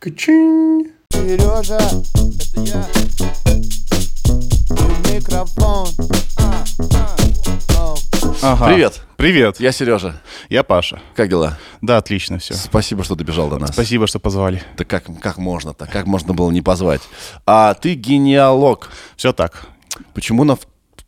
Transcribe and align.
Качин. 0.00 0.86
Сережа, 1.10 1.76
это 1.76 2.60
я. 2.62 2.86
И 4.78 5.12
микрофон. 5.12 5.88
А, 6.38 6.64
а. 7.76 7.94
Ага. 8.40 8.66
Привет. 8.68 9.02
Привет. 9.18 9.60
Я 9.60 9.72
Сережа. 9.72 10.22
Я 10.48 10.62
Паша. 10.62 11.02
Как 11.14 11.28
дела? 11.28 11.58
Да, 11.82 11.98
отлично 11.98 12.38
все. 12.38 12.54
Спасибо, 12.54 13.04
что 13.04 13.14
добежал 13.14 13.50
до 13.50 13.58
нас. 13.58 13.72
Спасибо, 13.72 14.06
что 14.06 14.18
позвали. 14.18 14.62
Да 14.78 14.86
как, 14.86 15.04
как 15.20 15.36
можно-то? 15.36 15.86
Как 15.86 16.06
можно 16.06 16.32
было 16.32 16.50
не 16.50 16.62
позвать? 16.62 17.02
А 17.44 17.74
ты 17.74 17.92
генеалог. 17.92 18.88
Все 19.16 19.34
так. 19.34 19.66
Почему 20.14 20.44
на... 20.44 20.56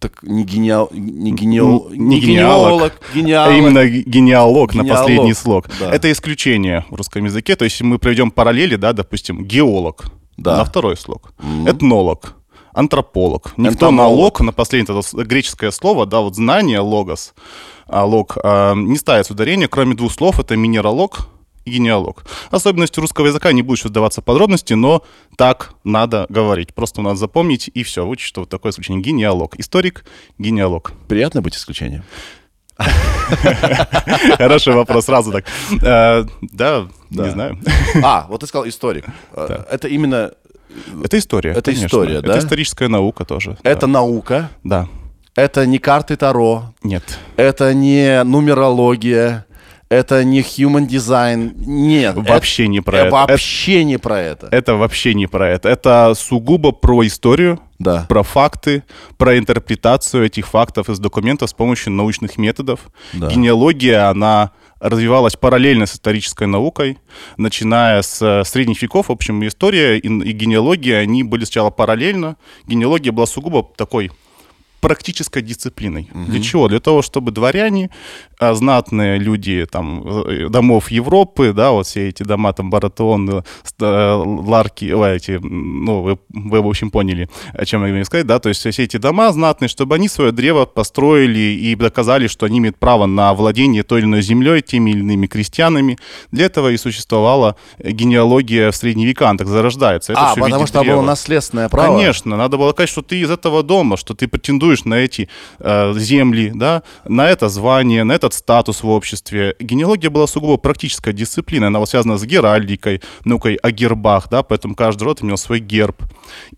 Так 0.03 0.23
не 0.23 0.43
генеал... 0.45 0.89
Не, 0.93 1.31
генеал... 1.33 1.87
Н- 1.91 2.09
не 2.09 2.19
генеалог. 2.21 2.93
генеалог. 3.15 3.49
А 3.49 3.57
именно 3.57 3.85
г- 3.87 4.03
генеалог, 4.05 4.75
на 4.75 4.85
последний 4.85 5.33
слог. 5.35 5.67
да. 5.81 5.95
Это 5.95 6.11
исключение 6.11 6.85
в 6.91 6.97
русском 6.97 7.25
языке. 7.25 7.55
То 7.57 7.65
есть 7.65 7.81
мы 7.83 7.99
проведем 7.99 8.31
параллели, 8.33 8.75
да, 8.77 8.93
допустим, 8.93 9.45
геолог 9.45 10.05
Да. 10.37 10.57
на 10.57 10.65
второй 10.65 10.97
слог, 10.97 11.33
этнолог, 11.67 12.35
антрополог. 12.75 13.53
Никто 13.57 13.63
на 13.63 13.69
Энтомолог. 13.69 14.19
лог, 14.19 14.41
на 14.41 14.53
последнее 14.53 14.99
это 15.01 15.25
греческое 15.25 15.71
слово, 15.71 16.05
да, 16.07 16.19
вот 16.21 16.35
знание, 16.35 16.81
логос, 16.81 17.35
а, 17.87 18.05
лог, 18.05 18.37
а, 18.43 18.75
не 18.75 18.97
ставится 18.97 19.35
ударение, 19.35 19.69
кроме 19.69 19.95
двух 19.95 20.13
слов, 20.13 20.41
это 20.41 20.57
минералог 20.57 21.29
и 21.65 21.71
генеалог. 21.71 22.25
Особенности 22.51 23.01
русского 23.01 23.27
языка 23.27 23.53
не 23.53 23.63
буду 23.63 23.77
сейчас 23.77 23.91
вдаваться 23.91 24.21
в 24.21 24.25
подробности, 24.25 24.75
но 24.75 25.03
так 25.37 25.75
надо 25.85 26.27
говорить. 26.29 26.75
Просто 26.75 27.03
надо 27.03 27.17
запомнить 27.17 27.71
и 27.73 27.83
все, 27.83 28.05
выучить, 28.07 28.27
что 28.27 28.41
вот 28.43 28.51
такое 28.51 28.73
исключение. 28.73 29.03
Генеалог. 29.03 29.59
Историк, 29.59 30.05
генеалог. 30.39 30.93
Приятно 31.09 31.43
быть 31.43 31.57
исключением. 31.57 32.05
Хороший 34.39 34.75
вопрос, 34.75 35.05
сразу 35.05 35.33
так. 35.33 35.45
Э, 35.83 36.25
Да, 36.41 36.89
не 37.11 37.31
знаю. 37.31 37.59
А, 38.03 38.27
вот 38.29 38.41
ты 38.41 38.47
сказал 38.47 38.67
историк. 38.69 39.05
Э, 39.35 39.65
Это 39.71 39.89
именно... 39.89 40.33
Это 41.05 41.19
история. 41.19 41.51
Это 41.51 41.63
конечно. 41.63 41.87
история, 41.87 42.21
да? 42.23 42.31
Это 42.31 42.39
историческая 42.39 42.89
наука 42.89 43.25
тоже. 43.25 43.59
Это 43.63 43.87
наука. 43.87 44.51
Да. 44.65 44.89
Это 45.35 45.67
не 45.67 45.79
карты 45.79 46.17
Таро. 46.17 46.75
Нет. 46.83 47.19
Это 47.37 47.75
не 47.75 48.23
нумерология. 48.25 49.47
Это 49.93 50.25
не 50.25 50.41
human 50.41 50.89
design. 50.89 51.53
Нет. 51.67 52.15
Вообще 52.17 52.67
не 52.67 52.81
про 52.81 52.97
э, 52.97 53.01
это. 53.03 53.11
Вообще 53.11 53.85
не 53.85 53.99
про 53.99 54.19
это. 54.19 54.49
Это 54.51 54.75
вообще 54.77 55.13
не 55.13 55.27
про 55.27 55.51
это. 55.51 55.69
Это 55.69 56.15
сугубо 56.17 56.73
про 56.73 57.07
историю, 57.07 57.61
Да. 57.79 58.07
про 58.09 58.23
факты, 58.23 58.85
про 59.19 59.37
интерпретацию 59.37 60.25
этих 60.25 60.47
фактов 60.47 60.89
из 60.89 60.99
документов 60.99 61.51
с 61.51 61.53
помощью 61.53 61.93
научных 61.93 62.39
методов. 62.39 62.81
Да. 63.13 63.29
Генеалогия, 63.29 64.09
она 64.09 64.53
развивалась 64.81 65.37
параллельно 65.37 65.85
с 65.85 65.95
исторической 65.95 66.47
наукой, 66.47 66.97
начиная 67.37 68.01
с 68.01 68.23
э, 68.23 68.45
средних 68.45 68.81
веков. 68.81 69.11
В 69.11 69.13
общем, 69.13 69.47
история 69.47 69.99
и, 69.99 70.07
и 70.07 70.33
генеалогия, 70.33 71.01
они 71.01 71.23
были 71.23 71.45
сначала 71.45 71.69
параллельно. 71.69 72.37
Генеалогия 72.67 73.13
была 73.13 73.27
сугубо 73.27 73.69
такой 73.77 74.11
практической 74.83 75.43
дисциплиной. 75.43 76.11
Для 76.13 76.43
чего? 76.43 76.67
Для 76.67 76.81
того, 76.81 77.03
чтобы 77.03 77.31
дворяне, 77.31 77.91
знатные 78.55 79.19
люди 79.19 79.67
там 79.71 80.03
э, 80.27 80.49
домов 80.49 80.91
Европы, 80.91 81.53
да, 81.53 81.71
вот 81.71 81.87
все 81.87 82.09
эти 82.09 82.23
дома 82.23 82.53
там 82.53 82.71
Баратеон, 82.71 83.45
э, 83.81 84.23
Ларки, 84.25 84.93
ой, 84.93 85.17
эти, 85.17 85.39
ну, 85.43 86.03
вы, 86.03 86.19
вы, 86.31 86.61
в 86.63 86.67
общем, 86.67 86.91
поняли, 86.91 87.29
о 87.53 87.65
чем 87.65 87.85
я 87.85 87.91
имею 87.91 88.05
сказать, 88.05 88.27
да, 88.27 88.39
то 88.39 88.49
есть 88.49 88.61
все 88.61 88.83
эти 88.83 88.97
дома 88.97 89.33
знатные, 89.33 89.69
чтобы 89.69 89.95
они 89.95 90.09
свое 90.09 90.33
древо 90.33 90.65
построили 90.67 91.39
и 91.39 91.75
доказали, 91.75 92.27
что 92.27 92.47
они 92.47 92.59
имеют 92.59 92.79
право 92.79 93.07
на 93.07 93.33
владение 93.35 93.83
той 93.83 94.01
или 94.01 94.07
иной 94.07 94.23
землей, 94.23 94.63
теми 94.63 94.91
или 94.91 95.01
иными 95.01 95.27
крестьянами. 95.27 95.99
Для 96.31 96.47
этого 96.47 96.71
и 96.71 96.77
существовала 96.77 97.57
генеалогия 97.79 98.71
в 98.71 98.77
средние 98.77 99.07
века, 99.09 99.29
она 99.29 99.39
так 99.39 99.49
зарождается. 99.49 100.13
Это 100.13 100.33
А, 100.33 100.35
потому 100.35 100.67
что 100.67 100.75
там 100.79 100.87
было 100.87 100.97
древа. 100.97 101.07
наследственное 101.07 101.69
право. 101.69 101.97
Конечно, 101.97 102.37
надо 102.37 102.57
было 102.57 102.73
сказать, 102.73 102.91
что 102.91 103.03
ты 103.03 103.21
из 103.21 103.31
этого 103.31 103.63
дома, 103.63 103.97
что 103.97 104.15
ты 104.15 104.29
претендуешь 104.29 104.85
на 104.85 104.95
эти 104.95 105.29
э, 105.59 105.95
земли, 105.97 106.53
да, 106.55 106.83
на 107.05 107.29
это 107.29 107.49
звание, 107.49 108.05
на 108.05 108.13
этот 108.13 108.32
статус 108.33 108.83
в 108.83 108.89
обществе. 108.89 109.55
Генеалогия 109.61 110.11
была 110.11 110.27
сугубо 110.27 110.57
практическая 110.57 111.13
дисциплина, 111.13 111.67
она 111.69 111.79
была 111.79 111.87
связана 111.87 112.19
с 112.19 112.25
геральдикой, 112.25 113.01
наукой 113.25 113.55
о 113.57 113.71
гербах, 113.71 114.29
да, 114.31 114.43
поэтому 114.43 114.75
каждый 114.75 115.05
род 115.05 115.23
имел 115.23 115.37
свой 115.37 115.61
герб. 115.61 116.03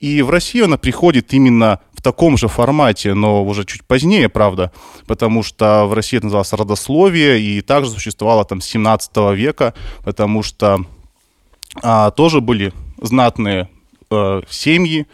И 0.00 0.22
в 0.22 0.30
Россию 0.30 0.66
она 0.66 0.76
приходит 0.76 1.32
именно 1.32 1.80
в 1.92 2.02
таком 2.02 2.36
же 2.36 2.48
формате, 2.48 3.14
но 3.14 3.44
уже 3.44 3.64
чуть 3.64 3.84
позднее, 3.84 4.28
правда, 4.28 4.72
потому 5.06 5.42
что 5.42 5.86
в 5.86 5.94
России 5.94 6.16
это 6.16 6.26
называлось 6.26 6.52
родословие, 6.52 7.40
и 7.40 7.60
также 7.60 7.90
существовало 7.90 8.44
там 8.44 8.60
с 8.60 8.66
17 8.66 9.16
века, 9.34 9.74
потому 10.04 10.42
что 10.42 10.84
а, 11.82 12.10
тоже 12.10 12.40
были 12.40 12.72
знатные 13.00 13.68
э, 14.10 14.42
семьи, 14.48 15.06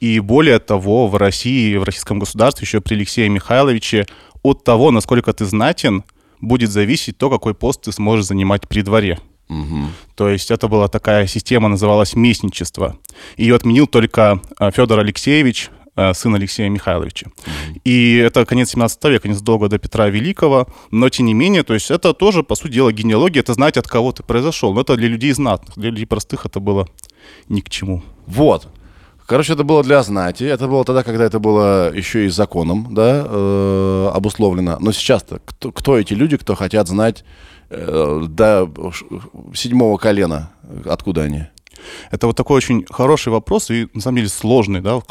и 0.00 0.20
более 0.20 0.60
того, 0.60 1.08
в 1.08 1.16
России, 1.16 1.76
в 1.76 1.82
российском 1.82 2.20
государстве, 2.20 2.64
еще 2.64 2.80
при 2.80 2.94
Алексее 2.94 3.28
Михайловиче, 3.28 4.06
от 4.42 4.64
того, 4.64 4.90
насколько 4.90 5.32
ты 5.32 5.44
знатен, 5.44 6.04
будет 6.40 6.70
зависеть 6.70 7.18
то, 7.18 7.30
какой 7.30 7.54
пост 7.54 7.82
ты 7.82 7.92
сможешь 7.92 8.26
занимать 8.26 8.68
при 8.68 8.82
дворе. 8.82 9.18
То 10.14 10.28
есть 10.28 10.50
это 10.50 10.68
была 10.68 10.88
такая 10.88 11.26
система, 11.26 11.68
называлась 11.68 12.14
местничество. 12.14 12.98
Ее 13.36 13.56
отменил 13.56 13.86
только 13.86 14.42
э, 14.60 14.70
Федор 14.70 14.98
Алексеевич, 14.98 15.70
э, 15.96 16.12
сын 16.12 16.34
Алексея 16.34 16.68
Михайловича. 16.68 17.28
И 17.82 18.16
это 18.16 18.44
конец 18.44 18.70
17 18.70 19.04
века, 19.04 19.28
незадолго 19.28 19.68
до 19.68 19.78
Петра 19.78 20.08
Великого. 20.08 20.66
Но 20.90 21.08
тем 21.08 21.26
не 21.26 21.34
менее, 21.34 21.62
то 21.62 21.72
есть 21.72 21.90
это 21.90 22.12
тоже, 22.12 22.42
по 22.42 22.56
сути 22.56 22.72
дела, 22.72 22.92
генеалогия, 22.92 23.40
это 23.40 23.54
знать, 23.54 23.78
от 23.78 23.88
кого 23.88 24.12
ты 24.12 24.22
произошел. 24.22 24.74
Но 24.74 24.82
это 24.82 24.96
для 24.96 25.08
людей 25.08 25.32
знатных, 25.32 25.78
для 25.78 25.90
людей 25.90 26.06
простых 26.06 26.44
это 26.44 26.60
было 26.60 26.86
ни 27.48 27.60
к 27.60 27.70
чему. 27.70 28.02
Вот. 28.26 28.68
Короче, 29.28 29.52
это 29.52 29.62
было 29.62 29.82
для 29.82 30.02
знати. 30.02 30.44
Это 30.44 30.68
было 30.68 30.86
тогда, 30.86 31.02
когда 31.02 31.24
это 31.26 31.38
было 31.38 31.92
еще 31.94 32.24
и 32.24 32.30
законом, 32.30 32.94
да, 32.94 33.26
э, 33.28 34.10
обусловлено. 34.14 34.78
Но 34.80 34.90
сейчас-то 34.90 35.40
кто, 35.44 35.70
кто 35.70 35.98
эти 35.98 36.14
люди, 36.14 36.38
кто 36.38 36.54
хотят 36.54 36.88
знать 36.88 37.24
э, 37.68 38.24
до 38.26 38.66
седьмого 39.54 39.98
колена, 39.98 40.52
откуда 40.86 41.24
они? 41.24 41.42
Это 42.10 42.26
вот 42.26 42.36
такой 42.36 42.56
очень 42.56 42.86
хороший 42.88 43.28
вопрос 43.28 43.70
и, 43.70 43.88
на 43.92 44.00
самом 44.00 44.16
деле, 44.16 44.30
сложный, 44.30 44.80
да, 44.80 45.02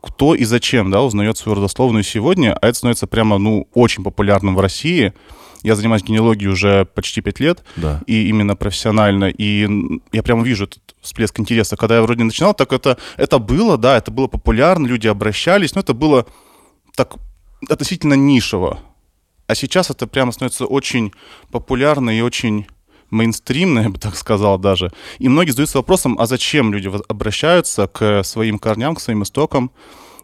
кто 0.00 0.36
и 0.36 0.44
зачем, 0.44 0.92
да, 0.92 1.02
узнает 1.02 1.36
свою 1.36 1.56
родословную 1.56 2.04
сегодня, 2.04 2.54
а 2.54 2.68
это 2.68 2.78
становится 2.78 3.08
прямо, 3.08 3.36
ну, 3.36 3.66
очень 3.74 4.04
популярным 4.04 4.54
в 4.54 4.60
России. 4.60 5.12
Я 5.66 5.74
занимаюсь 5.74 6.04
генеалогией 6.04 6.48
уже 6.48 6.84
почти 6.84 7.20
пять 7.20 7.40
лет, 7.40 7.64
Да. 7.74 8.00
и 8.06 8.28
именно 8.28 8.54
профессионально, 8.54 9.24
и 9.30 9.68
я 10.12 10.22
прямо 10.22 10.44
вижу 10.44 10.64
этот 10.66 10.94
всплеск 11.00 11.40
интереса. 11.40 11.76
Когда 11.76 11.96
я 11.96 12.02
вроде 12.02 12.22
начинал, 12.22 12.54
так 12.54 12.72
это, 12.72 12.98
это 13.16 13.40
было, 13.40 13.76
да, 13.76 13.96
это 13.98 14.12
было 14.12 14.28
популярно, 14.28 14.86
люди 14.86 15.08
обращались, 15.08 15.74
но 15.74 15.80
это 15.80 15.92
было 15.92 16.24
так 16.94 17.16
относительно 17.68 18.14
нишево. 18.14 18.78
А 19.48 19.56
сейчас 19.56 19.90
это 19.90 20.06
прямо 20.06 20.30
становится 20.30 20.66
очень 20.66 21.12
популярно 21.50 22.10
и 22.16 22.20
очень 22.20 22.66
мейнстримно, 23.10 23.80
я 23.86 23.88
бы 23.88 23.98
так 23.98 24.14
сказал 24.14 24.58
даже. 24.60 24.92
И 25.18 25.28
многие 25.28 25.50
задаются 25.50 25.78
вопросом, 25.78 26.16
а 26.20 26.26
зачем 26.26 26.72
люди 26.72 26.88
обращаются 27.08 27.88
к 27.88 28.22
своим 28.22 28.60
корням, 28.60 28.94
к 28.94 29.00
своим 29.00 29.24
истокам. 29.24 29.72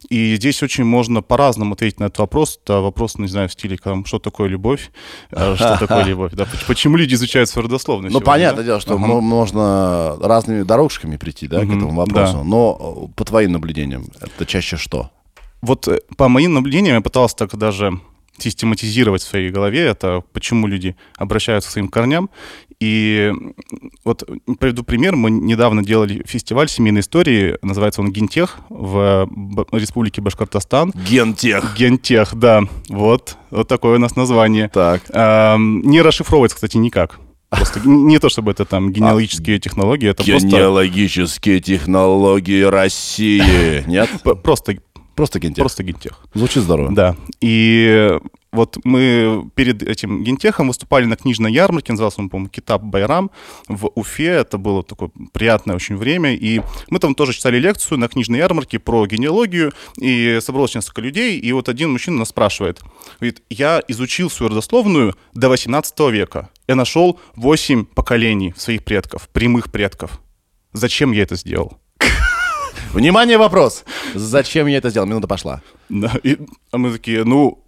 И 0.08 0.36
здесь 0.36 0.62
очень 0.62 0.84
можно 0.84 1.22
по-разному 1.22 1.74
ответить 1.74 2.00
на 2.00 2.04
этот 2.04 2.18
вопрос. 2.18 2.60
Это 2.62 2.80
вопрос, 2.80 3.18
не 3.18 3.28
знаю, 3.28 3.48
в 3.48 3.52
стиле, 3.52 3.78
что 4.04 4.18
такое 4.18 4.48
любовь, 4.48 4.90
э, 5.30 5.54
что 5.56 5.76
такое 5.80 6.04
любовь, 6.04 6.32
да, 6.34 6.44
поч- 6.44 6.66
почему 6.66 6.96
люди 6.96 7.14
изучают 7.14 7.48
свою 7.48 7.68
родословную 7.68 8.12
Ну, 8.12 8.20
понятное 8.20 8.64
дело, 8.64 8.80
что 8.80 8.98
можно 8.98 10.16
разными 10.20 10.62
дорожками 10.62 11.16
прийти, 11.16 11.46
да, 11.48 11.60
к 11.60 11.64
этому 11.64 11.94
вопросу. 11.94 12.42
Но 12.44 13.08
э, 13.10 13.14
по 13.16 13.24
твоим 13.24 13.52
наблюдениям, 13.52 14.06
это 14.20 14.46
чаще 14.46 14.76
что? 14.76 15.10
Вот 15.60 15.88
э, 15.88 16.00
по 16.16 16.28
моим 16.28 16.54
наблюдениям 16.54 16.96
я 16.96 17.00
пытался 17.00 17.36
так 17.36 17.56
даже 17.56 18.00
систематизировать 18.38 19.22
в 19.22 19.28
своей 19.28 19.50
голове 19.50 19.81
это, 19.81 20.22
почему 20.32 20.66
люди 20.66 20.97
обращаются 21.16 21.70
к 21.70 21.72
своим 21.72 21.88
корням. 21.88 22.31
И 22.81 23.32
вот 24.04 24.28
приведу 24.59 24.82
пример. 24.82 25.15
Мы 25.15 25.31
недавно 25.31 25.84
делали 25.84 26.22
фестиваль 26.26 26.69
семейной 26.69 27.02
истории, 27.02 27.56
называется 27.62 28.00
он 28.00 28.11
«Гентех» 28.11 28.58
в 28.69 29.29
Республике 29.73 30.20
Башкортостан. 30.20 30.93
Гентех. 31.08 31.76
Гентех, 31.76 32.34
да. 32.34 32.62
Вот, 32.88 33.37
вот 33.50 33.69
такое 33.69 33.96
у 33.96 34.00
нас 34.00 34.17
название. 34.17 34.69
Так. 34.69 35.02
Эм, 35.11 35.82
не 35.82 36.02
расшифровывается, 36.02 36.56
кстати, 36.56 36.76
никак. 36.76 37.20
Просто 37.50 37.87
не 37.87 38.19
то, 38.19 38.31
чтобы 38.31 38.50
это 38.50 38.64
там 38.64 38.93
генеалогические 38.93 39.58
технологии, 39.58 40.08
это 40.08 40.25
просто, 40.25 40.49
Генеалогические 40.49 41.61
технологии 41.61 42.62
России. 42.62 43.84
Нет? 43.87 44.08
просто, 44.43 44.79
Просто 45.22 45.38
гентех. 45.38 45.62
просто 45.62 45.84
гентех. 45.84 46.20
Звучит 46.34 46.64
здорово. 46.64 46.92
Да. 46.92 47.16
И 47.40 48.19
вот 48.50 48.76
мы 48.82 49.48
перед 49.54 49.80
этим 49.84 50.24
гентехом 50.24 50.66
выступали 50.66 51.04
на 51.04 51.14
книжной 51.14 51.52
ярмарке, 51.52 51.92
назывался 51.92 52.20
он, 52.20 52.28
по-моему, 52.28 52.50
Китаб 52.50 52.82
Байрам 52.82 53.30
в 53.69 53.86
Уфе. 53.94 54.26
Это 54.26 54.58
было 54.58 54.82
такое 54.82 55.12
приятное 55.32 55.76
очень 55.76 55.96
время. 55.96 56.34
И 56.34 56.60
мы 56.90 56.98
там 56.98 57.14
тоже 57.14 57.34
читали 57.34 57.60
лекцию 57.60 57.98
на 57.98 58.08
книжной 58.08 58.40
ярмарке 58.40 58.80
про 58.80 59.06
генеалогию. 59.06 59.72
И 59.96 60.40
собралось 60.42 60.74
несколько 60.74 61.00
людей. 61.00 61.38
И 61.38 61.52
вот 61.52 61.69
один 61.69 61.92
мужчина 61.92 62.19
нас 62.19 62.30
спрашивает. 62.30 62.80
Говорит, 63.20 63.42
я 63.48 63.80
изучил 63.86 64.28
свою 64.28 64.50
родословную 64.50 65.14
до 65.34 65.48
18 65.50 66.00
века. 66.10 66.50
Я 66.66 66.74
нашел 66.74 67.20
8 67.36 67.84
поколений 67.84 68.54
своих 68.56 68.82
предков, 68.84 69.28
прямых 69.28 69.70
предков. 69.70 70.20
зачем 70.72 71.12
я 71.12 71.22
это 71.22 71.36
сделал. 71.36 71.78
Внимание, 72.93 73.39
вопрос. 73.39 73.85
Зачем 74.15 74.67
я 74.67 74.79
это 74.79 74.91
сделал? 74.91 75.06
Минута 75.06 75.27
пошла. 75.27 75.62
Да, 75.89 76.12
и, 76.23 76.39
а 76.71 76.79
мы 76.79 76.93
такие, 76.93 77.25
ну, 77.25 77.65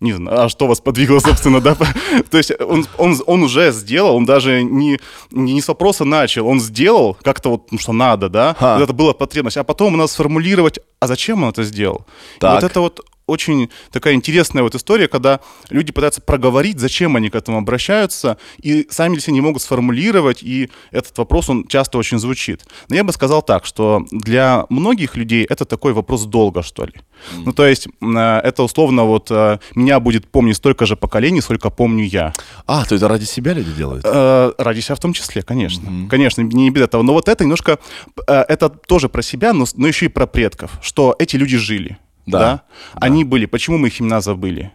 не 0.00 0.12
знаю, 0.12 0.42
а 0.42 0.48
что 0.48 0.66
вас 0.66 0.80
подвигло, 0.80 1.18
собственно, 1.18 1.60
да? 1.60 1.76
То 2.30 2.38
есть 2.38 2.52
он, 2.60 2.86
он, 2.96 3.16
он 3.26 3.42
уже 3.42 3.72
сделал, 3.72 4.16
он 4.16 4.24
даже 4.24 4.62
не, 4.62 4.98
не, 5.30 5.60
с 5.60 5.68
вопроса 5.68 6.04
начал, 6.04 6.46
он 6.46 6.60
сделал 6.60 7.16
как-то 7.22 7.50
вот, 7.50 7.72
ну, 7.72 7.78
что 7.78 7.92
надо, 7.92 8.28
да? 8.28 8.54
Ха. 8.58 8.76
Вот 8.76 8.84
это 8.84 8.92
была 8.92 9.12
потребность. 9.12 9.56
А 9.56 9.64
потом 9.64 9.94
у 9.94 9.96
нас 9.96 10.12
сформулировать, 10.12 10.78
а 11.00 11.06
зачем 11.06 11.42
он 11.42 11.50
это 11.50 11.64
сделал? 11.64 12.06
И 12.36 12.40
Так. 12.40 12.54
вот 12.54 12.70
это 12.70 12.80
вот 12.80 13.00
очень 13.30 13.70
такая 13.90 14.14
интересная 14.14 14.62
вот 14.62 14.74
история, 14.74 15.08
когда 15.08 15.40
люди 15.70 15.92
пытаются 15.92 16.20
проговорить, 16.20 16.78
зачем 16.78 17.16
они 17.16 17.30
к 17.30 17.34
этому 17.34 17.58
обращаются, 17.58 18.36
и 18.58 18.86
сами 18.90 19.18
себя 19.18 19.34
не 19.34 19.40
могут 19.40 19.62
сформулировать, 19.62 20.42
и 20.42 20.70
этот 20.90 21.16
вопрос, 21.18 21.48
он 21.48 21.66
часто 21.66 21.98
очень 21.98 22.18
звучит. 22.18 22.64
Но 22.88 22.96
я 22.96 23.04
бы 23.04 23.12
сказал 23.12 23.42
так, 23.42 23.64
что 23.66 24.04
для 24.10 24.66
многих 24.68 25.16
людей 25.16 25.46
это 25.48 25.64
такой 25.64 25.92
вопрос 25.92 26.24
долга, 26.24 26.62
что 26.62 26.84
ли. 26.84 26.94
Ну, 27.44 27.52
то 27.52 27.66
есть 27.66 27.86
э, 27.86 28.40
это 28.44 28.62
условно 28.62 29.04
вот 29.04 29.30
э, 29.30 29.58
меня 29.74 30.00
будет 30.00 30.26
помнить 30.26 30.56
столько 30.56 30.86
же 30.86 30.96
поколений, 30.96 31.40
сколько 31.40 31.70
помню 31.70 32.04
я. 32.04 32.32
А, 32.66 32.84
то 32.84 32.94
это 32.94 33.08
ради 33.08 33.24
себя 33.24 33.52
люди 33.52 33.72
делают? 33.72 34.04
Э, 34.06 34.52
ради 34.58 34.80
себя 34.80 34.94
в 34.94 35.00
том 35.00 35.12
числе, 35.12 35.42
конечно. 35.42 36.08
Конечно, 36.08 36.42
не 36.42 36.70
без 36.70 36.82
этого. 36.82 37.02
Но 37.02 37.12
вот 37.12 37.28
это 37.28 37.44
немножко, 37.44 37.78
это 38.26 38.68
тоже 38.68 39.08
про 39.08 39.22
себя, 39.22 39.52
но, 39.52 39.66
но 39.76 39.86
еще 39.86 40.06
и 40.06 40.08
про 40.08 40.26
предков, 40.26 40.72
что 40.82 41.14
эти 41.18 41.36
люди 41.36 41.56
жили. 41.56 41.98
Да. 42.26 42.38
Да. 42.38 42.62
Они 42.94 43.24
были. 43.24 43.46
Почему 43.46 43.78
мы 43.78 43.88
их 43.88 44.00
имена 44.00 44.20
забыли? 44.20 44.72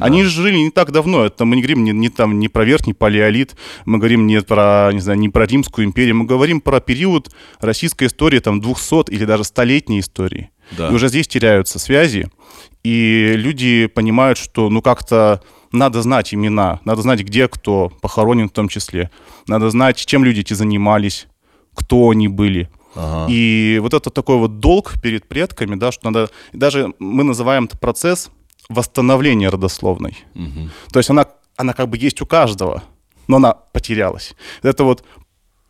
Они 0.00 0.22
же 0.24 0.30
жили 0.30 0.56
не 0.56 0.70
так 0.70 0.90
давно. 0.92 1.24
Это 1.24 1.44
мы 1.44 1.56
не 1.56 1.62
говорим 1.62 1.84
не, 1.84 1.92
не 1.92 2.08
там 2.08 2.38
не 2.38 2.48
про 2.48 2.64
верхний 2.64 2.94
палеолит, 2.94 3.56
мы 3.84 3.98
говорим 3.98 4.26
не 4.26 4.40
про 4.42 4.90
не 4.92 5.00
знаю 5.00 5.18
не 5.18 5.28
про 5.28 5.46
римскую 5.46 5.86
империю, 5.86 6.16
мы 6.16 6.24
говорим 6.24 6.60
про 6.60 6.80
период 6.80 7.30
российской 7.60 8.08
истории 8.08 8.40
там 8.40 8.60
200 8.60 9.10
или 9.10 9.24
даже 9.24 9.44
столетней 9.44 10.00
истории. 10.00 10.50
Да. 10.72 10.88
И 10.88 10.92
уже 10.92 11.08
здесь 11.08 11.28
теряются 11.28 11.78
связи, 11.78 12.28
и 12.82 13.34
люди 13.36 13.86
понимают, 13.86 14.38
что 14.38 14.70
ну 14.70 14.82
как-то 14.82 15.42
надо 15.72 16.02
знать 16.02 16.32
имена, 16.34 16.80
надо 16.84 17.02
знать, 17.02 17.20
где 17.20 17.48
кто 17.48 17.92
похоронен 18.00 18.48
в 18.48 18.52
том 18.52 18.68
числе, 18.68 19.10
надо 19.46 19.70
знать, 19.70 19.96
чем 19.96 20.24
люди 20.24 20.40
эти 20.40 20.54
занимались, 20.54 21.26
кто 21.74 22.10
они 22.10 22.28
были. 22.28 22.68
Ага. 22.94 23.26
И 23.30 23.78
вот 23.82 23.94
это 23.94 24.10
такой 24.10 24.36
вот 24.36 24.60
долг 24.60 24.94
перед 25.02 25.26
предками, 25.26 25.74
да, 25.74 25.92
что 25.92 26.10
надо... 26.10 26.30
Даже 26.52 26.94
мы 26.98 27.24
называем 27.24 27.64
это 27.64 27.76
процесс 27.78 28.30
восстановления 28.68 29.48
родословной. 29.48 30.16
Мгм. 30.34 30.70
То 30.92 30.98
есть 30.98 31.10
она, 31.10 31.26
она 31.56 31.72
как 31.72 31.88
бы 31.88 31.98
есть 31.98 32.22
у 32.22 32.26
каждого, 32.26 32.82
но 33.26 33.36
она 33.36 33.52
потерялась. 33.52 34.34
Это 34.62 34.84
вот 34.84 35.04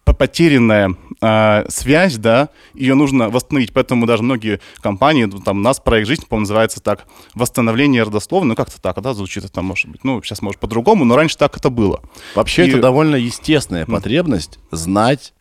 по- 0.04 0.12
потерянная 0.12 0.94
а, 1.20 1.64
связь, 1.68 2.16
да, 2.16 2.50
ее 2.74 2.94
нужно 2.94 3.30
восстановить. 3.30 3.72
Поэтому 3.72 4.06
даже 4.06 4.22
многие 4.22 4.60
компании, 4.80 5.24
ну, 5.24 5.40
там, 5.40 5.58
у 5.58 5.62
нас 5.62 5.80
проект 5.80 6.06
«Жизнь», 6.06 6.26
по 6.28 6.38
называется 6.38 6.80
так, 6.80 7.06
восстановление 7.34 8.02
родословной, 8.02 8.50
ну, 8.50 8.54
как-то 8.54 8.80
так, 8.80 9.00
да, 9.00 9.14
звучит 9.14 9.44
это, 9.44 9.62
может 9.62 9.90
быть. 9.90 10.04
Ну, 10.04 10.22
сейчас, 10.22 10.42
может, 10.42 10.60
по-другому, 10.60 11.04
но 11.04 11.16
раньше 11.16 11.38
так 11.38 11.56
это 11.56 11.70
было. 11.70 12.02
Вообще 12.34 12.66
И- 12.66 12.68
это 12.68 12.80
довольно 12.80 13.16
естественная 13.16 13.86
потребность 13.86 14.58
знать 14.70 15.32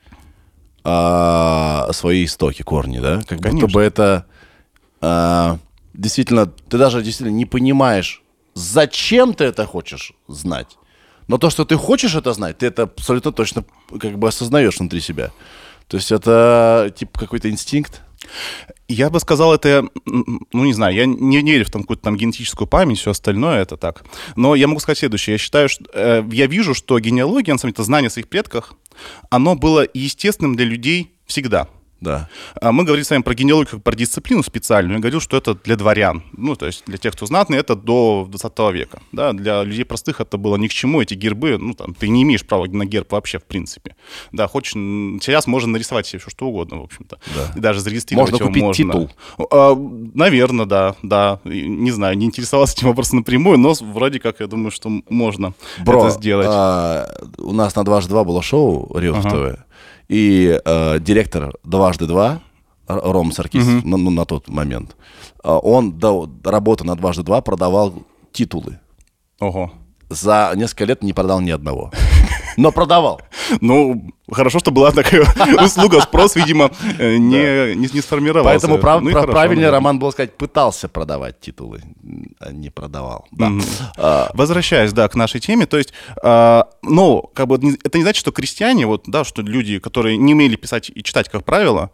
а, 0.83 1.89
свои 1.93 2.25
истоки, 2.25 2.61
корни, 2.61 2.99
да? 2.99 3.21
Как 3.27 3.39
будто 3.39 3.49
Конечно. 3.49 3.67
бы 3.69 3.81
это 3.81 4.25
а, 5.01 5.57
действительно, 5.93 6.45
ты 6.45 6.77
даже 6.77 7.01
действительно 7.01 7.35
не 7.35 7.45
понимаешь, 7.45 8.21
зачем 8.53 9.33
ты 9.33 9.43
это 9.43 9.65
хочешь 9.65 10.13
знать. 10.27 10.77
Но 11.27 11.37
то, 11.37 11.49
что 11.49 11.65
ты 11.65 11.75
хочешь 11.75 12.15
это 12.15 12.33
знать, 12.33 12.57
ты 12.59 12.67
это 12.67 12.83
абсолютно 12.83 13.31
точно 13.31 13.65
как 13.99 14.17
бы 14.17 14.27
осознаешь 14.27 14.77
внутри 14.77 15.01
себя. 15.01 15.31
То 15.87 15.97
есть 15.97 16.11
это 16.11 16.91
типа 16.95 17.19
какой-то 17.19 17.49
инстинкт. 17.49 18.01
Я 18.87 19.09
бы 19.09 19.19
сказал, 19.19 19.53
это, 19.53 19.87
ну, 20.05 20.65
не 20.65 20.73
знаю, 20.73 20.95
я 20.95 21.05
не 21.05 21.41
верю 21.41 21.65
в 21.65 21.71
там, 21.71 21.81
какую-то 21.81 22.03
там 22.03 22.17
генетическую 22.17 22.67
память, 22.67 22.99
все 22.99 23.11
остальное 23.11 23.61
это 23.61 23.77
так. 23.77 24.03
Но 24.35 24.55
я 24.55 24.67
могу 24.67 24.79
сказать 24.79 24.99
следующее. 24.99 25.35
Я 25.35 25.37
считаю, 25.37 25.69
что, 25.69 25.85
э, 25.93 26.23
я 26.31 26.47
вижу, 26.47 26.73
что 26.73 26.99
генеалогия, 26.99 27.53
на 27.53 27.59
самом 27.59 27.71
деле, 27.71 27.75
это 27.75 27.83
знание 27.83 28.07
о 28.07 28.11
своих 28.11 28.27
предках, 28.27 28.73
оно 29.29 29.55
было 29.55 29.87
естественным 29.93 30.55
для 30.55 30.65
людей 30.65 31.13
всегда. 31.25 31.67
Да. 32.03 32.27
А 32.61 32.71
Мы 32.71 32.83
говорили 32.83 33.03
с 33.05 33.09
вами 33.09 33.21
про 33.21 33.33
генеалогию 33.33 33.71
как 33.71 33.83
про 33.83 33.95
дисциплину 33.95 34.43
специальную. 34.43 34.95
Я 34.95 35.01
говорил, 35.01 35.21
что 35.21 35.37
это 35.37 35.55
для 35.55 35.75
дворян. 35.75 36.23
Ну, 36.33 36.55
то 36.55 36.65
есть 36.65 36.83
для 36.85 36.97
тех, 36.97 37.13
кто 37.13 37.25
знатный, 37.25 37.57
это 37.57 37.75
до 37.75 38.27
20 38.29 38.59
века. 38.73 39.01
Да? 39.11 39.31
Для 39.33 39.63
людей 39.63 39.85
простых 39.85 40.19
это 40.21 40.37
было 40.37 40.57
ни 40.57 40.67
к 40.67 40.71
чему. 40.73 41.01
Эти 41.01 41.13
гербы, 41.13 41.57
ну, 41.57 41.73
там, 41.73 41.93
ты 41.93 42.09
не 42.09 42.23
имеешь 42.23 42.45
права 42.45 42.65
на 42.67 42.85
герб 42.85 43.11
вообще, 43.11 43.39
в 43.39 43.43
принципе. 43.45 43.95
Да, 44.31 44.47
хочешь, 44.47 44.73
сейчас 44.73 45.47
можно 45.47 45.71
нарисовать 45.71 46.05
себе 46.07 46.19
все 46.19 46.29
что 46.29 46.45
угодно, 46.47 46.79
в 46.81 46.83
общем-то. 46.83 47.17
Да. 47.35 47.53
И 47.55 47.59
даже 47.61 47.79
зарегистрировать 47.79 48.31
Можно 48.31 48.43
его 48.43 48.47
купить 48.49 48.63
можно. 48.63 48.83
титул. 48.85 49.11
А, 49.51 49.75
наверное, 50.13 50.65
да, 50.65 50.95
да. 51.03 51.39
Не 51.45 51.91
знаю, 51.91 52.17
не 52.17 52.25
интересовался 52.25 52.75
этим 52.77 52.87
вопросом 52.89 53.19
напрямую, 53.19 53.57
но 53.57 53.73
вроде 53.81 54.19
как 54.19 54.39
я 54.41 54.47
думаю, 54.47 54.71
что 54.71 54.89
можно 55.09 55.53
Бро, 55.85 55.99
это 56.07 56.09
сделать. 56.17 56.47
а, 56.49 57.07
у 57.37 57.53
нас 57.53 57.75
на 57.75 57.83
дважды 57.85 58.09
два 58.09 58.23
было 58.23 58.41
шоу 58.41 58.91
Рио 58.97 59.15
Ага. 59.15 59.29
ТВ, 59.29 59.59
и 60.13 60.61
а, 60.63 60.99
директор 60.99 61.55
дважды 61.63 62.05
два 62.05 62.41
Ром 62.87 63.31
Саркис 63.31 63.65
ну, 63.83 63.97
ну, 63.97 64.11
на 64.11 64.25
тот 64.25 64.47
момент, 64.47 64.95
а, 65.43 65.57
он 65.57 65.93
до 65.93 66.29
работы 66.43 66.83
на 66.83 66.95
дважды 66.95 67.23
два 67.23 67.41
продавал 67.41 67.93
титулы. 68.31 68.79
Ого. 69.39 69.71
За 70.09 70.53
несколько 70.55 70.85
лет 70.85 71.01
не 71.01 71.13
продал 71.13 71.41
ни 71.41 71.49
одного. 71.49 71.91
Но 72.57 72.71
продавал. 72.71 73.21
Ну, 73.61 74.11
хорошо, 74.31 74.59
что 74.59 74.71
была 74.71 74.91
такая 74.91 75.21
услуга, 75.63 76.01
спрос, 76.01 76.35
видимо, 76.35 76.71
э, 76.99 77.17
не, 77.17 77.75
не, 77.75 77.89
не 77.93 78.01
сформировался. 78.01 78.59
Поэтому 78.67 78.77
прав- 78.77 79.01
Ну 79.01 79.11
прав- 79.11 79.55
да. 79.55 79.71
Роман, 79.71 79.99
было 79.99 80.11
сказать, 80.11 80.37
пытался 80.37 80.87
продавать 80.87 81.39
титулы, 81.39 81.81
а 82.39 82.51
не 82.51 82.69
продавал. 82.69 83.25
Да. 83.31 83.51
А, 83.97 84.31
Возвращаясь, 84.33 84.93
да, 84.93 85.07
к 85.07 85.15
нашей 85.15 85.39
теме, 85.39 85.65
то 85.65 85.77
есть, 85.77 85.93
а, 86.21 86.67
ну, 86.81 87.29
как 87.33 87.47
бы 87.47 87.55
это 87.83 87.97
не 87.97 88.03
значит, 88.03 88.19
что 88.19 88.31
крестьяне, 88.31 88.85
вот, 88.85 89.03
да, 89.07 89.23
что 89.23 89.41
люди, 89.41 89.79
которые 89.79 90.17
не 90.17 90.33
умели 90.33 90.55
писать 90.55 90.91
и 90.93 91.03
читать, 91.03 91.29
как 91.29 91.43
правило, 91.45 91.91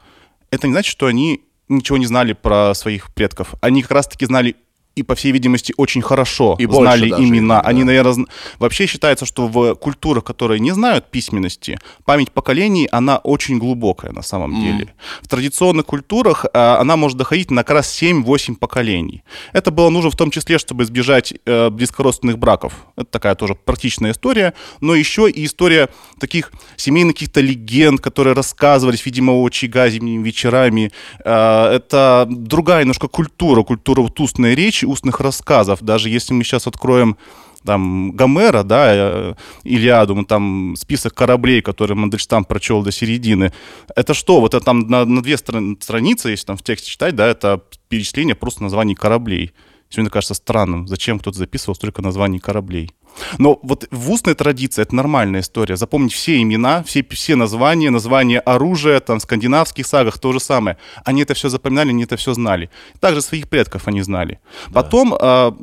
это 0.52 0.68
не 0.68 0.74
значит, 0.74 0.92
что 0.92 1.06
они 1.06 1.42
ничего 1.68 1.98
не 1.98 2.06
знали 2.08 2.34
про 2.34 2.74
своих 2.74 3.14
предков. 3.14 3.54
Они 3.62 3.82
как 3.84 3.92
раз-таки 3.92 4.26
знали 4.26 4.56
и, 5.00 5.04
по 5.04 5.16
всей 5.16 5.31
видимости, 5.31 5.74
очень 5.78 6.01
хорошо 6.01 6.56
И 6.60 6.66
знали 6.66 7.10
даже, 7.10 7.24
имена. 7.24 7.62
да. 7.62 7.68
Они, 7.69 7.84
наверное, 7.84 8.25
вообще 8.60 8.86
считается, 8.86 9.25
что 9.25 9.48
в 9.48 9.75
культурах, 9.75 10.24
которые 10.24 10.60
не 10.60 10.72
знают 10.72 11.10
письменности, 11.12 11.80
память 12.06 12.31
поколений, 12.31 12.88
она 12.92 13.18
очень 13.18 13.60
глубокая 13.60 14.12
на 14.12 14.22
самом 14.22 14.62
деле. 14.62 14.94
В 15.22 15.28
традиционных 15.28 15.85
культурах 15.85 16.45
а, 16.54 16.78
она 16.81 16.97
может 16.97 17.18
доходить 17.18 17.52
на 17.52 17.64
как 17.64 17.76
раз 17.76 18.02
7-8 18.02 18.56
поколений. 18.56 19.24
Это 19.54 19.71
было 19.71 19.90
нужно 19.90 20.09
в 20.12 20.16
том 20.16 20.31
числе, 20.31 20.57
чтобы 20.57 20.83
избежать 20.83 21.33
э, 21.45 21.69
близкородственных 21.69 22.38
браков. 22.38 22.74
Это 22.97 23.06
такая 23.06 23.35
тоже 23.35 23.56
практичная 23.56 24.12
история, 24.12 24.54
но 24.81 24.95
еще 24.95 25.30
и 25.30 25.45
история 25.45 25.90
таких 26.19 26.52
семейных 26.76 27.16
каких-то 27.16 27.42
легенд, 27.42 28.02
которые 28.02 28.33
рассказывались, 28.33 29.06
видимо, 29.06 29.33
у 29.33 29.45
очага 29.45 29.90
зимними 29.90 30.24
вечерами. 30.24 30.92
Э, 31.24 31.76
это 31.76 32.28
другая 32.30 32.81
немножко 32.81 33.07
культура, 33.07 33.64
культура 33.64 34.02
вот 34.02 34.19
устной 34.19 34.56
речи, 34.56 34.85
устных 34.90 35.19
рассказов. 35.19 35.81
Даже 35.81 36.10
если 36.10 36.34
мы 36.34 36.44
сейчас 36.44 36.68
откроем 36.68 37.18
там 37.66 38.12
Гомера, 38.12 38.64
да, 38.64 38.94
э, 38.94 39.34
Илиаду, 39.64 40.24
там 40.26 40.76
список 40.78 41.14
кораблей, 41.14 41.62
которые 41.62 41.98
Мандельштам 41.98 42.46
прочел 42.46 42.84
до 42.84 42.92
середины. 42.92 43.52
Это 43.96 44.14
что? 44.14 44.40
Вот 44.40 44.54
это 44.54 44.64
там 44.64 44.88
на, 44.88 45.06
на 45.06 45.22
две 45.22 45.38
стран- 45.38 45.78
страницы, 45.81 46.30
если 46.30 46.46
там 46.46 46.58
в 46.58 46.64
тексте 46.64 46.90
читать, 46.90 47.16
да, 47.16 47.28
это 47.28 47.62
перечисление 47.90 48.36
просто 48.36 48.64
названий 48.64 48.96
кораблей. 48.96 49.52
Сегодня 49.90 50.12
кажется 50.12 50.36
странным, 50.36 50.88
зачем 50.88 51.19
кто-то 51.19 51.38
записывал 51.38 51.76
столько 51.76 52.02
названий 52.02 52.40
кораблей. 52.40 52.92
Но 53.37 53.59
вот 53.63 53.87
в 53.92 54.11
устной 54.11 54.33
традиции 54.33 54.81
это 54.81 54.95
нормальная 54.95 55.42
история. 55.42 55.75
Запомнить 55.75 56.13
все 56.13 56.42
имена, 56.42 56.83
все, 56.83 57.06
все 57.11 57.35
названия, 57.35 57.89
названия 57.89 58.39
оружия, 58.39 58.99
там 58.99 59.19
в 59.19 59.23
скандинавских 59.23 59.85
сагах 59.85 60.19
то 60.19 60.31
же 60.31 60.39
самое. 60.39 60.78
Они 61.06 61.21
это 61.21 61.33
все 61.33 61.49
запоминали, 61.49 61.89
они 61.89 62.04
это 62.04 62.18
все 62.18 62.33
знали. 62.33 62.69
Также 62.99 63.21
своих 63.21 63.49
предков 63.49 63.87
они 63.87 64.01
знали. 64.01 64.39
Потом 64.73 65.16
а, 65.19 65.56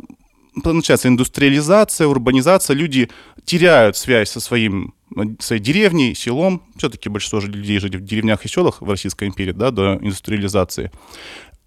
начинается 0.65 1.09
индустриализация, 1.09 2.07
урбанизация, 2.07 2.75
люди 2.75 3.11
теряют 3.45 3.97
связь 3.97 4.31
со 4.31 4.41
своим 4.41 4.95
э, 5.17 5.23
своей 5.39 5.63
деревней, 5.63 6.15
селом. 6.15 6.63
Все-таки 6.77 7.09
большинство 7.09 7.41
же 7.41 7.49
людей 7.49 7.79
жили 7.79 7.97
в 7.97 8.05
деревнях 8.05 8.45
и 8.45 8.49
селах 8.49 8.81
в 8.81 8.89
Российской 8.89 9.29
империи, 9.29 9.53
да, 9.53 9.71
до 9.71 9.97
индустриализации. 9.97 10.91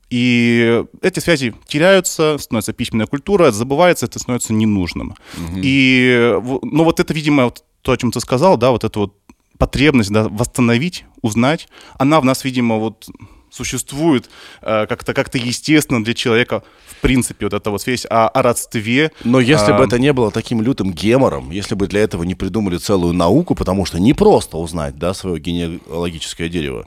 И 0.09 0.83
эти 1.01 1.19
связи 1.19 1.53
теряются, 1.67 2.37
становится 2.39 2.73
письменная 2.73 3.05
культура, 3.07 3.51
забывается, 3.51 4.05
это 4.07 4.19
становится 4.19 4.53
ненужным. 4.53 5.15
И, 5.55 6.33
в- 6.41 6.59
ну, 6.63 6.83
вот 6.83 6.99
это, 6.99 7.13
видимо, 7.13 7.45
вот 7.45 7.63
то, 7.81 7.91
о 7.91 7.97
чем 7.97 8.11
ты 8.11 8.19
сказал, 8.19 8.57
да, 8.57 8.71
вот 8.71 8.83
эта 8.83 8.99
вот 8.99 9.13
потребность 9.57 10.11
да, 10.11 10.27
восстановить, 10.29 11.05
узнать, 11.21 11.67
она 11.97 12.19
в 12.21 12.25
нас, 12.25 12.43
видимо, 12.43 12.77
вот 12.77 13.07
существует 13.51 14.29
э, 14.61 14.85
как-то 14.87 15.13
как 15.15 15.33
естественно 15.33 16.03
для 16.03 16.13
человека, 16.13 16.61
в 16.87 17.01
принципе, 17.01 17.45
вот 17.47 17.53
эта 17.53 17.71
вот 17.71 17.81
связь 17.81 18.05
о, 18.09 18.27
о 18.27 18.41
родстве. 18.43 19.11
Но 19.23 19.39
если 19.39 19.71
бы 19.71 19.83
А, 19.83 19.85
это 19.87 19.97
не 19.99 20.13
было 20.13 20.29
таким 20.31 20.61
лютым 20.61 20.93
гемором, 20.93 21.49
если 21.49 21.73
бы 21.75 21.87
для 21.87 22.01
этого 22.01 22.23
не 22.23 22.35
придумали 22.35 22.77
целую 22.77 23.13
науку, 23.13 23.55
потому 23.55 23.85
что 23.85 23.99
не 23.99 24.13
просто 24.13 24.57
узнать, 24.57 24.97
да, 24.99 25.13
свое 25.15 25.39
генеалогическое 25.39 26.47
дерево, 26.47 26.85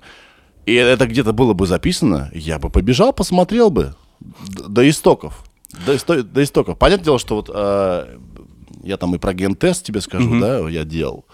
и 0.66 0.74
это 0.74 1.06
где-то 1.06 1.32
было 1.32 1.52
бы 1.54 1.66
записано, 1.66 2.30
я 2.34 2.58
бы 2.58 2.70
побежал, 2.70 3.12
посмотрел 3.12 3.70
бы 3.70 3.94
до 4.20 4.88
истоков. 4.88 5.44
До, 5.86 5.94
исто- 5.94 6.22
до 6.22 6.42
истоков. 6.42 6.78
Понятное 6.78 7.04
дело, 7.06 7.18
что 7.18 7.36
вот 7.36 7.50
э, 7.52 8.16
я 8.84 8.96
там 8.96 9.14
и 9.14 9.18
про 9.18 9.32
ген-тест 9.32 9.84
тебе 9.84 10.00
скажу, 10.00 10.38
да, 10.38 10.68
я 10.68 10.84
делал. 10.84 11.24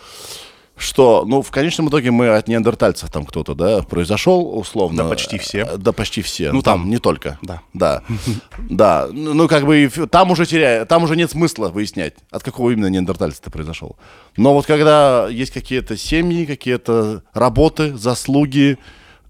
Что, 0.80 1.24
ну, 1.26 1.42
в 1.42 1.50
конечном 1.50 1.88
итоге 1.88 2.12
мы 2.12 2.28
от 2.28 2.46
неандертальцев 2.46 3.10
там 3.10 3.26
кто-то, 3.26 3.54
да, 3.56 3.82
произошел 3.82 4.56
условно. 4.56 5.02
Да 5.02 5.08
почти 5.08 5.36
все. 5.36 5.62
Э, 5.62 5.76
Да 5.76 5.90
почти 5.92 6.22
все. 6.22 6.50
Ну, 6.52 6.58
Ну, 6.58 6.62
там, 6.62 6.82
там. 6.82 6.90
не 6.90 6.98
только. 6.98 7.36
Да. 7.42 7.62
Да. 7.74 8.02
Да. 8.70 9.08
Ну, 9.10 9.34
ну, 9.34 9.48
как 9.48 9.66
бы 9.66 9.90
там 10.08 10.30
уже 10.30 10.46
теряя, 10.46 10.84
там 10.84 11.02
уже 11.02 11.16
нет 11.16 11.32
смысла 11.32 11.68
выяснять, 11.68 12.14
от 12.30 12.44
какого 12.44 12.70
именно 12.70 12.86
неандертальца 12.86 13.42
ты 13.42 13.50
произошел. 13.50 13.96
Но 14.36 14.54
вот 14.54 14.66
когда 14.66 15.26
есть 15.28 15.50
какие-то 15.50 15.96
семьи, 15.96 16.44
какие-то 16.46 17.24
работы, 17.34 17.96
заслуги, 17.96 18.78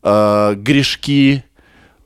э, 0.02 0.54
грешки, 0.56 1.44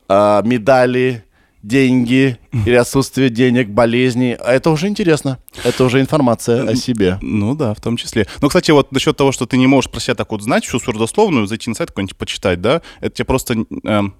э, 0.08 0.42
медали, 0.44 1.25
деньги 1.62 2.38
или 2.66 2.75
отсутствие 2.75 3.30
денег, 3.30 3.68
болезни, 3.68 4.37
а 4.40 4.52
это 4.52 4.70
уже 4.70 4.88
интересно. 4.88 5.38
Это 5.64 5.84
уже 5.84 6.00
информация 6.00 6.68
о 6.68 6.75
себе. 6.75 7.18
Ну 7.22 7.54
да, 7.54 7.72
в 7.75 7.80
том 7.80 7.96
числе. 7.96 8.26
Но, 8.40 8.49
кстати, 8.49 8.70
вот 8.72 8.92
насчет 8.92 9.16
того, 9.16 9.32
что 9.32 9.46
ты 9.46 9.56
не 9.56 9.66
можешь 9.66 9.90
про 9.90 10.00
себя 10.00 10.14
так 10.14 10.30
вот 10.32 10.42
знать, 10.42 10.64
всю 10.64 10.80
сурдословную, 10.80 11.46
зайти 11.46 11.70
на 11.70 11.76
сайт 11.76 11.90
какой-нибудь 11.90 12.16
почитать, 12.16 12.61
да, 12.61 12.82
это 13.00 13.14
тебе 13.16 13.26
просто 13.26 13.64
эм, 13.84 14.14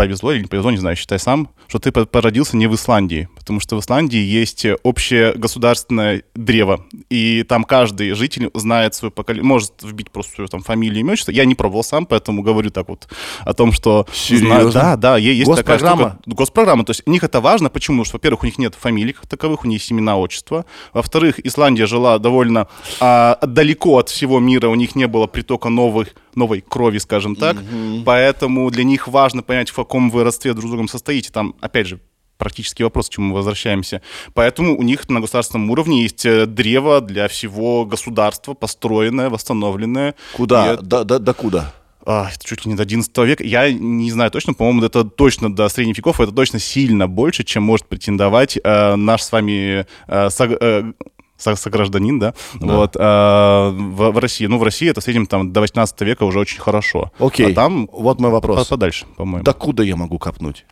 повезло 0.00 0.32
или 0.32 0.42
не 0.42 0.46
повезло, 0.46 0.70
не 0.70 0.78
знаю, 0.78 0.96
считай 0.96 1.18
сам, 1.18 1.48
что 1.68 1.78
ты 1.78 1.92
по- 1.92 2.06
породился 2.06 2.56
не 2.56 2.66
в 2.66 2.74
Исландии, 2.74 3.28
потому 3.36 3.60
что 3.60 3.76
в 3.76 3.80
Исландии 3.80 4.18
есть 4.18 4.66
общее 4.82 5.34
государственное 5.34 6.22
древо, 6.34 6.86
и 7.10 7.42
там 7.42 7.64
каждый 7.64 8.12
житель 8.12 8.50
знает 8.54 8.94
свое 8.94 9.12
поколение, 9.12 9.46
может 9.46 9.72
вбить 9.82 10.10
просто 10.10 10.34
свою 10.34 10.48
там 10.48 10.62
фамилию, 10.62 11.00
имя, 11.00 11.12
отчество. 11.12 11.32
Я 11.32 11.44
не 11.44 11.54
пробовал 11.54 11.84
сам, 11.84 12.06
поэтому 12.06 12.42
говорю 12.42 12.70
так 12.70 12.88
вот 12.88 13.08
о 13.40 13.52
том, 13.52 13.72
что... 13.72 14.06
Серьезно? 14.12 14.70
знаю. 14.70 14.72
Да, 14.72 14.96
да, 14.96 15.16
есть 15.18 15.50
такая 15.50 15.76
Госпрограмма? 15.78 16.18
штука. 16.22 16.36
Госпрограмма. 16.36 16.84
То 16.84 16.90
есть 16.90 17.02
у 17.06 17.10
них 17.10 17.24
это 17.24 17.40
важно. 17.40 17.68
Почему? 17.68 17.96
Потому 17.96 18.04
что, 18.04 18.16
во-первых, 18.16 18.42
у 18.42 18.46
них 18.46 18.58
нет 18.58 18.74
фамилий 18.74 19.12
как 19.12 19.26
таковых, 19.26 19.64
у 19.64 19.68
них 19.68 19.80
есть 19.80 19.92
имена, 19.92 20.16
отчества. 20.16 20.64
Во-вторых, 20.94 21.44
Исландия 21.44 21.86
жила 21.86 22.18
довольно 22.18 22.68
а, 23.00 23.38
далеко 23.42 23.98
от 23.98 24.08
всего 24.08 24.40
мира, 24.40 24.68
у 24.68 24.74
них 24.74 24.94
не 24.94 25.06
было 25.06 25.26
притока 25.26 25.68
новых, 25.68 26.14
новой 26.36 26.60
крови, 26.60 26.98
скажем 26.98 27.36
так. 27.36 27.56
Поэтому 28.04 28.70
для 28.70 28.84
них 28.84 29.08
важно 29.08 29.42
понять, 29.42 29.70
в 29.70 29.74
каком 29.74 30.10
вы 30.10 30.24
родстве 30.24 30.52
друг 30.52 30.66
с 30.66 30.68
другом 30.70 30.88
состоите. 30.88 31.30
Там, 31.30 31.54
опять 31.60 31.86
же, 31.86 32.00
практический 32.38 32.84
вопрос, 32.84 33.08
к 33.08 33.12
чему 33.12 33.28
мы 33.28 33.34
возвращаемся. 33.34 34.00
Поэтому 34.34 34.78
у 34.78 34.82
них 34.82 35.08
на 35.10 35.20
государственном 35.20 35.70
уровне 35.70 36.02
есть 36.02 36.24
э, 36.24 36.46
древо 36.46 37.00
для 37.02 37.28
всего 37.28 37.84
государства, 37.84 38.54
построенное, 38.54 39.28
восстановленное. 39.28 40.14
Куда? 40.32 40.66
И 40.70 40.74
это- 40.74 40.82
До, 40.82 41.04
до, 41.04 41.18
до 41.18 41.34
куда? 41.34 41.74
а, 42.06 42.30
это 42.34 42.42
чуть 42.44 42.64
ли 42.64 42.70
не 42.72 42.76
до 42.76 42.82
11 42.84 43.16
века. 43.26 43.44
Я 43.44 43.70
не 43.70 44.10
знаю 44.10 44.30
точно, 44.30 44.54
по-моему, 44.54 44.82
это 44.84 45.04
точно 45.04 45.54
до 45.54 45.68
средних 45.68 45.98
веков, 45.98 46.18
это 46.18 46.32
точно 46.32 46.58
сильно 46.58 47.06
больше, 47.06 47.44
чем 47.44 47.62
может 47.62 47.86
претендовать 47.86 48.56
э, 48.64 48.94
наш 48.96 49.22
с 49.22 49.30
вами 49.30 49.84
э, 50.08 50.30
сог- 50.30 50.56
э, 50.60 50.92
согражданин, 51.40 52.18
да, 52.18 52.34
вот, 52.54 52.96
э, 52.96 53.00
в, 53.00 54.10
в 54.10 54.18
России. 54.18 54.46
Ну, 54.46 54.58
в 54.58 54.62
России 54.62 54.88
это 54.88 55.00
в 55.00 55.04
среднем 55.04 55.26
там 55.26 55.52
до 55.52 55.60
18 55.60 56.00
века 56.02 56.24
уже 56.24 56.38
очень 56.38 56.60
хорошо. 56.60 57.10
Окей. 57.18 57.52
А 57.52 57.54
там 57.54 57.88
вот 57.92 58.20
мой 58.20 58.30
вопрос. 58.30 58.68
подальше, 58.68 59.06
по-моему. 59.16 59.44
До 59.44 59.52
куда 59.52 59.82
я 59.82 59.96
могу 59.96 60.18
копнуть? 60.18 60.64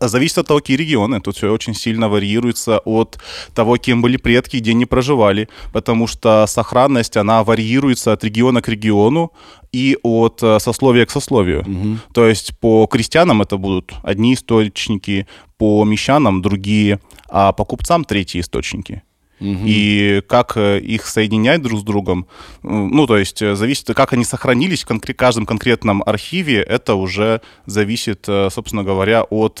Зависит 0.00 0.38
от 0.38 0.46
того, 0.46 0.60
какие 0.60 0.76
регионы. 0.76 1.20
Тут 1.20 1.36
все 1.36 1.52
очень 1.52 1.74
сильно 1.74 2.08
варьируется 2.08 2.78
от 2.78 3.18
того, 3.54 3.76
кем 3.76 4.02
были 4.02 4.16
предки, 4.16 4.56
где 4.56 4.72
они 4.72 4.86
проживали. 4.86 5.48
Потому 5.72 6.06
что 6.06 6.46
сохранность, 6.46 7.16
она 7.16 7.44
варьируется 7.44 8.12
от 8.12 8.24
региона 8.24 8.62
к 8.62 8.68
региону 8.68 9.32
и 9.72 9.96
от 10.02 10.42
э, 10.42 10.58
сословия 10.60 11.06
к 11.06 11.10
сословию. 11.10 11.64
То 12.12 12.26
есть 12.26 12.58
по 12.58 12.86
крестьянам 12.86 13.42
это 13.42 13.56
будут 13.56 13.92
одни 14.02 14.34
источники, 14.34 15.26
по 15.58 15.84
мещанам 15.84 16.42
другие, 16.42 17.00
а 17.28 17.52
по 17.52 17.64
купцам 17.64 18.04
третьи 18.04 18.40
источники. 18.40 19.02
И 19.42 20.22
как 20.28 20.56
э, 20.56 20.78
их 20.78 21.06
соединять 21.06 21.62
друг 21.62 21.80
с 21.80 21.82
другом, 21.82 22.26
ну, 22.62 23.06
то 23.06 23.16
есть 23.18 23.42
э, 23.42 23.56
зависит, 23.56 23.88
как 23.94 24.12
они 24.12 24.24
сохранились 24.24 24.84
в 24.84 24.86
конкре- 24.86 25.14
каждом 25.14 25.46
конкретном 25.46 26.02
архиве, 26.04 26.62
это 26.62 26.94
уже 26.94 27.40
зависит, 27.66 28.24
э, 28.28 28.48
собственно 28.50 28.84
говоря, 28.84 29.24
от, 29.24 29.60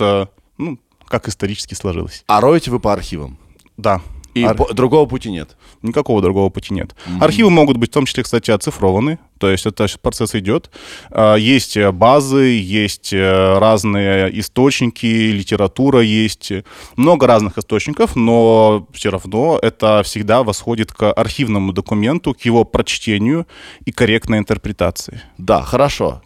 ну, 0.58 0.78
как 1.06 1.28
исторически 1.28 1.74
сложилось. 1.74 2.24
А 2.26 2.40
роете 2.40 2.70
вы 2.70 2.80
по 2.80 2.92
архивам? 2.92 3.38
Да. 3.76 4.00
И 4.34 4.44
Ар- 4.44 4.74
другого 4.74 5.06
пути 5.06 5.30
нет. 5.30 5.56
Никакого 5.82 6.22
другого 6.22 6.48
пути 6.48 6.72
нет. 6.72 6.94
Архивы 7.20 7.50
могут 7.50 7.76
быть 7.76 7.90
в 7.90 7.92
том 7.92 8.06
числе, 8.06 8.22
кстати, 8.22 8.50
оцифрованы, 8.50 9.18
то 9.38 9.50
есть 9.50 9.66
это 9.66 9.86
процесс 10.00 10.34
идет. 10.34 10.70
А, 11.10 11.34
Есть 11.36 11.76
э, 11.76 11.92
базы, 11.92 12.44
есть 12.44 13.12
э, 13.12 13.58
разные 13.58 14.38
источники, 14.40 15.06
литература 15.06 16.00
есть, 16.00 16.52
много 16.96 17.26
разных 17.26 17.58
источников, 17.58 18.16
но 18.16 18.86
все 18.92 19.10
равно 19.10 19.58
это 19.60 20.02
всегда 20.02 20.42
восходит 20.42 20.92
к 20.92 21.12
архивному 21.12 21.72
документу, 21.72 22.32
к 22.34 22.40
его 22.42 22.64
прочтению 22.64 23.46
и 23.84 23.92
корректной 23.92 24.38
интерпретации. 24.38 25.20
Да, 25.36 25.62
хорошо. 25.62 26.22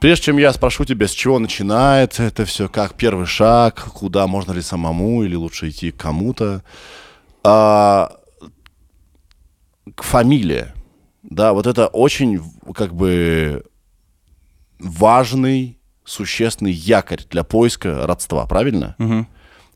Прежде 0.00 0.24
чем 0.24 0.38
я 0.38 0.52
спрошу 0.52 0.84
тебя, 0.84 1.06
с 1.06 1.12
чего 1.12 1.38
начинается 1.38 2.24
это 2.24 2.44
все, 2.44 2.68
как 2.68 2.94
первый 2.94 3.26
шаг, 3.26 3.86
куда 3.94 4.26
можно 4.26 4.50
ли 4.50 4.60
самому 4.60 5.22
или 5.22 5.36
лучше 5.36 5.68
идти 5.68 5.92
к 5.92 5.96
кому-то, 5.96 6.64
а, 7.44 8.12
фамилия. 9.96 10.74
Да, 11.22 11.52
вот 11.52 11.66
это 11.66 11.86
очень 11.86 12.40
как 12.74 12.94
бы 12.94 13.64
важный, 14.78 15.78
существенный 16.04 16.72
якорь 16.72 17.22
для 17.30 17.44
поиска 17.44 18.06
родства, 18.06 18.46
правильно? 18.46 18.96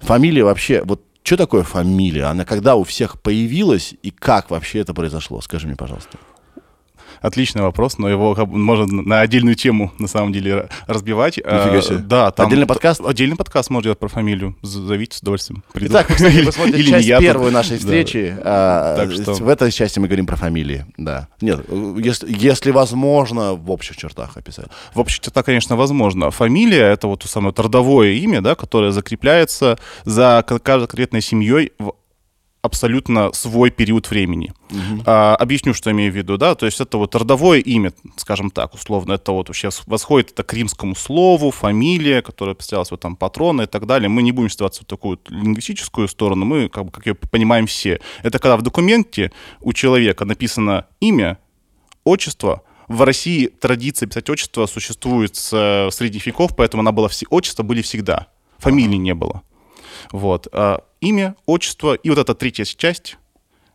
Фамилия 0.01 0.45
вообще, 0.45 0.83
вот 0.83 1.03
что 1.23 1.37
такое 1.37 1.63
фамилия? 1.63 2.25
Она 2.25 2.45
когда 2.45 2.77
у 2.77 2.85
всех 2.85 3.21
появилась 3.21 3.95
и 4.03 4.11
как 4.11 4.51
вообще 4.51 4.81
это 4.81 4.95
произошло? 4.95 5.41
Скажи 5.41 5.67
мне, 5.67 5.77
пожалуйста. 5.77 6.19
Отличный 7.21 7.63
вопрос, 7.63 7.99
но 7.99 8.09
его 8.09 8.35
можно 8.47 9.03
на 9.03 9.21
отдельную 9.21 9.55
тему, 9.55 9.93
на 9.99 10.09
самом 10.09 10.33
деле, 10.33 10.69
разбивать. 10.87 11.37
Нифига 11.39 11.79
А, 11.79 11.83
себе. 11.83 11.97
Да, 11.99 12.31
там... 12.31 12.47
Отдельный 12.47 12.67
подкаст? 12.67 13.01
Отдельный 13.05 13.37
подкаст 13.37 13.71
можно 13.71 13.85
делать 13.85 13.99
про 13.99 14.09
фамилию. 14.09 14.57
Зовите 14.63 15.17
с 15.17 15.21
удовольствием. 15.21 15.63
Приду. 15.73 15.93
Итак, 15.93 16.09
вы, 16.09 16.15
кстати, 16.17 16.45
посмотрите 16.45 16.79
или 16.79 16.91
часть 16.91 17.07
я 17.09 17.21
первую 17.21 17.53
нашей 17.53 17.73
Да. 17.73 17.79
встречи. 17.79 18.37
а, 18.43 18.97
Так 18.97 19.13
что- 19.13 19.33
В 19.35 19.49
этой 19.49 19.71
части 19.73 19.99
мы 19.99 20.07
говорим 20.09 20.27
про 20.27 20.37
фамилии. 20.37 20.87
Да. 20.97 21.29
Нет, 21.41 21.61
э, 21.69 21.95
если, 22.03 22.27
если 22.33 22.71
возможно, 22.71 23.55
в 23.55 23.71
общих 23.71 23.97
чертах 23.97 24.37
описать. 24.37 24.67
В 24.95 25.01
общем, 25.01 25.23
это, 25.27 25.43
конечно, 25.43 25.77
возможно. 25.77 26.31
Фамилия— 26.31 26.83
это 26.93 27.07
вот 27.09 27.21
то 27.21 27.29
самое 27.29 27.55
родовое 27.57 28.13
имя, 28.13 28.41
да, 28.41 28.55
которое 28.55 28.93
закрепляется 28.93 29.79
за 30.05 30.45
каждой 30.47 30.87
конкретной 30.87 31.21
семьей 31.21 31.73
в 31.79 31.93
абсолютно 32.67 33.33
свой 33.33 33.71
период 33.71 34.11
времени. 34.11 34.53
А, 35.07 35.35
объясню, 35.37 35.75
что 35.75 35.91
имею 35.91 36.13
в 36.13 36.17
виду, 36.17 36.37
да, 36.37 36.55
то 36.55 36.67
есть 36.67 36.81
это 36.81 36.99
вот 36.99 37.15
родовое 37.15 37.61
имя, 37.61 37.93
скажем 38.17 38.51
так, 38.51 38.75
условно, 38.75 39.15
это 39.15 39.33
вот 39.33 39.49
вообще 39.49 39.71
восходит 39.87 40.33
это 40.33 40.43
к 40.43 40.53
римскому 40.53 40.95
слову, 40.95 41.51
фамилия, 41.51 42.23
которая 42.23 42.55
представлялась 42.55 42.91
вот 42.91 43.01
там 43.01 43.17
патрона 43.17 43.63
и 43.63 43.67
так 43.67 43.87
далее. 43.87 44.09
Мы 44.09 44.23
не 44.23 44.33
будем 44.33 44.49
вставаться 44.49 44.83
в 44.83 44.87
такую 44.87 45.19
лингвистическую 45.29 46.09
сторону, 46.09 46.45
мы 46.45 46.69
как 46.69 46.85
бы, 46.85 46.91
как 46.91 47.07
ее 47.07 47.15
понимаем 47.15 47.67
все. 47.67 48.01
Это 48.23 48.39
когда 48.39 48.57
в 48.57 48.63
документе 48.63 49.33
у 49.61 49.73
человека 49.73 50.25
написано 50.25 50.87
имя, 51.01 51.39
отчество. 52.05 52.63
В 52.89 53.03
России 53.03 53.47
традиция 53.47 54.07
писать 54.07 54.31
отчество 54.31 54.67
существует 54.67 55.35
с 55.35 55.53
э, 55.53 55.91
средних 55.91 56.27
веков, 56.27 56.55
поэтому 56.57 56.83
она 56.83 56.93
была 56.93 57.09
все 57.09 57.27
отчества 57.31 57.63
были 57.65 57.83
всегда. 57.83 58.29
Фамилии 58.59 58.97
не 58.97 59.15
было. 59.15 59.43
Вот. 60.13 60.47
Имя, 61.07 61.37
отчество 61.47 61.95
и 61.95 62.11
вот 62.11 62.19
эта 62.19 62.35
третья 62.35 62.65
часть 62.65 63.17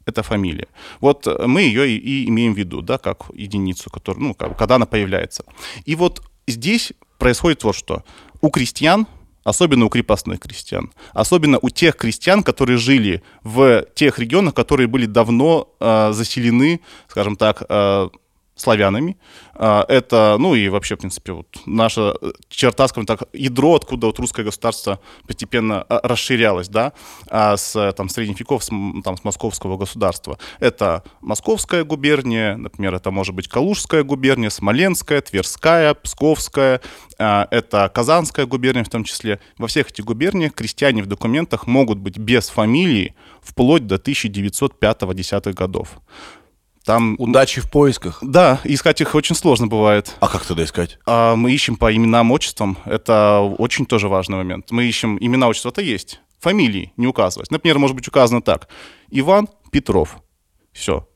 это 0.05 0.21
фамилия. 0.21 0.67
Вот 0.99 1.27
э, 1.27 1.47
мы 1.47 1.61
ее 1.61 1.87
и, 1.89 1.97
и 1.97 2.29
имеем 2.29 2.53
в 2.53 2.57
виду, 2.57 2.81
да, 2.81 2.97
как 2.97 3.25
единицу, 3.33 3.89
которая, 3.89 4.21
ну, 4.21 4.33
как, 4.33 4.57
когда 4.57 4.75
она 4.75 4.85
появляется. 4.85 5.45
И 5.85 5.95
вот 5.95 6.21
здесь 6.47 6.93
происходит 7.17 7.63
вот 7.63 7.75
что. 7.75 8.03
У 8.41 8.49
крестьян, 8.49 9.07
особенно 9.43 9.85
у 9.85 9.89
крепостных 9.89 10.39
крестьян, 10.39 10.91
особенно 11.13 11.57
у 11.61 11.69
тех 11.69 11.95
крестьян, 11.95 12.43
которые 12.43 12.77
жили 12.77 13.21
в 13.43 13.85
тех 13.95 14.19
регионах, 14.19 14.53
которые 14.53 14.87
были 14.87 15.05
давно 15.05 15.69
э, 15.79 16.11
заселены, 16.11 16.81
скажем 17.07 17.35
так, 17.35 17.63
э, 17.69 18.09
славянами. 18.61 19.17
А, 19.53 19.85
Это, 19.87 20.37
ну 20.39 20.55
и 20.55 20.69
вообще, 20.69 20.95
в 20.95 20.99
принципе, 20.99 21.33
вот 21.33 21.47
наша 21.65 22.15
э, 22.21 22.31
черта, 22.49 22.87
скажем 22.87 23.05
так, 23.05 23.23
ядро, 23.33 23.75
откуда 23.75 24.07
вот 24.07 24.19
русское 24.19 24.43
государство 24.43 24.99
постепенно 25.27 25.81
а, 25.83 26.07
расширялось, 26.07 26.69
да, 26.69 26.93
а 27.29 27.57
с 27.57 27.75
э, 27.75 27.91
там, 27.91 28.09
средних 28.09 28.39
веков, 28.39 28.63
с, 28.63 28.67
там, 28.67 29.17
с 29.17 29.23
московского 29.23 29.77
государства. 29.77 30.37
Это 30.59 31.03
Московская 31.21 31.83
губерния, 31.83 32.55
например, 32.55 32.95
это 32.95 33.11
может 33.11 33.35
быть 33.35 33.47
Калужская 33.47 34.03
губерния, 34.03 34.49
Смоленская, 34.49 35.21
Тверская, 35.21 35.93
Псковская, 35.93 36.81
это 37.17 37.91
Казанская 37.93 38.45
губерния 38.45 38.83
в 38.83 38.89
том 38.89 39.03
числе. 39.03 39.39
Во 39.57 39.67
всех 39.67 39.91
этих 39.91 40.05
губерниях 40.05 40.53
крестьяне 40.53 41.03
в 41.03 41.05
документах 41.05 41.67
могут 41.67 41.99
быть 41.99 42.17
без 42.17 42.49
фамилии 42.49 43.15
вплоть 43.41 43.87
до 43.87 43.95
1905-10 43.95 45.53
годов. 45.53 45.99
Там, 46.85 47.15
Удачи 47.19 47.61
в 47.61 47.69
поисках. 47.69 48.19
да, 48.21 48.59
искать 48.63 49.01
их 49.01 49.13
очень 49.13 49.35
сложно 49.35 49.67
бывает. 49.67 50.15
А 50.19 50.27
как 50.27 50.45
тогда 50.45 50.63
искать? 50.63 50.97
А 51.05 51.35
мы 51.35 51.51
ищем 51.51 51.75
по 51.75 51.95
именам, 51.95 52.31
отчествам. 52.31 52.77
Это 52.85 53.39
очень 53.59 53.85
тоже 53.85 54.07
важный 54.07 54.37
момент. 54.37 54.71
Мы 54.71 54.85
ищем 54.85 55.17
имена, 55.19 55.47
отчества, 55.47 55.69
это 55.69 55.81
есть. 55.81 56.21
Фамилии 56.39 56.91
не 56.97 57.05
указывать. 57.05 57.51
Например, 57.51 57.77
может 57.77 57.95
быть 57.95 58.07
указано 58.07 58.41
так. 58.41 58.67
Иван 59.11 59.47
Петров. 59.71 60.17
Все. 60.73 61.07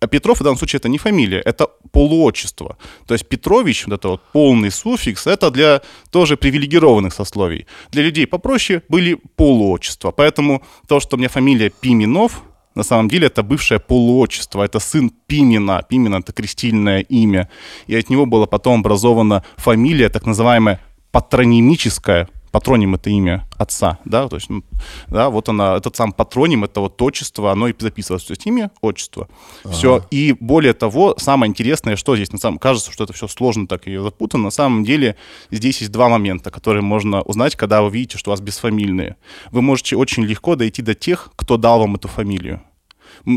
А 0.00 0.06
Петров 0.06 0.38
в 0.38 0.44
данном 0.44 0.56
случае 0.58 0.78
это 0.78 0.88
не 0.88 0.98
фамилия, 0.98 1.40
это 1.40 1.66
полуотчество. 1.90 2.78
То 3.08 3.14
есть 3.14 3.28
Петрович, 3.28 3.86
вот 3.86 3.94
это 3.94 4.08
вот 4.10 4.22
полный 4.32 4.70
суффикс, 4.70 5.26
это 5.26 5.50
для 5.50 5.82
тоже 6.12 6.36
привилегированных 6.36 7.12
сословий. 7.12 7.66
Для 7.90 8.04
людей 8.04 8.28
попроще 8.28 8.82
были 8.88 9.18
полуотчества. 9.34 10.12
Поэтому 10.12 10.62
то, 10.86 11.00
что 11.00 11.16
у 11.16 11.18
меня 11.18 11.28
фамилия 11.28 11.70
Пименов, 11.70 12.42
на 12.74 12.82
самом 12.82 13.08
деле 13.08 13.26
это 13.26 13.42
бывшее 13.42 13.80
полуотчество, 13.80 14.62
это 14.62 14.78
сын 14.78 15.10
Пимена. 15.26 15.82
Пимен 15.88 16.14
это 16.14 16.32
крестильное 16.32 17.00
имя. 17.00 17.48
И 17.86 17.96
от 17.96 18.10
него 18.10 18.26
была 18.26 18.46
потом 18.46 18.80
образована 18.80 19.44
фамилия, 19.56 20.08
так 20.08 20.26
называемая 20.26 20.80
патронимическая, 21.10 22.28
патроним 22.50 22.94
это 22.94 23.10
имя 23.10 23.46
отца, 23.56 23.98
да, 24.04 24.28
то 24.28 24.36
есть, 24.36 24.50
ну, 24.50 24.62
да, 25.08 25.30
вот 25.30 25.48
она, 25.48 25.76
этот 25.76 25.96
сам 25.96 26.12
патроним, 26.12 26.64
это 26.64 26.80
вот 26.80 27.00
отчество, 27.02 27.52
оно 27.52 27.68
и 27.68 27.74
записывалось, 27.78 28.24
то 28.24 28.32
есть 28.32 28.46
имя, 28.46 28.70
отчество, 28.80 29.28
все, 29.70 30.04
и 30.10 30.34
более 30.38 30.72
того, 30.72 31.14
самое 31.18 31.50
интересное, 31.50 31.96
что 31.96 32.16
здесь, 32.16 32.32
на 32.32 32.38
самом, 32.38 32.58
кажется, 32.58 32.92
что 32.92 33.04
это 33.04 33.12
все 33.12 33.28
сложно 33.28 33.66
так 33.66 33.86
и 33.86 33.96
запутано, 33.96 34.44
на 34.44 34.50
самом 34.50 34.84
деле 34.84 35.16
здесь 35.50 35.80
есть 35.80 35.92
два 35.92 36.08
момента, 36.08 36.50
которые 36.50 36.82
можно 36.82 37.22
узнать, 37.22 37.56
когда 37.56 37.82
вы 37.82 37.90
видите, 37.90 38.18
что 38.18 38.30
у 38.30 38.32
вас 38.32 38.40
бесфамильные. 38.40 39.16
Вы 39.50 39.62
можете 39.62 39.96
очень 39.96 40.24
легко 40.24 40.56
дойти 40.56 40.82
до 40.82 40.94
тех, 40.94 41.30
кто 41.36 41.56
дал 41.56 41.80
вам 41.80 41.96
эту 41.96 42.08
фамилию. 42.08 42.62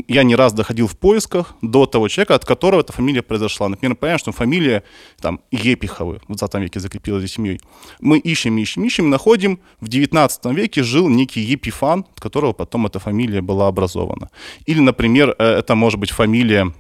Я 0.08 0.24
не 0.24 0.36
раз 0.36 0.54
доходил 0.54 0.88
в 0.88 0.98
поисках 0.98 1.56
до 1.62 1.86
того 1.86 2.08
человека, 2.08 2.36
от 2.36 2.46
которого 2.46 2.82
эта 2.82 2.94
фамилия 2.94 3.22
произошла. 3.22 3.70
Например, 3.70 3.96
понимаем, 3.96 4.20
что 4.20 4.32
фамилия 4.32 4.84
там 5.20 5.40
Епиховы 5.52 6.20
в 6.28 6.36
20 6.36 6.56
веке 6.56 6.80
закрепилась 6.80 7.22
за 7.22 7.28
семьей. 7.28 7.62
Мы 8.00 8.18
ищем, 8.20 8.58
ищем, 8.58 8.84
ищем, 8.86 9.10
находим. 9.10 9.60
В 9.80 9.88
19 9.88 10.46
веке 10.46 10.84
жил 10.84 11.10
некий 11.10 11.42
Епифан, 11.42 12.06
от 12.16 12.20
которого 12.20 12.54
потом 12.54 12.86
эта 12.86 13.00
фамилия 13.00 13.42
была 13.42 13.68
образована. 13.68 14.30
Или, 14.66 14.80
например, 14.80 15.36
э, 15.38 15.44
это 15.44 15.76
может 15.76 16.00
быть 16.00 16.12
фамилия 16.12 16.74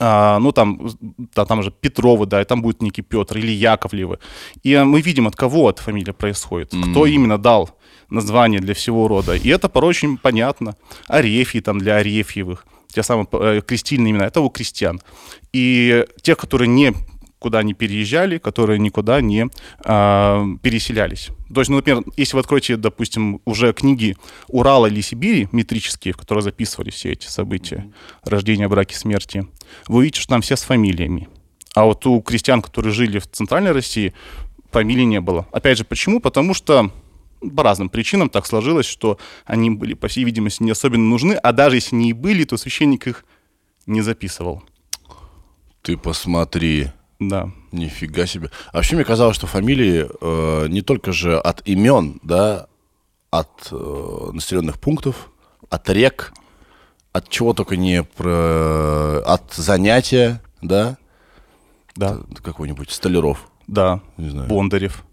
а, 0.00 0.38
ну 0.38 0.52
там, 0.52 0.90
да, 1.34 1.44
там 1.44 1.62
же 1.62 1.70
Петровы, 1.70 2.26
да, 2.26 2.40
и 2.40 2.44
там 2.44 2.62
будет 2.62 2.82
некий 2.82 3.02
Петр 3.02 3.38
или 3.38 3.52
Яковлевы. 3.52 4.18
И 4.62 4.72
э, 4.72 4.84
мы 4.84 5.00
видим, 5.00 5.26
от 5.26 5.36
кого 5.36 5.70
эта 5.70 5.82
фамилия 5.82 6.12
происходит, 6.12 6.72
кто 6.90 7.06
именно 7.06 7.38
дал 7.38 7.70
название 8.12 8.60
для 8.60 8.74
всего 8.74 9.08
рода. 9.08 9.34
И 9.34 9.48
это 9.48 9.68
порой 9.68 9.90
очень 9.90 10.16
понятно. 10.16 10.76
Арефий 11.08 11.60
там 11.60 11.78
для 11.78 11.96
Арефьевых, 11.96 12.66
те 12.88 13.02
самые 13.02 13.26
э, 13.32 13.60
крестильные 13.66 14.12
имена, 14.12 14.26
это 14.26 14.40
у 14.40 14.50
крестьян. 14.50 15.00
И 15.52 16.04
тех, 16.22 16.36
которые 16.36 16.68
не 16.68 16.94
куда 17.42 17.64
не 17.64 17.74
переезжали, 17.74 18.38
которые 18.38 18.78
никуда 18.78 19.20
не 19.20 19.48
а, 19.84 20.46
переселялись. 20.62 21.30
То 21.52 21.60
есть, 21.60 21.70
ну, 21.70 21.76
например, 21.76 22.04
если 22.16 22.36
вы 22.36 22.40
откроете, 22.40 22.76
допустим, 22.76 23.40
уже 23.44 23.72
книги 23.72 24.16
Урала 24.46 24.86
или 24.86 25.00
Сибири, 25.00 25.48
метрические, 25.50 26.14
в 26.14 26.18
которые 26.18 26.42
записывали 26.42 26.90
все 26.90 27.10
эти 27.10 27.26
события, 27.26 27.90
рождения, 28.22 28.68
браки, 28.68 28.94
смерти, 28.94 29.48
вы 29.88 29.98
увидите, 29.98 30.20
что 30.20 30.28
там 30.28 30.40
все 30.40 30.54
с 30.54 30.62
фамилиями. 30.62 31.28
А 31.74 31.84
вот 31.84 32.06
у 32.06 32.20
крестьян, 32.20 32.62
которые 32.62 32.92
жили 32.92 33.18
в 33.18 33.26
Центральной 33.26 33.72
России, 33.72 34.14
фамилий 34.70 35.04
не 35.04 35.20
было. 35.20 35.48
Опять 35.50 35.78
же, 35.78 35.84
почему? 35.84 36.20
Потому 36.20 36.54
что 36.54 36.92
по 37.56 37.62
разным 37.62 37.88
причинам 37.88 38.28
так 38.28 38.46
сложилось, 38.46 38.86
что 38.86 39.18
они 39.44 39.70
были, 39.70 39.94
по 39.94 40.08
всей 40.08 40.24
видимости, 40.24 40.62
не 40.62 40.70
особенно 40.70 41.04
нужны, 41.04 41.34
а 41.34 41.52
даже 41.52 41.76
если 41.76 41.96
они 41.96 42.10
и 42.10 42.12
были, 42.12 42.44
то 42.44 42.56
священник 42.56 43.06
их 43.06 43.24
не 43.86 44.00
записывал. 44.02 44.62
Ты 45.82 45.96
посмотри. 45.96 46.88
Да. 47.18 47.50
Нифига 47.72 48.26
себе. 48.26 48.50
А 48.72 48.76
вообще 48.76 48.96
мне 48.96 49.04
казалось, 49.04 49.36
что 49.36 49.46
фамилии 49.46 50.08
э, 50.20 50.68
не 50.68 50.82
только 50.82 51.12
же 51.12 51.38
от 51.38 51.66
имен, 51.68 52.20
да, 52.22 52.66
от 53.30 53.68
э, 53.70 54.30
населенных 54.32 54.78
пунктов, 54.80 55.30
от 55.70 55.88
рек, 55.90 56.32
от 57.12 57.28
чего 57.28 57.54
только 57.54 57.76
не 57.76 58.02
про... 58.02 59.22
от 59.24 59.52
занятия, 59.54 60.42
да, 60.60 60.96
Да. 61.96 62.18
какой-нибудь 62.42 62.90
столяров. 62.90 63.48
Да. 63.66 64.00
Не 64.16 64.30
знаю. 64.30 64.48
Бондарев. 64.48 65.04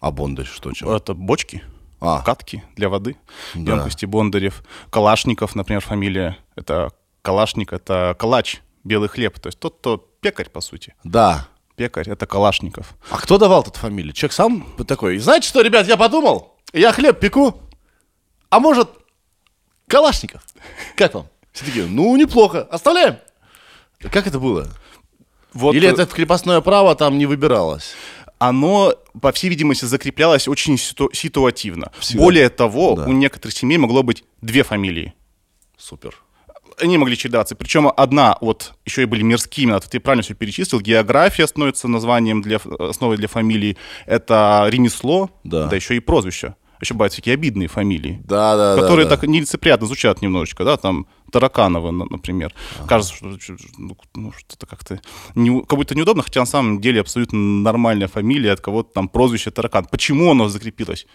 А 0.00 0.10
Бондарь 0.10 0.46
что, 0.46 0.72
чем? 0.72 0.90
Это 0.90 1.14
бочки, 1.14 1.62
А. 2.00 2.22
катки 2.22 2.62
для 2.76 2.88
воды, 2.88 3.16
Да. 3.54 3.72
емкости 3.72 4.04
Бондарев. 4.06 4.62
Калашников, 4.90 5.54
например, 5.54 5.80
фамилия. 5.80 6.36
Это 6.56 6.92
Калашник, 7.22 7.72
это 7.72 8.14
калач, 8.18 8.60
белый 8.84 9.08
хлеб. 9.08 9.38
То 9.40 9.48
есть 9.48 9.58
тот, 9.58 9.78
кто 9.78 9.96
пекарь, 10.20 10.50
по 10.50 10.60
сути. 10.60 10.94
Да. 11.04 11.48
Пекарь, 11.76 12.08
это 12.08 12.26
Калашников. 12.26 12.94
А 13.10 13.18
кто 13.18 13.38
давал 13.38 13.62
тут 13.64 13.76
фамилию? 13.76 14.12
Человек 14.12 14.32
сам 14.32 14.66
такой, 14.86 15.18
знаете 15.18 15.48
что, 15.48 15.60
ребят, 15.62 15.86
я 15.88 15.96
подумал, 15.96 16.56
я 16.72 16.92
хлеб 16.92 17.18
пеку, 17.18 17.60
а 18.50 18.60
может, 18.60 18.90
Калашников? 19.88 20.44
Как 20.96 21.14
вам? 21.14 21.26
Все 21.52 21.64
такие, 21.64 21.86
ну, 21.86 22.14
неплохо, 22.16 22.62
оставляем. 22.62 23.18
Как 24.00 24.26
это 24.26 24.38
было? 24.38 24.68
Вот 25.52 25.74
Или 25.74 25.88
э, 25.88 25.92
это 25.92 26.06
крепостное 26.06 26.60
право 26.60 26.94
там 26.96 27.16
не 27.16 27.26
выбиралось? 27.26 27.94
Оно, 28.38 28.94
по 29.20 29.32
всей 29.32 29.48
видимости, 29.48 29.84
закреплялось 29.84 30.48
очень 30.48 30.76
ситу- 30.76 31.10
ситуативно. 31.12 31.92
Всегда. 31.98 32.22
Более 32.24 32.48
того, 32.50 32.94
Да. 32.96 33.04
у 33.06 33.12
некоторых 33.12 33.56
семей 33.56 33.78
могло 33.78 34.02
быть 34.02 34.24
две 34.42 34.62
фамилии. 34.62 35.14
Супер. 35.76 36.14
Они 36.80 36.98
могли 36.98 37.16
чередоваться. 37.16 37.54
Причем 37.54 37.90
одна, 37.96 38.36
вот 38.40 38.74
еще 38.84 39.02
и 39.02 39.04
были 39.04 39.22
мирские 39.22 39.66
имена, 39.66 39.78
ты 39.80 40.00
правильно 40.00 40.22
все 40.22 40.34
перечислил. 40.34 40.80
География 40.80 41.46
становится 41.46 41.86
названием 41.86 42.42
для, 42.42 42.56
ф- 42.56 42.66
основой 42.66 43.16
для 43.16 43.28
фамилии. 43.28 43.76
Это 44.06 44.66
ремесло, 44.68 45.30
Да. 45.44 45.70
еще 45.72 45.94
и 45.96 46.00
прозвища. 46.00 46.56
Еще 46.80 46.94
бывают 46.94 47.12
всякие 47.12 47.34
обидные 47.34 47.68
фамилии. 47.68 48.20
Да, 48.24 48.56
да, 48.56 48.80
которые 48.80 49.04
да, 49.04 49.10
да. 49.10 49.16
так 49.16 49.28
нелицеприятно 49.28 49.86
звучат 49.86 50.22
немножечко, 50.22 50.64
да, 50.64 50.76
там 50.76 51.06
Тараканова, 51.32 51.90
на- 51.90 52.06
например. 52.06 52.54
Кажется, 52.86 53.14
что 53.14 53.26
ну, 53.78 53.96
ну, 54.14 54.32
что-то 54.32 54.66
как-то 54.66 55.00
не, 55.34 55.60
как 55.62 55.78
будто 55.78 55.94
неудобно, 55.94 56.22
хотя 56.22 56.40
на 56.40 56.46
самом 56.46 56.80
деле 56.80 57.00
абсолютно 57.00 57.38
нормальная 57.38 58.08
фамилия 58.08 58.52
от 58.52 58.60
кого-то 58.60 58.92
там 58.92 59.08
прозвище 59.08 59.50
Таракан. 59.50 59.84
Почему 59.86 60.30
оно 60.30 60.48
закрепилось? 60.48 61.06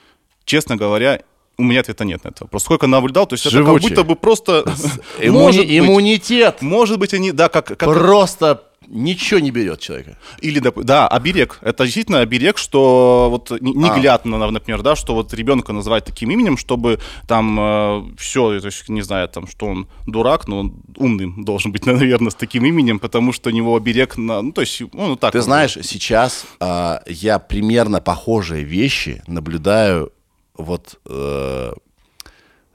Честно 0.45 0.76
говоря, 0.76 1.22
у 1.58 1.63
меня 1.63 1.82
ответа 1.82 2.06
нет 2.06 2.24
на 2.24 2.30
это 2.30 2.45
вопрос. 2.45 2.63
Сколько 2.63 2.88
наблюдал, 2.88 3.28
то 3.28 3.34
есть 3.34 3.45
это 3.45 3.58
как 3.58 3.65
Живучий. 3.65 3.89
будто 3.89 4.04
бы 4.04 4.15
просто... 4.15 4.63
Иммуни- 5.19 5.30
может 5.32 5.62
быть, 5.67 5.78
Иммунитет 5.78 6.62
может 6.62 7.00
быть, 7.00 7.13
они, 7.13 7.32
да, 7.32 7.50
как... 7.50 7.65
как 7.67 7.78
просто 7.80 8.63
ничего 8.88 9.39
не 9.39 9.52
берет 9.52 9.80
человека. 9.80 10.18
или, 10.42 10.60
да, 10.60 11.08
оберег. 11.08 11.60
Это 11.62 11.84
действительно 11.84 12.22
оберег, 12.22 12.58
что 12.58 13.28
вот 13.30 13.52
не- 13.62 13.72
А. 13.88 13.96
неглядно, 13.96 14.38
например, 14.52 14.82
да, 14.82 14.96
что 14.96 15.13
вот 15.13 15.34
ребенка 15.34 15.74
называть 15.74 16.06
таким 16.06 16.32
именем, 16.32 16.58
чтобы 16.58 17.00
там 17.28 18.15
все, 18.18 18.60
то 18.60 18.65
есть, 18.65 18.89
не 18.89 19.02
знаю, 19.02 19.28
там, 19.30 19.48
что 19.48 19.68
он 19.68 19.88
дурак, 20.08 20.48
но 20.48 20.60
он 20.60 20.82
умным 20.98 21.44
должен 21.44 21.72
быть, 21.72 21.86
наверное, 21.86 22.32
с 22.32 22.36
таким 22.36 22.65
именем, 22.65 23.00
потому 23.00 23.32
что 23.34 23.50
у 23.50 23.54
него 23.54 23.76
оберег 23.76 24.18
на, 24.18 24.42
ну, 24.42 24.52
то 24.52 24.62
есть, 24.62 24.82
ну, 24.94 25.15
так. 25.15 25.34
Ты 25.34 25.42
знаешь, 25.42 25.78
сейчас 25.84 26.46
а, 26.60 27.02
я 27.06 27.38
примерно 27.39 28.02
похожие 28.02 28.63
вещи 28.63 29.22
наблюдаю 29.28 30.12
вот 30.58 31.00
э, 31.06 31.74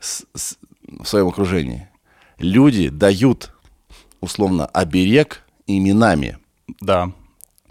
с- 0.01 0.25
с- 0.35 0.59
в 0.87 1.05
своем 1.07 1.29
окружении. 1.29 1.89
Люди 2.39 2.89
дают, 2.89 3.53
условно, 4.21 4.67
оберег 4.67 5.43
именами. 5.67 6.39
Да, 6.81 7.11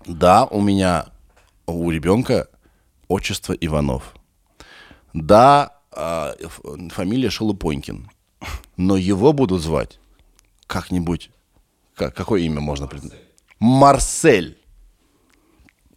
Да, 0.06 0.46
у 0.46 0.62
меня, 0.62 1.08
у 1.66 1.90
ребенка 1.92 2.48
отчество 3.08 3.54
Иванов. 3.54 4.14
Да, 5.14 5.78
а, 5.92 6.34
фамилия 6.92 7.30
Шелупонькин. 7.30 8.10
Но 8.78 8.98
его 8.98 9.34
будут 9.34 9.62
звать 9.62 10.00
как-нибудь... 10.68 11.30
Как, 11.96 12.16
какое 12.16 12.42
имя 12.42 12.60
можно 12.60 12.88
придумать? 12.88 13.18
Марсель. 13.60 14.58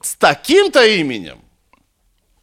С 0.03 0.15
таким-то 0.17 0.85
именем 0.87 1.39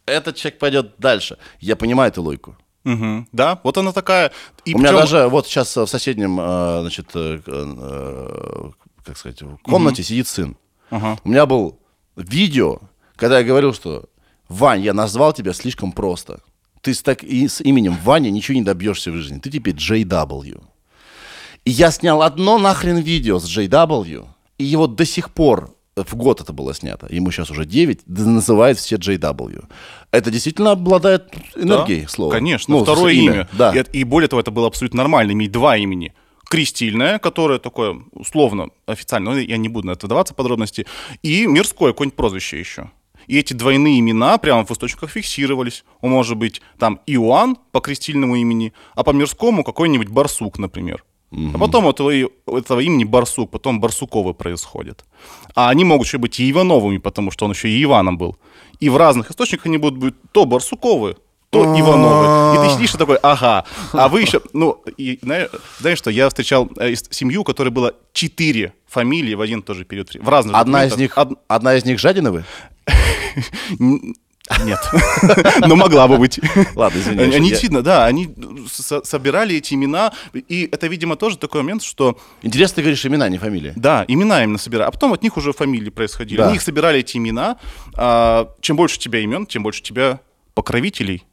этот 0.06 0.36
человек 0.36 0.58
пойдет 0.58 0.94
дальше. 0.98 1.38
Я 1.60 1.76
понимаю 1.76 2.10
эту 2.10 2.22
логику. 2.22 2.56
Мгм. 2.82 3.26
да, 3.32 3.58
вот 3.62 3.78
она 3.78 3.92
такая. 3.92 4.30
И 4.66 4.74
У 4.74 4.78
меня 4.78 4.88
причем- 4.90 5.00
даже 5.00 5.28
вот 5.28 5.46
сейчас 5.46 5.74
в 5.74 5.86
соседнем, 5.86 6.38
э, 6.38 6.80
значит, 6.82 7.06
э, 7.14 7.40
э, 7.46 8.70
как 9.04 9.16
сказать, 9.16 9.42
в 9.42 9.56
комнате 9.58 10.02
сидит 10.02 10.26
сын. 10.28 10.56
Ага. 10.90 11.18
У 11.24 11.28
меня 11.28 11.46
был 11.46 11.78
видео, 12.16 12.78
когда 13.16 13.38
я 13.38 13.44
говорил, 13.44 13.74
что 13.74 14.04
Вань, 14.48 14.82
я 14.82 14.92
назвал 14.94 15.32
тебя 15.32 15.52
слишком 15.52 15.92
просто. 15.92 16.40
Ты 16.80 16.92
с, 16.92 17.02
так, 17.02 17.22
и 17.24 17.48
с 17.48 17.60
именем 17.62 17.96
Ваня 18.04 18.30
ничего 18.30 18.56
не 18.56 18.62
добьешься 18.62 19.10
в 19.10 19.14
жизни. 19.16 19.38
Ты 19.38 19.50
теперь 19.50 19.74
JW. 19.74 20.62
И 21.64 21.70
я 21.70 21.90
снял 21.90 22.20
одно 22.22 22.58
нахрен 22.58 22.98
видео 22.98 23.38
с 23.38 23.46
JW, 23.46 24.26
и 24.58 24.64
его 24.64 24.86
до 24.86 25.06
сих 25.06 25.30
пор, 25.32 25.74
э, 25.96 26.02
в 26.06 26.14
год 26.14 26.42
это 26.42 26.52
было 26.52 26.74
снято, 26.74 27.06
ему 27.10 27.30
сейчас 27.30 27.50
уже 27.50 27.64
9, 27.64 28.00
д- 28.04 28.22
называют 28.24 28.78
все 28.78 28.96
JW. 28.96 29.64
Это 30.10 30.30
действительно 30.30 30.72
обладает 30.72 31.32
энергией, 31.56 32.02
Да, 32.02 32.08
слово. 32.08 32.32
Конечно, 32.32 32.74
Ну, 32.76 32.82
второе 32.82 33.14
имя. 33.14 33.48
Да. 33.52 33.72
И, 33.72 33.82
и 34.00 34.04
более 34.04 34.28
того, 34.28 34.40
это 34.40 34.50
было 34.50 34.66
абсолютно 34.66 34.98
нормально 34.98 35.32
иметь 35.32 35.52
два 35.52 35.78
имени. 35.78 36.12
Крестильное, 36.48 37.18
которое 37.18 37.58
такое 37.58 38.00
условно 38.12 38.68
официально, 38.86 39.32
но 39.32 39.38
я 39.38 39.56
не 39.56 39.68
буду 39.68 39.86
на 39.88 39.92
это 39.92 40.06
вдаваться 40.06 40.34
в 40.34 40.36
подробности, 40.36 40.86
и 41.22 41.46
мирское 41.46 41.92
какое-нибудь 41.92 42.16
прозвище 42.16 42.58
еще. 42.58 42.90
И 43.26 43.38
эти 43.38 43.54
двойные 43.54 44.00
имена 44.00 44.36
прямо 44.38 44.64
в 44.66 44.70
источниках 44.70 45.10
фиксировались. 45.10 45.84
Он 46.00 46.10
может 46.10 46.36
быть 46.36 46.60
там 46.78 47.00
Иоанн 47.06 47.56
по 47.72 47.80
крестильному 47.80 48.36
имени, 48.36 48.72
а 48.94 49.02
по 49.02 49.10
мирскому 49.10 49.64
какой-нибудь 49.64 50.08
Барсук, 50.08 50.58
например. 50.58 51.04
А 51.32 51.58
потом 51.58 51.88
этого, 51.88 52.12
этого 52.46 52.80
имени 52.80 53.02
Барсук, 53.04 53.50
потом 53.50 53.80
Барсуковы 53.80 54.34
происходят. 54.34 55.04
А 55.56 55.68
они 55.68 55.84
могут 55.84 56.06
еще 56.06 56.18
быть 56.18 56.38
и 56.38 56.48
Ивановыми, 56.48 56.98
потому 56.98 57.32
что 57.32 57.46
он 57.46 57.52
еще 57.52 57.68
и 57.68 57.82
Иваном 57.82 58.18
был. 58.18 58.36
И 58.78 58.88
в 58.88 58.96
разных 58.96 59.30
источниках 59.30 59.66
они 59.66 59.78
будут 59.78 59.98
быть 59.98 60.14
то 60.32 60.44
Барсуковы, 60.44 61.16
то 61.54 61.80
Ивановы. 61.80 62.56
И 62.56 62.68
ты 62.68 62.74
сидишь 62.74 62.94
и 62.94 62.98
такой, 62.98 63.16
ага. 63.22 63.64
А 63.92 64.08
вы 64.08 64.20
еще, 64.22 64.40
ну, 64.52 64.82
и, 64.96 65.18
знаешь, 65.22 65.48
знаешь 65.80 65.98
что, 65.98 66.10
я 66.10 66.28
встречал 66.28 66.70
э, 66.76 66.94
семью, 67.10 67.42
у 67.42 67.44
которой 67.44 67.68
было 67.70 67.94
четыре 68.12 68.72
фамилии 68.86 69.34
в 69.34 69.40
один 69.40 69.60
и 69.60 69.62
тот 69.62 69.76
же 69.76 69.84
период. 69.84 70.14
В 70.14 70.28
разных 70.28 70.56
Одна 70.56 70.84
из 70.84 70.96
них, 70.96 71.16
одна 71.48 71.74
из 71.74 71.84
них 71.84 71.98
Жадиновы? 71.98 72.44
Нет. 74.64 74.78
Но 75.66 75.74
могла 75.74 76.06
бы 76.06 76.18
быть. 76.18 76.38
Ладно, 76.74 76.98
извини, 76.98 77.22
Они 77.34 77.48
действительно, 77.48 77.82
да, 77.82 78.04
они 78.04 78.34
со- 78.70 79.02
собирали 79.02 79.56
эти 79.56 79.72
имена. 79.72 80.12
И 80.34 80.68
это, 80.70 80.86
видимо, 80.86 81.16
тоже 81.16 81.38
такой 81.38 81.62
момент, 81.62 81.82
что 81.82 82.18
Интересно, 82.42 82.76
ты 82.76 82.82
говоришь 82.82 83.06
имена, 83.06 83.28
не 83.30 83.38
фамилия. 83.38 83.72
да, 83.74 84.04
имена 84.06 84.44
именно 84.44 84.58
собирали, 84.58 84.88
а 84.88 84.90
потом 84.90 85.14
от 85.14 85.22
них 85.22 85.38
уже 85.38 85.52
фамилии 85.54 85.88
происходили. 85.88 86.42
Они 86.42 86.56
их 86.56 86.62
собирали, 86.62 86.98
эти 87.00 87.16
имена. 87.16 87.56
А, 87.96 88.50
чем 88.60 88.76
больше 88.76 88.96
у 88.98 89.00
тебя 89.00 89.20
имен, 89.20 89.46
тем 89.46 89.62
больше 89.62 89.80
у 89.80 89.84
тебя 89.84 90.20
покровителей. 90.54 91.24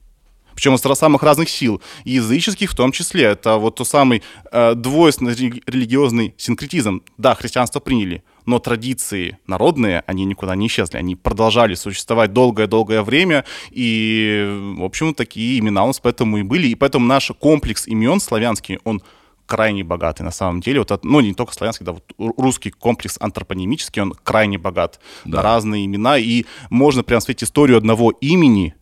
Причем 0.56 0.76
из 0.76 0.82
самых 0.98 1.24
разных 1.24 1.50
сил, 1.50 1.82
и 2.04 2.12
языческих 2.12 2.72
в 2.72 2.76
том 2.76 2.92
числе. 2.92 3.24
Это 3.24 3.58
вот 3.58 3.76
тот 3.76 3.88
самый 3.88 4.22
э, 4.52 4.76
двойственный 4.76 5.34
рели- 5.34 5.64
религиозный 5.66 6.34
синкретизм. 6.38 7.02
Да, 7.18 7.36
христианство 7.36 7.80
приняли, 7.80 8.24
но 8.46 8.60
традиции 8.60 9.38
народные, 9.48 10.04
они 10.08 10.26
никуда 10.26 10.56
не 10.56 10.68
исчезли. 10.68 10.98
Они 10.98 11.16
продолжали 11.16 11.76
существовать 11.76 12.34
долгое-долгое 12.34 13.02
время, 13.02 13.46
и, 13.70 14.76
в 14.78 14.84
общем, 14.84 15.14
такие 15.14 15.60
имена 15.60 15.84
у 15.84 15.88
нас 15.88 16.00
поэтому 16.00 16.38
и 16.38 16.44
были. 16.44 16.68
И 16.68 16.76
поэтому 16.76 17.06
наш 17.06 17.32
комплекс 17.40 17.88
имен 17.88 18.20
славянский, 18.20 18.80
он 18.84 19.02
крайне 19.46 19.84
богатый 19.84 20.22
на 20.22 20.32
самом 20.32 20.62
деле. 20.62 20.80
Вот, 20.80 20.92
от- 20.92 21.04
ну, 21.04 21.20
не 21.20 21.34
только 21.34 21.54
славянский, 21.54 21.86
да, 21.86 21.92
вот 21.92 22.04
ру- 22.18 22.34
русский 22.38 22.70
комплекс 22.72 23.18
антропонимический, 23.20 24.02
он 24.02 24.14
крайне 24.24 24.58
богат 24.58 25.00
на 25.26 25.42
разные 25.42 25.86
имена. 25.86 26.18
И 26.18 26.46
можно 26.70 27.04
прям 27.04 27.20
смотреть 27.20 27.44
историю 27.44 27.78
одного 27.78 28.12
имени 28.12 28.76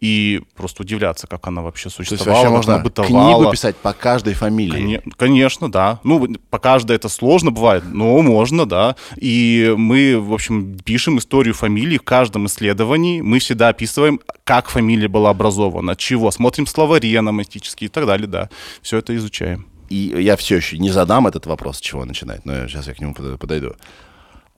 и 0.00 0.42
просто 0.54 0.82
удивляться, 0.82 1.26
как 1.26 1.46
она 1.48 1.60
вообще 1.62 1.84
То 1.90 2.00
есть 2.00 2.10
существовала, 2.10 2.44
вообще 2.50 2.56
можно 2.56 2.78
бытовала. 2.78 3.34
книгу 3.34 3.50
писать 3.50 3.76
по 3.76 3.92
каждой 3.92 4.34
фамилии. 4.34 4.98
Коне- 5.00 5.02
Конечно, 5.16 5.70
да. 5.70 5.98
Ну, 6.04 6.28
по 6.50 6.58
каждой 6.58 6.94
это 6.96 7.08
сложно 7.08 7.50
бывает, 7.50 7.82
но 7.92 8.20
можно, 8.22 8.64
да. 8.64 8.94
И 9.16 9.74
мы, 9.76 10.18
в 10.20 10.32
общем, 10.32 10.76
пишем 10.84 11.18
историю 11.18 11.52
фамилии 11.54 11.98
в 11.98 12.02
каждом 12.02 12.46
исследовании. 12.46 13.20
Мы 13.20 13.40
всегда 13.40 13.68
описываем, 13.68 14.20
как 14.44 14.68
фамилия 14.68 15.08
была 15.08 15.30
образована, 15.30 15.96
чего. 15.96 16.30
Смотрим 16.30 16.66
словари 16.66 17.14
аномастические 17.16 17.86
и 17.88 17.90
так 17.90 18.06
далее, 18.06 18.28
да. 18.28 18.50
Все 18.82 18.98
это 18.98 19.16
изучаем. 19.16 19.66
И 19.88 20.14
я 20.20 20.36
все 20.36 20.56
еще 20.56 20.78
не 20.78 20.90
задам 20.90 21.26
этот 21.26 21.46
вопрос, 21.46 21.78
с 21.78 21.80
чего 21.80 22.04
начинать, 22.04 22.44
но 22.44 22.68
сейчас 22.68 22.86
я 22.86 22.94
к 22.94 23.00
нему 23.00 23.14
под- 23.14 23.38
подойду. 23.40 23.72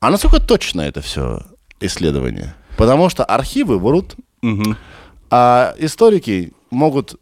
А 0.00 0.10
насколько 0.10 0.38
точно 0.40 0.80
это 0.82 1.00
все 1.00 1.40
исследование? 1.80 2.54
Потому 2.76 3.08
что 3.08 3.24
архивы 3.24 3.78
врут, 3.78 4.16
Мгм. 4.42 4.76
А 5.30 5.74
историки 5.78 6.52
могут, 6.70 7.20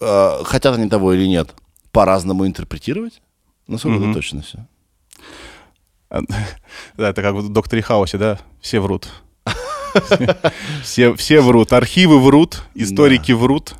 э, 0.00 0.44
хотят 0.44 0.76
они 0.76 0.88
того 0.88 1.12
или 1.12 1.26
нет, 1.26 1.54
по-разному 1.92 2.46
интерпретировать. 2.46 3.20
Насколько 3.66 4.04
это 4.04 4.14
точно 4.14 4.42
все? 4.42 4.66
А, 6.10 6.20
Да, 6.96 7.10
это 7.10 7.22
как 7.22 7.34
в 7.34 7.48
«Докторе 7.52 7.82
Хаусе», 7.82 8.18
да? 8.18 8.38
Все 8.60 8.80
врут. 8.80 9.08
Все, 10.82 11.14
все 11.14 11.40
врут. 11.40 11.72
Архивы 11.72 12.18
врут, 12.20 12.62
историки 12.74 13.32
врут. 13.32 13.74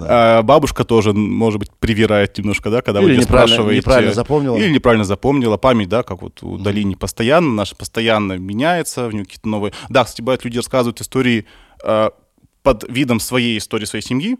А, 0.00 0.42
бабушка 0.42 0.84
тоже, 0.84 1.12
может 1.12 1.58
быть, 1.58 1.70
привирает 1.78 2.38
немножко, 2.38 2.70
да, 2.70 2.82
когда 2.82 3.00
вы 3.00 3.06
Или 3.08 3.14
ее 3.14 3.20
неправильно- 3.22 3.46
спрашиваете. 3.54 3.78
неправильно 3.78 4.12
запомнила. 4.14 4.56
Или 4.56 4.70
неправильно 4.70 5.04
запомнила. 5.04 5.56
Память, 5.56 5.88
да, 5.88 6.02
как 6.02 6.22
вот 6.22 6.42
у 6.42 6.58
Дали 6.58 6.82
не 6.82 6.96
постоянно, 6.96 7.52
наша 7.52 7.74
постоянно 7.76 8.38
меняется, 8.38 9.08
в 9.08 9.14
нее 9.14 9.24
какие-то 9.24 9.48
новые... 9.48 9.72
Да, 9.88 10.04
кстати, 10.04 10.22
бывает, 10.22 10.44
люди 10.44 10.58
рассказывают 10.58 11.00
истории 11.00 11.46
э, 11.84 12.10
под 12.62 12.84
видом 12.88 13.18
своей 13.20 13.58
истории 13.58 13.84
своей 13.86 14.04
семьи, 14.04 14.36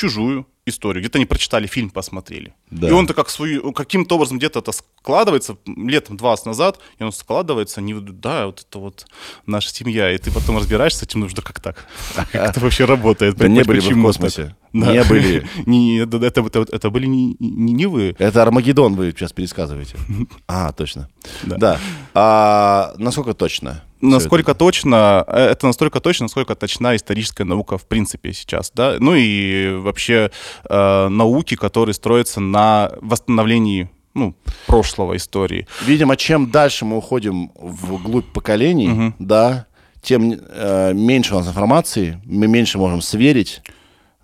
чужую 0.00 0.46
историю. 0.66 1.02
Где-то 1.02 1.18
они 1.18 1.26
прочитали 1.26 1.66
фильм, 1.66 1.90
посмотрели. 1.90 2.54
Да. 2.70 2.88
И 2.88 2.90
он-то 2.90 3.12
как 3.12 3.28
свою, 3.28 3.72
каким-то 3.72 4.14
образом 4.14 4.38
где-то 4.38 4.60
это 4.60 4.72
складывается, 4.72 5.56
летом 5.66 6.16
20 6.16 6.46
назад, 6.46 6.78
и 6.98 7.02
он 7.02 7.12
складывается, 7.12 7.80
они, 7.80 7.94
да, 7.94 8.46
вот 8.46 8.66
это 8.66 8.78
вот 8.78 9.06
наша 9.46 9.68
семья, 9.74 10.10
и 10.10 10.18
ты 10.18 10.30
потом 10.30 10.56
разбираешься 10.56 11.00
с 11.00 11.02
этим, 11.02 11.20
ну 11.20 11.28
что, 11.28 11.42
как 11.42 11.60
так? 11.60 11.86
Как 12.14 12.34
это 12.34 12.60
вообще 12.60 12.84
работает? 12.84 13.36
Да 13.36 13.48
не 13.48 13.62
были 13.62 13.80
в 13.80 14.02
космосе. 14.02 14.56
Не 14.72 15.04
были. 15.04 15.44
Это, 16.70 16.90
были 16.90 17.06
не, 17.06 17.86
вы. 17.86 18.14
Это 18.18 18.42
Армагеддон 18.42 18.94
вы 18.94 19.10
сейчас 19.10 19.32
пересказываете. 19.32 19.96
А, 20.46 20.72
точно. 20.72 21.08
Да. 21.42 21.56
Да. 21.56 21.80
А 22.14 22.94
насколько 22.98 23.34
точно? 23.34 23.82
Насколько 24.00 24.54
точно, 24.54 25.24
э, 25.26 25.50
это 25.50 25.66
настолько 25.66 26.00
точно, 26.00 26.24
насколько 26.24 26.54
точна 26.54 26.96
историческая 26.96 27.44
наука 27.44 27.78
в 27.78 27.86
принципе 27.86 28.32
сейчас, 28.32 28.70
да, 28.74 28.96
ну 28.98 29.14
и 29.14 29.74
вообще 29.76 30.30
э, 30.68 31.08
науки, 31.08 31.56
которые 31.56 31.94
строятся 31.94 32.40
на 32.40 32.92
восстановлении, 33.00 33.90
ну, 34.14 34.34
прошлого 34.66 35.16
истории. 35.16 35.66
Видимо, 35.84 36.16
чем 36.16 36.50
дальше 36.50 36.84
мы 36.84 36.96
уходим 36.96 37.52
вглубь 37.54 38.32
поколений, 38.32 39.12
да, 39.18 39.66
тем 40.02 40.32
э, 40.32 40.92
меньше 40.94 41.34
у 41.34 41.38
нас 41.38 41.48
информации, 41.48 42.20
мы 42.24 42.46
меньше 42.46 42.78
можем 42.78 43.02
сверить, 43.02 43.60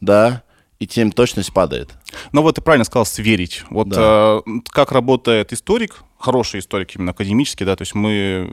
да, 0.00 0.42
и 0.78 0.86
тем 0.86 1.12
точность 1.12 1.52
падает. 1.52 1.90
Ну 2.32 2.42
вот 2.42 2.56
ты 2.56 2.60
правильно 2.62 2.84
сказал, 2.84 3.06
сверить. 3.06 3.62
Вот 3.70 3.88
Да. 3.88 4.40
э, 4.46 4.50
как 4.70 4.92
работает 4.92 5.52
историк, 5.52 6.02
хороший 6.18 6.60
историк 6.60 6.96
именно 6.96 7.12
академический, 7.12 7.66
да, 7.66 7.76
то 7.76 7.82
есть 7.82 7.94
мы, 7.94 8.52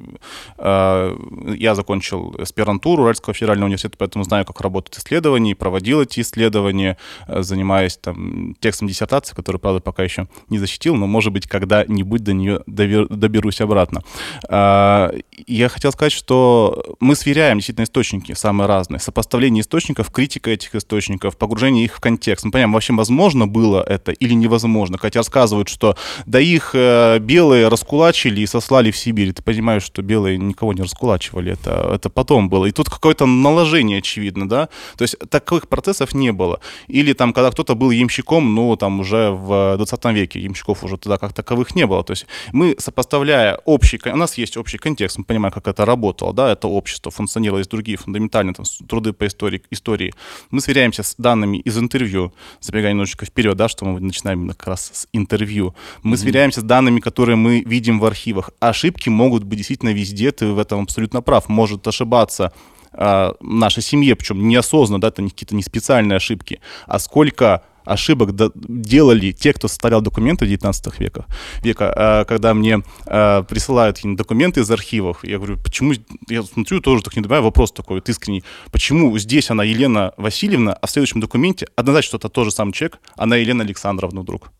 э, 0.58 1.16
я 1.58 1.76
закончил 1.76 2.36
аспирантуру 2.40 3.04
Уральского 3.04 3.34
федерального 3.34 3.68
университета, 3.68 3.98
поэтому 3.98 4.24
знаю, 4.24 4.46
как 4.46 4.62
работают 4.62 4.98
исследования, 4.98 5.56
проводил 5.56 6.02
эти 6.02 6.20
исследования, 6.20 6.98
э, 7.28 7.42
занимаясь 7.42 7.98
там 7.98 8.56
текстом 8.60 8.88
диссертации, 8.88 9.36
который, 9.36 9.58
правда, 9.58 9.80
пока 9.80 10.04
еще 10.04 10.28
не 10.50 10.60
защитил, 10.60 10.96
но, 10.96 11.08
может 11.08 11.34
быть, 11.34 11.48
когда-нибудь 11.48 12.24
до 12.24 12.34
нее 12.34 12.62
довер- 12.68 13.08
доберусь 13.10 13.62
обратно. 13.62 14.04
Э, 14.50 15.12
я 15.48 15.70
хотел 15.70 15.92
сказать, 15.92 16.14
что 16.14 16.96
мы 17.00 17.16
сверяем 17.16 17.58
действительно 17.58 17.86
источники 17.86 18.34
самые 18.34 18.68
разные, 18.68 19.00
сопоставление 19.00 19.62
источников, 19.62 20.12
критика 20.12 20.52
этих 20.52 20.76
источников, 20.76 21.38
погружение 21.38 21.86
их 21.86 21.96
в 21.96 22.00
контекст. 22.00 22.46
Мы 22.46 22.52
понимаем, 22.52 22.74
вообще 22.74 22.94
возможно 22.94 23.48
было 23.48 23.84
это 23.84 24.12
или 24.12 24.34
невозможно. 24.34 24.98
Хотя 24.98 25.20
рассказывают, 25.20 25.70
что 25.70 25.96
да 26.26 26.40
их 26.40 26.72
э, 26.74 27.20
белые 27.20 27.53
раскулачили 27.62 28.42
и 28.42 28.46
сослали 28.46 28.92
в 28.92 28.98
Сибирь. 28.98 29.34
Ты 29.34 29.42
понимаешь, 29.42 29.84
что 29.84 30.02
белые 30.02 30.38
никого 30.38 30.74
не 30.74 30.82
раскулачивали. 30.82 31.54
Это, 31.54 31.92
это 31.94 32.10
потом 32.10 32.50
было. 32.50 32.66
И 32.66 32.72
тут 32.72 32.90
какое-то 32.90 33.26
наложение, 33.26 34.00
очевидно, 34.00 34.48
да? 34.48 34.70
То 34.98 35.04
есть 35.04 35.18
таких 35.30 35.68
процессов 35.68 36.14
не 36.14 36.32
было. 36.32 36.60
Или 36.88 37.14
там, 37.14 37.34
когда 37.34 37.52
кто-то 37.52 37.76
был 37.76 37.92
ямщиком, 37.92 38.56
ну, 38.56 38.76
там 38.76 39.00
уже 39.00 39.30
в 39.32 39.76
20 39.78 40.06
веке 40.06 40.40
ямщиков 40.40 40.84
уже 40.84 40.98
тогда 40.98 41.18
как 41.18 41.34
таковых 41.34 41.76
не 41.76 41.86
было. 41.86 42.04
То 42.04 42.12
есть 42.12 42.26
мы, 42.52 42.76
сопоставляя 42.80 43.60
общий... 43.66 44.00
У 44.06 44.16
нас 44.16 44.38
есть 44.38 44.58
общий 44.58 44.78
контекст, 44.78 45.18
мы 45.18 45.24
понимаем, 45.24 45.54
как 45.54 45.68
это 45.68 45.86
работало, 45.86 46.34
да, 46.34 46.52
это 46.52 46.68
общество 46.68 47.12
функционировало, 47.12 47.60
есть 47.60 47.72
другие 47.72 47.98
фундаментальные 47.98 48.54
там, 48.54 48.66
труды 48.88 49.14
по 49.14 49.26
истории, 49.28 49.62
истории. 49.72 50.14
Мы 50.52 50.62
сверяемся 50.62 51.04
с 51.04 51.16
данными 51.18 51.58
из 51.58 51.78
интервью, 51.78 52.34
забегая 52.62 52.92
немножечко 52.92 53.26
вперед, 53.26 53.56
да, 53.58 53.68
что 53.68 53.86
мы 53.86 54.00
начинаем 54.00 54.40
именно 54.40 54.54
как 54.54 54.68
раз 54.68 54.92
с 54.94 55.08
интервью. 55.14 55.76
Мы 56.02 56.18
сверяемся 56.18 56.62
с 56.62 56.64
данными, 56.64 57.00
которые 57.00 57.36
мы 57.36 57.43
видим 57.50 58.00
в 58.00 58.06
архивах. 58.06 58.52
Ошибки 58.60 59.10
могут 59.10 59.44
быть 59.44 59.58
действительно 59.58 59.90
везде, 59.90 60.32
ты 60.32 60.48
в 60.48 60.60
этом 60.60 60.84
абсолютно 60.84 61.22
прав. 61.22 61.50
Может 61.50 61.88
ошибаться 61.88 62.54
а, 62.94 63.36
нашей 63.42 63.82
семье, 63.82 64.16
причем 64.16 64.48
неосознанно, 64.48 65.02
да, 65.02 65.08
это 65.08 65.24
какие-то 65.24 65.56
не 65.56 65.64
специальные 65.64 66.18
ошибки, 66.18 66.60
а 66.86 67.00
сколько 67.00 67.64
ошибок 67.86 68.32
делали 68.56 69.32
те, 69.32 69.52
кто 69.52 69.68
составлял 69.68 70.02
документы 70.02 70.46
в 70.46 70.48
19 70.48 71.00
века, 71.00 71.26
века 71.64 72.26
когда 72.28 72.54
мне 72.54 72.84
а, 73.06 73.44
присылают 73.44 74.00
документы 74.04 74.62
из 74.62 74.72
архивов, 74.72 75.24
я 75.24 75.38
говорю, 75.38 75.58
почему, 75.58 75.94
я 76.30 76.44
смотрю, 76.44 76.82
тоже 76.82 77.04
так 77.04 77.16
не 77.16 77.24
добавляю, 77.24 77.44
вопрос 77.44 77.72
такой 77.72 77.98
вот 77.98 78.10
искренний, 78.10 78.44
почему 78.72 79.18
здесь 79.18 79.50
она 79.50 79.64
Елена 79.64 80.14
Васильевна, 80.18 80.74
а 80.74 80.88
в 80.88 80.92
следующем 80.92 81.20
документе 81.20 81.68
однозначно, 81.76 82.08
что 82.08 82.18
это 82.18 82.30
тот 82.30 82.46
же 82.46 82.52
самый 82.52 82.74
человек, 82.74 83.00
она 83.16 83.36
Елена 83.38 83.64
Александровна 83.64 84.22
вдруг. 84.22 84.52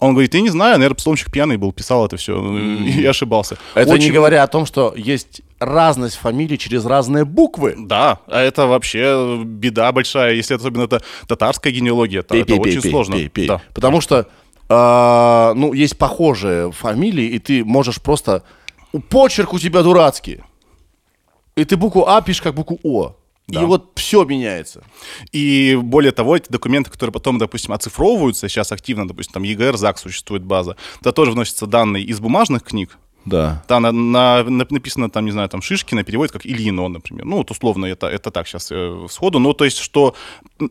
Он 0.00 0.12
говорит, 0.12 0.34
я 0.34 0.40
не 0.40 0.48
знаю, 0.50 0.74
наверное, 0.74 0.96
постановщик 0.96 1.30
пьяный 1.30 1.56
был, 1.56 1.72
писал 1.72 2.04
это 2.04 2.16
все, 2.16 2.36
и 2.58 3.04
ошибался. 3.06 3.56
Это 3.74 3.92
Очень- 3.92 4.06
не 4.06 4.10
говоря 4.10 4.42
о 4.42 4.46
том, 4.48 4.66
что 4.66 4.92
есть 4.96 5.42
разность 5.60 6.16
фамилий 6.16 6.58
через 6.58 6.84
разные 6.84 7.24
буквы. 7.24 7.74
Да, 7.78 8.18
а 8.26 8.40
это 8.40 8.66
вообще 8.66 9.40
беда 9.44 9.92
большая, 9.92 10.34
если 10.34 10.54
особенно 10.54 10.82
это 10.82 11.00
татарская 11.28 11.72
генеалогия, 11.72 12.22
то 12.22 12.34
Пей, 12.34 12.42
это 12.42 12.54
пей, 12.54 12.58
очень 12.58 12.82
пей, 12.82 12.90
сложно. 12.90 13.16
пей, 13.16 13.28
пей. 13.28 13.46
Да. 13.48 13.62
Потому 13.72 14.00
что, 14.00 14.28
а, 14.68 15.54
ну, 15.54 15.72
есть 15.72 15.96
похожие 15.96 16.72
фамилии, 16.72 17.26
и 17.26 17.38
ты 17.38 17.64
можешь 17.64 18.00
просто... 18.00 18.42
Почерк 19.10 19.52
у 19.52 19.58
тебя 19.58 19.82
дурацкий. 19.82 20.40
И 21.56 21.64
ты 21.64 21.76
букву 21.76 22.06
А 22.06 22.20
пишешь 22.20 22.42
как 22.42 22.54
букву 22.54 22.78
О. 22.84 23.16
Да. 23.46 23.62
И 23.62 23.64
вот 23.66 23.92
все 23.96 24.24
меняется. 24.24 24.82
И 25.32 25.78
более 25.82 26.12
того, 26.12 26.36
эти 26.36 26.50
документы, 26.50 26.90
которые 26.90 27.12
потом, 27.12 27.38
допустим, 27.38 27.72
оцифровываются, 27.74 28.48
сейчас 28.48 28.72
активно, 28.72 29.06
допустим, 29.06 29.34
там 29.34 29.42
ЕГР, 29.42 29.76
ЗАГС 29.76 30.00
существует 30.02 30.42
база, 30.44 30.76
туда 30.98 31.12
тоже 31.12 31.32
вносятся 31.32 31.66
данные 31.66 32.04
из 32.04 32.20
бумажных 32.20 32.62
книг, 32.62 32.96
Да. 33.26 33.62
там 33.68 33.82
на- 33.82 33.92
на- 33.92 34.44
на- 34.44 34.66
написано, 34.70 35.10
там, 35.10 35.26
не 35.26 35.30
знаю, 35.32 35.48
там 35.50 35.60
Шишкина 35.60 36.04
переводит 36.04 36.32
как 36.32 36.46
Ильино, 36.46 36.88
например. 36.88 37.26
Ну, 37.26 37.36
вот 37.36 37.50
условно 37.50 37.84
это, 37.86 38.06
это 38.06 38.30
так 38.30 38.48
сейчас 38.48 38.68
э, 38.72 39.06
сходу. 39.10 39.38
Ну, 39.38 39.52
то 39.52 39.64
есть, 39.64 39.76
что 39.78 40.14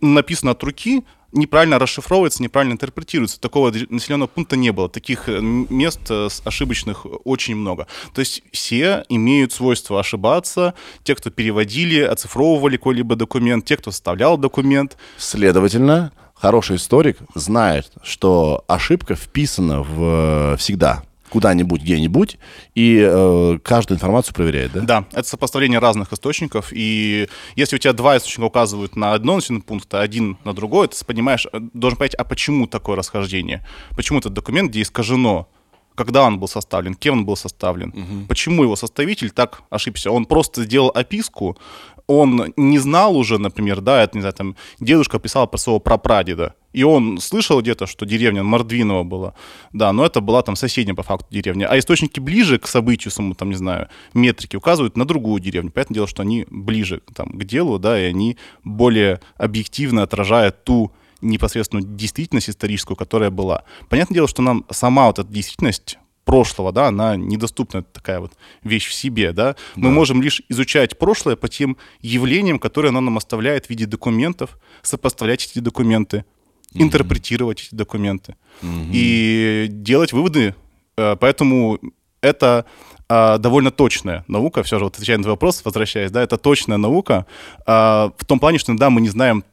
написано 0.01 0.51
от 0.51 0.63
руки, 0.63 1.03
неправильно 1.33 1.79
расшифровывается, 1.79 2.41
неправильно 2.41 2.73
интерпретируется. 2.73 3.39
Такого 3.39 3.71
населенного 3.89 4.27
пункта 4.27 4.55
не 4.55 4.71
было. 4.71 4.89
Таких 4.89 5.27
э, 5.27 5.39
мест 5.41 5.99
э, 6.09 6.29
ошибочных 6.45 7.05
очень 7.25 7.55
много. 7.55 7.87
То 8.13 8.19
есть 8.19 8.43
все 8.51 9.03
имеют 9.09 9.51
свойство 9.51 9.99
ошибаться. 9.99 10.73
Те, 11.03 11.15
кто 11.15 11.29
переводили, 11.29 12.01
оцифровывали 12.01 12.77
какой-либо 12.77 13.15
документ, 13.15 13.65
те, 13.65 13.77
кто 13.77 13.91
составлял 13.91 14.37
документ. 14.37 14.97
Следовательно, 15.17 16.11
хороший 16.33 16.77
историк 16.77 17.17
знает, 17.35 17.91
что 18.03 18.63
ошибка 18.67 19.15
вписана 19.15 19.81
в, 19.81 20.57
всегда 20.57 21.03
куда-нибудь, 21.33 21.81
где-нибудь, 21.81 22.37
и 22.75 23.03
э, 23.03 23.57
каждую 23.63 23.95
информацию 23.95 24.35
проверяет, 24.35 24.71
да? 24.73 24.81
Да, 24.81 25.05
это 25.13 25.27
сопоставление 25.27 25.79
разных 25.79 26.13
источников, 26.13 26.71
и 26.71 27.27
если 27.55 27.75
у 27.75 27.79
тебя 27.79 27.93
два 27.93 28.17
источника 28.17 28.45
указывают 28.45 28.95
на 28.95 29.13
одно 29.13 29.37
населенный 29.37 29.63
пункт, 29.63 29.91
а 29.95 30.01
один 30.01 30.37
на 30.43 30.53
другой, 30.53 30.87
ты 30.89 31.03
понимаешь, 31.03 31.47
э, 31.51 31.59
должен 31.73 31.97
понять, 31.97 32.13
а 32.13 32.23
почему 32.23 32.67
такое 32.67 32.95
расхождение? 32.95 33.65
Почему 33.95 34.19
этот 34.19 34.33
документ, 34.33 34.69
где 34.69 34.83
искажено? 34.83 35.47
Когда 35.95 36.23
он 36.23 36.39
был 36.39 36.47
составлен, 36.47 36.93
кем 36.93 37.19
он 37.19 37.25
был 37.25 37.35
составлен, 37.35 38.25
почему 38.27 38.63
его 38.63 38.75
составитель 38.75 39.31
так 39.31 39.63
ошибся? 39.71 40.11
Он 40.11 40.25
просто 40.25 40.63
сделал 40.63 40.91
описку, 40.93 41.57
он 42.05 42.53
не 42.57 42.77
знал 42.77 43.17
уже, 43.17 43.39
например, 43.39 43.81
да, 43.81 44.03
это, 44.03 44.17
не 44.17 44.21
знаю, 44.21 44.33
там, 44.33 44.55
дедушка 44.79 45.17
писал 45.19 45.47
про 45.47 45.57
своего 45.57 45.79
прапрадеда, 45.79 46.53
и 46.73 46.83
он 46.83 47.19
слышал 47.19 47.61
где-то, 47.61 47.87
что 47.87 48.05
деревня 48.05 48.43
Мордвинова 48.43 49.03
была, 49.03 49.33
да, 49.71 49.93
но 49.93 50.05
это 50.05 50.21
была 50.21 50.41
там 50.41 50.55
соседняя 50.55 50.95
по 50.95 51.03
факту 51.03 51.27
деревня, 51.29 51.67
а 51.67 51.77
источники 51.77 52.19
ближе 52.19 52.59
к 52.59 52.67
событию 52.67 53.11
самому, 53.11 53.35
там, 53.35 53.49
не 53.49 53.55
знаю, 53.55 53.87
метрики 54.13 54.55
указывают 54.55 54.97
на 54.97 55.05
другую 55.05 55.39
деревню, 55.39 55.71
понятное 55.71 55.95
дело, 55.95 56.07
что 56.07 56.23
они 56.23 56.45
ближе 56.49 57.01
там, 57.15 57.29
к 57.29 57.43
делу, 57.45 57.79
да, 57.79 57.99
и 57.99 58.05
они 58.05 58.37
более 58.63 59.21
объективно 59.37 60.03
отражают 60.03 60.63
ту 60.63 60.91
непосредственную 61.21 61.87
действительность 61.87 62.49
историческую, 62.49 62.97
которая 62.97 63.29
была. 63.29 63.63
Понятное 63.89 64.15
дело, 64.15 64.27
что 64.27 64.41
нам 64.41 64.65
сама 64.69 65.07
вот 65.07 65.19
эта 65.19 65.31
действительность 65.31 65.97
прошлого, 66.25 66.71
да, 66.71 66.87
она 66.87 67.15
недоступна, 67.15 67.79
это 67.79 67.87
такая 67.91 68.19
вот 68.19 68.33
вещь 68.63 68.87
в 68.87 68.93
себе, 68.93 69.33
да. 69.33 69.55
Мы 69.75 69.91
можем 69.91 70.21
лишь 70.21 70.41
изучать 70.49 70.97
прошлое 70.97 71.35
по 71.35 71.47
тем 71.47 71.77
явлениям, 72.01 72.59
которые 72.59 72.89
оно 72.89 73.01
нам 73.01 73.17
оставляет 73.17 73.65
в 73.65 73.69
виде 73.69 73.85
документов, 73.85 74.57
сопоставлять 74.81 75.45
эти 75.45 75.59
документы, 75.59 76.25
интерпретировать 76.73 77.61
эти 77.61 77.75
документы 77.75 78.35
и 78.61 79.67
делать 79.69 80.13
выводы. 80.13 80.55
Э, 80.97 81.15
Поэтому 81.19 81.79
это 82.21 82.65
а, 83.09 83.37
довольно 83.37 83.69
точная 83.69 84.23
наука, 84.27 84.63
все 84.63 84.79
же, 84.79 84.85
вот 84.85 84.95
отвечая 84.95 85.17
на 85.17 85.23
твой 85.23 85.33
вопрос, 85.33 85.61
возвращаясь, 85.63 86.09
да, 86.09 86.23
это 86.23 86.37
точная 86.37 86.77
наука 86.77 87.25
а, 87.65 88.11
в 88.17 88.25
том 88.25 88.39
плане, 88.39 88.57
что 88.57 88.73
да, 88.73 88.89
мы 88.89 89.01
не 89.01 89.09
знаем, 89.09 89.43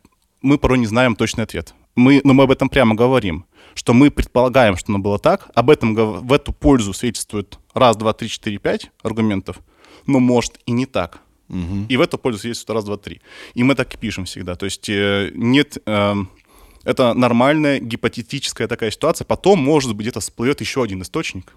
мы 0.40 0.56
порой 0.56 0.78
не 0.78 0.86
знаем 0.86 1.16
точный 1.16 1.44
ответ. 1.44 1.74
Мы, 1.96 2.20
но 2.24 2.32
мы 2.32 2.44
об 2.44 2.52
этом 2.52 2.68
прямо 2.68 2.94
говорим, 2.94 3.44
что 3.74 3.92
мы 3.92 4.10
предполагаем, 4.10 4.76
что 4.76 4.92
оно 4.92 5.00
было 5.00 5.18
так, 5.18 5.50
об 5.54 5.68
этом 5.68 5.94
в 5.94 6.32
эту 6.32 6.52
пользу 6.52 6.92
свидетельствует 6.92 7.58
раз, 7.74 7.96
два, 7.96 8.12
три, 8.12 8.28
четыре, 8.28 8.58
пять 8.58 8.90
аргументов, 9.02 9.58
но 10.06 10.20
может 10.20 10.60
и 10.64 10.72
не 10.72 10.86
так. 10.86 11.20
И 11.88 11.96
в 11.96 12.00
эту 12.00 12.16
пользу 12.16 12.38
свидетельствует 12.38 12.76
раз, 12.76 12.84
два, 12.84 12.96
три. 12.96 13.20
И 13.54 13.64
мы 13.64 13.74
так 13.74 13.92
и 13.92 13.98
пишем 13.98 14.24
всегда. 14.24 14.54
То 14.54 14.66
есть 14.66 14.88
э, 14.88 15.32
нет... 15.34 15.78
эм, 15.84 16.30
это 16.84 17.14
нормальная 17.14 17.78
гипотетическая 17.78 18.68
такая 18.68 18.90
ситуация. 18.90 19.24
Потом, 19.24 19.58
может 19.58 19.90
быть, 19.94 20.04
где-то 20.06 20.20
всплывет 20.20 20.60
еще 20.60 20.82
один 20.82 21.02
источник. 21.02 21.52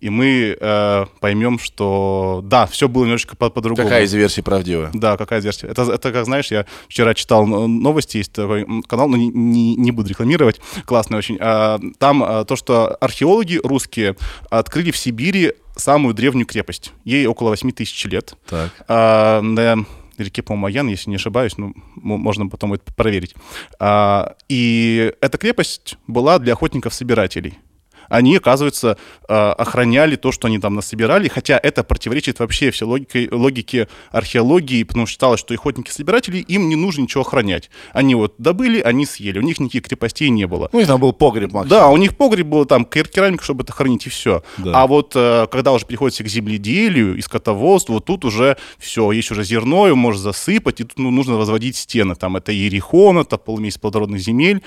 И 0.00 0.08
мы 0.08 0.56
э, 0.58 1.06
поймем, 1.20 1.58
что 1.58 2.40
да, 2.42 2.64
все 2.66 2.88
было 2.88 3.04
немножечко 3.04 3.36
по- 3.36 3.50
по-другому. 3.50 3.86
Какая 3.86 4.04
из 4.04 4.14
версий 4.14 4.40
правдивая? 4.40 4.88
Да, 4.94 5.18
какая 5.18 5.42
версия? 5.42 5.66
Это, 5.66 5.82
это 5.82 6.10
как, 6.10 6.24
знаешь, 6.24 6.50
я 6.50 6.64
вчера 6.88 7.12
читал 7.12 7.44
н- 7.46 7.80
новости, 7.80 8.16
есть 8.16 8.32
такой 8.32 8.66
канал, 8.88 9.08
но 9.10 9.18
не, 9.18 9.28
не- 9.28 9.76
не 9.76 9.90
буду 9.90 10.08
рекламировать, 10.08 10.58
классный 10.86 11.18
очень. 11.18 11.36
А, 11.38 11.78
Там 11.98 12.22
а, 12.22 12.44
то, 12.46 12.56
что 12.56 12.94
археологи 12.94 13.60
русские 13.62 14.16
открыли 14.48 14.90
в 14.90 14.96
Сибири 14.96 15.52
самую 15.76 16.14
древнюю 16.14 16.46
крепость. 16.46 16.92
Ей 17.04 17.26
около 17.26 17.50
8 17.50 17.70
тысяч 17.72 18.02
лет. 18.06 18.36
Так. 18.48 18.70
А, 18.88 19.42
на 19.42 19.84
реке, 20.24 20.42
по-моему, 20.42 20.66
Аян, 20.66 20.88
если 20.88 21.10
не 21.10 21.16
ошибаюсь, 21.16 21.56
ну, 21.56 21.74
можно 21.94 22.48
потом 22.48 22.74
это 22.74 22.92
проверить. 22.94 23.34
А, 23.78 24.36
и 24.48 25.12
эта 25.20 25.38
крепость 25.38 25.96
была 26.06 26.38
для 26.38 26.54
охотников-собирателей. 26.54 27.58
Они, 28.08 28.36
оказывается, 28.36 28.96
а, 29.28 29.52
охраняли 29.52 30.16
то, 30.16 30.32
что 30.32 30.48
они 30.48 30.58
там 30.58 30.74
насобирали, 30.74 31.28
хотя 31.28 31.58
это 31.62 31.84
противоречит 31.84 32.38
вообще 32.38 32.70
всей 32.70 32.84
логике, 32.84 33.28
логике 33.30 33.88
археологии, 34.10 34.82
потому 34.82 35.06
что 35.06 35.12
считалось, 35.12 35.40
что 35.40 35.54
охотники-собиратели, 35.54 36.38
им 36.38 36.68
не 36.68 36.76
нужно 36.76 37.02
ничего 37.02 37.22
охранять. 37.22 37.70
Они 37.92 38.14
вот 38.14 38.34
добыли, 38.38 38.80
они 38.80 39.06
съели, 39.06 39.38
у 39.38 39.42
них 39.42 39.60
никаких 39.60 39.82
крепостей 39.84 40.28
не 40.30 40.46
было. 40.46 40.68
Ну, 40.72 40.80
и 40.80 40.84
там 40.84 41.00
был 41.00 41.12
погреб, 41.12 41.52
Макс. 41.52 41.68
Да, 41.68 41.88
у 41.88 41.96
них 41.96 42.16
погреб 42.16 42.46
был 42.46 42.64
там 42.64 42.84
кер- 42.84 43.08
керамика, 43.08 43.44
чтобы 43.44 43.64
это 43.64 43.72
хранить, 43.72 44.06
и 44.06 44.10
все. 44.10 44.42
Да. 44.58 44.82
А 44.82 44.86
вот 44.86 45.12
э, 45.14 45.46
когда 45.50 45.72
уже 45.72 45.86
приходится 45.86 46.24
к 46.24 46.28
земледелию 46.28 47.16
и 47.16 47.20
скотоводству, 47.20 47.94
вот 47.94 48.04
тут 48.04 48.24
уже 48.24 48.56
все, 48.78 49.12
есть 49.12 49.30
уже 49.30 49.44
зерно, 49.44 49.86
его 49.86 49.96
можно 49.96 50.20
засыпать, 50.20 50.80
и 50.80 50.84
тут 50.84 50.98
ну, 50.98 51.10
нужно 51.10 51.36
возводить 51.36 51.76
стены. 51.76 52.14
Там 52.14 52.36
это 52.36 52.52
Ерихон, 52.52 53.18
это 53.18 53.38
полумесяц 53.38 53.78
плодородных 53.78 54.20
земель. 54.20 54.62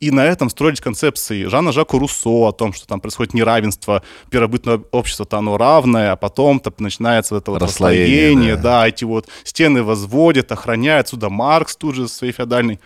И 0.00 0.10
на 0.12 0.24
этом 0.24 0.48
строились 0.48 0.80
концепции 0.80 1.44
Жана 1.44 1.72
Жака 1.72 1.98
Руссо 1.98 2.48
о 2.48 2.52
том, 2.52 2.72
что 2.72 2.86
там 2.86 3.00
происходит 3.00 3.34
неравенство, 3.34 4.02
первобытное 4.30 4.80
общество-то 4.92 5.38
оно 5.38 5.56
равное, 5.56 6.12
а 6.12 6.16
потом-то 6.16 6.72
начинается 6.78 7.34
вот 7.34 7.42
это 7.42 7.50
вот 7.50 7.62
Расслоение, 7.62 8.28
расслоение, 8.30 8.56
да. 8.56 8.62
да, 8.62 8.88
эти 8.88 9.04
вот 9.04 9.28
стены 9.42 9.82
возводят, 9.82 10.52
охраняют, 10.52 11.08
отсюда 11.08 11.30
Маркс 11.30 11.76
тут 11.76 11.96
же 11.96 12.08
своей 12.08 12.32
феодальной. 12.32 12.78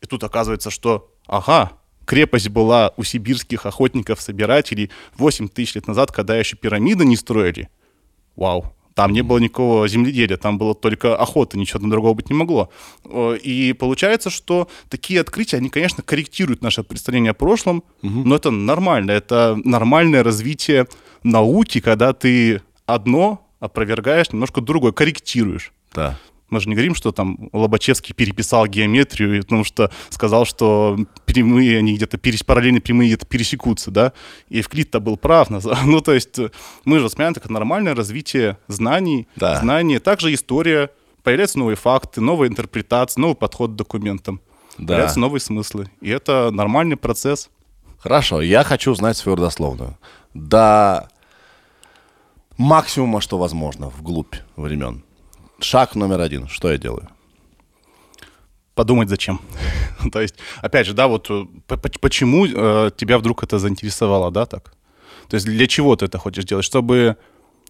И 0.00 0.06
тут 0.06 0.24
оказывается, 0.24 0.70
что, 0.70 1.10
ага, 1.26 1.72
крепость 2.06 2.48
была 2.48 2.92
у 2.96 3.04
сибирских 3.04 3.66
охотников-собирателей 3.66 4.90
8 5.16 5.48
тысяч 5.48 5.74
лет 5.74 5.86
назад, 5.86 6.12
когда 6.12 6.36
еще 6.36 6.56
пирамиды 6.56 7.04
не 7.04 7.16
строили. 7.16 7.68
Вау. 8.36 8.74
Там 8.94 9.12
не 9.12 9.22
было 9.22 9.38
никакого 9.38 9.88
земледелия, 9.88 10.36
там 10.36 10.56
было 10.56 10.74
только 10.74 11.16
охота, 11.16 11.58
ничего 11.58 11.80
там 11.80 11.90
другого 11.90 12.14
быть 12.14 12.30
не 12.30 12.36
могло. 12.36 12.70
О, 13.04 13.34
И 13.34 13.72
получается, 13.72 14.30
что 14.30 14.68
такие 14.88 15.20
открытия, 15.20 15.56
они, 15.56 15.68
конечно, 15.68 16.02
корректируют 16.02 16.62
наше 16.62 16.82
представление 16.84 17.32
о 17.32 17.34
прошлом, 17.34 17.82
но 18.02 18.36
это 18.36 18.50
нормально, 18.50 19.10
это 19.10 19.58
нормальное 19.64 20.22
развитие 20.22 20.86
науки, 21.22 21.80
когда 21.80 22.12
ты 22.12 22.62
одно 22.86 23.46
опровергаешь, 23.60 24.30
немножко 24.30 24.60
другое, 24.60 24.92
корректируешь. 24.92 25.72
Да. 25.94 26.18
Мы 26.50 26.60
же 26.60 26.68
не 26.68 26.74
говорим, 26.74 26.94
что 26.94 27.10
там 27.10 27.48
Лобачевский 27.52 28.14
переписал 28.14 28.66
геометрию, 28.66 29.42
потому 29.42 29.64
что 29.64 29.90
сказал, 30.10 30.44
что 30.44 30.98
прямые, 31.24 31.78
они 31.78 31.94
где-то 31.96 32.18
перес, 32.18 32.42
параллельные 32.42 32.80
прямые 32.82 33.08
где-то 33.08 33.26
пересекутся, 33.26 33.90
да? 33.90 34.12
И 34.48 34.58
Евклид-то 34.58 35.00
был 35.00 35.16
прав. 35.16 35.48
Ну, 35.84 36.00
то 36.00 36.12
есть 36.12 36.38
мы 36.84 36.98
же 36.98 37.04
воспринимаем 37.04 37.34
как 37.34 37.48
нормальное 37.48 37.94
развитие 37.94 38.58
знаний, 38.68 39.26
Да. 39.36 39.56
знания. 39.60 40.00
Также 40.00 40.32
история, 40.34 40.90
появляются 41.22 41.58
новые 41.58 41.76
факты, 41.76 42.20
новые 42.20 42.50
интерпретации, 42.50 43.20
новый 43.20 43.36
подход 43.36 43.72
к 43.72 43.74
документам. 43.76 44.40
Да. 44.78 44.86
Появляются 44.88 45.20
новые 45.20 45.40
смыслы. 45.40 45.90
И 46.00 46.10
это 46.10 46.50
нормальный 46.52 46.96
процесс. 46.96 47.48
Хорошо, 47.98 48.42
я 48.42 48.64
хочу 48.64 48.90
узнать 48.92 49.16
свою 49.16 49.36
родословную. 49.36 49.96
До 50.34 51.08
максимума, 52.58 53.20
что 53.20 53.38
возможно, 53.38 53.88
вглубь 53.88 54.34
времен. 54.56 55.02
Шаг 55.64 55.94
номер 55.94 56.20
один. 56.20 56.48
Что 56.48 56.70
я 56.70 56.78
делаю? 56.78 57.08
подумать 58.74 59.08
зачем. 59.08 59.40
То 60.12 60.20
есть, 60.20 60.34
опять 60.60 60.86
же, 60.86 60.94
да, 60.94 61.06
вот 61.06 61.30
э, 61.30 61.46
почему 62.00 62.46
э, 62.46 62.90
тебя 62.96 63.18
вдруг 63.18 63.44
это 63.44 63.58
заинтересовало, 63.58 64.30
да, 64.30 64.46
так? 64.46 64.74
То 65.28 65.36
есть 65.36 65.46
для 65.46 65.66
чего 65.66 65.94
ты 65.96 66.06
это 66.06 66.18
хочешь 66.18 66.44
делать? 66.44 66.64
Чтобы 66.64 67.16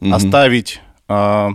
оставить 0.01 0.81
э, 1.09 1.49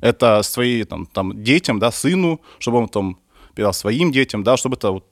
это 0.00 0.42
своим 0.42 0.86
там, 0.86 1.06
там, 1.06 1.42
детям, 1.42 1.78
да, 1.78 1.90
сыну, 1.90 2.40
чтобы 2.58 2.78
он 2.78 2.88
там 2.88 3.18
передал 3.54 3.72
своим 3.72 4.10
детям, 4.10 4.42
да, 4.42 4.56
чтобы 4.56 4.76
это 4.76 4.90
вот, 4.90 5.04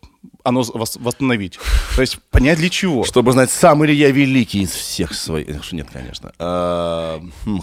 оно 0.43 0.63
вос- 0.63 0.99
восстановить. 0.99 1.59
То 1.95 2.01
есть 2.01 2.19
понять 2.31 2.59
для 2.59 2.71
чего. 2.71 3.05
Чтобы 3.05 3.33
знать, 3.33 3.51
сам 3.51 3.85
ли 3.85 3.95
я 3.95 4.11
великий 4.11 4.63
из 4.63 4.71
всех 4.71 5.15
своих... 5.15 5.73
Нет, 5.73 5.89
конечно. 5.93 6.33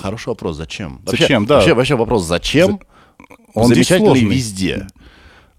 Хороший 0.01 0.27
вопрос, 0.27 0.57
зачем? 0.57 1.01
Зачем, 1.05 1.45
да. 1.45 1.73
Вообще 1.73 1.95
вопрос, 1.95 2.23
зачем? 2.23 2.79
Он 3.53 3.67
замечательный 3.75 4.11
везде. 4.35 4.87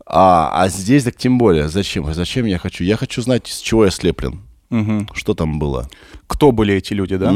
А, 0.07 0.51
а 0.63 0.69
здесь 0.69 1.05
так 1.05 1.17
тем 1.17 1.39
более. 1.39 1.69
Зачем? 1.69 2.13
Зачем 2.13 2.45
я 2.47 2.59
хочу? 2.59 2.85
Я 2.85 2.97
хочу 2.97 3.23
знать, 3.23 3.47
с 3.47 3.61
чего 3.61 3.85
я 3.85 3.91
слеплен. 3.91 4.41
Что 5.15 5.35
там 5.35 5.59
было? 5.59 5.89
кто 6.27 6.51
были 6.53 6.75
эти 6.75 6.95
люди, 6.95 7.17
да? 7.17 7.33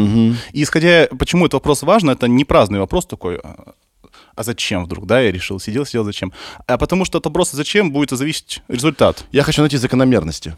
И 0.53 0.63
исходя, 0.63 1.07
почему 1.19 1.45
этот 1.45 1.55
вопрос 1.55 1.83
важен, 1.83 2.11
это 2.11 2.27
не 2.27 2.45
праздный 2.45 2.79
вопрос 2.81 3.07
такой, 3.07 3.37
а 3.43 3.73
а 4.35 4.43
зачем 4.45 4.85
вдруг, 4.85 5.05
да, 5.07 5.21
я 5.21 5.31
решил, 5.33 5.59
сидел, 5.61 5.85
сидел, 5.85 6.05
зачем? 6.05 6.33
А 6.67 6.79
потому 6.79 7.05
что 7.05 7.19
от 7.19 7.25
вопроса 7.25 7.57
зачем 7.57 7.91
будет 7.93 8.11
зависеть 8.11 8.63
результат, 8.69 9.25
Я 9.33 9.43
хочу 9.43 9.61
найти 9.63 9.77
закономерности. 9.77 10.55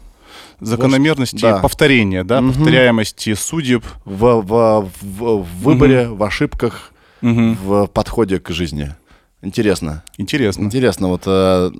закономерности, 0.59 1.41
да. 1.41 1.57
повторения, 1.59 2.23
да, 2.23 2.41
повторяемости 2.41 3.33
судеб. 3.33 3.83
В, 4.05 4.41
в- 4.41 4.89
в- 5.01 5.43
в 5.43 5.63
выборе, 5.63 6.07
в 6.09 6.23
ошибках, 6.23 6.93
в 7.21 7.87
подходе 7.87 8.39
к 8.39 8.49
жизни. 8.51 8.95
Интересно. 9.41 10.03
Интересно. 10.17 10.63
Интересно, 10.63 11.07
вот 11.07 11.23
э, 11.25 11.71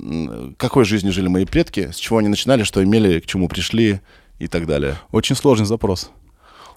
какой 0.58 0.84
жизнью 0.86 1.13
жили 1.13 1.28
мои 1.28 1.45
предки, 1.45 1.91
с 1.91 1.97
чего 1.97 2.17
они 2.17 2.28
начинали, 2.28 2.63
что 2.63 2.84
имели, 2.84 3.19
к 3.19 3.28
чему 3.28 3.47
пришли 3.47 4.02
и 4.39 4.47
так 4.47 4.65
далее. 4.65 4.97
Очень 5.12 5.36
сложный 5.36 5.65
запрос. 5.67 6.10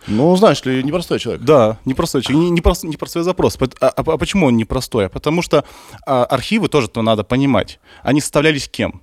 Ну, 0.07 0.37
знаешь 0.37 0.63
ли, 0.67 0.83
непростой 0.85 1.19
человек. 1.19 1.43
Да, 1.43 1.79
непростой, 1.87 2.21
человек, 2.21 2.51
не, 2.51 2.61
непрост- 2.61 2.87
непростой 2.87 3.23
запрос. 3.23 3.57
А, 3.81 3.89
а- 3.89 3.93
а 3.97 4.19
почему 4.19 4.47
он 4.47 4.57
непростой? 4.59 5.07
А 5.07 5.09
Потому 5.09 5.41
что 5.41 5.65
а, 6.07 6.27
архивы 6.27 6.69
тоже 6.69 6.89
то 6.89 7.01
надо 7.01 7.25
понимать. 7.25 7.81
Они 8.03 8.21
составлялись 8.21 8.69
кем? 8.69 9.01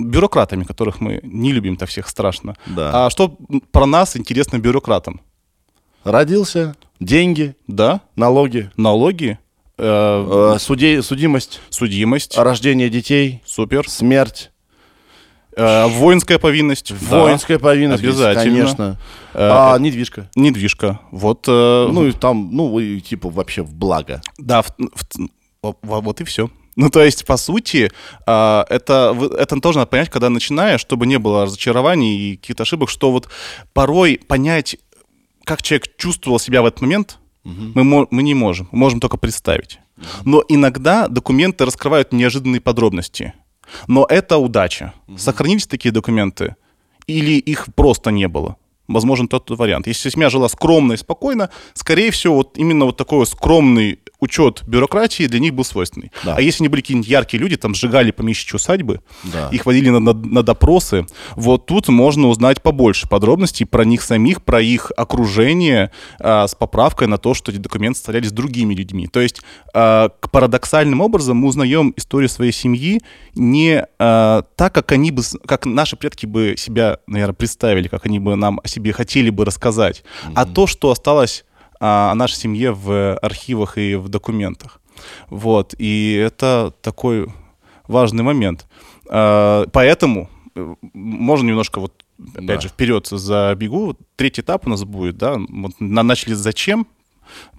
Бюрократами, 0.00 0.64
которых 0.64 1.00
мы 1.00 1.20
не 1.22 1.52
любим 1.52 1.76
так 1.76 1.88
всех 1.88 2.08
страшно. 2.08 2.56
Да. 2.66 3.06
А 3.06 3.10
что 3.10 3.36
про 3.70 3.86
нас 3.86 4.16
интересно 4.16 4.58
бюрократам? 4.58 5.20
Родился, 6.04 6.74
деньги, 7.00 7.54
Да, 7.68 8.00
налоги, 8.16 8.70
налоги, 8.76 9.38
э, 9.78 10.54
э, 10.54 10.58
суде- 10.58 11.02
судимость, 11.02 11.60
судимость, 11.70 12.36
рождение 12.38 12.88
детей, 12.90 13.42
супер, 13.44 13.88
смерть, 13.88 14.50
э, 15.56 15.86
воинская 15.86 16.38
повинность, 16.38 16.92
да, 17.10 17.22
воинская 17.22 17.58
повинность, 17.58 18.02
обязательно. 18.02 18.44
конечно. 18.44 19.00
Э, 19.34 19.48
а 19.52 19.78
недвижка. 19.78 20.30
недвижка. 20.34 21.00
Вот, 21.10 21.44
э, 21.48 21.88
Ну 21.90 22.06
и 22.06 22.12
там, 22.12 22.50
ну 22.52 22.78
и 22.78 23.00
типа 23.00 23.28
вообще 23.30 23.62
в 23.62 23.74
благо. 23.74 24.22
Да, 24.38 24.62
в- 24.62 24.72
в- 25.62 25.76
во- 25.82 26.00
вот 26.00 26.20
и 26.20 26.24
все. 26.24 26.50
Ну, 26.78 26.90
то 26.90 27.02
есть, 27.02 27.24
по 27.24 27.38
сути, 27.38 27.90
а, 28.26 28.66
это, 28.68 29.12
в- 29.14 29.32
это 29.32 29.58
тоже 29.62 29.78
надо 29.78 29.88
понять, 29.90 30.10
когда 30.10 30.28
начинаешь, 30.28 30.80
чтобы 30.80 31.06
не 31.06 31.18
было 31.18 31.44
разочарований 31.44 32.32
и 32.32 32.36
каких-то 32.36 32.64
ошибок, 32.64 32.90
что 32.90 33.10
вот 33.12 33.28
порой 33.72 34.20
понять, 34.28 34.76
как 35.44 35.62
человек 35.62 35.96
чувствовал 35.96 36.38
себя 36.38 36.60
в 36.60 36.66
этот 36.66 36.82
момент, 36.82 37.18
мы, 37.74 37.84
мо- 37.84 38.06
мы 38.10 38.22
не 38.22 38.34
можем. 38.34 38.68
Мы 38.72 38.78
можем 38.78 39.00
только 39.00 39.16
представить. 39.16 39.78
Но 40.24 40.42
иногда 40.48 41.08
документы 41.08 41.64
раскрывают 41.64 42.12
неожиданные 42.12 42.60
подробности. 42.60 43.32
Но 43.86 44.06
это 44.08 44.36
удача. 44.38 44.92
Сохранились 45.16 45.66
такие 45.66 45.92
документы? 45.92 46.56
Или 47.06 47.38
их 47.38 47.66
просто 47.74 48.10
не 48.10 48.28
было? 48.28 48.56
Возможен 48.88 49.26
тот 49.28 49.50
вариант. 49.50 49.86
Если 49.88 50.10
семья 50.10 50.30
жила 50.30 50.48
скромно 50.48 50.92
и 50.94 50.96
спокойно, 50.96 51.50
скорее 51.74 52.10
всего, 52.10 52.36
вот 52.36 52.58
именно 52.58 52.84
вот 52.84 52.96
такой 52.96 53.26
скромный 53.26 53.98
учет 54.26 54.62
бюрократии 54.66 55.26
для 55.26 55.40
них 55.40 55.54
был 55.54 55.64
свойственный. 55.64 56.12
Да. 56.24 56.34
А 56.36 56.40
если 56.40 56.62
не 56.62 56.68
были 56.68 56.80
какие-нибудь 56.82 57.08
яркие 57.08 57.40
люди, 57.42 57.56
там 57.56 57.74
сжигали 57.74 58.10
помещичьи 58.10 58.54
усадьбы, 58.56 59.00
Да. 59.24 59.48
их 59.50 59.64
водили 59.66 59.88
на, 59.88 60.00
на- 60.00 60.12
на 60.12 60.42
допросы, 60.42 61.06
вот 61.34 61.66
тут 61.66 61.88
можно 61.88 62.28
узнать 62.28 62.62
побольше 62.62 63.08
подробностей 63.08 63.64
про 63.66 63.84
них 63.84 64.02
самих, 64.02 64.42
про 64.42 64.60
их 64.60 64.92
окружение 64.96 65.90
а, 66.20 66.46
с 66.46 66.54
поправкой 66.54 67.08
на 67.08 67.16
то, 67.18 67.32
что 67.34 67.50
эти 67.50 67.58
документы 67.58 67.96
составлялись 67.96 68.32
другими 68.32 68.74
людьми. 68.74 69.06
То 69.08 69.20
есть 69.20 69.40
а, 69.74 70.10
парадоксальным 70.30 71.00
образом 71.00 71.38
мы 71.38 71.48
узнаем 71.48 71.94
историю 71.96 72.28
своей 72.28 72.52
семьи 72.52 73.00
не 73.34 73.86
а, 73.98 74.42
так, 74.56 74.74
как 74.74 74.92
они 74.92 75.10
бы, 75.10 75.22
как 75.46 75.64
наши 75.64 75.96
предки 75.96 76.26
бы 76.26 76.54
себя, 76.58 76.98
наверное, 77.06 77.34
представили, 77.34 77.88
как 77.88 78.04
они 78.06 78.18
бы 78.18 78.36
нам 78.36 78.60
о 78.62 78.68
себе 78.68 78.92
хотели 78.92 79.30
бы 79.30 79.44
рассказать, 79.46 80.04
а 80.34 80.44
то, 80.44 80.66
что 80.66 80.90
осталось 80.90 81.44
о 81.80 82.14
нашей 82.14 82.34
семье 82.36 82.72
в 82.72 83.16
архивах 83.18 83.78
и 83.78 83.94
в 83.96 84.08
документах. 84.08 84.80
Вот, 85.28 85.74
и 85.78 86.12
это 86.14 86.72
такой 86.80 87.26
важный 87.86 88.22
момент. 88.22 88.66
А, 89.08 89.64
Поэтому 89.72 90.28
э, 90.54 90.74
можно 90.94 91.48
немножко 91.48 91.80
вот 91.80 91.92
опять 92.34 92.46
Да. 92.46 92.60
же 92.60 92.68
вперед 92.68 93.06
забегу. 93.06 93.94
Третий 94.16 94.40
этап 94.42 94.66
у 94.66 94.70
нас 94.70 94.84
будет, 94.84 95.18
да, 95.18 95.36
вот 95.48 95.72
на- 95.80 96.02
начали 96.02 96.32
зачем, 96.34 96.86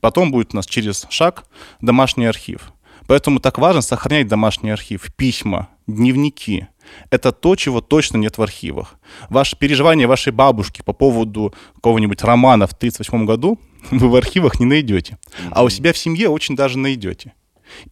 потом 0.02 0.32
будет 0.32 0.54
у 0.54 0.58
нас 0.58 0.66
через 0.66 1.06
шаг 1.10 1.46
домашний 1.82 2.26
архив. 2.26 2.72
Поэтому 3.08 3.40
так 3.40 3.58
важно 3.60 3.82
сохранять 3.82 4.28
домашний 4.28 4.72
архив, 4.72 5.14
письма, 5.16 5.68
дневники. 5.86 6.68
Это 7.10 7.32
то, 7.32 7.56
чего 7.56 7.82
точно 7.82 8.18
нет 8.18 8.38
в 8.38 8.42
архивах. 8.42 8.96
Ваши 9.30 9.56
переживания 9.58 10.08
вашей 10.08 10.34
бабушки 10.34 10.82
по 10.82 10.94
поводу 10.94 11.54
какого-нибудь 11.76 12.24
романа 12.24 12.66
в 12.68 12.74
1938 12.74 13.26
году 13.26 13.60
вы 13.92 14.10
в 14.10 14.16
архивах 14.16 14.60
не 14.60 14.66
найдете. 14.66 15.18
А 15.52 15.64
у 15.64 15.70
себя 15.70 15.94
в 15.94 15.98
семье 15.98 16.30
очень 16.30 16.56
даже 16.56 16.78
найдете. 16.78 17.34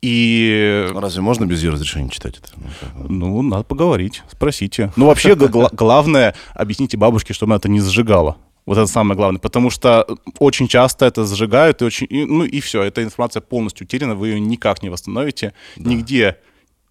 И 0.01 0.87
Разве 0.93 1.21
можно 1.21 1.45
без 1.45 1.61
ее 1.63 1.71
разрешения 1.71 2.09
читать 2.09 2.37
это? 2.37 2.49
Ну, 3.09 3.27
ну, 3.27 3.41
надо 3.41 3.63
поговорить, 3.63 4.23
спросите. 4.31 4.91
Ну, 4.97 5.07
вообще, 5.07 5.35
главное, 5.35 6.35
объясните 6.53 6.97
бабушке, 6.97 7.33
чтобы 7.33 7.51
она 7.51 7.57
это 7.57 7.69
не 7.69 7.81
сжигала. 7.81 8.37
Вот 8.65 8.77
это 8.79 8.87
самое 8.87 9.15
главное, 9.15 9.39
потому 9.39 9.69
что 9.69 10.07
очень 10.39 10.67
часто 10.67 11.05
это 11.05 11.25
сжигают, 11.25 11.81
и 11.81 11.85
очень, 11.85 12.07
и- 12.09 12.25
ну 12.25 12.43
и 12.45 12.59
все, 12.61 12.81
эта 12.81 13.03
информация 13.03 13.41
полностью 13.41 13.85
утеряна, 13.85 14.15
вы 14.15 14.29
ее 14.29 14.39
никак 14.39 14.81
не 14.81 14.89
восстановите. 14.89 15.53
Нигде 15.75 16.37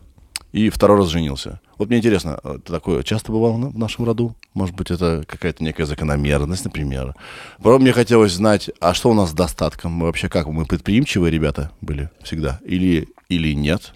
и 0.54 0.70
второй 0.70 0.98
раз 0.98 1.10
женился. 1.10 1.60
Вот 1.78 1.89
мне 1.89 1.98
интересно, 2.00 2.39
это 2.43 2.74
такое 2.74 3.04
часто 3.04 3.32
бывало 3.32 3.54
в 3.54 3.78
нашем 3.78 4.06
роду? 4.06 4.36
Может 4.54 4.76
быть, 4.76 4.89
это 4.89 5.24
какая-то 5.28 5.63
некая 5.63 5.86
закономерность, 5.86 6.65
например. 6.65 7.15
Потом 7.58 7.82
мне 7.82 7.91
хотелось 7.91 8.32
знать, 8.34 8.70
а 8.80 8.93
что 8.93 9.12
у 9.12 9.13
нас 9.13 9.30
с 9.30 9.34
достатком? 9.34 9.91
Мы 9.91 10.08
вообще 10.08 10.30
как? 10.30 10.48
Мы 10.48 10.65
предприимчивые 10.65 11.32
ребята 11.32 11.72
были 11.82 12.10
всегда? 12.24 12.60
Или, 12.65 13.10
или 13.30 13.54
нет? 13.54 13.94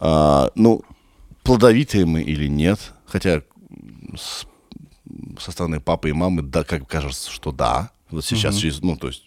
А, 0.00 0.50
ну, 0.54 0.82
плодовитые 1.42 2.06
мы 2.06 2.22
или 2.22 2.46
нет? 2.46 2.92
Хотя 3.06 3.42
с- 4.16 4.46
со 5.40 5.52
стороны 5.52 5.80
папы 5.80 6.10
и 6.10 6.12
мамы, 6.12 6.42
да, 6.42 6.64
как 6.64 6.86
кажется, 6.88 7.30
что 7.30 7.52
да. 7.52 7.90
Вот 8.10 8.24
сейчас, 8.24 8.56
через, 8.56 8.80
ну, 8.80 8.96
то 8.96 9.08
есть, 9.08 9.24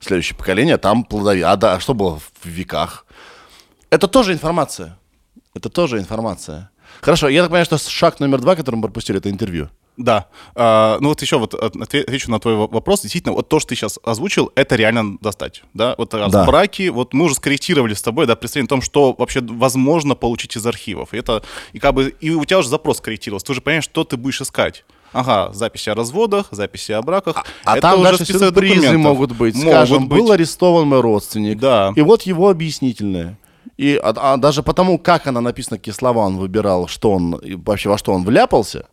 следующее 0.00 0.36
поколение, 0.36 0.76
там 0.78 1.04
плодовитые. 1.04 1.50
А 1.50 1.56
да, 1.56 1.74
а 1.74 1.80
что 1.80 1.94
было 1.94 2.18
в 2.18 2.32
веках? 2.46 3.06
Это 3.90 4.08
тоже 4.08 4.32
информация. 4.32 4.98
Это 5.54 5.68
тоже 5.68 5.98
информация. 5.98 6.70
Хорошо, 7.00 7.28
я 7.28 7.42
так 7.42 7.50
понимаю, 7.50 7.64
что 7.64 7.78
шаг 7.78 8.18
номер 8.20 8.40
два, 8.40 8.56
который 8.56 8.76
мы 8.76 8.82
пропустили, 8.82 9.18
это 9.18 9.30
интервью. 9.30 9.68
Да. 9.96 10.26
А, 10.56 10.98
ну 11.00 11.10
вот 11.10 11.22
еще 11.22 11.38
вот 11.38 11.54
от- 11.54 11.76
отве- 11.76 12.02
отвечу 12.02 12.30
на 12.30 12.40
твой 12.40 12.56
во- 12.56 12.66
вопрос. 12.66 13.02
Действительно, 13.02 13.32
вот 13.34 13.48
то, 13.48 13.60
что 13.60 13.68
ты 13.70 13.76
сейчас 13.76 13.98
озвучил, 14.02 14.50
это 14.56 14.74
реально 14.76 15.18
достать. 15.20 15.62
Да? 15.72 15.94
Вот 15.98 16.12
раз 16.14 16.32
Да. 16.32 16.44
браки, 16.44 16.88
вот 16.88 17.14
мы 17.14 17.26
уже 17.26 17.34
скорректировали 17.36 17.94
с 17.94 18.02
тобой, 18.02 18.26
да, 18.26 18.34
представление 18.34 18.66
о 18.66 18.70
том, 18.70 18.82
что 18.82 19.14
вообще 19.16 19.40
возможно 19.40 20.14
получить 20.16 20.56
из 20.56 20.66
архивов. 20.66 21.14
И 21.14 21.18
это, 21.18 21.44
и 21.72 21.78
как 21.78 21.94
бы, 21.94 22.08
и 22.20 22.30
у 22.30 22.44
тебя 22.44 22.58
уже 22.58 22.68
запрос 22.68 22.98
скорректировался. 22.98 23.46
Ты 23.46 23.52
уже 23.52 23.60
понимаешь, 23.60 23.84
что 23.84 24.02
ты 24.04 24.16
будешь 24.16 24.40
искать. 24.40 24.84
Ага, 25.12 25.52
записи 25.52 25.90
о 25.90 25.94
разводах, 25.94 26.48
записи 26.50 26.90
о 26.90 27.00
браках. 27.00 27.44
А 27.64 27.74
Это 27.76 27.82
там 27.82 28.00
уже 28.00 28.08
дальше 28.18 28.24
сюрпризы 28.24 28.50
документов. 28.80 28.96
могут 29.00 29.30
быть. 29.32 29.54
Могут 29.54 29.70
Скажем, 29.70 30.08
быть. 30.08 30.18
был 30.18 30.32
арестован 30.32 30.88
мой 30.88 31.00
родственник. 31.00 31.58
Да. 31.60 31.92
И 31.94 32.00
вот 32.00 32.22
его 32.22 32.48
объяснительное. 32.50 33.38
И 33.76 33.94
а, 34.02 34.12
а 34.16 34.36
даже 34.38 34.64
потому, 34.64 34.98
как 34.98 35.28
она 35.28 35.40
написана, 35.40 35.78
какие 35.78 35.94
слова 35.94 36.26
он 36.26 36.36
выбирал, 36.36 36.88
что 36.88 37.12
он 37.12 37.40
вообще 37.64 37.88
во 37.88 37.96
что 37.98 38.12
он 38.12 38.24
вляпался, 38.24 38.86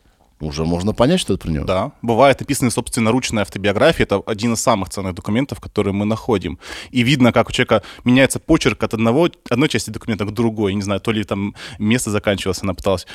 уже 0.45 0.65
можно 0.65 0.93
понять, 0.93 1.19
что 1.19 1.33
это 1.33 1.43
про 1.43 1.51
него. 1.51 1.65
Да, 1.65 1.91
бывает 2.01 2.39
написаны 2.39 2.71
собственноручные 2.71 3.41
автобиографии. 3.41 4.03
Это 4.03 4.21
один 4.25 4.53
из 4.53 4.61
самых 4.61 4.89
ценных 4.89 5.15
документов, 5.15 5.59
которые 5.59 5.93
мы 5.93 6.05
находим. 6.05 6.59
И 6.91 7.03
видно, 7.03 7.31
как 7.31 7.49
у 7.49 7.51
человека 7.51 7.83
меняется 8.03 8.39
почерк 8.39 8.83
от 8.83 8.93
одного, 8.93 9.29
одной 9.49 9.69
части 9.69 9.89
документа 9.89 10.25
к 10.25 10.31
другой. 10.31 10.71
Я 10.71 10.75
не 10.75 10.81
знаю, 10.81 11.01
то 11.01 11.11
ли 11.11 11.23
там 11.23 11.55
место 11.79 12.11
заканчивалось, 12.11 12.61
она 12.63 12.73
пыталась 12.73 13.07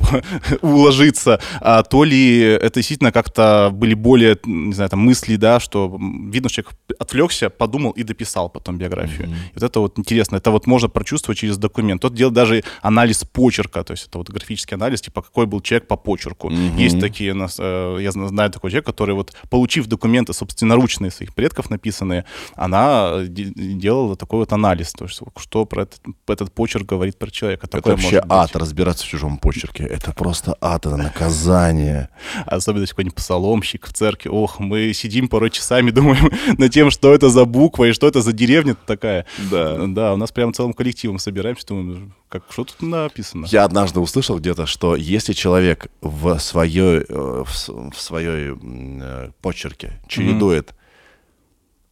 уложиться, 0.62 1.40
а 1.60 1.82
то 1.82 2.04
ли 2.04 2.40
это 2.40 2.74
действительно 2.80 3.12
как-то 3.12 3.70
были 3.72 3.94
более, 3.94 4.38
не 4.44 4.72
знаю, 4.72 4.90
там 4.90 5.00
мысли, 5.00 5.36
да, 5.36 5.60
что 5.60 5.98
видно, 6.00 6.48
что 6.48 6.62
человек 6.62 6.78
отвлекся, 6.98 7.50
подумал 7.50 7.92
и 7.92 8.02
дописал 8.02 8.48
потом 8.50 8.78
биографию. 8.78 9.28
И 9.28 9.54
вот 9.54 9.62
это 9.62 9.80
вот 9.80 9.98
интересно. 9.98 10.36
Это 10.36 10.50
вот 10.50 10.66
можно 10.66 10.88
прочувствовать 10.88 11.38
через 11.38 11.58
документ. 11.58 12.02
Тот 12.02 12.14
делает 12.14 12.34
даже 12.34 12.62
анализ 12.82 13.24
почерка, 13.24 13.82
то 13.84 13.92
есть 13.92 14.08
это 14.08 14.18
вот 14.18 14.30
графический 14.30 14.76
анализ, 14.76 15.00
типа 15.00 15.22
какой 15.22 15.46
был 15.46 15.60
человек 15.60 15.88
по 15.88 15.96
почерку. 15.96 16.50
Есть 16.76 17.00
такие, 17.00 17.32
э, 17.58 17.98
я 18.00 18.12
зна- 18.12 18.28
знаю 18.28 18.50
такой 18.50 18.70
человек, 18.70 18.86
который 18.86 19.14
вот, 19.14 19.34
получив 19.50 19.86
документы 19.86 20.32
собственноручные 20.32 21.10
своих 21.10 21.34
предков 21.34 21.70
написанные, 21.70 22.24
она 22.54 23.10
э, 23.12 23.26
де- 23.28 23.52
делала 23.54 24.16
такой 24.16 24.40
вот 24.40 24.52
анализ, 24.52 24.92
то 24.92 25.04
есть 25.04 25.20
что 25.36 25.64
про 25.64 25.82
этот, 25.82 26.00
этот 26.26 26.52
почерк 26.52 26.86
говорит 26.86 27.18
про 27.18 27.30
человека. 27.30 27.66
Это 27.66 27.78
Такое 27.78 27.92
вообще 27.94 28.06
может 28.16 28.22
быть. 28.24 28.32
ад 28.32 28.56
разбираться 28.56 29.04
в 29.04 29.08
чужом 29.08 29.38
почерке. 29.38 29.84
Это 29.88 30.12
просто 30.12 30.56
ад, 30.60 30.86
это 30.86 30.96
наказание. 30.96 32.08
Особенно 32.46 32.86
какой-нибудь 32.86 33.16
псаломщик 33.16 33.86
в 33.86 33.92
церкви. 33.92 34.28
Ох, 34.28 34.60
мы 34.60 34.92
сидим 34.92 35.28
порой 35.28 35.50
часами, 35.50 35.90
думаем 35.98 36.30
над 36.58 36.72
тем, 36.72 36.90
что 36.90 37.14
это 37.14 37.30
за 37.30 37.44
буква 37.44 37.84
и 37.84 37.92
что 37.92 38.06
это 38.06 38.20
за 38.20 38.32
деревня 38.32 38.74
такая. 38.86 39.26
Да. 39.50 39.86
Да, 39.86 40.14
у 40.14 40.16
нас 40.16 40.30
прям 40.30 40.52
целым 40.52 40.72
коллективом 40.72 41.18
собираемся, 41.18 41.66
думаем, 41.66 42.14
как, 42.28 42.44
что 42.50 42.64
тут 42.64 42.82
написано? 42.82 43.46
Я 43.48 43.64
однажды 43.64 44.00
услышал 44.00 44.38
где-то, 44.38 44.66
что 44.66 44.96
если 44.96 45.32
человек 45.32 45.90
в 46.02 46.38
своей, 46.38 47.04
э, 47.08 47.44
в 47.44 47.68
в 47.90 48.00
своей 48.00 48.54
э, 48.60 49.30
почерке 49.40 50.00
чередует 50.08 50.74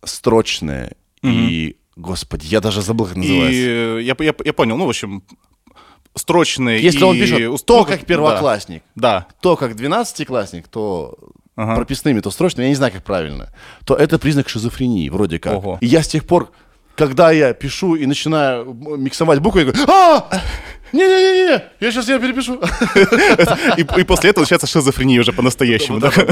строчные 0.05 0.97
и... 1.23 1.77
Господи, 1.97 2.47
я 2.47 2.61
даже 2.61 2.83
забыл, 2.83 3.07
как 3.07 3.17
называется. 3.17 3.99
И 3.99 4.05
я, 4.05 4.15
я, 4.19 4.35
я 4.45 4.53
понял, 4.53 4.77
ну, 4.77 4.85
в 4.85 4.91
общем, 4.91 5.23
строчные 6.17 6.83
Если 6.83 7.01
и 7.01 7.05
он 7.05 7.17
пишет 7.17 7.65
то, 7.67 7.79
ну, 7.79 7.85
как 7.85 8.05
первоклассник, 8.05 8.83
Да, 8.95 9.27
то, 9.41 9.57
как 9.57 9.77
двенадцатиклассник, 9.77 10.69
то 10.69 11.17
Ага. 11.57 11.77
прописными, 11.77 12.21
то 12.21 12.31
строчными, 12.31 12.65
я 12.65 12.69
не 12.71 12.75
знаю, 12.75 12.93
как 12.93 13.03
правильно, 13.03 13.51
то 13.85 13.95
это 13.95 14.19
признак 14.19 14.49
шизофрении, 14.49 15.09
вроде 15.09 15.39
как. 15.39 15.55
Ого. 15.55 15.79
И 15.81 15.87
я 15.87 16.03
с 16.03 16.09
тех 16.09 16.27
пор, 16.27 16.51
когда 16.97 17.31
я 17.31 17.55
пишу 17.55 17.95
и 17.95 18.05
начинаю 18.05 18.75
миксовать 18.75 19.39
буквы, 19.41 19.61
я 19.61 19.67
говорю, 19.67 19.85
а, 19.89 20.29
не-не-не, 20.93 21.65
я 21.81 21.93
сейчас 21.93 22.09
я 22.09 22.19
перепишу. 22.19 22.55
и, 23.77 24.01
и 24.01 24.05
после 24.05 24.31
этого 24.31 24.43
начинается 24.43 24.67
шизофрения 24.67 25.21
уже 25.21 25.33
по-настоящему. 25.33 25.99
да? 25.99 26.11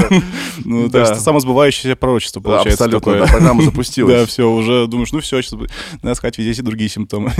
Ну, 0.63 0.89
то 0.89 0.99
есть 0.99 1.21
самосбывающееся 1.21 1.95
пророчество 1.95 2.39
получается. 2.39 2.85
Абсолютно, 2.85 3.13
такое. 3.13 3.25
да, 3.25 3.31
программа 3.31 3.61
запустилась. 3.65 4.21
Да, 4.21 4.25
все, 4.25 4.49
уже 4.49 4.87
думаешь, 4.87 5.11
ну 5.11 5.19
все, 5.19 5.41
сейчас 5.41 5.59
надо 6.01 6.15
сказать 6.15 6.37
везде 6.37 6.51
эти 6.51 6.61
другие 6.61 6.89
симптомы. 6.89 7.31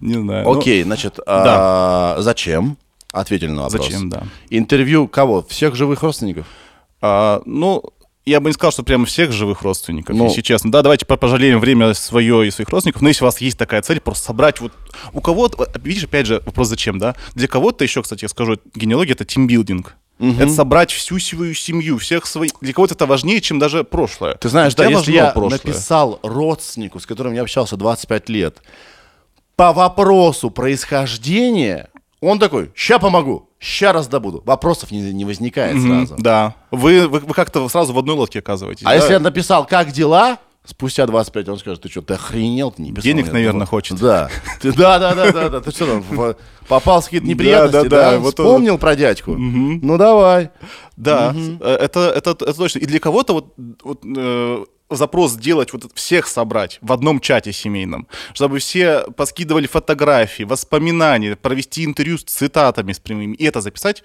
Не 0.00 0.14
знаю. 0.14 0.44
Ну, 0.44 0.58
Окей, 0.58 0.82
значит, 0.82 1.18
а, 1.26 2.16
зачем? 2.20 2.76
Ответили 3.12 3.50
на 3.50 3.62
вопрос. 3.64 3.84
Зачем, 3.84 4.08
да. 4.08 4.24
Интервью 4.48 5.06
кого? 5.06 5.42
Всех 5.42 5.74
живых 5.74 6.02
родственников? 6.02 6.46
А, 7.00 7.42
ну, 7.44 7.82
я 8.24 8.40
бы 8.40 8.50
не 8.50 8.54
сказал, 8.54 8.72
что 8.72 8.82
прямо 8.82 9.04
всех 9.06 9.32
живых 9.32 9.62
родственников, 9.62 10.14
Ну. 10.16 10.26
если 10.28 10.42
честно. 10.42 10.70
Да, 10.70 10.82
давайте 10.82 11.06
по- 11.06 11.16
пожалеем 11.16 11.58
время 11.58 11.92
свое 11.94 12.46
и 12.46 12.50
своих 12.50 12.68
родственников. 12.68 13.02
Но 13.02 13.08
если 13.08 13.24
у 13.24 13.26
вас 13.26 13.40
есть 13.40 13.58
такая 13.58 13.82
цель, 13.82 14.00
просто 14.00 14.26
собрать 14.26 14.60
вот 14.60 14.72
у 15.12 15.20
кого-то, 15.20 15.56
вот, 15.58 15.70
видишь, 15.82 16.04
опять 16.04 16.26
же, 16.26 16.40
вопрос 16.46 16.68
зачем, 16.68 16.98
да? 16.98 17.16
Для 17.34 17.48
кого-то 17.48 17.82
еще, 17.84 18.02
кстати, 18.02 18.24
я 18.24 18.28
скажу, 18.28 18.58
генеалогия 18.74 19.12
это 19.14 19.24
тимбилдинг. 19.24 19.96
Это 20.20 20.50
собрать 20.50 20.92
всю 20.92 21.18
свою 21.18 21.52
семью, 21.52 21.98
всех 21.98 22.26
своих. 22.26 22.52
Для 22.60 22.72
кого-то 22.72 22.94
это 22.94 23.06
важнее, 23.06 23.40
чем 23.40 23.58
даже 23.58 23.82
прошлое. 23.82 24.34
Ты 24.36 24.48
знаешь, 24.50 24.72
да, 24.76 24.86
если 24.86 25.10
я 25.12 25.30
прошлое. 25.30 25.58
написал 25.64 26.20
родственнику, 26.22 27.00
с 27.00 27.06
которым 27.06 27.32
я 27.32 27.42
общался 27.42 27.76
25 27.76 28.28
лет, 28.28 28.62
по 29.56 29.72
вопросу 29.72 30.50
происхождения, 30.50 31.88
он 32.22 32.38
такой, 32.38 32.70
ща 32.74 32.98
помогу, 32.98 33.50
ща 33.58 33.92
раздобуду. 33.92 34.42
Вопросов 34.46 34.90
не, 34.90 35.12
не 35.12 35.24
возникает 35.24 35.74
Мгм, 35.76 36.06
сразу. 36.06 36.22
Да. 36.22 36.54
Вы, 36.70 37.08
вы, 37.08 37.18
вы 37.20 37.34
как-то 37.34 37.68
сразу 37.68 37.92
в 37.92 37.98
одной 37.98 38.16
лодке 38.16 38.38
оказываетесь. 38.38 38.86
А 38.86 38.90
да? 38.90 38.94
если 38.94 39.12
я 39.12 39.20
написал, 39.20 39.66
как 39.66 39.90
дела, 39.92 40.38
спустя 40.64 41.06
25, 41.06 41.48
он 41.48 41.58
скажет, 41.58 41.82
ты 41.82 41.88
что, 41.88 42.02
ты 42.02 42.14
охренел, 42.14 42.70
ты 42.70 42.82
не 42.82 42.90
писал? 42.90 43.02
Денег, 43.02 43.24
мне 43.24 43.32
наверное, 43.32 43.62
этого?» 43.62 43.66
хочет. 43.70 43.98
Да. 43.98 44.30
Ты- 44.60 44.72
Да, 44.72 44.98
да, 45.00 45.14
да, 45.14 45.32
да, 45.32 45.48
да. 45.48 45.60
Ты 45.60 45.70
что 45.72 45.86
там, 45.86 46.34
попал 46.68 47.00
в 47.00 47.04
какие-то 47.04 47.26
неприятности, 47.26 47.72
Да, 47.72 47.82
да, 47.82 47.88
да? 47.88 48.10
да, 48.12 48.18
вот 48.18 48.38
он- 48.38 48.46
Вспомнил 48.46 48.78
про 48.78 48.94
дядьку? 48.94 49.32
Ну, 49.36 49.98
давай. 49.98 50.50
Да, 50.96 51.34
э, 51.34 51.74
это, 51.80 52.00
это, 52.14 52.30
это 52.30 52.54
точно. 52.54 52.78
И 52.78 52.86
для 52.86 53.00
кого-то 53.00 53.32
вот, 53.32 53.54
вот, 53.82 54.02
э, 54.04 54.64
запрос 54.96 55.32
сделать, 55.32 55.72
вот 55.72 55.90
всех 55.94 56.26
собрать 56.26 56.78
в 56.80 56.92
одном 56.92 57.20
чате 57.20 57.52
семейном, 57.52 58.06
чтобы 58.34 58.58
все 58.58 59.04
поскидывали 59.16 59.66
фотографии, 59.66 60.44
воспоминания, 60.44 61.36
провести 61.36 61.84
интервью 61.84 62.18
с 62.18 62.24
цитатами, 62.24 62.92
с 62.92 62.98
прямыми, 62.98 63.34
и 63.34 63.44
это 63.44 63.60
записать, 63.60 64.04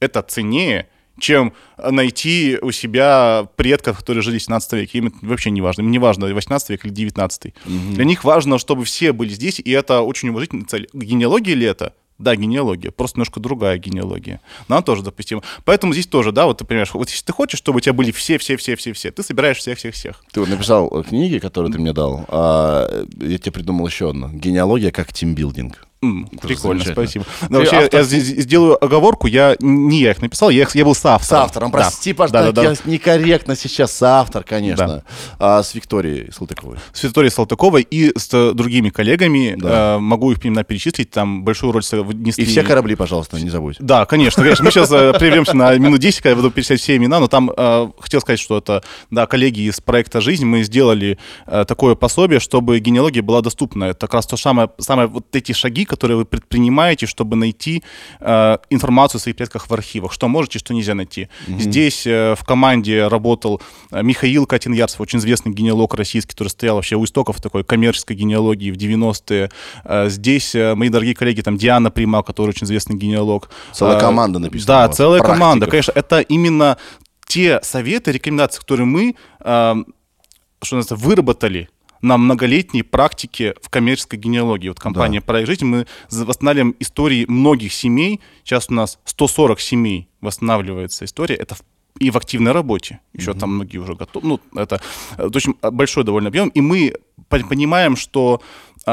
это 0.00 0.22
ценнее, 0.22 0.88
чем 1.18 1.52
найти 1.76 2.58
у 2.62 2.70
себя 2.70 3.48
предков, 3.56 3.98
которые 3.98 4.22
жили 4.22 4.38
в 4.38 4.42
17 4.42 4.72
веке. 4.74 4.98
Им 4.98 5.08
это 5.08 5.16
вообще 5.22 5.50
не 5.50 5.60
важно. 5.60 5.82
Им 5.82 5.90
не 5.90 5.98
важно, 5.98 6.32
18 6.32 6.70
век 6.70 6.84
или 6.84 6.92
19. 6.92 7.54
Для 7.66 8.04
них 8.04 8.24
важно, 8.24 8.58
чтобы 8.58 8.84
все 8.84 9.12
были 9.12 9.30
здесь, 9.30 9.60
и 9.60 9.70
это 9.70 10.02
очень 10.02 10.28
уважительная 10.28 10.66
цель. 10.66 10.88
Генеалогия 10.92 11.54
ли 11.54 11.66
это? 11.66 11.94
Да, 12.18 12.34
генеалогия, 12.34 12.90
просто 12.90 13.18
немножко 13.18 13.40
другая 13.40 13.78
генеалогия. 13.78 14.40
Но 14.68 14.76
она 14.76 14.82
тоже 14.82 15.02
допустима. 15.02 15.42
Поэтому 15.64 15.92
здесь 15.92 16.06
тоже, 16.06 16.32
да, 16.32 16.46
вот 16.46 16.58
ты 16.58 16.64
понимаешь, 16.64 16.92
вот 16.92 17.08
если 17.08 17.24
ты 17.24 17.32
хочешь, 17.32 17.58
чтобы 17.58 17.78
у 17.78 17.80
тебя 17.80 17.92
были 17.92 18.10
все-все-все-все-все, 18.10 19.10
ты 19.10 19.22
собираешь 19.22 19.58
всех-всех-всех. 19.58 20.24
Ты 20.32 20.40
вот 20.40 20.48
написал 20.48 20.90
э, 20.92 21.04
книги, 21.04 21.38
которые 21.38 21.72
ты 21.72 21.78
мне 21.78 21.92
дал, 21.92 22.24
а 22.28 23.04
я 23.20 23.38
тебе 23.38 23.52
придумал 23.52 23.86
еще 23.86 24.10
одну. 24.10 24.28
Генеалогия 24.30 24.90
как 24.90 25.12
тимбилдинг. 25.12 25.87
Тоже 26.00 26.26
прикольно, 26.40 26.84
спасибо. 26.84 27.24
Но 27.48 27.58
вообще, 27.58 27.76
автор- 27.76 28.00
я 28.00 28.04
сделаю 28.04 28.82
оговорку, 28.82 29.26
я 29.26 29.56
не 29.58 30.00
я 30.02 30.12
их 30.12 30.22
написал, 30.22 30.48
я, 30.50 30.62
их- 30.62 30.74
я 30.76 30.84
был 30.84 30.94
с 30.94 30.98
С 31.00 31.04
автором. 31.06 31.42
автором, 31.42 31.70
Да. 31.72 31.78
прости, 31.78 32.12
пожалуйста, 32.12 32.52
Да-да-да. 32.52 32.70
я 32.70 32.76
некорректно 32.92 33.56
сейчас 33.56 33.92
с 33.92 34.02
автор, 34.02 34.44
конечно. 34.44 35.02
А, 35.40 35.62
с 35.62 35.74
Викторией 35.74 36.30
Салтыковой. 36.32 36.78
с 36.92 37.02
Викторией 37.02 37.32
Салтыковой 37.32 37.82
и 37.82 38.12
с 38.16 38.28
э, 38.32 38.52
другими 38.54 38.90
коллегами. 38.90 39.56
Да. 39.58 39.96
Э, 39.96 39.98
могу 39.98 40.30
их 40.32 40.44
именно 40.44 40.62
перечислить, 40.62 41.10
там 41.10 41.42
большую 41.42 41.72
роль 41.72 41.82
внесли. 41.90 42.44
И 42.44 42.46
все 42.46 42.62
корабли, 42.62 42.94
пожалуйста, 42.94 43.38
не 43.40 43.50
забудь. 43.50 43.76
Да, 43.80 44.06
конечно, 44.06 44.42
конечно. 44.42 44.64
Мы 44.64 44.70
сейчас 44.70 44.90
э, 44.92 45.12
прервемся 45.18 45.54
на 45.56 45.74
минут 45.78 45.98
10, 45.98 46.18
когда 46.20 46.30
я 46.30 46.36
буду 46.36 46.50
перечислять 46.50 46.80
все 46.80 46.96
имена, 46.96 47.18
но 47.18 47.26
там 47.26 47.50
э, 47.56 47.88
хотел 47.98 48.20
сказать, 48.20 48.38
что 48.38 48.58
это, 48.58 48.82
да, 49.10 49.26
коллеги 49.26 49.62
из 49.68 49.80
проекта 49.80 50.20
«Жизнь», 50.20 50.44
мы 50.46 50.62
сделали 50.62 51.18
э, 51.46 51.64
такое 51.66 51.96
пособие, 51.96 52.38
чтобы 52.40 52.78
генеалогия 52.78 53.22
была 53.22 53.40
доступна. 53.40 53.84
Это 53.84 54.06
как 54.06 54.14
раз 54.14 54.26
то 54.26 54.36
самое, 54.36 54.70
самое 54.78 55.08
вот 55.08 55.34
эти 55.34 55.52
шаги, 55.52 55.84
которые 55.88 56.16
вы 56.18 56.24
предпринимаете, 56.24 57.06
чтобы 57.06 57.36
найти 57.36 57.82
э, 58.20 58.58
информацию 58.70 59.18
о 59.18 59.22
своих 59.22 59.36
предках 59.36 59.68
в 59.68 59.74
архивах, 59.74 60.12
что 60.12 60.28
можете, 60.28 60.58
что 60.58 60.74
нельзя 60.74 60.94
найти. 60.94 61.28
Здесь 61.48 62.06
э, 62.06 62.34
в 62.38 62.44
команде 62.44 63.08
работал 63.08 63.60
э, 63.90 64.02
Михаил 64.02 64.46
Катиньярцев, 64.46 65.00
очень 65.00 65.18
известный 65.18 65.52
генеалог 65.52 65.94
российский, 65.94 66.30
который 66.32 66.48
стоял 66.48 66.76
вообще 66.76 66.96
у 66.96 67.04
истоков 67.04 67.40
такой 67.40 67.64
коммерческой 67.64 68.14
генеалогии 68.16 68.70
в 68.70 68.76
90-е. 68.76 69.50
Э, 69.84 70.08
здесь 70.08 70.54
э, 70.54 70.74
мои 70.74 70.88
дорогие 70.88 71.14
коллеги, 71.14 71.40
там 71.40 71.56
Диана 71.56 71.90
Примак, 71.90 72.26
который 72.26 72.50
очень 72.50 72.66
известный 72.66 72.96
генеалог. 72.96 73.50
Целая 73.72 73.96
Э, 73.96 74.00
команда 74.00 74.38
написана 74.38 74.66
Да, 74.66 74.88
целая 74.88 75.18
практиков. 75.20 75.38
команда. 75.38 75.66
Конечно, 75.66 75.92
это 75.94 76.20
именно 76.20 76.76
те 77.26 77.60
советы, 77.62 78.12
рекомендации, 78.12 78.60
которые 78.60 78.86
мы, 78.86 79.14
э, 79.40 79.74
что 80.62 80.76
называется, 80.76 80.96
выработали 80.96 81.68
на 82.02 82.16
многолетней 82.18 82.82
практике 82.82 83.54
в 83.62 83.68
коммерческой 83.70 84.16
генеалогии. 84.18 84.68
Вот 84.68 84.78
компания 84.80 85.20
«Проект 85.20 85.48
жизни» 85.48 85.64
мы 85.64 85.86
восстанавливаем 86.10 86.74
истории 86.80 87.24
многих 87.28 87.72
семей. 87.72 88.20
Сейчас 88.44 88.68
у 88.70 88.74
нас 88.74 88.98
140 89.04 89.60
семей 89.60 90.08
восстанавливается 90.20 91.04
история. 91.04 91.34
Это 91.36 91.54
в- 91.54 91.62
и 91.98 92.10
в 92.10 92.16
активной 92.16 92.52
работе. 92.52 93.00
Еще 93.12 93.34
там 93.34 93.54
многие 93.54 93.78
уже 93.78 93.94
готовы. 93.94 94.28
Ну, 94.28 94.40
это, 94.54 94.80
э, 95.16 95.26
в 95.28 95.36
общем, 95.36 95.56
большой 95.62 96.04
довольно 96.04 96.28
объем. 96.28 96.48
И 96.50 96.60
мы 96.60 96.94
пон- 97.28 97.48
понимаем, 97.48 97.96
что 97.96 98.40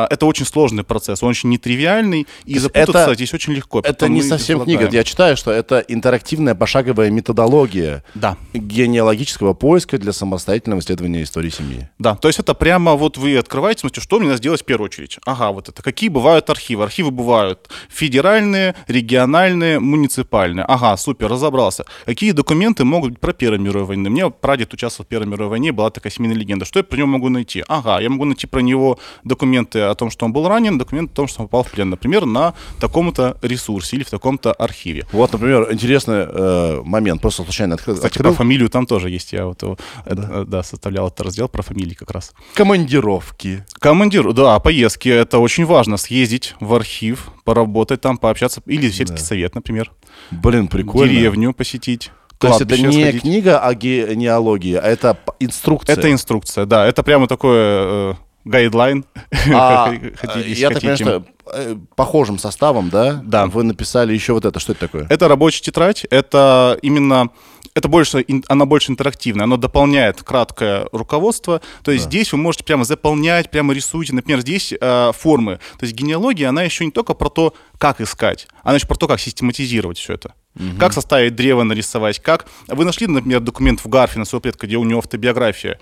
это 0.10 0.26
очень 0.26 0.46
сложный 0.46 0.84
процесс, 0.84 1.24
он 1.24 1.30
очень 1.30 1.50
нетривиальный, 1.50 2.28
и 2.46 2.60
запутаться 2.60 2.98
это- 3.00 3.16
здесь 3.16 3.34
очень 3.34 3.54
легко. 3.54 3.80
Это 3.84 4.08
не 4.10 4.22
совсем 4.22 4.60
предлагаем. 4.60 4.89
книга. 4.89 4.98
Я 4.98 5.04
читаю, 5.04 5.38
что 5.38 5.52
это 5.52 5.80
интерактивная 5.80 6.56
пошаговая 6.56 7.10
методология 7.10 8.04
Да. 8.14 8.38
генеалогического 8.54 9.54
поиска 9.54 9.98
для 9.98 10.14
самостоятельного 10.14 10.80
исследования 10.80 11.24
истории 11.24 11.50
семьи. 11.50 11.89
Да, 12.00 12.16
то 12.16 12.28
есть 12.28 12.39
это 12.39 12.54
прямо 12.54 12.93
вот 12.96 13.18
вы 13.18 13.38
открываете, 13.38 13.82
смотрите, 13.82 14.02
что 14.02 14.20
мне 14.20 14.28
надо 14.28 14.38
сделать 14.38 14.62
в 14.62 14.66
первую 14.66 14.86
очередь. 14.86 15.18
Ага, 15.26 15.52
вот 15.52 15.70
это. 15.70 15.82
Какие 15.82 16.10
бывают 16.10 16.50
архивы? 16.50 16.84
Архивы 16.84 17.12
бывают 17.12 17.70
федеральные, 17.89 18.76
региональные, 18.88 19.80
муниципальные. 19.80 20.66
Ага, 20.66 20.96
супер, 20.98 21.28
разобрался. 21.30 21.86
Какие 22.06 22.32
документы 22.32 22.84
могут 22.86 23.12
быть 23.12 23.20
про 23.20 23.34
Первую 23.34 23.62
мировую 23.62 23.86
войну? 23.86 24.10
Мне 24.10 24.30
прадед 24.30 24.74
участвовал 24.74 25.06
в 25.06 25.10
Первой 25.10 25.28
мировой 25.28 25.50
войне, 25.50 25.72
была 25.72 25.89
такая 25.89 26.12
семейная 26.12 26.38
легенда. 26.38 26.66
Что 26.66 26.80
я 26.80 26.84
про 26.84 26.98
него 26.98 27.08
могу 27.08 27.30
найти? 27.30 27.64
Ага, 27.68 28.00
я 28.02 28.10
могу 28.10 28.26
найти 28.26 28.48
про 28.48 28.60
него 28.62 28.98
документы 29.24 29.82
о 29.92 29.96
том, 29.96 30.10
что 30.10 30.26
он 30.26 30.34
был 30.34 30.48
ранен, 30.48 30.78
документы 30.78 31.14
о 31.14 31.16
том, 31.16 31.28
что 31.28 31.42
он 31.42 31.48
попал 31.48 31.64
в 31.64 31.72
плен. 31.72 31.90
Например, 31.90 32.26
на 32.26 32.54
таком-то 32.80 33.38
ресурсе 33.42 33.98
или 33.98 34.04
в 34.04 34.10
таком-то 34.10 34.54
архиве. 34.54 35.06
Вот, 35.12 35.34
например, 35.34 35.72
интересный 35.72 36.26
э, 36.28 36.82
момент. 36.84 37.22
Просто 37.22 37.44
случайно 37.44 37.76
открыл. 37.76 37.96
Кстати, 37.96 38.14
открыл. 38.14 38.32
про 38.32 38.38
фамилию 38.38 38.70
там 38.70 38.86
тоже 38.86 39.10
есть. 39.10 39.34
Я 39.34 39.46
вот 39.46 39.62
его, 39.62 39.78
э, 40.06 40.46
да, 40.48 40.64
составлял 40.64 41.08
этот 41.08 41.22
раздел 41.22 41.48
про 41.48 41.62
фамилии 41.62 41.94
как 41.94 42.12
раз. 42.12 42.34
Командировки. 42.54 43.66
Командир, 43.80 44.34
да, 44.34 44.60
поездки 44.60 45.10
это 45.10 45.40
очень 45.40 45.66
важно. 45.66 45.98
Съездить 45.98 46.56
в 46.60 46.74
архив, 46.74 47.32
поработать 47.44 48.02
там, 48.02 48.18
пообщаться. 48.18 48.62
Или 48.66 48.90
в 48.90 48.96
сельский 48.96 49.20
совет, 49.20 49.56
например. 49.56 49.92
Блин, 50.32 50.68
прикольно. 50.68 51.12
Деревню 51.12 51.54
посетить. 51.54 52.12
То 52.40 52.48
есть 52.48 52.62
это 52.62 52.78
не 52.78 52.92
сходить. 52.92 53.22
книга 53.22 53.60
о 53.60 53.74
генеалогии, 53.74 54.76
а 54.76 54.86
это 54.86 55.18
инструкция. 55.40 55.96
Это 55.96 56.12
инструкция, 56.12 56.66
да. 56.66 56.86
Это 56.86 57.02
прямо 57.04 57.28
такое 57.28 58.12
э, 58.12 58.14
гайдлайн. 58.46 59.06
А, 59.54 59.88
Хотите, 60.16 60.39
э, 60.39 60.50
если 60.50 60.62
я 60.62 60.70
так 60.70 60.80
понимаю, 60.80 60.98
хотите. 60.98 61.04
что 61.04 61.26
э, 61.54 61.76
похожим 61.96 62.38
составом, 62.38 62.89
да? 62.89 63.22
Да. 63.26 63.48
Вы 63.48 63.64
написали 63.64 64.14
еще 64.14 64.34
вот 64.34 64.46
это. 64.46 64.60
Что 64.60 64.72
это 64.72 64.82
такое? 64.82 65.08
Это 65.10 65.28
рабочая 65.28 65.64
тетрадь, 65.64 66.06
это 66.06 66.78
именно, 66.82 67.30
это 67.74 67.88
больше, 67.88 68.26
она 68.48 68.66
больше 68.66 68.91
интерактивная, 68.91 69.46
она 69.46 69.58
дополняет 69.58 70.24
краткое 70.24 70.88
руководство, 70.91 71.62
то 71.84 71.91
есть 71.91 72.06
здесь 72.06 72.32
вы 72.32 72.38
можете 72.38 72.64
прямо 72.64 72.86
заполнять, 72.86 73.50
прямо 73.50 73.74
рисуете, 73.74 74.14
например, 74.14 74.41
здесь 74.41 74.74
э, 74.80 75.12
формы, 75.14 75.60
то 75.78 75.86
есть 75.86 75.96
генеалогия, 75.96 76.50
она 76.50 76.64
еще 76.64 76.86
не 76.86 76.91
только 76.91 77.14
про 77.14 77.30
то, 77.30 77.54
как 77.78 78.00
искать, 78.00 78.48
она 78.64 78.76
еще 78.76 78.88
про 78.88 78.96
то, 78.96 79.08
как 79.08 79.20
систематизировать 79.20 79.98
все 79.98 80.14
это. 80.14 80.34
Как 80.80 80.93
составить 80.93 81.36
древо, 81.36 81.64
нарисовать, 81.64 82.20
как... 82.20 82.46
Вы 82.68 82.86
нашли, 82.86 83.08
например, 83.08 83.41
документ 83.41 83.84
в 83.84 83.89
Гарфе 83.89 84.20
на 84.20 84.26
своего 84.26 84.41
предка, 84.41 84.68
где 84.68 84.78
у 84.78 84.86
него 84.86 85.00
автобиография. 85.00 85.80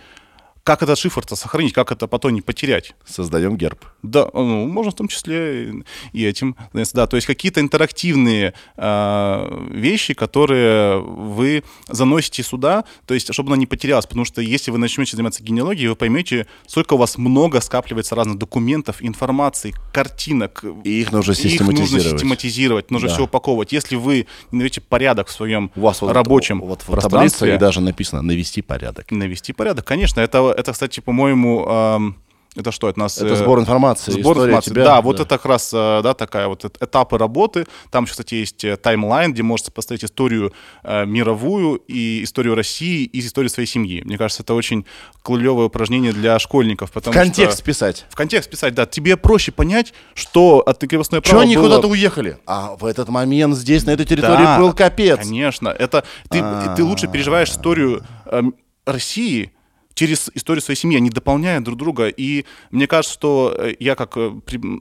Как 0.64 0.82
этот 0.82 0.98
шифр-то 0.98 1.36
сохранить, 1.36 1.74
как 1.74 1.92
это 1.92 2.08
потом 2.08 2.32
не 2.34 2.42
потерять? 2.42 2.96
Создаем 3.06 3.58
герб. 3.58 3.84
Да, 4.02 4.30
ну, 4.34 4.66
можно 4.66 4.92
в 4.94 4.96
том 4.96 5.10
числе 5.10 5.74
и 6.14 6.26
этим. 6.26 6.56
Да, 6.94 7.06
то 7.06 7.18
есть 7.18 7.28
какие-то 7.28 7.60
интерактивные 7.60 8.54
э, 8.78 9.68
вещи, 9.72 10.14
которые 10.14 11.02
вы 11.02 11.66
заносите 11.90 12.44
сюда, 12.44 12.86
то 13.06 13.14
есть 13.14 13.34
чтобы 13.34 13.50
она 13.50 13.58
не 13.58 13.66
потерялась, 13.66 14.06
потому 14.06 14.24
что 14.24 14.42
если 14.42 14.72
вы 14.72 14.78
начнете 14.78 15.18
заниматься 15.18 15.44
генеалогией, 15.44 15.90
вы 15.90 15.98
поймете, 15.98 16.48
сколько 16.66 16.94
у 16.94 16.98
вас 16.98 17.18
много 17.18 17.60
скапливается 17.60 18.16
разных 18.16 18.38
документов, 18.38 18.98
информации, 19.02 19.74
картинок. 19.92 20.64
И 20.86 21.02
их 21.02 21.12
нужно 21.12 21.34
Их 21.34 21.40
нужно 21.40 21.50
систематизировать. 21.50 22.12
систематизировать, 22.14 22.92
нужно 22.92 23.10
Да. 23.10 23.16
все 23.16 23.24
упаковывать. 23.26 23.74
Если 23.74 23.98
вы 23.98 24.28
не 24.52 24.60
наведете 24.60 24.80
порядок 24.80 25.28
в 25.28 25.32
своем 25.34 25.72
У 25.76 25.82
вас 25.82 26.02
вот, 26.02 26.14
рабочем 26.14 26.62
вот 26.62 26.84
в 26.84 26.86
таблице 26.86 27.02
пространстве, 27.02 27.56
и 27.56 27.58
даже 27.58 27.82
написано 27.82 28.22
«навести 28.22 28.62
порядок». 28.62 29.12
навести 29.12 29.52
порядок, 29.52 29.86
конечно, 29.86 30.22
это, 30.22 30.53
это 30.58 30.72
кстати, 30.72 31.00
по-моему, 31.00 32.14
это 32.56 32.72
что, 32.72 32.88
это 32.88 33.00
нас... 33.00 33.18
Это 33.18 33.34
э, 33.34 33.36
сбор 33.36 33.60
информации, 33.60 34.12
Сбор 34.12 34.38
информации, 34.38 34.70
тебя. 34.70 34.84
да, 34.84 35.02
вот 35.02 35.20
это 35.20 35.26
как 35.38 35.46
раз, 35.46 35.72
э, 35.74 36.02
да, 36.04 36.14
такая 36.14 36.48
вот 36.48 36.64
эт- 36.64 36.78
этапы 36.80 37.18
работы. 37.18 37.66
Там 37.90 38.04
еще, 38.04 38.12
кстати, 38.12 38.36
есть 38.36 38.64
э, 38.64 38.78
таймлайн, 38.78 39.34
где 39.34 39.42
можете 39.42 39.72
поставить 39.72 40.04
историю 40.06 40.54
э, 40.84 41.06
мировую 41.06 41.78
и 41.88 42.24
историю 42.24 42.54
России 42.54 43.06
и 43.06 43.20
историю 43.22 43.50
своей 43.50 43.66
семьи. 43.68 44.04
Мне 44.04 44.20
кажется, 44.20 44.44
это 44.44 44.54
очень 44.54 44.86
клевое 45.24 45.66
упражнение 45.68 46.14
для 46.14 46.38
школьников, 46.38 46.92
потому 46.92 47.14
Контекст 47.16 47.58
что... 47.58 47.66
писать. 47.66 48.06
В 48.10 48.16
контекст 48.16 48.52
писать, 48.52 48.76
да. 48.76 48.86
Тебе 48.86 49.18
проще 49.18 49.52
понять, 49.52 49.92
что 50.14 50.60
от 50.60 50.78
крепостное 50.80 51.22
Чего 51.22 51.32
право 51.32 51.44
они 51.44 51.56
было- 51.56 51.64
куда-то 51.64 51.88
уехали? 51.88 52.38
А 52.46 52.76
в 52.76 52.86
этот 52.86 53.10
момент 53.10 53.56
здесь, 53.56 53.84
на 53.88 53.92
этой 53.92 54.06
территории, 54.06 54.44
Да, 54.44 54.60
был 54.60 54.74
капец. 54.74 55.18
Конечно, 55.18 55.70
это 55.70 56.04
ты, 56.30 56.44
ты 56.76 56.84
лучше 56.84 57.08
переживаешь 57.08 57.50
историю 57.50 58.04
эм, 58.28 58.54
России 58.86 59.53
через 59.94 60.30
историю 60.34 60.62
своей 60.62 60.78
семьи, 60.78 60.98
они 60.98 61.10
дополняют 61.10 61.64
друг 61.64 61.78
друга. 61.78 62.08
И 62.08 62.46
мне 62.72 62.88
кажется, 62.88 63.14
что 63.14 63.56
э, 63.58 63.76
я 63.80 63.96
как 63.96 64.18
э, 64.18 64.32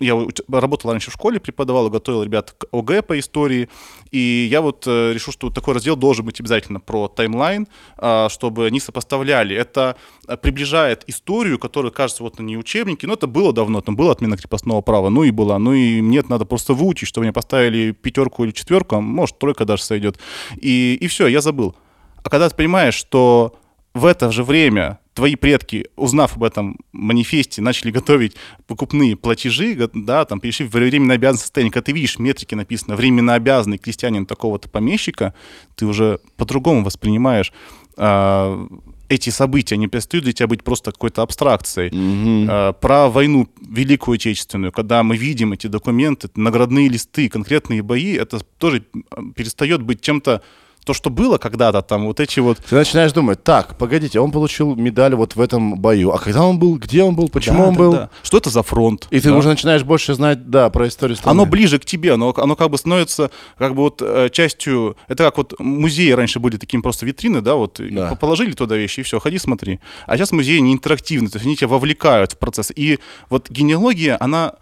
я 0.01 0.17
работал 0.49 0.91
раньше 0.91 1.11
в 1.11 1.15
школе, 1.15 1.41
преподавал, 1.41 1.91
готовил 1.91 2.23
ребят 2.23 2.53
к 2.53 2.67
ОГЭ 2.73 3.03
по 3.03 3.19
истории, 3.19 3.69
и 4.11 4.49
я 4.51 4.61
вот 4.61 4.85
э, 4.87 5.13
решил, 5.13 5.33
что 5.33 5.51
такой 5.51 5.75
раздел 5.75 5.97
должен 5.97 6.25
быть 6.25 6.41
обязательно 6.41 6.81
про 6.81 7.09
таймлайн, 7.09 7.67
а, 7.97 8.29
чтобы 8.29 8.67
они 8.67 8.81
сопоставляли. 8.81 9.55
Это 9.55 9.97
приближает 10.41 11.05
историю, 11.07 11.59
которая 11.59 11.93
кажется 11.93 12.23
вот 12.23 12.39
не 12.39 12.57
учебники, 12.57 13.07
но 13.07 13.15
это 13.15 13.27
было 13.27 13.53
давно, 13.53 13.81
там 13.81 13.97
была 13.97 14.13
отмена 14.13 14.37
крепостного 14.37 14.81
права, 14.81 15.11
ну 15.11 15.25
и 15.25 15.31
была, 15.31 15.59
ну 15.59 15.73
и 15.73 16.01
мне 16.01 16.19
это 16.19 16.31
надо 16.31 16.45
просто 16.45 16.75
выучить, 16.75 17.09
чтобы 17.09 17.25
мне 17.25 17.33
поставили 17.33 17.93
пятерку 17.93 18.45
или 18.45 18.53
четверку, 18.53 18.97
а 18.97 19.01
может 19.01 19.39
тройка 19.39 19.65
даже 19.65 19.83
сойдет. 19.83 20.19
И, 20.57 20.99
и 21.01 21.07
все, 21.09 21.27
я 21.27 21.41
забыл. 21.41 21.75
А 22.23 22.31
когда 22.31 22.49
ты 22.49 22.55
понимаешь, 22.55 22.95
что 22.95 23.55
в 23.95 24.07
это 24.07 24.33
же 24.33 24.45
время 24.45 24.99
твои 25.15 25.37
предки, 25.37 25.87
узнав 25.97 26.37
об 26.37 26.45
этом 26.45 26.79
манифесте, 26.93 27.61
начали 27.61 27.91
готовить 27.91 28.37
покупные 28.67 29.17
платежи, 29.17 29.77
да, 29.93 30.25
там 30.25 30.41
перешли 30.41 30.67
в 30.67 30.73
временно 30.73 31.15
обязанное 31.15 31.43
состояние, 31.43 31.73
когда 31.73 31.85
ты 31.85 31.93
видишь 31.93 32.19
метрики 32.19 32.55
написано 32.55 32.97
временно 32.97 33.35
обязанный 33.35 33.79
крестьянин 33.79 34.25
такого-то 34.25 34.69
помещика, 34.71 35.35
ты 35.77 35.85
уже 35.85 36.21
по-другому 36.37 36.85
воспринимаешь 36.85 37.53
а, 37.97 38.67
эти 39.11 39.29
события, 39.29 39.75
они 39.75 39.89
перестают 39.89 40.25
для 40.25 40.33
тебя 40.33 40.47
быть 40.47 40.65
просто 40.65 40.93
какой-то 40.93 41.21
абстракцией. 41.21 41.91
А, 42.49 42.73
про 42.73 43.11
войну 43.11 43.49
Великую 43.61 44.15
Отечественную, 44.15 44.73
когда 44.73 45.03
мы 45.03 45.17
видим 45.17 45.53
эти 45.53 45.67
документы, 45.67 46.31
наградные 46.35 46.89
листы, 46.89 47.29
конкретные 47.29 47.83
бои, 47.83 48.15
это 48.15 48.41
тоже 48.59 48.85
перестает 49.37 49.83
быть 49.83 50.01
чем-то, 50.01 50.43
то, 50.85 50.95
что 50.95 51.11
было 51.11 51.39
когда-то, 51.39 51.83
там 51.83 52.07
вот 52.07 52.19
эти 52.21 52.41
вот 52.41 52.59
Ты 52.59 52.75
начинаешь 52.75 53.13
думать, 53.13 53.45
так, 53.45 53.79
погодите, 53.79 54.19
он 54.21 54.33
получил 54.33 54.75
медаль 54.75 55.15
вот 55.15 55.37
в 55.37 55.41
этом 55.41 55.77
бою. 55.79 56.11
А 56.13 56.19
когда 56.19 56.43
он 56.45 56.59
был, 56.59 56.77
где 56.77 57.03
он 57.05 57.15
был, 57.15 57.29
почему 57.29 57.59
Да, 57.59 57.65
он 57.69 57.75
да, 57.75 57.79
был? 57.79 57.93
да. 57.93 58.11
Что 58.23 58.39
это 58.39 58.51
за 58.51 58.63
фронт? 58.63 59.07
И 59.11 59.21
ты 59.21 59.29
Да. 59.31 59.37
уже 59.37 59.49
начинаешь 59.49 59.85
больше 59.85 60.15
знать, 60.15 60.51
да, 60.51 60.71
про 60.71 60.89
историю 60.89 61.17
страны. 61.17 61.33
Оно 61.41 61.47
ближе 61.47 61.79
к 61.79 61.85
тебе, 61.85 62.15
оно, 62.15 62.35
оно 62.37 62.57
как 62.57 62.71
бы 62.71 62.79
становится 62.79 63.31
как 63.59 63.75
бы 63.75 63.83
вот 63.83 64.03
э, 64.03 64.29
частью... 64.33 64.97
Это 65.09 65.25
как 65.25 65.37
вот 65.39 65.55
музеи 65.61 66.11
раньше 66.11 66.41
были 66.41 66.57
такими 66.57 66.81
просто 66.81 67.07
витрины, 67.07 67.41
да, 67.43 67.55
вот 67.55 67.81
Да. 67.81 68.09
по- 68.11 68.17
положили 68.17 68.53
туда 68.53 68.77
вещи, 68.77 69.01
и 69.01 69.03
все, 69.05 69.21
ходи 69.21 69.39
смотри. 69.39 69.79
А 70.07 70.17
сейчас 70.17 70.33
музеи 70.33 70.59
не 70.59 70.73
интерактивны, 70.73 71.29
то 71.29 71.37
есть 71.37 71.47
они 71.47 71.57
тебя 71.57 71.69
вовлекают 71.69 72.33
в 72.33 72.39
процесс. 72.39 72.73
И 72.75 72.99
вот 73.31 73.51
генеалогия, 73.51 74.17
она 74.21 74.55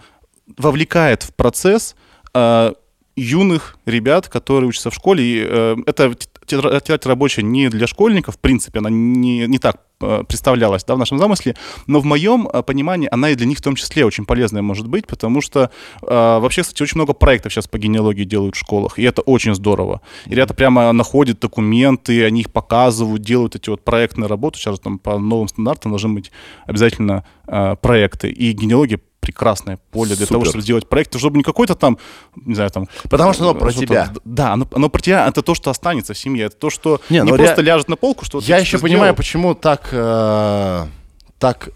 вовлекает 0.57 1.23
в 1.23 1.35
процесс 1.35 1.95
э, 2.35 2.73
юных 3.21 3.77
ребят, 3.87 4.29
которые 4.29 4.69
учатся 4.69 4.91
в 4.91 4.95
школе. 4.95 5.25
И, 5.25 5.47
э, 5.47 5.77
тетра- 5.87 6.81
тетрадь 6.81 7.07
рабочая 7.07 7.43
не 7.43 7.69
для 7.69 7.87
школьников, 7.87 8.37
в 8.37 8.39
принципе, 8.39 8.79
она 8.79 8.91
не, 8.91 9.47
не 9.47 9.59
так 9.59 9.83
э, 10.01 10.25
представлялась 10.27 10.85
да, 10.85 10.95
в 10.95 10.99
нашем 10.99 11.19
замысле, 11.19 11.57
но 11.87 12.01
в 12.01 12.05
моем 12.05 12.49
э, 12.49 12.63
понимании 12.63 13.09
она 13.11 13.31
и 13.31 13.35
для 13.35 13.47
них 13.47 13.59
в 13.59 13.63
том 13.63 13.77
числе 13.77 14.05
очень 14.05 14.25
полезная 14.25 14.63
может 14.63 14.89
быть, 14.89 15.07
потому 15.07 15.41
что 15.41 15.71
э, 16.03 16.07
вообще, 16.07 16.63
кстати, 16.63 16.83
очень 16.83 16.97
много 16.97 17.13
проектов 17.13 17.53
сейчас 17.53 17.69
по 17.69 17.79
генеалогии 17.79 18.25
делают 18.25 18.57
в 18.57 18.59
школах, 18.59 18.99
и 18.99 19.03
это 19.03 19.23
очень 19.23 19.55
здорово. 19.55 20.01
И 20.27 20.31
ребята 20.31 20.55
прямо 20.55 20.91
находят 20.93 21.41
документы, 21.41 22.25
они 22.25 22.41
их 22.41 22.53
показывают, 22.53 23.23
делают 23.23 23.57
эти 23.57 23.71
вот 23.71 23.85
проектные 23.85 24.29
работы. 24.29 24.59
Сейчас 24.59 24.81
там 24.81 24.99
по 24.99 25.19
новым 25.19 25.49
стандартам 25.49 25.93
должны 25.93 26.15
быть 26.15 26.33
обязательно 26.67 27.25
э, 27.47 27.77
проекты. 27.81 28.31
И 28.31 28.53
генеалогия 28.53 29.01
прекрасное 29.21 29.79
поле 29.91 30.17
для 30.17 30.27
того, 30.27 30.41
Супер. 30.41 30.49
чтобы 30.51 30.63
сделать 30.63 30.89
проект, 30.89 31.17
чтобы 31.19 31.37
не 31.37 31.43
какой-то 31.43 31.75
там, 31.75 31.99
не 32.47 32.55
знаю, 32.55 32.71
там... 32.71 32.89
Потому 33.09 33.33
что 33.33 33.51
оно 33.51 33.55
про 33.59 33.71
что-то- 33.71 33.87
тебя. 33.87 34.11
Да, 34.25 34.53
оно, 34.55 34.67
оно 34.73 34.89
про 34.89 35.01
тебя, 35.03 35.29
это 35.29 35.43
то, 35.43 35.55
что 35.55 35.71
останется 35.71 36.15
в 36.15 36.19
семье, 36.19 36.47
это 36.47 36.57
то, 36.57 36.71
что 36.71 37.01
Не, 37.11 37.19
не, 37.19 37.23
ну 37.25 37.37
просто 37.37 37.57
ре- 37.57 37.63
ляжет 37.65 37.89
на 37.89 37.97
полку, 37.97 38.25
что 38.25 38.41
Я 38.41 38.59
еще 38.59 38.79
понимаю, 38.79 39.05
сделал. 39.13 39.17
почему 39.17 39.55
так, 39.55 39.89
э, 39.93 40.87
так 41.39 41.69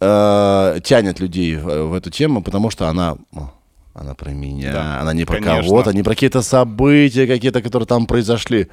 э, 0.00 0.78
тянет 0.84 1.20
людей 1.20 1.56
в, 1.56 1.86
в 1.88 1.94
эту 1.94 2.10
тему, 2.10 2.42
потому 2.42 2.70
что 2.70 2.88
она, 2.88 3.16
она 3.94 4.14
про 4.14 4.30
меня, 4.30 4.72
Да, 4.72 5.00
она 5.00 5.12
не 5.12 5.24
про 5.24 5.40
кого-то, 5.40 5.92
не 5.92 6.02
про 6.02 6.10
какие-то 6.14 6.42
события 6.42 7.26
какие-то, 7.26 7.62
которые 7.62 7.86
там 7.86 8.06
произошли, 8.06 8.68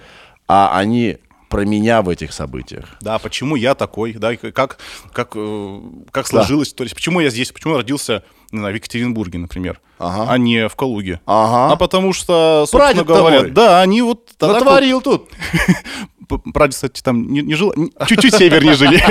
а 0.48 0.78
они 0.78 1.18
про 1.50 1.66
меня 1.66 2.02
в 2.02 2.10
этих 2.10 2.34
событиях. 2.34 2.86
Да, 3.02 3.20
почему 3.20 3.56
я 3.56 3.76
такой, 3.76 4.14
да, 4.14 4.36
как, 4.36 4.78
как, 5.14 5.32
э, 5.36 5.80
как 6.12 6.28
сложилось, 6.28 6.74
то 6.74 6.84
есть 6.84 6.96
почему 6.96 7.20
я 7.20 7.30
здесь, 7.30 7.52
почему 7.52 7.74
я 7.74 7.78
родился, 7.78 8.24
не 8.52 8.60
знаю, 8.60 8.74
в 8.74 8.76
Екатеринбурге, 8.76 9.40
например, 9.40 9.80
Ага. 10.00 10.32
а 10.32 10.38
не 10.38 10.68
в 10.68 10.76
Калуге. 10.76 11.22
Ага. 11.26 11.74
А 11.74 11.76
потому 11.78 12.14
что, 12.14 12.66
собственно 12.70 13.04
Прадед-то 13.04 13.14
говоря, 13.14 13.40
мой. 13.42 13.52
да, 13.52 13.82
они 13.82 14.02
вот... 14.02 14.30
Натворил 14.40 15.02
тут. 15.02 15.30
прадед, 16.28 16.76
кстати, 16.76 17.02
там 17.02 17.32
не, 17.32 17.42
не 17.42 17.56
жил, 17.56 17.74
чуть-чуть 18.08 18.34
севернее 18.36 18.74
жили. 18.76 19.02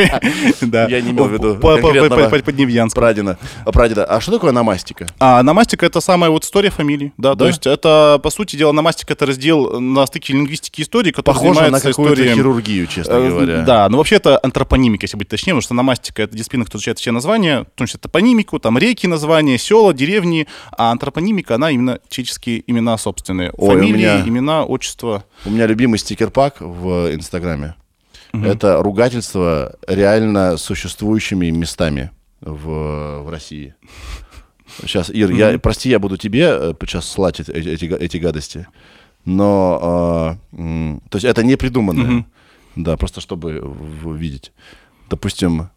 Да. 0.67 0.87
Я 0.89 1.01
не 1.01 1.11
имел 1.11 1.25
в 1.25 1.33
виду 1.33 1.57
Подневьянск. 1.57 2.95
Прадеда. 2.95 3.39
А, 3.65 3.73
прадеда. 3.73 4.05
А 4.05 4.21
что 4.21 4.33
такое 4.33 4.53
намастика? 4.53 5.07
А 5.19 5.43
намастика 5.43 5.87
это 5.87 6.01
самая 6.01 6.31
вот 6.31 6.45
история 6.45 6.71
фамилии, 6.71 7.13
да, 7.17 7.35
Да? 7.35 7.37
то 7.45 7.47
есть 7.47 7.67
это, 7.67 8.21
по 8.23 8.31
сути 8.31 8.57
дела, 8.57 8.73
намастика 8.73 9.13
это 9.13 9.27
раздел 9.27 9.81
на 9.81 10.07
стыке 10.07 10.33
лингвистики 10.33 10.81
и 10.81 10.85
истории, 10.85 11.11
который 11.11 11.35
Похоже 11.35 11.71
на 11.71 11.81
какую-то 11.81 12.13
историей... 12.15 12.35
хирургию, 12.35 12.87
честно 12.87 13.13
Э, 13.13 13.29
говоря. 13.29 13.63
Да, 13.63 13.89
но 13.89 13.99
вообще 13.99 14.17
это 14.17 14.39
антропонимика, 14.43 15.05
если 15.05 15.17
быть 15.17 15.29
точнее, 15.29 15.53
потому 15.53 15.63
что 15.63 15.75
намастика— 15.75 16.23
это 16.25 16.37
дисциплина, 16.37 16.65
которая 16.65 16.81
изучает 16.81 16.99
все 16.99 17.13
названия, 17.13 17.63
в 17.63 17.79
том 17.79 17.87
числе 17.87 18.01
топонимику, 18.01 18.59
там 18.59 18.79
реки 18.79 19.07
названия, 19.07 19.59
села, 19.59 19.93
деревни, 19.95 20.47
а 20.77 20.91
антропонимика, 20.93 21.55
она 21.55 21.71
именно 21.71 21.99
чеческие 22.09 22.63
имена 22.71 22.97
собственные. 22.99 23.53
Фамилии, 23.57 24.29
имена, 24.29 24.65
отчество. 24.65 25.25
У 25.45 25.51
меня 25.51 25.67
любимый 25.67 25.99
стикер-пак 25.99 26.57
в 26.61 27.06
Инстаграме. 27.15 27.75
Это 28.33 28.83
ругательство 28.83 29.77
реально 29.87 30.57
существующими 30.59 31.49
местами 31.51 32.11
в, 32.41 33.23
в 33.23 33.31
России. 33.31 33.75
Сейчас, 34.81 35.11
Ир, 35.11 35.31
я, 35.31 35.59
прости, 35.59 35.89
я 35.89 35.99
буду 35.99 36.17
тебе 36.19 36.49
э, 36.51 36.75
сейчас 36.83 37.09
слать 37.09 37.41
эти, 37.41 37.51
эти, 37.51 37.85
эти 37.87 38.17
гадости. 38.19 38.67
Но, 39.25 40.39
м, 40.53 41.03
то 41.09 41.17
есть 41.17 41.25
это 41.25 41.43
не 41.43 41.57
придуманное. 41.57 42.27
Да, 42.75 42.97
просто 42.97 43.21
чтобы 43.23 43.63
видеть. 44.05 44.53
Допустим, 45.09 45.71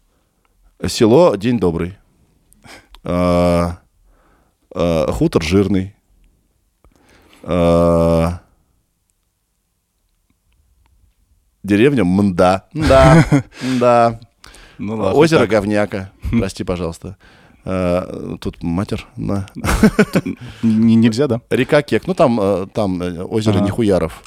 село 0.86 1.34
День 1.36 1.58
Добрый. 1.58 1.96
А, 3.02 3.78
а, 4.74 5.10
хутор 5.12 5.42
Жирный. 5.42 5.94
А, 7.42 8.40
Деревня 11.62 12.04
Мда. 12.04 12.64
Да, 12.74 13.24
да. 13.78 14.20
Ну, 14.78 14.96
ладно, 14.96 15.18
Озеро 15.18 15.40
так. 15.40 15.50
Говняка. 15.50 16.10
Прости, 16.30 16.64
пожалуйста. 16.64 17.16
А, 17.64 18.36
Тут 18.40 18.62
матер. 18.62 19.06
да. 19.16 19.46
Н- 20.24 20.36
Нельзя, 20.62 21.26
да? 21.26 21.40
Река 21.50 21.82
Кек. 21.82 22.06
Ну, 22.06 22.14
там, 22.14 22.40
э, 22.40 22.66
там 22.72 23.02
э, 23.02 23.22
озеро 23.22 23.56
Ага. 23.56 23.64
Нихуяров. 23.66 24.22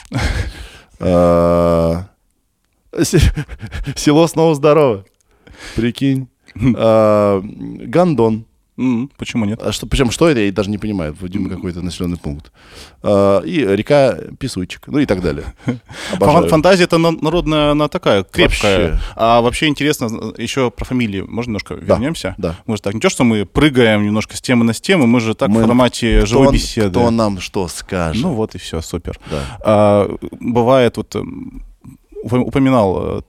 А, 0.99 2.03
се- 3.01 3.33
Село 3.95 4.27
снова 4.27 4.53
здорово. 4.55 5.05
Прикинь. 5.75 6.27
А, 6.77 7.41
Гандон. 7.43 8.45
М, 8.75 9.11
Почему 9.17 9.45
нет? 9.45 9.61
А 9.61 9.71
что, 9.71 9.85
причем 9.85 10.09
что 10.09 10.27
это, 10.27 10.39
я 10.39 10.51
даже 10.51 10.71
не 10.71 10.79
понимаю. 10.79 11.15
Видимо, 11.21 11.47
какой-то 11.47 11.81
населенный 11.83 12.17
пункт. 12.17 12.51
А, 13.03 13.39
И 13.41 13.59
река 13.63 14.17
Песучек. 14.39 14.87
Ну 14.87 14.97
и 14.97 15.05
так 15.05 15.21
далее. 15.21 15.53
Обожаю. 16.13 16.47
Фантазия 16.49 16.85
это 16.85 16.97
на- 16.97 17.11
народная, 17.11 17.71
она 17.71 17.87
такая 17.87 18.23
крепкая. 18.23 18.91
Вообще. 18.93 19.03
А 19.15 19.41
вообще 19.41 19.67
интересно 19.67 20.09
э, 20.37 20.41
еще 20.41 20.71
про 20.71 20.85
фамилии. 20.85 21.21
Можно 21.21 21.49
немножко 21.51 21.75
вернемся? 21.75 22.33
да. 22.39 22.55
Мы 22.65 22.77
же 22.77 22.81
так, 22.81 22.95
не 22.95 22.99
то, 22.99 23.09
что 23.09 23.23
мы 23.23 23.45
прыгаем 23.45 24.03
немножко 24.05 24.35
с 24.35 24.41
темы 24.41 24.65
на 24.65 24.73
тему, 24.73 25.05
мы 25.05 25.19
же 25.19 25.35
так 25.35 25.49
Мы- 25.49 25.61
в 25.61 25.65
формате 25.67 26.17
Кто, 26.17 26.25
живой 26.25 26.47
он- 26.47 26.53
беседы. 26.53 26.89
кто 26.89 27.11
нам 27.11 27.39
что 27.41 27.67
скажет? 27.67 28.23
Ну 28.23 28.33
вот 28.33 28.55
и 28.55 28.57
все, 28.57 28.81
супер. 28.81 29.19
Да. 29.29 29.39
А, 29.63 30.15
бывает, 30.39 30.97
вот 30.97 31.15
упом- 31.15 32.43
упоминал 32.43 33.23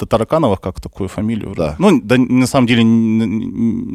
Татаракановых 0.00 0.60
как 0.60 0.80
такую 0.80 1.08
фамилию. 1.08 1.54
Да. 1.56 1.76
Ну, 1.78 2.00
да, 2.02 2.16
на 2.18 2.46
самом 2.46 2.66
деле, 2.66 2.82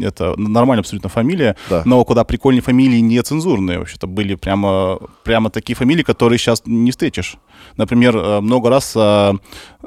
это 0.08 0.34
нормальная 0.38 0.82
абсолютно 0.82 1.10
фамилия, 1.10 1.56
Да. 1.70 1.82
но 1.86 2.03
куда 2.06 2.24
прикольнее 2.24 2.62
фамилии 2.62 2.99
нецензурные. 3.01 3.80
Вообще-то 3.80 4.08
были 4.08 4.36
прямо, 4.36 4.99
прямо 5.24 5.49
такие 5.49 5.76
фамилии, 5.76 6.03
которые 6.03 6.38
сейчас 6.39 6.62
не 6.66 6.91
встретишь. 6.91 7.38
Например, 7.78 8.16
э, 8.18 8.41
много 8.41 8.70
раз 8.70 8.93
э, 8.95 9.34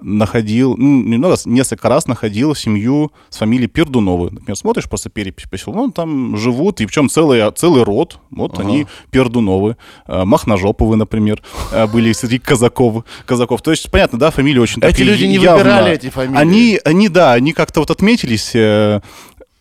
находил, 0.02 0.76
ну, 0.76 1.02
не 1.02 1.16
много 1.16 1.32
раз, 1.32 1.46
несколько 1.46 1.88
раз 1.88 2.06
находил 2.06 2.54
семью 2.54 3.12
с 3.28 3.38
фамилией 3.38 3.68
Пердуновы. 3.68 4.30
Например, 4.30 4.56
смотришь 4.56 4.88
просто 4.88 5.10
перепись 5.10 5.46
ну, 5.66 5.90
там 5.90 6.36
живут, 6.36 6.80
и 6.80 6.86
причем 6.86 7.08
целый, 7.08 7.50
целый 7.52 7.82
род, 7.82 8.18
вот 8.30 8.54
Ага. 8.54 8.62
они 8.62 8.86
Пердуновы, 9.10 9.76
э, 10.06 10.24
Махножоповы, 10.24 10.96
например, 10.96 11.42
э, 11.72 11.86
были 11.86 12.12
среди 12.12 12.38
казаков, 12.38 13.04
казаков. 13.26 13.62
То 13.62 13.70
есть, 13.70 13.90
понятно, 13.90 14.18
да, 14.18 14.30
фамилии 14.30 14.58
очень 14.58 14.78
Эти 14.82 14.90
такие 14.90 15.08
люди 15.10 15.24
не 15.24 15.36
явно- 15.38 15.58
выбирали 15.58 15.92
эти 15.92 16.10
фамилии. 16.10 16.38
Они, 16.40 16.80
они, 16.84 17.08
да, 17.08 17.32
они 17.32 17.52
как-то 17.52 17.80
вот 17.80 17.90
отметились, 17.90 18.52
э, 18.54 19.00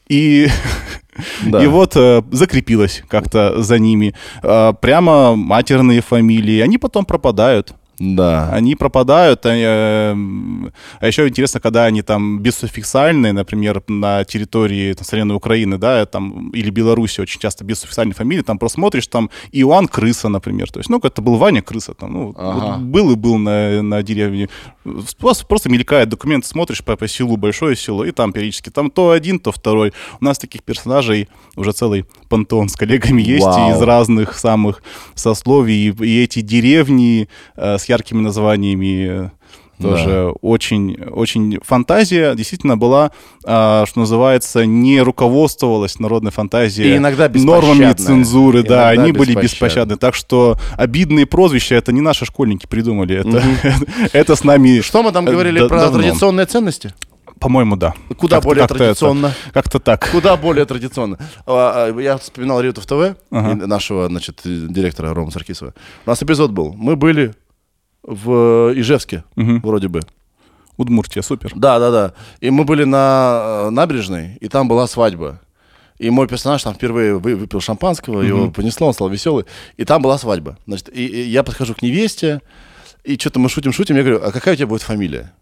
и, 0.08 0.48
Да. 1.46 1.64
и 1.64 1.68
вот 1.68 1.94
э, 1.96 2.22
закрепилось 2.32 3.04
как-то 3.10 3.62
за 3.62 3.80
ними. 3.80 4.14
Э, 4.44 4.74
прямо 4.80 5.36
матерные 5.36 6.02
фамилии, 6.02 6.60
они 6.62 6.78
потом 6.78 7.06
пропадают. 7.06 7.74
Да. 8.00 8.50
Они 8.52 8.76
пропадают. 8.76 9.45
э, 9.45 10.14
а 11.00 11.08
еще 11.08 11.28
интересно, 11.28 11.60
когда 11.60 11.86
они 11.86 12.02
там 12.02 12.39
бессуффиксальные, 12.39 13.34
например, 13.34 13.82
на 13.88 14.24
территории 14.24 14.93
там, 14.93 15.04
современной 15.06 15.36
Украины, 15.36 15.78
да, 15.78 16.06
там, 16.06 16.50
или 16.50 16.70
Беларуси 16.70 17.22
очень 17.22 17.39
часто 17.39 17.64
бессуффиксальные 17.66 18.14
фамилии, 18.14 18.41
там 18.43 18.60
просто 18.60 18.76
смотришь, 18.76 19.08
там 19.08 19.30
Иоанн 19.52 19.88
Крыса, 19.88 20.30
например. 20.30 20.72
То 20.72 20.80
есть, 20.80 20.89
ну, 20.89 21.00
это 21.02 21.22
был 21.22 21.38
Ваня 21.38 21.62
Крыса, 21.62 21.93
там, 21.93 22.14
ну, 22.14 22.34
Ага. 22.38 22.78
вот 22.78 22.80
был 22.82 23.12
и 23.12 23.16
был 23.16 23.38
на, 23.38 23.82
на 23.82 24.04
деревне. 24.04 24.50
Просто, 25.20 25.45
просто 25.45 25.70
мелькает 25.70 26.10
документ, 26.10 26.45
смотришь 26.45 26.84
по, 26.84 26.95
по 26.95 27.08
селу, 27.08 27.38
большое 27.38 27.76
село, 27.76 28.06
и 28.06 28.12
там 28.12 28.32
периодически 28.32 28.70
там 28.70 28.91
то 28.91 29.10
один, 29.12 29.39
то 29.39 29.52
второй. 29.52 29.93
У 30.22 30.26
нас 30.26 30.38
таких 30.38 30.64
персонажей 30.64 31.28
уже 31.56 31.72
целый 31.72 32.06
пантеон 32.30 32.70
с 32.70 32.76
коллегами 32.76 33.22
есть 33.22 33.45
Вау. 33.45 33.72
из 33.72 33.82
разных 33.82 34.38
самых 34.38 34.84
сословий. 35.16 35.89
И, 35.89 36.06
и 36.06 36.24
эти 36.24 36.41
деревни 36.41 37.28
э, 37.56 37.78
с 37.78 37.87
яркими 37.90 38.22
названиями 38.22 39.08
э, 39.10 39.30
тоже 39.82 40.34
очень, 40.42 40.96
очень 41.04 41.60
фантазия 41.64 42.34
действительно 42.34 42.78
была, 42.78 43.12
а, 43.46 43.86
что 43.86 44.00
называется, 44.00 44.66
не 44.66 45.00
руководствовалась 45.02 46.00
народной 46.00 46.32
фантазией 46.32 46.94
И 46.94 46.98
иногда 46.98 47.30
нормами 47.30 47.94
цензуры, 47.94 48.64
да, 48.64 48.94
Иногда 48.96 49.04
они 49.04 49.12
были 49.12 49.36
беспощадны. 49.40 49.98
Так 49.98 50.16
что 50.16 50.58
обидные 50.78 51.28
прозвища 51.28 51.76
это 51.76 51.92
не 51.92 52.02
наши 52.02 52.26
школьники 52.26 52.66
придумали, 52.66 53.18
это, 53.18 53.44
это 54.14 54.36
с 54.36 54.44
нами, 54.44 54.82
Что 54.82 55.04
мы 55.04 55.12
там 55.12 55.28
э, 55.28 55.32
говорили 55.32 55.60
да- 55.60 55.68
про 55.68 55.80
давно. 55.82 56.00
традиционные 56.02 56.46
ценности? 56.48 56.94
по-моему, 57.40 57.76
да. 57.76 57.94
Куда 58.18 58.38
Как-то- 58.38 58.48
более 58.50 58.66
это- 58.66 58.74
традиционно. 58.74 59.32
Как-то 59.54 59.78
так. 59.80 60.10
Куда 60.12 60.36
более 60.38 60.66
традиционно. 60.66 61.20
А, 61.46 61.92
а, 61.96 62.00
Я 62.02 62.18
вспоминал 62.18 62.60
Риутов 62.62 62.88
ТВ, 62.88 63.16
Ага. 63.30 63.68
нашего, 63.68 64.08
значит, 64.08 64.42
директора 64.44 65.14
Рома 65.14 65.30
Саркисова. 65.30 65.76
У 66.08 66.10
нас 66.10 66.24
эпизод 66.24 66.50
был. 66.50 66.74
Мы 66.74 66.96
были 66.96 67.36
в 68.08 68.74
Ижевске, 68.76 69.24
Мгм. 69.36 69.62
вроде 69.62 69.88
бы. 69.89 69.99
Удмуртия, 70.78 71.22
супер. 71.24 71.51
Да, 71.55 71.78
да, 71.80 71.91
да. 71.91 72.14
И 72.39 72.49
мы 72.49 72.64
были 72.64 72.84
на 72.86 73.66
э, 73.68 73.70
набережной, 73.70 74.38
и 74.41 74.47
там 74.47 74.68
была 74.68 74.88
свадьба. 74.88 75.39
И 75.99 76.10
мой 76.12 76.28
персонаж 76.28 76.62
там 76.64 76.74
впервые 76.76 77.18
вы- 77.18 77.36
выпил 77.36 77.60
шампанского, 77.60 78.22
его 78.22 78.51
понесло, 78.51 78.88
он 78.88 78.93
стал 78.93 79.10
веселый. 79.10 79.45
И 79.78 79.86
там 79.86 80.01
была 80.01 80.18
свадьба. 80.18 80.58
Значит, 80.68 80.89
и, 80.95 81.05
и 81.05 81.22
я 81.30 81.43
подхожу 81.43 81.74
к 81.74 81.82
невесте, 81.82 82.41
и 83.03 83.18
что-то 83.18 83.39
мы 83.39 83.49
шутим-шутим, 83.49 83.95
я 83.95 84.03
говорю, 84.03 84.22
а 84.24 84.32
какая 84.32 84.53
у 84.53 84.58
тебя 84.58 84.68
будет 84.68 84.84
фамилия? 84.84 85.34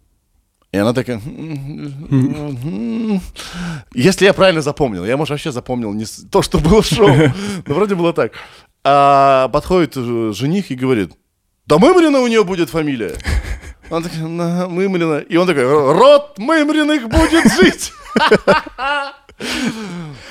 И 0.71 0.77
она 0.77 0.93
такая... 0.93 1.21
Если 3.93 4.25
я 4.25 4.33
правильно 4.33 4.61
запомнил, 4.61 5.05
я, 5.05 5.17
может, 5.17 5.31
вообще 5.31 5.51
запомнил 5.51 5.93
не 5.93 6.05
то, 6.31 6.41
что 6.41 6.59
было 6.59 6.81
в 6.81 6.85
шоу, 6.85 7.09
но 7.67 7.73
вроде 7.75 7.95
было 7.95 8.13
так. 8.13 8.33
А 8.83 9.47
подходит 9.49 9.93
э, 9.97 10.31
жених 10.33 10.71
и 10.71 10.75
говорит, 10.75 11.11
да 11.67 11.77
Мымрина 11.77 12.19
у 12.19 12.27
нее 12.27 12.43
будет 12.43 12.69
фамилия. 12.69 13.13
Он 13.89 14.01
такой, 14.03 14.19
«На, 14.19 14.67
Мымрина. 14.67 15.19
И 15.19 15.37
он 15.37 15.45
такой, 15.45 15.63
род 15.63 16.37
Мымриных 16.37 17.07
будет 17.07 17.51
жить. 17.53 17.93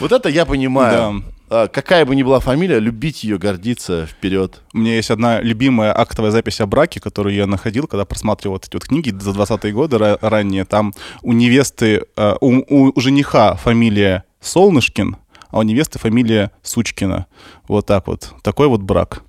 Вот 0.00 0.12
это 0.12 0.28
я 0.30 0.46
понимаю. 0.46 1.22
А, 1.50 1.68
Какая 1.68 2.04
бы 2.06 2.16
ни 2.16 2.22
была 2.22 2.40
фамилия, 2.40 2.78
любить 2.78 3.22
ее, 3.22 3.38
гордиться, 3.38 4.06
вперед. 4.06 4.62
У 4.72 4.78
меня 4.78 4.96
есть 4.96 5.10
одна 5.10 5.40
любимая 5.40 5.96
актовая 5.96 6.30
запись 6.30 6.60
о 6.60 6.66
браке, 6.66 7.00
которую 7.00 7.34
я 7.34 7.46
находил, 7.46 7.86
когда 7.86 8.04
просматривал 8.06 8.54
вот 8.54 8.66
эти 8.66 8.74
вот 8.74 8.84
книги 8.86 9.10
за 9.10 9.30
20-е 9.30 9.72
годы 9.72 9.96
ра- 9.98 10.18
ранее. 10.22 10.64
Там 10.64 10.94
у 11.22 11.32
невесты, 11.32 12.06
э, 12.16 12.34
у, 12.40 12.90
у 12.90 13.00
жениха 13.00 13.54
фамилия 13.56 14.24
Солнышкин, 14.40 15.16
а 15.50 15.58
у 15.58 15.62
невесты 15.62 15.98
фамилия 15.98 16.50
Сучкина. 16.62 17.26
Вот 17.68 17.86
так 17.86 18.06
вот. 18.06 18.32
Такой 18.42 18.68
вот 18.68 18.80
брак. 18.80 19.22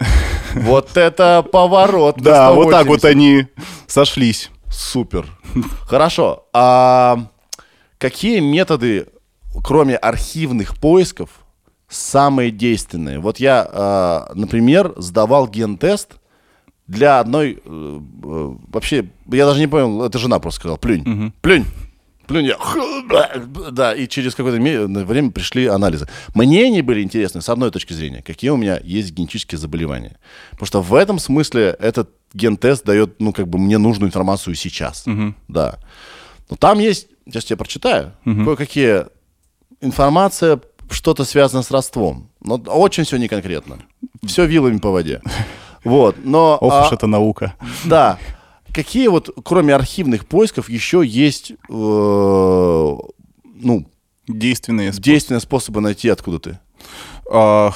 Вот 0.56 0.96
это 0.96 1.42
поворот. 1.50 2.16
Да, 2.18 2.52
вот 2.52 2.70
так 2.70 2.84
180. 2.84 2.88
вот 2.88 3.04
они 3.04 3.46
сошлись. 3.86 4.50
Супер. 4.70 5.26
Хорошо. 5.82 6.46
А 6.52 7.26
какие 7.98 8.40
методы, 8.40 9.06
кроме 9.64 9.96
архивных 9.96 10.76
поисков, 10.76 11.30
самые 11.88 12.50
действенные? 12.50 13.18
Вот 13.20 13.38
я, 13.38 13.66
а, 13.70 14.32
например, 14.34 14.92
сдавал 14.96 15.46
ген-тест 15.48 16.16
для 16.86 17.20
одной... 17.20 17.60
э, 17.64 18.00
э, 18.24 18.54
Вообще, 18.68 19.08
я 19.30 19.46
даже 19.46 19.60
не 19.60 19.66
понял, 19.66 20.02
это 20.04 20.18
жена 20.18 20.38
просто 20.38 20.60
сказала, 20.60 20.78
плюнь, 20.78 21.32
плюнь. 21.42 21.64
Плюнь, 22.26 22.50
да, 23.72 23.94
и 23.94 24.08
через 24.08 24.34
какое-то 24.34 24.60
время 24.60 25.30
пришли 25.30 25.66
анализы. 25.66 26.08
Мне 26.34 26.64
они 26.64 26.82
были 26.82 27.02
интересны 27.02 27.40
с 27.40 27.48
одной 27.48 27.70
точки 27.70 27.92
зрения, 27.92 28.22
какие 28.22 28.50
у 28.50 28.56
меня 28.56 28.80
есть 28.82 29.12
генетические 29.12 29.58
заболевания. 29.58 30.18
Потому 30.50 30.66
что 30.66 30.82
в 30.82 30.94
этом 30.94 31.18
смысле 31.18 31.76
этот 31.78 32.10
ген-тест 32.34 32.84
дает, 32.84 33.20
ну, 33.20 33.32
как 33.32 33.48
бы 33.48 33.58
мне 33.58 33.78
нужную 33.78 34.08
информацию 34.08 34.54
сейчас. 34.54 35.04
Да. 35.48 35.78
Но 36.50 36.56
там 36.56 36.78
есть, 36.78 37.08
сейчас 37.26 37.50
я 37.50 37.56
прочитаю, 37.56 38.12
кое-какие 38.24 39.06
информация, 39.80 40.60
что-то 40.90 41.24
связано 41.24 41.62
с 41.62 41.70
родством. 41.70 42.30
Но 42.40 42.56
очень 42.56 43.04
все 43.04 43.16
не 43.16 43.28
конкретно. 43.28 43.78
Все 44.24 44.46
вилами 44.46 44.78
по 44.78 44.90
воде. 44.90 45.20
Вот, 45.84 46.16
но... 46.24 46.58
Ох 46.60 46.72
а, 46.72 46.86
уж 46.86 46.92
это 46.92 47.06
наука. 47.06 47.54
да. 47.84 48.18
Какие 48.76 49.08
вот, 49.08 49.30
кроме 49.42 49.74
архивных 49.74 50.26
поисков, 50.26 50.68
еще 50.68 51.02
есть, 51.02 51.50
э, 51.50 51.54
ну, 51.70 53.86
Действенные 54.28 54.92
способы. 54.92 55.04
действенные 55.04 55.40
способы 55.40 55.80
найти, 55.80 56.10
откуда 56.10 56.38
ты? 56.38 56.58
А, 57.32 57.72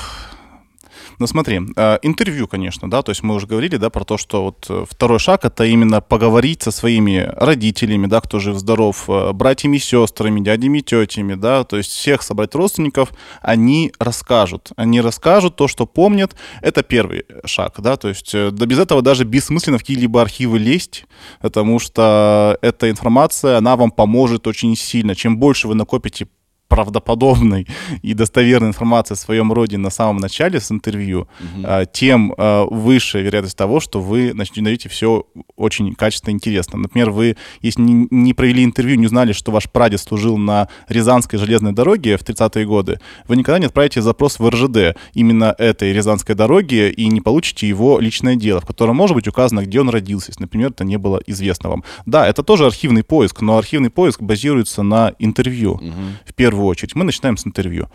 Ну 1.20 1.26
смотри, 1.26 1.60
а, 1.76 1.98
интервью, 2.00 2.48
конечно, 2.48 2.88
да, 2.88 3.02
то 3.02 3.10
есть 3.10 3.22
мы 3.22 3.34
уже 3.34 3.46
говорили, 3.46 3.76
да, 3.76 3.90
про 3.90 4.04
то, 4.04 4.16
что 4.16 4.42
вот 4.42 4.66
э, 4.70 4.86
второй 4.88 5.18
шаг 5.18 5.44
это 5.44 5.64
именно 5.66 6.00
поговорить 6.00 6.62
со 6.62 6.70
своими 6.70 7.30
родителями, 7.36 8.06
да, 8.06 8.22
кто 8.22 8.38
жив-здоров, 8.38 9.04
э, 9.06 9.32
братьями, 9.34 9.76
сестрами, 9.76 10.40
дядями, 10.40 10.80
тетями, 10.80 11.34
да, 11.34 11.64
то 11.64 11.76
есть 11.76 11.90
всех 11.90 12.22
собрать 12.22 12.54
родственников, 12.54 13.12
они 13.42 13.92
расскажут, 13.98 14.70
они 14.76 15.02
расскажут 15.02 15.56
то, 15.56 15.68
что 15.68 15.84
помнят, 15.84 16.34
это 16.62 16.82
первый 16.82 17.26
шаг, 17.44 17.74
да, 17.80 17.98
то 17.98 18.08
есть 18.08 18.34
э, 18.34 18.50
да 18.50 18.64
без 18.64 18.78
этого 18.78 19.02
даже 19.02 19.24
бессмысленно 19.24 19.76
в 19.76 19.82
какие-либо 19.82 20.22
архивы 20.22 20.58
лезть, 20.58 21.04
потому 21.42 21.80
что 21.80 22.56
эта 22.62 22.88
информация, 22.88 23.58
она 23.58 23.76
вам 23.76 23.90
поможет 23.90 24.46
очень 24.46 24.74
сильно, 24.74 25.14
чем 25.14 25.36
больше 25.36 25.68
вы 25.68 25.74
накопите 25.74 26.28
правдоподобной 26.70 27.66
и 28.00 28.14
достоверной 28.14 28.68
информации 28.68 29.14
о 29.14 29.16
своем 29.16 29.52
роде 29.52 29.76
на 29.76 29.90
самом 29.90 30.18
начале 30.18 30.60
с 30.60 30.70
интервью, 30.70 31.28
а, 31.64 31.84
тем 31.84 32.32
а, 32.38 32.64
выше 32.64 33.20
вероятность 33.20 33.58
того, 33.58 33.80
что 33.80 34.00
вы 34.00 34.32
начнете 34.32 34.88
все 34.88 35.26
очень 35.56 35.94
качественно 35.94 36.30
и 36.30 36.34
интересно. 36.36 36.78
Например, 36.78 37.10
вы, 37.10 37.36
если 37.60 37.82
не, 37.82 38.34
провели 38.34 38.64
интервью, 38.64 38.96
не 38.96 39.06
узнали, 39.06 39.32
что 39.32 39.50
ваш 39.50 39.68
прадед 39.68 40.00
служил 40.00 40.38
на 40.38 40.68
Рязанской 40.88 41.38
железной 41.38 41.72
дороге 41.72 42.16
в 42.16 42.22
30-е 42.22 42.64
годы, 42.64 43.00
вы 43.26 43.36
никогда 43.36 43.58
не 43.58 43.66
отправите 43.66 44.00
запрос 44.00 44.38
в 44.38 44.48
РЖД 44.48 44.96
именно 45.12 45.54
этой 45.58 45.92
Рязанской 45.92 46.36
дороги 46.36 46.88
и 46.88 47.08
не 47.08 47.20
получите 47.20 47.68
его 47.68 47.98
личное 47.98 48.36
дело, 48.36 48.60
в 48.60 48.66
котором 48.66 48.94
может 48.94 49.16
быть 49.16 49.26
указано, 49.26 49.62
где 49.64 49.80
он 49.80 49.88
родился, 49.88 50.30
если, 50.30 50.42
например, 50.42 50.70
это 50.70 50.84
не 50.84 50.98
было 50.98 51.20
известно 51.26 51.68
вам. 51.68 51.84
Да, 52.06 52.28
это 52.28 52.44
тоже 52.44 52.66
архивный 52.66 53.02
поиск, 53.02 53.40
но 53.40 53.58
архивный 53.58 53.90
поиск 53.90 54.22
базируется 54.22 54.84
на 54.84 55.14
интервью 55.18 55.80
в 56.24 56.34
первую 56.34 56.59
очередь. 56.68 56.94
Мы 56.94 57.04
начинаем 57.04 57.36
с 57.36 57.46
интервью. 57.46 57.88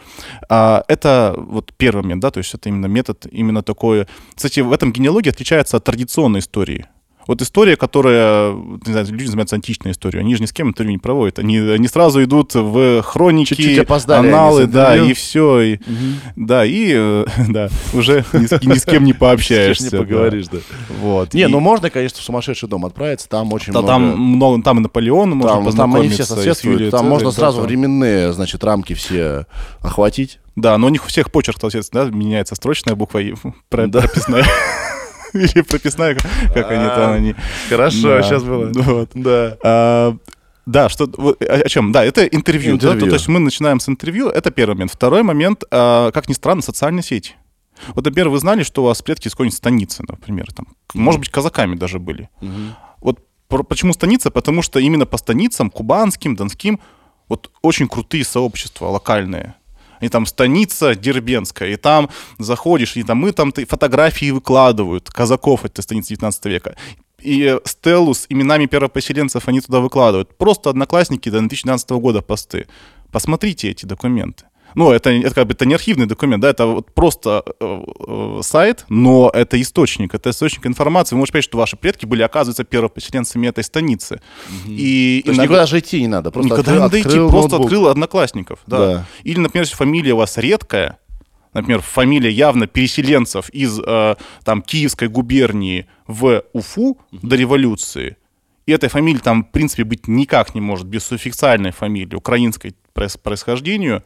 А, 0.50 0.84
это 0.88 1.34
вот 1.38 1.74
первый 1.78 2.02
момент, 2.04 2.22
да, 2.22 2.32
то 2.32 2.40
есть 2.40 2.54
это 2.54 2.70
именно 2.70 2.88
метод, 2.88 3.26
именно 3.32 3.62
такой. 3.62 4.08
Кстати, 4.36 4.60
в 4.60 4.72
этом 4.72 4.92
генеалогия 4.92 5.32
отличается 5.32 5.78
от 5.78 5.84
традиционной 5.84 6.40
истории. 6.40 6.86
Вот 7.28 7.42
история, 7.42 7.76
которая, 7.76 8.52
не 8.54 8.92
знаю, 8.92 9.08
люди 9.10 9.26
занимаются 9.26 9.56
античной 9.56 9.92
историей, 9.92 10.22
они 10.22 10.36
же 10.36 10.42
ни 10.42 10.46
с 10.46 10.54
кем 10.54 10.70
интервью 10.70 10.92
не 10.94 10.98
проводят. 11.00 11.40
Они, 11.40 11.58
они 11.58 11.88
сразу 11.88 12.24
идут 12.24 12.54
в 12.54 13.02
хроники, 13.02 13.50
Чуть-чуть 13.56 13.80
опоздали 13.80 14.28
аналы, 14.28 14.68
да, 14.68 14.96
и 14.96 15.14
все. 15.14 15.62
И, 15.62 15.80
Да, 16.36 16.64
и 16.66 17.26
да, 17.48 17.70
уже 17.94 18.24
ни 18.34 18.46
с, 18.46 18.62
ни 18.64 18.74
с 18.76 18.86
кем 18.86 19.04
не 19.04 19.14
пообщаешься. 19.14 19.86
не 19.86 19.90
поговоришь, 19.90 20.48
да. 20.52 20.60
Вот. 21.02 21.34
Не, 21.34 21.44
И- 21.44 21.48
ну 21.48 21.60
можно, 21.60 21.90
конечно, 21.90 22.20
в 22.20 22.24
сумасшедший 22.24 22.70
дом 22.70 22.86
отправиться, 22.86 23.28
там 23.28 23.52
очень 23.54 23.74
да, 23.74 23.80
много... 23.82 23.88
там 23.92 24.20
много, 24.20 24.64
там 24.64 24.78
и 24.78 24.82
Наполеон, 24.82 25.32
можно 25.32 25.50
Там, 25.50 25.58
они 25.58 25.66
все 25.70 25.72
познакомиться, 25.78 26.22
и 26.22 26.26
с 26.26 26.28
соответствуют, 26.28 26.74
Юлией 26.80 26.92
там 26.92 27.00
Цезарь, 27.00 27.10
можно 27.10 27.30
да, 27.30 27.36
сразу 27.36 27.58
там. 27.58 27.68
временные, 27.68 28.34
значит, 28.34 28.64
рамки 28.64 28.94
все 28.94 29.46
охватить. 29.82 30.40
Да, 30.56 30.78
но 30.78 30.88
у 30.88 30.90
них 30.90 31.04
у 31.04 31.08
всех 31.08 31.32
почерк, 31.32 31.58
соответственно, 31.60 32.06
да, 32.06 32.12
меняется 32.16 32.56
строчная 32.56 32.96
буква 32.96 33.20
и 33.20 33.34
прописная. 33.70 34.46
Или 35.36 35.62
прописная, 35.62 36.16
как 36.54 36.72
они 36.72 36.86
там, 36.88 37.12
они... 37.14 37.36
Хорошо, 37.70 38.08
Да. 38.18 38.24
сейчас 38.24 38.44
было. 38.44 38.72
Вот. 38.74 39.10
Да. 39.14 39.58
А, 39.64 40.18
Да, 40.66 40.90
что 40.90 41.08
вот, 41.18 41.42
о 41.42 41.70
чем? 41.70 41.92
Да, 41.92 42.04
это 42.04 42.26
интервью. 42.26 42.78
да, 42.78 42.88
Интервью. 42.88 43.00
то, 43.02 43.10
то 43.10 43.16
есть 43.16 43.28
мы 43.28 43.40
начинаем 43.40 43.80
с 43.80 43.88
интервью, 43.90 44.30
это 44.30 44.50
первый 44.52 44.74
момент. 44.74 44.92
Второй 44.92 45.22
момент, 45.24 45.64
а, 45.72 46.12
как 46.12 46.28
ни 46.30 46.34
странно, 46.34 46.62
социальные 46.62 47.04
сети. 47.04 47.36
Вот, 47.94 48.06
например, 48.06 48.30
вы 48.30 48.40
знали, 48.40 48.64
что 48.64 48.82
у 48.84 48.86
вас 48.86 49.02
предки 49.02 49.28
из 49.28 49.32
какой-нибудь 49.32 49.58
станицы, 49.58 50.04
например, 50.08 50.52
там, 50.54 50.66
к- 50.88 50.96
может 50.96 51.20
быть, 51.20 51.30
казаками 51.30 51.76
даже 51.76 52.00
были. 52.00 52.30
Вот 53.02 53.20
про- 53.48 53.64
почему 53.64 53.94
станица? 53.94 54.32
Потому 54.32 54.62
что 54.62 54.80
именно 54.80 55.06
по 55.06 55.18
станицам, 55.18 55.70
кубанским, 55.70 56.36
донским, 56.36 56.80
вот 57.30 57.52
очень 57.62 57.88
крутые 57.88 58.24
сообщества 58.24 58.88
локальные. 58.88 59.54
И 60.02 60.10
там 60.10 60.26
станица 60.26 60.96
Дербенская, 60.96 61.70
и 61.70 61.76
там 61.76 62.10
заходишь, 62.38 62.98
и 62.98 63.04
там 63.04 63.18
мы 63.20 63.32
там 63.32 63.52
фотографии 63.52 64.32
выкладывают 64.32 65.10
казаков 65.10 65.66
этой 65.66 65.82
станицы 65.82 66.10
19 66.10 66.46
века. 66.46 66.76
И 67.20 67.44
э, 67.44 67.60
стелу 67.66 68.14
с 68.14 68.26
именами 68.30 68.66
первопоселенцев 68.68 69.48
они 69.48 69.62
туда 69.62 69.80
выкладывают. 69.80 70.38
Просто 70.38 70.70
одноклассники 70.70 71.30
до 71.30 71.40
2012 71.40 71.90
года 71.92 72.22
посты. 72.22 72.68
Посмотрите 73.12 73.70
эти 73.70 73.86
документы. 73.86 74.46
Ну, 74.76 74.92
это, 74.92 75.10
это 75.10 75.34
как 75.34 75.48
бы 75.48 75.54
это 75.54 75.66
не 75.66 75.74
архивный 75.74 76.06
документ, 76.06 76.42
да, 76.42 76.50
это 76.50 76.66
вот 76.66 76.94
просто 76.94 77.44
э, 77.60 77.84
э, 78.08 78.40
сайт, 78.44 78.86
но 78.90 79.32
это 79.34 79.60
источник, 79.62 80.14
это 80.14 80.30
источник 80.30 80.68
информации. 80.68 81.16
Вы 81.16 81.20
можете 81.20 81.34
понять, 81.34 81.46
что 81.46 81.58
ваши 81.58 81.78
предки 81.78 82.06
были, 82.06 82.22
оказывается, 82.22 82.64
первопоселенцами 82.64 83.48
этой 83.48 83.64
станицы. 83.64 84.22
И 84.68 85.22
То 85.26 85.30
есть 85.32 85.38
иногда- 85.40 85.44
никуда 85.44 85.66
же 85.66 85.80
идти 85.80 86.02
не 86.02 86.08
надо, 86.08 86.32
просто 86.32 86.48
Никогда 86.54 86.62
открыл- 86.72 86.76
не 86.76 86.80
надо 86.82 87.00
идти, 87.00 87.08
открыл 87.08 87.30
просто 87.30 87.50
ноутбук. 87.52 87.66
открыл 87.72 87.88
одноклассников. 87.88 88.60
Да. 88.68 88.78
Да. 88.78 89.06
Или, 89.24 89.40
например, 89.40 89.64
если 89.64 89.76
фамилия 89.76 90.14
у 90.14 90.18
вас 90.18 90.38
редкая, 90.38 91.00
например, 91.54 91.82
фамилия 91.82 92.30
явно 92.32 92.68
переселенцев 92.68 93.50
из 93.52 93.80
э, 93.80 94.16
там, 94.44 94.62
Киевской 94.62 95.08
губернии 95.08 95.88
в 96.08 96.44
Уфу 96.54 97.00
до 97.12 97.36
революции, 97.38 98.18
и 98.66 98.72
этой 98.74 98.90
фамилии 98.90 99.20
там, 99.20 99.46
в 99.46 99.52
принципе, 99.52 99.84
быть 99.86 100.08
никак 100.08 100.54
не 100.56 100.60
может 100.62 100.86
без 100.88 101.06
суффиксальной 101.06 101.72
фамилии, 101.72 102.16
украинской 102.16 102.76
проис- 102.94 103.18
происхождению, 103.18 104.04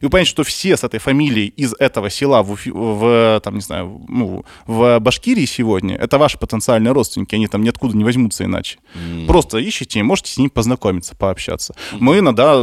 и 0.00 0.04
вы 0.04 0.10
понимаете, 0.10 0.30
что 0.30 0.44
все 0.44 0.76
с 0.76 0.84
этой 0.84 1.00
фамилией 1.00 1.48
из 1.48 1.74
этого 1.78 2.10
села 2.10 2.42
в, 2.42 2.52
Уфи- 2.52 2.72
в, 2.72 3.40
там, 3.40 3.54
не 3.54 3.60
знаю, 3.60 4.04
ну, 4.08 4.44
в 4.66 4.98
Башкирии 4.98 5.46
сегодня, 5.46 5.96
это 5.96 6.18
ваши 6.18 6.38
потенциальные 6.38 6.92
родственники, 6.92 7.34
они 7.34 7.48
там 7.48 7.62
ниоткуда 7.62 7.96
не 7.96 8.04
возьмутся 8.04 8.44
иначе. 8.44 8.78
Просто 9.26 9.66
ищите, 9.66 10.00
и 10.00 10.02
можете 10.02 10.32
с 10.32 10.38
ним 10.38 10.50
познакомиться, 10.50 11.16
пообщаться. 11.16 11.74
Мы 11.92 12.18
иногда, 12.18 12.56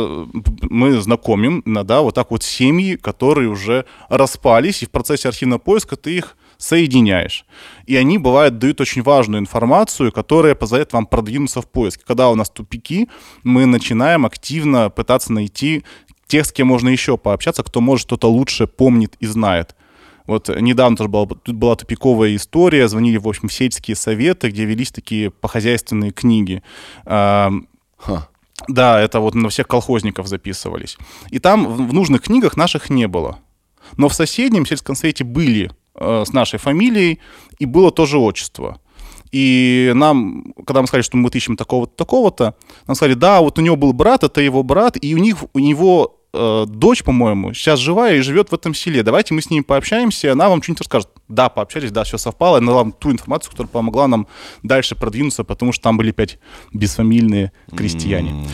мы 0.61 1.01
знакомим 1.01 1.63
иногда 1.65 2.01
вот 2.01 2.15
так 2.15 2.31
вот 2.31 2.43
семьи, 2.43 2.95
которые 2.95 3.49
уже 3.49 3.85
распались, 4.09 4.83
и 4.83 4.85
в 4.85 4.91
процессе 4.91 5.27
архивного 5.29 5.59
поиска 5.59 5.95
ты 5.95 6.17
их 6.17 6.37
соединяешь. 6.57 7.45
И 7.85 7.95
они, 7.97 8.17
бывает, 8.17 8.57
дают 8.57 8.79
очень 8.79 9.01
важную 9.01 9.41
информацию, 9.41 10.11
которая 10.11 10.55
позволяет 10.55 10.93
вам 10.93 11.05
продвинуться 11.05 11.61
в 11.61 11.67
поиске. 11.67 12.03
Когда 12.07 12.29
у 12.29 12.35
нас 12.35 12.49
тупики, 12.49 13.09
мы 13.43 13.65
начинаем 13.65 14.25
активно 14.25 14.89
пытаться 14.89 15.33
найти 15.33 15.83
тех, 16.33 16.47
с 16.47 16.51
кем 16.51 16.65
можно 16.65 16.89
еще 16.89 17.15
пообщаться, 17.15 17.61
кто, 17.61 17.79
может, 17.79 18.07
что-то 18.07 18.27
лучше 18.27 18.65
помнит 18.65 19.15
и 19.19 19.27
знает. 19.27 19.75
Вот 20.25 20.49
недавно 20.49 20.97
тоже 20.97 21.07
была, 21.07 21.27
тут 21.27 21.55
была 21.55 21.75
тупиковая 21.75 22.35
история, 22.35 22.87
звонили, 22.87 23.17
в 23.17 23.27
общем, 23.27 23.49
сельские 23.49 23.95
советы, 23.95 24.49
где 24.49 24.65
велись 24.65 24.91
такие 24.91 25.29
похозяйственные 25.29 26.11
книги. 26.11 26.63
Ха. 27.05 27.51
да, 28.67 28.99
это 28.99 29.19
вот 29.19 29.35
на 29.35 29.49
всех 29.49 29.67
колхозников 29.67 30.27
записывались. 30.27 30.97
И 31.29 31.37
там 31.37 31.67
в, 31.67 31.93
нужных 31.93 32.23
книгах 32.23 32.57
наших 32.57 32.89
не 32.89 33.07
было. 33.07 33.37
Но 33.97 34.09
в 34.09 34.15
соседнем 34.15 34.65
сельском 34.65 34.95
совете 34.95 35.23
были 35.23 35.69
э, 35.93 36.23
с 36.25 36.33
нашей 36.33 36.57
фамилией, 36.57 37.19
и 37.59 37.67
было 37.67 37.91
тоже 37.91 38.17
отчество. 38.17 38.79
И 39.31 39.91
нам, 39.93 40.53
когда 40.65 40.81
мы 40.81 40.87
сказали, 40.87 41.03
что 41.03 41.17
мы 41.17 41.29
ищем 41.29 41.57
такого-то, 41.57 41.93
такого-то, 41.95 42.55
нам 42.87 42.95
сказали, 42.95 43.13
да, 43.13 43.39
вот 43.39 43.59
у 43.59 43.61
него 43.61 43.75
был 43.75 43.93
брат, 43.93 44.23
это 44.23 44.41
его 44.41 44.63
брат, 44.63 44.97
и 44.99 45.13
у 45.13 45.19
них, 45.19 45.37
у 45.53 45.59
него 45.59 46.22
э, 46.33 46.65
дочь, 46.67 47.03
по-моему, 47.03 47.53
сейчас 47.53 47.79
живая 47.79 48.15
и 48.15 48.21
живет 48.21 48.49
в 48.49 48.53
этом 48.53 48.73
селе. 48.73 49.03
Давайте 49.03 49.33
мы 49.33 49.41
с 49.41 49.49
ними 49.49 49.63
пообщаемся, 49.63 50.27
и 50.27 50.29
она 50.29 50.49
вам 50.49 50.61
что-нибудь 50.61 50.81
расскажет. 50.81 51.09
Да, 51.27 51.49
пообщались, 51.49 51.91
да, 51.91 52.03
все 52.03 52.17
совпало, 52.17 52.57
она 52.57 52.73
нам 52.73 52.91
ту 52.91 53.11
информацию, 53.11 53.51
которая 53.51 53.69
помогла 53.69 54.07
нам 54.07 54.27
дальше 54.61 54.95
продвинуться, 54.95 55.43
потому 55.43 55.71
что 55.71 55.83
там 55.83 55.97
были 55.97 56.11
пять 56.11 56.39
бесфамильные 56.73 57.51
крестьяне. 57.75 58.45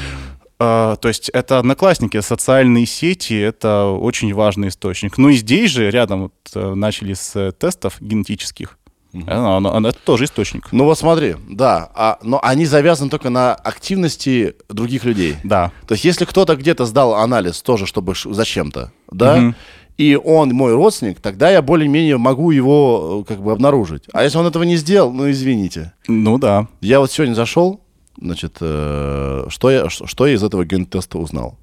А, 0.62 0.98
то 0.98 1.08
есть 1.08 1.30
это 1.30 1.60
одноклассники, 1.60 2.20
социальные 2.20 2.86
сети, 2.86 3.34
это 3.34 3.86
очень 3.86 4.34
важный 4.34 4.68
источник. 4.68 5.18
Ну 5.18 5.30
и 5.30 5.36
здесь 5.36 5.72
же 5.72 5.90
рядом 5.90 6.24
вот, 6.24 6.34
э, 6.54 6.74
начали 6.74 7.14
с 7.14 7.34
э, 7.38 7.54
тестов 7.54 8.02
генетических. 8.02 8.78
Оно- 9.14 9.58
оно- 9.58 9.74
оно- 9.76 9.90
это 9.90 9.98
тоже 10.06 10.26
источник. 10.26 10.68
Ну 10.72 10.84
вот 10.86 10.98
смотри, 10.98 11.36
да, 11.50 11.90
а, 11.96 12.20
но 12.22 12.40
они 12.44 12.66
завязаны 12.66 13.10
только 13.10 13.30
на 13.30 13.54
активности 13.56 14.56
других 14.70 15.04
людей. 15.04 15.38
Да. 15.44 15.72
То 15.88 15.94
есть 15.94 16.06
если 16.06 16.26
кто-то 16.26 16.56
где-то 16.56 16.86
сдал 16.86 17.16
анализ 17.16 17.62
тоже, 17.62 17.86
чтобы 17.88 18.14
зачем-то, 18.24 18.92
да, 19.12 19.36
Мгм. 19.38 19.56
и 19.98 20.16
он 20.16 20.50
мой 20.50 20.74
родственник, 20.76 21.20
тогда 21.22 21.50
я 21.50 21.62
более-менее 21.64 22.18
могу 22.18 22.52
его 22.52 23.24
э, 23.26 23.28
как 23.34 23.42
бы 23.42 23.52
обнаружить. 23.52 24.04
А 24.14 24.24
если 24.24 24.38
он 24.38 24.46
этого 24.46 24.62
не 24.64 24.76
сделал, 24.76 25.12
ну 25.12 25.30
извините. 25.32 25.94
Ну 26.08 26.38
да. 26.38 26.68
Я 26.82 27.00
вот 27.00 27.12
сегодня 27.12 27.34
зашел, 27.34 27.82
Значит, 28.22 28.58
э, 28.60 29.46
что, 29.48 29.72
я, 29.72 29.90
что 29.90 30.28
я 30.28 30.34
из 30.36 30.44
этого 30.44 30.66
ген-теста 30.66 31.18
узнал? 31.18 31.58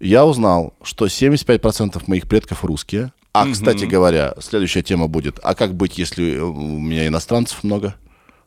Я 0.00 0.24
узнал, 0.24 0.72
что 0.82 1.06
75% 1.06 2.02
моих 2.08 2.26
предков 2.28 2.64
русские. 2.64 3.12
А, 3.42 3.52
кстати 3.52 3.84
говоря, 3.84 4.34
следующая 4.40 4.82
тема 4.82 5.06
будет, 5.08 5.38
а 5.42 5.54
как 5.54 5.74
быть, 5.74 5.98
если 5.98 6.38
у 6.38 6.78
меня 6.80 7.06
иностранцев 7.06 7.62
много? 7.64 7.94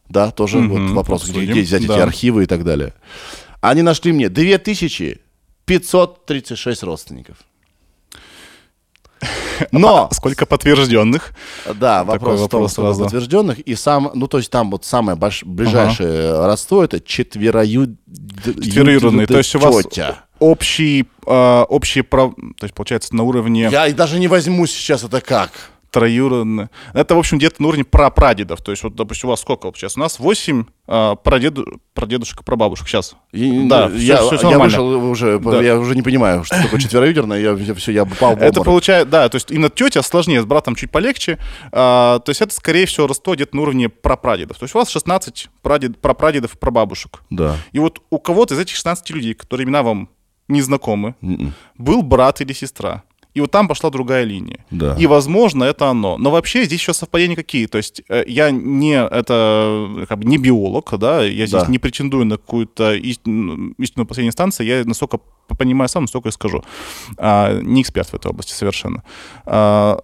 Да, 0.09 0.31
тоже 0.31 0.57
вот 0.59 0.79
Мгм, 0.79 0.95
вопрос, 0.95 1.23
где, 1.23 1.31
обсудим. 1.31 1.51
где 1.51 1.61
взять 1.61 1.81
эти 1.83 1.87
Да. 1.89 2.03
архивы 2.03 2.43
и 2.43 2.45
так 2.47 2.63
далее. 2.63 2.93
Они 3.61 3.81
нашли 3.83 4.11
мне 4.11 4.29
2536 4.29 6.83
родственников. 6.83 7.37
Но 9.71 10.09
Сколько 10.13 10.45
подтвержденных? 10.45 11.33
да, 11.75 12.03
вопрос, 12.05 12.35
том, 12.39 12.43
вопрос 12.43 12.71
что 12.71 12.81
сразу. 12.83 13.03
подтвержденных. 13.03 13.59
И 13.59 13.75
сам, 13.75 14.11
ну, 14.13 14.27
то 14.27 14.37
есть 14.37 14.49
там 14.49 14.71
вот 14.71 14.85
самое 14.85 15.17
больш- 15.17 15.43
ближайшее 15.45 16.45
родство 16.45 16.81
это 16.83 17.01
четверою... 17.01 17.97
Четвероюродные. 18.45 19.27
То 19.27 19.37
есть 19.37 19.53
у 19.55 19.59
вас 19.59 19.83
тетя. 19.83 20.25
Общий, 20.39 21.05
э, 21.25 21.65
общие 21.69 22.03
прав... 22.03 22.33
То 22.57 22.65
есть, 22.65 22.73
получается, 22.75 23.15
на 23.15 23.23
уровне 23.23 23.69
Я 23.71 23.87
и 23.87 23.93
даже 23.93 24.19
не 24.19 24.27
возьму 24.27 24.65
сейчас 24.67 25.03
это 25.03 25.21
как. 25.21 25.51
троюродные. 25.91 26.69
Это, 26.93 27.15
в 27.15 27.17
общем, 27.17 27.39
где-то 27.39 27.61
на 27.61 27.67
уровне 27.69 27.83
прапрадедов. 27.83 28.61
То 28.61 28.69
есть, 28.71 28.83
вот, 28.83 28.93
допустим, 28.95 29.27
у 29.29 29.31
вас 29.31 29.41
сколько 29.41 29.61
получается? 29.63 29.99
У 29.99 30.03
нас 30.03 30.19
8 30.19 30.65
э, 30.87 31.15
прадеду... 31.23 31.65
прадедушек 31.95 32.41
и 32.41 32.43
прабабушек. 32.43 32.87
Сейчас. 32.87 33.15
И- 33.31 33.67
Да, 33.67 33.89
ну, 33.89 33.95
всё- 33.97 34.05
я, 34.05 34.17
всё 34.17 34.35
я 34.35 34.41
нормально. 34.51 34.63
вышел 34.63 35.09
уже, 35.09 35.39
Да. 35.39 35.61
я 35.63 35.79
уже 35.79 35.95
не 35.95 36.03
понимаю, 36.03 36.43
что 36.43 36.61
такое 36.61 36.79
четвероюдерное, 36.79 37.39
я, 37.39 37.51
я, 37.53 37.73
все, 37.73 37.91
я 37.91 38.03
упал 38.03 38.35
в 38.35 38.39
Это 38.41 38.61
получается, 38.61 39.09
да, 39.09 39.29
то 39.29 39.35
есть 39.37 39.49
именно 39.51 39.69
тетя 39.71 40.03
сложнее, 40.03 40.41
с 40.43 40.45
братом 40.45 40.75
чуть 40.75 40.91
полегче. 40.91 41.39
А, 41.71 42.19
то 42.19 42.29
есть 42.29 42.41
это, 42.41 42.53
скорее 42.53 42.85
всего, 42.85 43.07
родство 43.07 43.33
где-то 43.33 43.55
на 43.55 43.63
уровне 43.63 43.89
прапрадедов. 43.89 44.57
То 44.59 44.65
есть 44.65 44.75
у 44.75 44.77
вас 44.77 44.89
16 44.91 45.49
прадед, 45.63 45.99
прапрадедов 45.99 46.53
и 46.53 46.57
прабабушек. 46.57 47.23
Да. 47.31 47.55
И 47.71 47.79
вот 47.79 47.99
у 48.11 48.19
кого-то 48.19 48.53
из 48.53 48.59
этих 48.59 48.75
16 48.75 49.09
людей, 49.09 49.33
которые 49.33 49.65
имена 49.65 49.81
вам 49.81 50.09
не 50.49 50.61
знакомы, 50.61 51.13
М-м. 51.21 51.53
был 51.77 52.01
брат 52.03 52.41
или 52.41 52.53
сестра. 52.53 53.03
И 53.35 53.41
вот 53.41 53.51
там 53.51 53.67
пошла 53.67 53.89
другая 53.91 54.23
линия. 54.25 54.65
Да. 54.71 54.95
И, 54.99 55.05
возможно, 55.07 55.63
это 55.63 55.87
оно. 55.87 56.17
Но 56.17 56.31
вообще 56.31 56.63
здесь 56.65 56.79
еще 56.81 56.93
совпадения 56.93 57.35
какие. 57.35 57.67
То 57.67 57.77
есть 57.77 58.01
э, 58.09 58.23
я 58.27 58.49
не, 58.51 58.95
это, 58.95 60.05
как 60.09 60.17
бы 60.19 60.25
не 60.25 60.37
биолог, 60.39 60.91
да, 60.97 61.23
я 61.23 61.45
здесь 61.45 61.61
Да. 61.61 61.67
не 61.71 61.77
претендую 61.77 62.25
на 62.25 62.37
какую-то 62.37 62.95
истину, 62.95 63.73
истину 63.77 64.05
последней 64.07 64.29
инстанции. 64.29 64.65
Я 64.65 64.83
насколько 64.83 65.19
п- 65.19 65.55
понимаю 65.55 65.87
сам, 65.89 66.03
настолько 66.03 66.29
и 66.29 66.31
скажу. 66.31 66.63
А, 67.17 67.59
не 67.61 67.81
эксперт 67.83 68.09
в 68.09 68.15
этой 68.15 68.31
области 68.31 68.53
совершенно. 68.53 69.03
А, 69.45 69.99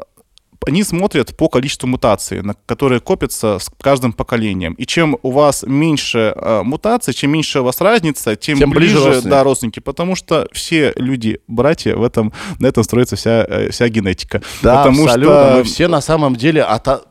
они 0.65 0.83
смотрят 0.83 1.35
по 1.37 1.47
количеству 1.49 1.87
мутаций, 1.87 2.41
на 2.41 2.55
которые 2.65 2.99
копятся 2.99 3.59
с 3.59 3.69
каждым 3.81 4.13
поколением. 4.13 4.73
И 4.73 4.85
чем 4.85 5.17
у 5.21 5.31
вас 5.31 5.63
меньше 5.67 6.33
э, 6.35 6.61
мутаций, 6.63 7.13
чем 7.13 7.31
меньше 7.31 7.59
у 7.61 7.63
вас 7.63 7.81
разница, 7.81 8.35
тем, 8.35 8.57
Тем 8.57 8.69
ближе 8.71 8.95
ближе, 8.95 9.05
родственники. 9.05 9.29
да, 9.29 9.43
родственники. 9.43 9.79
Потому 9.79 10.15
что 10.15 10.47
все 10.51 10.93
люди, 10.95 11.39
братья, 11.47 11.95
в 11.95 12.03
этом, 12.03 12.33
на 12.59 12.67
этом 12.67 12.83
строится 12.83 13.15
вся, 13.15 13.45
э, 13.47 13.69
вся 13.71 13.87
генетика. 13.89 14.41
Да, 14.61 14.77
Потому 14.77 15.03
абсолютно. 15.05 15.35
что 15.47 15.57
Мы 15.57 15.63
все 15.63 15.87
на 15.87 16.01
самом 16.01 16.35
деле 16.35 16.63
от... 16.63 16.87
а- 16.87 17.01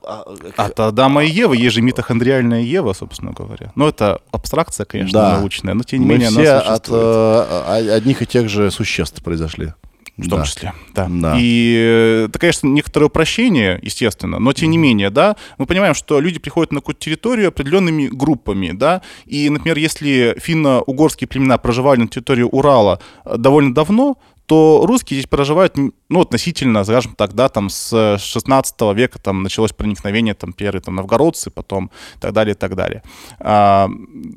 от 0.56 0.80
Адама 0.80 1.24
и 1.24 1.30
Евы, 1.30 1.56
есть 1.56 1.74
же 1.74 1.82
митохондриальная 1.82 2.60
Ева, 2.62 2.92
собственно 2.92 3.32
говоря. 3.32 3.72
Но 3.74 3.88
это 3.88 4.20
абстракция, 4.30 4.84
конечно, 4.86 5.18
Да. 5.20 5.36
научная, 5.38 5.74
но 5.74 5.82
тем 5.82 6.00
не 6.00 6.06
мы 6.06 6.12
менее 6.14 6.30
все 6.30 6.50
она 6.50 6.60
от 6.60 6.86
существует. 6.86 7.02
э, 7.04 7.90
о- 7.92 7.94
одних 7.96 8.22
и 8.22 8.26
тех 8.26 8.48
же 8.48 8.70
существ 8.70 9.22
произошли. 9.22 9.72
В 10.16 10.28
том 10.28 10.40
Да. 10.40 10.44
числе, 10.44 10.72
да. 10.94 11.08
Да. 11.10 11.36
И 11.38 11.76
э, 11.76 12.26
это, 12.28 12.38
конечно, 12.38 12.68
некоторое 12.68 13.06
упрощение, 13.06 13.80
естественно, 13.82 14.38
но 14.38 14.52
тем 14.52 14.70
не 14.70 14.78
менее, 14.78 15.10
да, 15.10 15.34
мы 15.58 15.66
понимаем, 15.66 15.94
что 15.94 16.20
люди 16.20 16.38
приходят 16.38 16.72
на 16.72 16.80
какую-то 16.80 17.00
территорию 17.00 17.48
определенными 17.48 18.06
группами, 18.06 18.70
да, 18.72 19.02
и, 19.26 19.50
например, 19.50 19.76
если 19.76 20.36
финно-угорские 20.40 21.26
племена 21.26 21.58
проживали 21.58 22.02
на 22.02 22.08
территории 22.08 22.42
Урала 22.44 23.00
э, 23.24 23.36
довольно 23.38 23.74
давно, 23.74 24.16
то 24.46 24.84
русские 24.86 25.18
здесь 25.18 25.28
проживают, 25.28 25.76
ну, 25.76 26.20
относительно, 26.20 26.84
скажем 26.84 27.14
так, 27.14 27.32
да, 27.34 27.48
там 27.48 27.70
с 27.70 28.18
16 28.18 28.74
века 28.94 29.18
там 29.18 29.42
началось 29.42 29.72
проникновение, 29.72 30.34
там, 30.34 30.52
первые 30.52 30.82
там 30.82 30.96
новгородцы, 30.96 31.50
потом 31.50 31.90
и 32.16 32.20
так 32.20 32.34
далее, 32.34 32.54
и 32.54 32.58
так 32.58 32.76
далее. 32.76 33.02
А, 33.40 33.88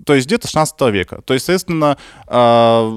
то 0.05 0.15
есть 0.15 0.28
где-то 0.28 0.47
16 0.47 0.82
века. 0.91 1.21
То 1.23 1.34
есть, 1.34 1.45
соответственно, 1.45 1.97
а, 2.25 2.89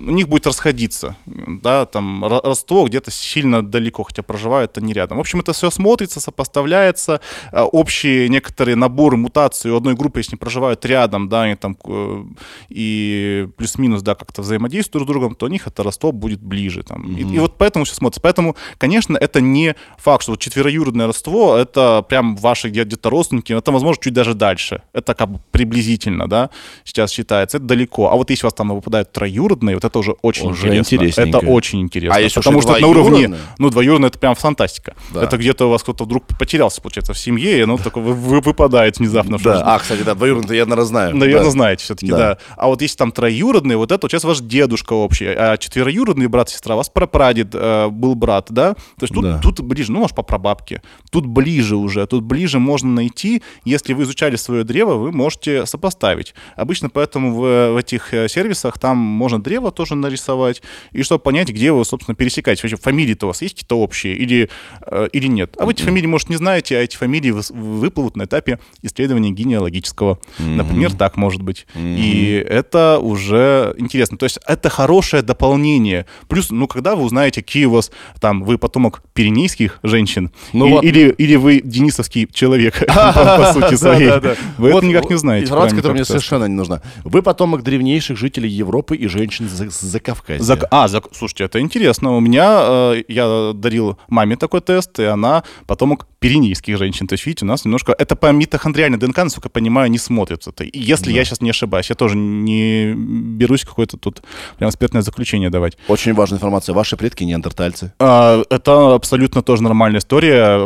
у 0.00 0.10
них 0.10 0.28
будет 0.28 0.46
расходиться, 0.46 1.16
да, 1.26 1.84
там 1.86 2.24
ро- 2.24 2.40
родство 2.42 2.86
где-то 2.86 3.10
сильно 3.10 3.62
далеко, 3.62 4.02
хотя 4.02 4.22
проживают 4.22 4.78
они 4.78 4.92
рядом. 4.92 5.18
В 5.18 5.20
общем, 5.20 5.40
это 5.40 5.52
все 5.52 5.70
смотрится, 5.70 6.20
сопоставляется, 6.20 7.20
а, 7.52 7.64
общие 7.64 8.28
некоторые 8.28 8.76
наборы 8.76 9.16
мутаций 9.16 9.70
у 9.70 9.76
одной 9.76 9.94
группы, 9.94 10.20
если 10.20 10.32
они 10.32 10.38
проживают 10.38 10.84
рядом, 10.86 11.28
да, 11.28 11.42
они 11.42 11.54
там 11.56 11.76
э, 11.84 12.24
и 12.68 13.48
плюс-минус, 13.56 14.02
да, 14.02 14.14
как-то 14.14 14.42
взаимодействуют 14.42 15.06
друг 15.06 15.08
с 15.08 15.12
другом, 15.20 15.34
то 15.34 15.46
у 15.46 15.48
них 15.48 15.66
это 15.66 15.82
родство 15.82 16.12
будет 16.12 16.40
ближе, 16.42 16.82
там. 16.82 17.16
И, 17.16 17.22
и 17.34 17.38
вот 17.38 17.56
поэтому 17.58 17.84
все 17.84 17.94
смотрится. 17.94 18.20
Поэтому, 18.20 18.56
конечно, 18.78 19.16
это 19.16 19.40
не 19.40 19.74
факт, 19.98 20.22
что 20.22 20.32
вот 20.32 20.40
четвероюродное 20.40 21.06
родство, 21.06 21.56
это 21.56 22.04
прям 22.08 22.36
ваши 22.36 22.68
где- 22.68 22.84
где-то 22.84 23.10
родственники, 23.10 23.52
это, 23.52 23.72
возможно, 23.72 24.02
чуть 24.02 24.14
даже 24.14 24.34
дальше. 24.34 24.82
Это 24.92 25.14
как 25.14 25.30
бы 25.30 25.40
приблизительно, 25.50 26.28
да, 26.28 26.50
сейчас 26.84 27.10
считается, 27.12 27.58
это 27.58 27.66
далеко. 27.66 28.10
А 28.10 28.16
вот 28.16 28.30
если 28.30 28.46
у 28.46 28.48
вас 28.48 28.54
там 28.54 28.70
выпадают 28.74 29.12
троюродные, 29.12 29.74
вот 29.76 29.84
это 29.84 29.89
уже 29.98 30.12
очень 30.22 30.50
Уже 30.50 30.76
интересно. 30.76 31.22
Это 31.22 31.38
очень 31.38 31.80
интересно. 31.80 32.16
А 32.16 32.20
если 32.20 32.40
потому 32.40 32.60
что 32.62 32.72
это 32.72 32.82
на 32.82 32.88
уровне, 32.88 33.34
ну, 33.58 33.70
двоюродное 33.70 34.08
это 34.08 34.18
прям 34.18 34.34
фантастика. 34.34 34.94
Да. 35.12 35.24
Это 35.24 35.36
где-то 35.36 35.66
у 35.66 35.70
вас 35.70 35.82
кто-то 35.82 36.04
вдруг 36.04 36.24
потерялся, 36.38 36.80
получается, 36.80 37.12
в 37.12 37.18
семье, 37.18 37.58
и 37.58 37.60
оно 37.62 37.76
такое 37.76 38.02
вы- 38.04 38.14
вы- 38.14 38.40
выпадает 38.40 38.98
внезапно. 38.98 39.38
Да. 39.42 39.62
А, 39.74 39.78
кстати, 39.78 40.02
да, 40.02 40.14
двоюродный 40.14 40.56
я, 40.56 40.64
наверное, 40.64 40.84
знаю. 40.86 41.16
Наверное, 41.16 41.44
Да. 41.44 41.50
знаете 41.50 41.84
все-таки, 41.84 42.10
Да. 42.10 42.16
да. 42.18 42.38
А 42.56 42.66
вот 42.68 42.80
если 42.82 42.96
там 42.96 43.12
троюродные, 43.12 43.76
вот 43.76 43.90
это 43.92 44.00
вот 44.04 44.10
сейчас 44.10 44.24
ваш 44.24 44.40
дедушка 44.40 44.92
общий, 44.92 45.26
а 45.26 45.56
четвероюродный 45.56 46.26
брат, 46.28 46.48
сестра, 46.50 46.74
у 46.74 46.78
вас 46.78 46.88
прапрадед 46.88 47.48
э, 47.54 47.88
был 47.88 48.14
брат, 48.14 48.46
да? 48.50 48.74
То 48.74 49.02
есть 49.02 49.14
тут, 49.14 49.24
Да. 49.24 49.38
тут 49.42 49.60
ближе, 49.60 49.92
ну, 49.92 50.00
может, 50.00 50.16
по 50.16 50.22
прабабке. 50.22 50.82
Тут 51.10 51.26
ближе 51.26 51.76
уже, 51.76 52.06
тут 52.06 52.22
ближе 52.22 52.58
можно 52.58 52.90
найти. 52.90 53.42
Если 53.64 53.92
вы 53.94 54.02
изучали 54.04 54.36
свое 54.36 54.64
древо, 54.64 54.94
вы 54.94 55.12
можете 55.12 55.66
сопоставить. 55.66 56.34
Обычно 56.56 56.88
поэтому 56.90 57.34
в, 57.34 57.72
в 57.72 57.76
этих 57.76 58.12
э, 58.14 58.28
сервисах 58.28 58.78
там 58.78 58.96
можно 58.98 59.40
древо 59.42 59.70
тоже 59.80 59.94
нарисовать, 59.94 60.60
и 60.92 61.02
чтобы 61.02 61.22
понять, 61.22 61.48
где 61.48 61.72
вы, 61.72 61.82
собственно, 61.86 62.14
пересекаетесь. 62.14 62.62
Вообще, 62.62 62.76
фамилии-то 62.76 63.26
у 63.26 63.28
вас 63.28 63.40
есть 63.40 63.54
какие-то 63.54 63.78
общие 63.78 64.14
или, 64.14 64.50
э, 64.86 65.08
или 65.14 65.26
нет? 65.26 65.56
А 65.58 65.64
вы 65.64 65.72
эти 65.72 65.82
фамилии, 65.82 66.06
может, 66.06 66.28
не 66.28 66.36
знаете, 66.36 66.76
а 66.76 66.80
эти 66.82 66.96
фамилии 66.96 67.30
выплывут 67.30 68.14
на 68.16 68.24
этапе 68.24 68.58
исследования 68.82 69.30
генеалогического. 69.30 70.18
Например, 70.38 70.92
так 70.92 71.16
может 71.16 71.40
быть. 71.42 71.66
И 71.74 72.44
это 72.48 72.98
уже 73.00 73.74
интересно. 73.78 74.18
То 74.18 74.24
есть 74.24 74.38
это 74.46 74.68
хорошее 74.68 75.22
дополнение. 75.22 76.04
Плюс, 76.28 76.50
ну, 76.50 76.66
когда 76.66 76.94
вы 76.94 77.04
узнаете, 77.04 77.40
какие 77.42 77.64
у 77.64 77.70
вас, 77.70 77.90
там, 78.20 78.42
вы 78.44 78.58
потомок 78.58 79.02
пиренейских 79.14 79.78
женщин, 79.82 80.30
Ну 80.52 80.66
и- 80.66 80.70
вот. 80.72 80.84
или, 80.84 81.10
или 81.18 81.36
вы 81.36 81.62
денисовский 81.64 82.28
человек, 82.30 82.84
по 82.86 83.52
сути 83.54 83.76
своей. 83.76 84.10
Вы 84.58 84.70
это 84.70 84.86
никак 84.86 85.08
не 85.08 85.16
знаете. 85.16 85.46
Информация, 85.46 85.76
которая 85.76 85.94
мне 85.94 86.04
совершенно 86.04 86.44
не 86.44 86.54
нужна. 86.54 86.82
Вы 87.04 87.22
потомок 87.22 87.62
древнейших 87.62 88.18
жителей 88.18 88.50
Европы 88.50 88.96
и 88.96 89.06
женщин 89.06 89.48
Закавказья. 89.70 90.42
Зак- 90.44 90.66
А, 90.70 90.86
зак- 90.86 91.08
слушайте, 91.12 91.44
это 91.44 91.60
интересно. 91.60 92.16
У 92.16 92.20
меня, 92.20 92.58
э, 92.94 93.02
я 93.08 93.52
дарил 93.54 93.98
маме 94.08 94.36
такой 94.36 94.60
тест, 94.60 94.98
и 94.98 95.04
она 95.04 95.42
потомок 95.66 96.06
пиренейских 96.18 96.76
женщин. 96.78 97.06
То 97.06 97.14
есть, 97.14 97.26
видите, 97.26 97.44
у 97.44 97.48
нас 97.48 97.64
немножко... 97.64 97.94
Это 97.98 98.14
по 98.16 98.30
митохондриальной 98.32 98.98
ДНК, 98.98 99.18
насколько 99.18 99.46
я 99.46 99.50
понимаю, 99.50 99.90
не 99.90 99.98
смотрится. 99.98 100.50
И 100.60 100.78
если 100.78 101.12
я 101.12 101.24
сейчас 101.24 101.40
не 101.40 101.50
ошибаюсь, 101.50 101.88
я 101.90 101.96
тоже 101.96 102.16
не 102.16 102.92
берусь 102.94 103.64
какое-то 103.64 103.96
тут 103.96 104.22
прям 104.58 104.68
экспертное 104.70 105.02
заключение 105.02 105.50
давать. 105.50 105.78
Очень 105.88 106.12
важная 106.14 106.36
информация. 106.38 106.74
Ваши 106.74 106.96
предки 106.96 107.24
неандертальцы. 107.24 107.92
А, 107.98 108.42
Это 108.50 108.94
абсолютно 108.94 109.42
тоже 109.42 109.62
нормальная 109.62 110.00
история. 110.00 110.58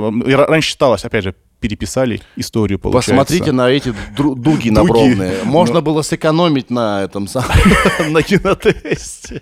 Раньше 0.47 0.71
считалось, 0.71 1.05
опять 1.05 1.25
же, 1.25 1.35
переписали 1.65 2.21
историю, 2.37 2.79
получается. 2.79 3.13
Посмотрите 3.13 3.51
на 3.53 3.71
эти 3.71 3.95
дуги 4.19 4.69
набровные. 4.69 5.39
Ну. 5.45 5.51
Можно 5.51 5.81
было 5.81 6.03
сэкономить 6.03 6.69
на 6.69 7.03
этом 7.05 7.27
самом, 7.27 7.49
на 8.11 8.23
кинотесте. 8.23 9.41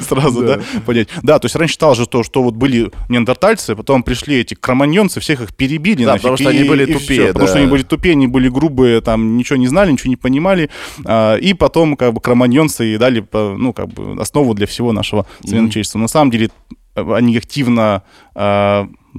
сразу, 0.00 0.46
да. 0.46 0.60
понять. 0.86 1.08
Да, 1.22 1.38
то 1.38 1.44
есть 1.44 1.56
раньше 1.56 1.74
считалось 1.74 1.98
же 1.98 2.06
то, 2.06 2.22
что 2.22 2.42
вот 2.42 2.54
были 2.54 2.90
неандертальцы, 3.10 3.76
потом 3.76 4.02
пришли 4.02 4.40
эти 4.40 4.54
кроманьонцы, 4.54 5.20
всех 5.20 5.42
их 5.42 5.54
перебили. 5.54 6.06
Да, 6.06 6.14
потому 6.14 6.38
что 6.38 6.48
они 6.48 6.64
были 6.64 6.90
тупее, 6.90 7.34
Потому 7.34 7.48
что 7.48 7.58
они 7.58 7.66
были 7.66 7.82
тупее, 7.82 8.12
они 8.12 8.28
были 8.28 8.48
грубые, 8.48 9.02
там 9.02 9.36
ничего 9.36 9.58
не 9.58 9.66
знали, 9.66 9.92
ничего 9.92 10.08
не 10.08 10.16
понимали. 10.16 10.70
А, 11.04 11.36
И 11.36 11.52
потом 11.52 11.98
как 11.98 12.14
бы 12.14 12.22
кроманьонцы 12.22 12.94
и 12.94 12.96
дали, 12.96 13.22
ну, 13.30 13.74
как 13.74 13.88
бы 13.88 14.18
основу 14.18 14.54
для 14.54 14.66
всего 14.66 14.92
нашего 14.92 15.26
современного 15.42 15.72
человечества. 15.72 15.98
На 15.98 16.08
самом 16.08 16.30
деле 16.30 16.48
э, 16.94 17.14
они 17.14 17.36
активно 17.36 18.04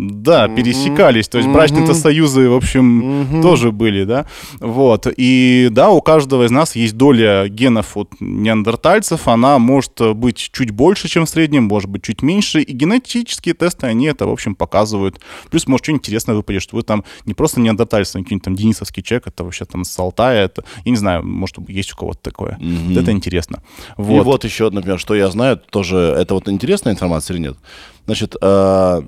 Да, 0.02 0.48
пересекались, 0.48 1.28
то 1.28 1.38
есть 1.40 1.50
брачные-то 1.50 1.94
союзы, 1.94 2.50
в 2.50 2.56
общем, 2.56 3.42
тоже 3.42 3.74
были, 3.74 4.06
да. 4.06 4.26
Вот, 4.60 5.08
и 5.18 5.68
да, 5.72 5.90
у 5.90 6.02
каждого 6.02 6.46
из 6.46 6.52
нас 6.52 6.76
есть 6.78 6.96
доля 6.96 7.50
генов 7.50 7.98
от 7.98 8.10
неандертальцев, 8.22 9.28
она 9.28 9.60
может 9.60 10.16
быть 10.16 10.38
чуть 10.38 10.72
больше, 10.72 11.10
чем 11.10 11.26
в 11.26 11.30
среднем, 11.30 11.64
может 11.66 11.90
быть 11.90 12.04
чуть 12.04 12.22
меньше, 12.22 12.62
и 12.62 12.72
генетические 12.72 13.54
тесты, 13.56 13.88
они 13.88 14.06
это, 14.06 14.26
в 14.26 14.32
общем, 14.32 14.56
показывают. 14.56 15.20
Плюс, 15.52 15.68
может, 15.68 15.86
что 15.86 15.92
интересное 15.92 16.36
выпадет, 16.36 16.62
что 16.62 16.78
вы 16.78 16.84
там 16.84 17.04
не 17.26 17.34
просто 17.34 17.60
неандертальцы, 17.60 18.18
а 18.18 18.20
какой-нибудь 18.20 18.46
там 18.46 18.56
денисовский 18.56 19.04
человек, 19.04 19.28
это 19.28 19.44
вообще 19.44 19.66
там 19.66 19.84
с 19.84 20.00
Алтая, 20.00 20.46
это, 20.46 20.64
я 20.86 20.92
не 20.92 20.98
знаю, 20.98 21.26
может, 21.26 21.58
есть 21.68 21.92
у 21.92 21.98
кого-то 21.98 22.20
такое. 22.22 22.58
Это 22.96 23.12
интересно. 23.12 23.62
И 23.98 24.02
Вот. 24.02 24.24
вот 24.24 24.46
еще, 24.46 24.70
например, 24.70 24.98
что 24.98 25.14
я 25.14 25.30
знаю, 25.30 25.58
тоже 25.58 25.98
это 25.98 26.36
вот 26.36 26.48
интересная 26.48 26.94
информация 26.94 27.36
или 27.36 27.42
нет? 27.42 27.58
Значит, 28.06 28.36
э, 28.42 29.02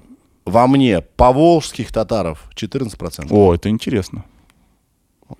во 0.45 0.67
мне 0.67 1.01
поволжских 1.01 1.91
татаров 1.91 2.49
14%. 2.55 3.27
О, 3.29 3.53
это 3.53 3.69
интересно. 3.69 4.25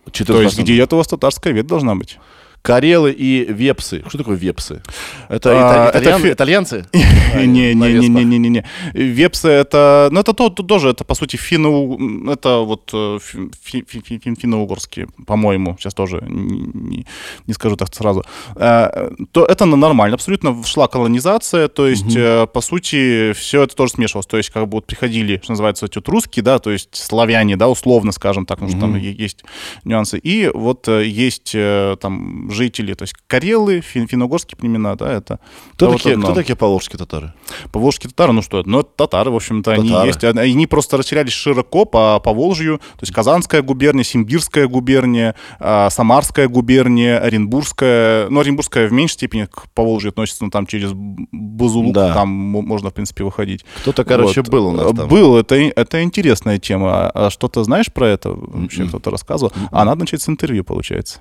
14%. 0.07 0.25
То 0.25 0.41
есть 0.41 0.59
где-то 0.59 0.95
у 0.95 0.97
вас 0.99 1.07
татарская 1.07 1.53
ветвь 1.53 1.67
должна 1.69 1.95
быть. 1.95 2.19
Карелы 2.61 3.11
и 3.11 3.45
вепсы. 3.51 4.03
Что 4.07 4.17
такое 4.17 4.35
вепсы? 4.37 4.81
Это, 5.29 5.49
А, 5.51 5.89
ита- 5.89 5.97
это 5.97 6.19
фи- 6.19 6.31
итальянцы? 6.31 6.85
Не, 7.35 7.43
На 7.43 7.43
не, 7.45 7.73
не, 7.73 7.87
веспах. 7.93 8.09
не, 8.09 8.25
не, 8.25 8.37
не, 8.39 8.49
не. 8.49 8.65
Вепсы 8.93 9.47
это, 9.47 10.09
ну 10.11 10.19
это 10.19 10.33
то, 10.33 10.49
то- 10.49 10.63
тоже, 10.63 10.89
это 10.89 11.03
по 11.03 11.15
сути 11.15 11.37
финно, 11.37 12.31
это 12.31 12.57
вот 12.59 12.89
э, 12.93 13.17
фи- 13.21 13.49
фи- 13.63 13.83
фи- 13.87 14.01
фи- 14.05 14.19
фи- 14.19 14.35
финно-угорские, 14.41 15.07
по-моему, 15.25 15.75
сейчас 15.79 15.93
тоже 15.93 16.21
не, 16.27 17.05
не- 17.47 17.53
скажу 17.53 17.75
так 17.75 17.93
сразу. 17.95 18.23
Э, 18.55 19.09
То 19.31 19.45
это 19.45 19.65
нормально, 19.65 20.15
абсолютно 20.15 20.63
шла 20.65 20.87
колонизация, 20.87 21.67
то 21.67 21.87
есть 21.87 22.15
э, 22.15 22.45
по 22.53 22.61
сути 22.61 23.31
все 23.33 23.63
это 23.63 23.75
тоже 23.75 23.93
смешивалось, 23.93 24.27
то 24.27 24.37
есть 24.37 24.49
как 24.49 24.63
бы 24.67 24.71
вот 24.77 24.85
приходили, 24.85 25.39
что 25.41 25.51
называется, 25.53 25.87
вот 25.95 26.07
русские, 26.09 26.43
да, 26.43 26.59
то 26.59 26.69
есть 26.71 26.95
славяне, 26.95 27.55
да, 27.57 27.69
условно 27.69 28.11
скажем 28.11 28.45
так, 28.45 28.59
потому 28.59 28.71
что 28.71 28.79
там 28.81 28.95
есть 28.97 29.43
нюансы, 29.85 30.19
и 30.19 30.51
вот 30.53 30.87
есть 30.87 31.55
там 32.01 32.50
жители, 32.51 32.93
то 32.93 33.03
есть 33.03 33.13
карелы, 33.27 33.79
фин- 33.81 34.07
финно-угорские 34.07 34.57
племена, 34.57 34.95
да, 34.95 35.11
это 35.13 35.39
Кто, 35.73 35.87
вот 35.87 35.97
такие, 35.97 36.13
одно. 36.13 36.25
кто 36.27 36.35
такие 36.35 36.55
поволжские 36.55 36.97
татары? 36.99 37.33
Поволжские 37.71 38.09
татары, 38.09 38.33
ну 38.33 38.41
что 38.41 38.59
это? 38.59 38.69
Ну, 38.69 38.79
это 38.81 38.89
татары, 38.95 39.31
в 39.31 39.35
общем-то, 39.35 39.71
они 39.71 39.89
Татары. 39.89 40.07
есть. 40.07 40.23
Они 40.23 40.39
они 40.39 40.67
просто 40.67 40.97
расширялись 40.97 41.33
широко 41.33 41.85
по, 41.85 42.19
по 42.19 42.33
Волжью. 42.33 42.77
То 42.77 43.01
есть 43.01 43.13
Казанская 43.13 43.61
губерния, 43.61 44.03
Симбирская 44.03 44.67
губерния, 44.67 45.35
а, 45.59 45.89
Самарская 45.89 46.47
губерния, 46.47 47.19
Оренбургская. 47.19 48.29
Ну, 48.29 48.39
Оренбургская 48.39 48.87
в 48.87 48.91
меньшей 48.91 49.13
степени 49.13 49.45
к 49.45 49.69
Поволжью 49.73 50.09
относится, 50.09 50.43
но 50.43 50.49
там 50.49 50.65
через 50.67 50.91
Бузулук 50.93 51.93
Да. 51.93 52.13
там 52.13 52.29
мо- 52.29 52.61
можно, 52.61 52.89
в 52.89 52.93
принципе, 52.93 53.23
выходить. 53.23 53.65
Кто-то, 53.81 54.03
короче, 54.03 54.41
Вот. 54.41 54.49
был 54.49 54.67
у 54.67 54.71
нас 54.71 54.91
там. 54.95 55.07
Был, 55.07 55.37
это, 55.37 55.55
это 55.55 56.03
интересная 56.03 56.57
тема. 56.59 57.09
А 57.09 57.29
что-то 57.29 57.63
знаешь 57.63 57.91
про 57.91 58.07
это? 58.07 58.31
Вообще 58.31 58.85
кто-то 58.85 59.09
рассказывал? 59.11 59.51
А 59.71 59.85
надо 59.85 60.01
начать 60.01 60.21
с 60.21 60.29
интервью, 60.29 60.63
получается. 60.63 61.19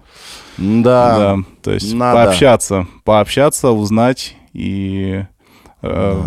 Да. 0.58 1.16
Да, 1.20 1.38
то 1.62 1.72
есть 1.72 1.94
надо. 1.94 2.24
пообщаться, 2.24 2.86
пообщаться, 3.04 3.70
узнать 3.70 4.36
и 4.52 5.24
э, 5.82 6.22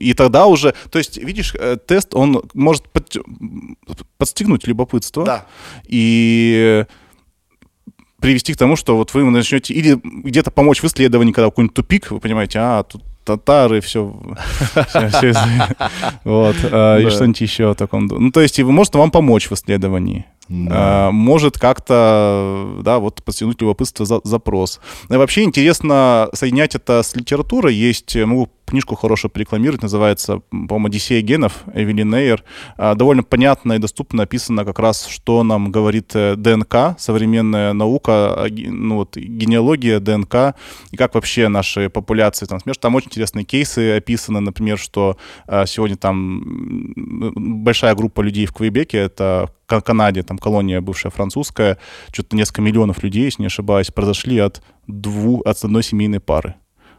и 0.00 0.14
тогда 0.14 0.46
уже, 0.46 0.74
то 0.90 0.98
есть 0.98 1.16
видишь, 1.18 1.54
э, 1.58 1.76
тест 1.86 2.14
он 2.14 2.42
может 2.54 2.88
под- 2.90 3.18
подстегнуть 4.18 4.66
любопытство 4.66 5.24
Да. 5.24 5.46
и 5.86 6.84
привести 8.20 8.52
к 8.52 8.56
тому, 8.56 8.76
что 8.76 8.96
вот 8.96 9.14
вы 9.14 9.24
начнете 9.30 9.74
или 9.74 9.98
где-то 10.02 10.50
помочь 10.50 10.82
в 10.82 10.86
исследовании, 10.86 11.32
когда 11.32 11.48
какой-нибудь 11.48 11.74
тупик, 11.74 12.10
вы 12.10 12.20
понимаете, 12.20 12.58
а 12.58 12.82
тут 12.82 13.02
татары, 13.24 13.80
все, 13.80 14.04
вот, 16.24 16.56
э, 16.62 17.02
и 17.02 17.10
что-нибудь 17.10 17.40
еще 17.40 17.70
о 17.70 17.74
таком. 17.74 18.06
Ну, 18.06 18.30
то 18.30 18.40
есть, 18.40 18.58
может 18.60 18.94
вам 18.94 19.10
помочь 19.10 19.48
в 19.50 19.52
исследовании. 19.52 20.24
Да. 20.48 21.08
А, 21.08 21.10
может 21.10 21.58
как-то, 21.58 22.78
да, 22.82 22.98
вот 22.98 23.22
подтянуть 23.22 23.60
любопытство 23.60 24.06
за 24.06 24.20
запрос. 24.24 24.80
Ну, 25.08 25.16
и 25.16 25.18
вообще 25.18 25.42
интересно 25.42 26.28
соединять 26.32 26.74
это 26.74 27.02
с 27.02 27.14
литературой. 27.14 27.74
Есть, 27.74 28.16
могу 28.16 28.48
книжку 28.70 28.94
хорошо 28.94 29.28
порекламировать, 29.28 29.82
называется, 29.82 30.40
по-моему, 30.50 30.86
«Одиссея 30.86 31.22
генов» 31.22 31.64
Эвелин 31.74 32.10
Нейер. 32.10 32.44
А, 32.76 32.94
довольно 32.94 33.22
понятно 33.22 33.74
и 33.74 33.78
доступно 33.78 34.18
написано 34.18 34.64
как 34.64 34.78
раз, 34.78 35.06
что 35.06 35.42
нам 35.42 35.70
говорит 35.70 36.12
э, 36.14 36.36
ДНК, 36.36 36.98
современная 36.98 37.72
наука, 37.72 38.44
а, 38.44 38.46
ну 38.50 38.96
вот, 38.96 39.16
генеалогия 39.16 40.00
ДНК, 40.00 40.54
и 40.90 40.96
как 40.96 41.14
вообще 41.14 41.48
наши 41.48 41.88
популяции 41.88 42.46
там 42.46 42.60
смешаны. 42.60 42.80
Там 42.80 42.94
очень 42.94 43.08
интересные 43.08 43.44
кейсы 43.44 43.96
описаны, 43.96 44.40
например, 44.40 44.78
что 44.78 45.16
а, 45.46 45.66
сегодня 45.66 45.96
там 45.96 46.92
большая 46.94 47.94
группа 47.94 48.20
людей 48.20 48.46
в 48.46 48.52
Квебеке, 48.52 48.98
это 48.98 49.50
Ка- 49.66 49.80
Канаде, 49.80 50.22
там 50.22 50.38
колония 50.38 50.80
бывшая 50.80 51.10
французская, 51.10 51.78
что-то 52.12 52.36
несколько 52.36 52.62
миллионов 52.62 53.02
людей, 53.02 53.24
если 53.24 53.42
не 53.42 53.46
ошибаюсь, 53.46 53.90
произошли 53.90 54.38
от, 54.38 54.62
дву, 54.86 55.40
от 55.42 55.62
одной 55.62 55.82
семейной 55.82 56.20
пары. 56.20 56.54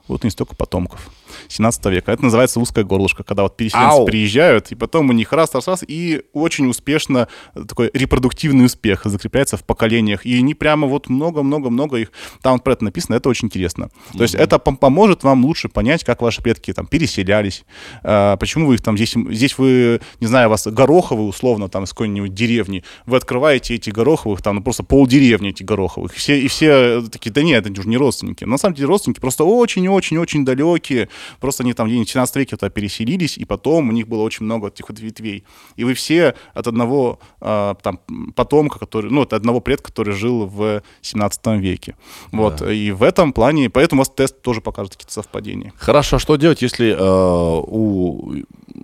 Вот 0.07 0.23
не 0.23 0.29
столько 0.29 0.55
потомков. 0.55 1.09
17 1.47 1.85
века. 1.85 2.11
Это 2.11 2.23
называется 2.23 2.59
узкое 2.59 2.83
горлышко, 2.83 3.23
когда 3.23 3.43
вот 3.43 3.57
переселенцы 3.57 3.97
Ау. 3.97 4.05
приезжают, 4.05 4.71
и 4.71 4.75
потом 4.75 5.09
у 5.09 5.13
них 5.13 5.31
раз, 5.33 5.53
раз, 5.53 5.67
раз, 5.67 5.83
и 5.87 6.23
очень 6.33 6.67
успешно 6.67 7.27
такой 7.67 7.89
репродуктивный 7.93 8.65
успех 8.65 9.01
закрепляется 9.05 9.57
в 9.57 9.63
поколениях. 9.63 10.25
И 10.25 10.37
они 10.37 10.53
прямо 10.53 10.87
вот 10.87 11.09
много-много-много 11.09 11.97
их, 11.97 12.11
там 12.41 12.53
вот 12.53 12.63
про 12.63 12.73
это 12.73 12.83
написано, 12.83 13.15
это 13.15 13.29
очень 13.29 13.47
интересно. 13.47 13.89
То 14.15 14.23
есть 14.23 14.35
это 14.35 14.57
пом- 14.57 14.77
поможет 14.77 15.23
вам 15.23 15.45
лучше 15.45 15.69
понять, 15.69 16.03
как 16.03 16.21
ваши 16.21 16.41
предки 16.41 16.73
там 16.73 16.87
переселялись, 16.87 17.63
а, 18.03 18.37
почему 18.37 18.67
вы 18.67 18.75
их 18.75 18.81
там 18.81 18.97
здесь, 18.97 19.15
здесь 19.31 19.57
вы, 19.57 20.01
не 20.19 20.27
знаю, 20.27 20.47
у 20.47 20.51
вас 20.51 20.67
гороховые 20.67 21.27
условно 21.27 21.69
там 21.69 21.83
из 21.83 21.89
какой-нибудь 21.89 22.33
деревни, 22.33 22.83
вы 23.05 23.17
открываете 23.17 23.75
эти 23.75 23.89
гороховых, 23.89 24.41
там 24.41 24.57
ну, 24.57 24.63
просто 24.63 24.83
полдеревни 24.83 25.49
эти 25.49 25.63
гороховых, 25.63 26.13
все, 26.13 26.39
и 26.39 26.47
все 26.47 27.01
такие, 27.11 27.31
да 27.31 27.41
нет, 27.43 27.65
это 27.65 27.79
уже 27.79 27.89
не 27.89 27.97
родственники. 27.97 28.43
На 28.43 28.57
самом 28.57 28.75
деле 28.75 28.87
родственники 28.87 29.19
просто 29.19 29.43
очень-очень-очень 29.43 30.45
далекие, 30.45 31.09
просто 31.39 31.63
они 31.63 31.73
там 31.73 31.87
где-нибудь 31.87 32.09
в 32.09 32.11
17 32.11 32.35
веке 32.35 32.55
туда 32.55 32.69
переселились, 32.69 33.37
и 33.37 33.45
потом 33.45 33.89
у 33.89 33.91
них 33.91 34.07
было 34.07 34.23
очень 34.23 34.45
много 34.45 34.67
этих 34.67 34.89
вот 34.89 34.99
ветвей. 34.99 35.43
И 35.75 35.83
вы 35.83 35.93
все 35.93 36.35
от 36.53 36.67
одного 36.67 37.19
а, 37.41 37.75
там 37.75 37.99
потомка, 38.35 38.79
который, 38.79 39.11
ну, 39.11 39.21
от 39.21 39.33
одного 39.33 39.61
предка, 39.61 39.89
который 39.89 40.13
жил 40.13 40.45
в 40.45 40.81
17 41.01 41.47
веке. 41.59 41.95
Вот, 42.31 42.61
и 42.61 42.91
в 42.91 43.03
этом 43.03 43.33
плане, 43.33 43.69
поэтому 43.69 43.99
у 43.99 44.01
вас 44.01 44.09
тест 44.09 44.41
тоже 44.41 44.61
покажет 44.61 44.93
какие-то 44.93 45.13
совпадения. 45.13 45.73
Хорошо, 45.77 46.17
а 46.17 46.19
что 46.19 46.35
делать, 46.35 46.61
если 46.61 46.91
э, 46.91 47.63
у 47.67 48.33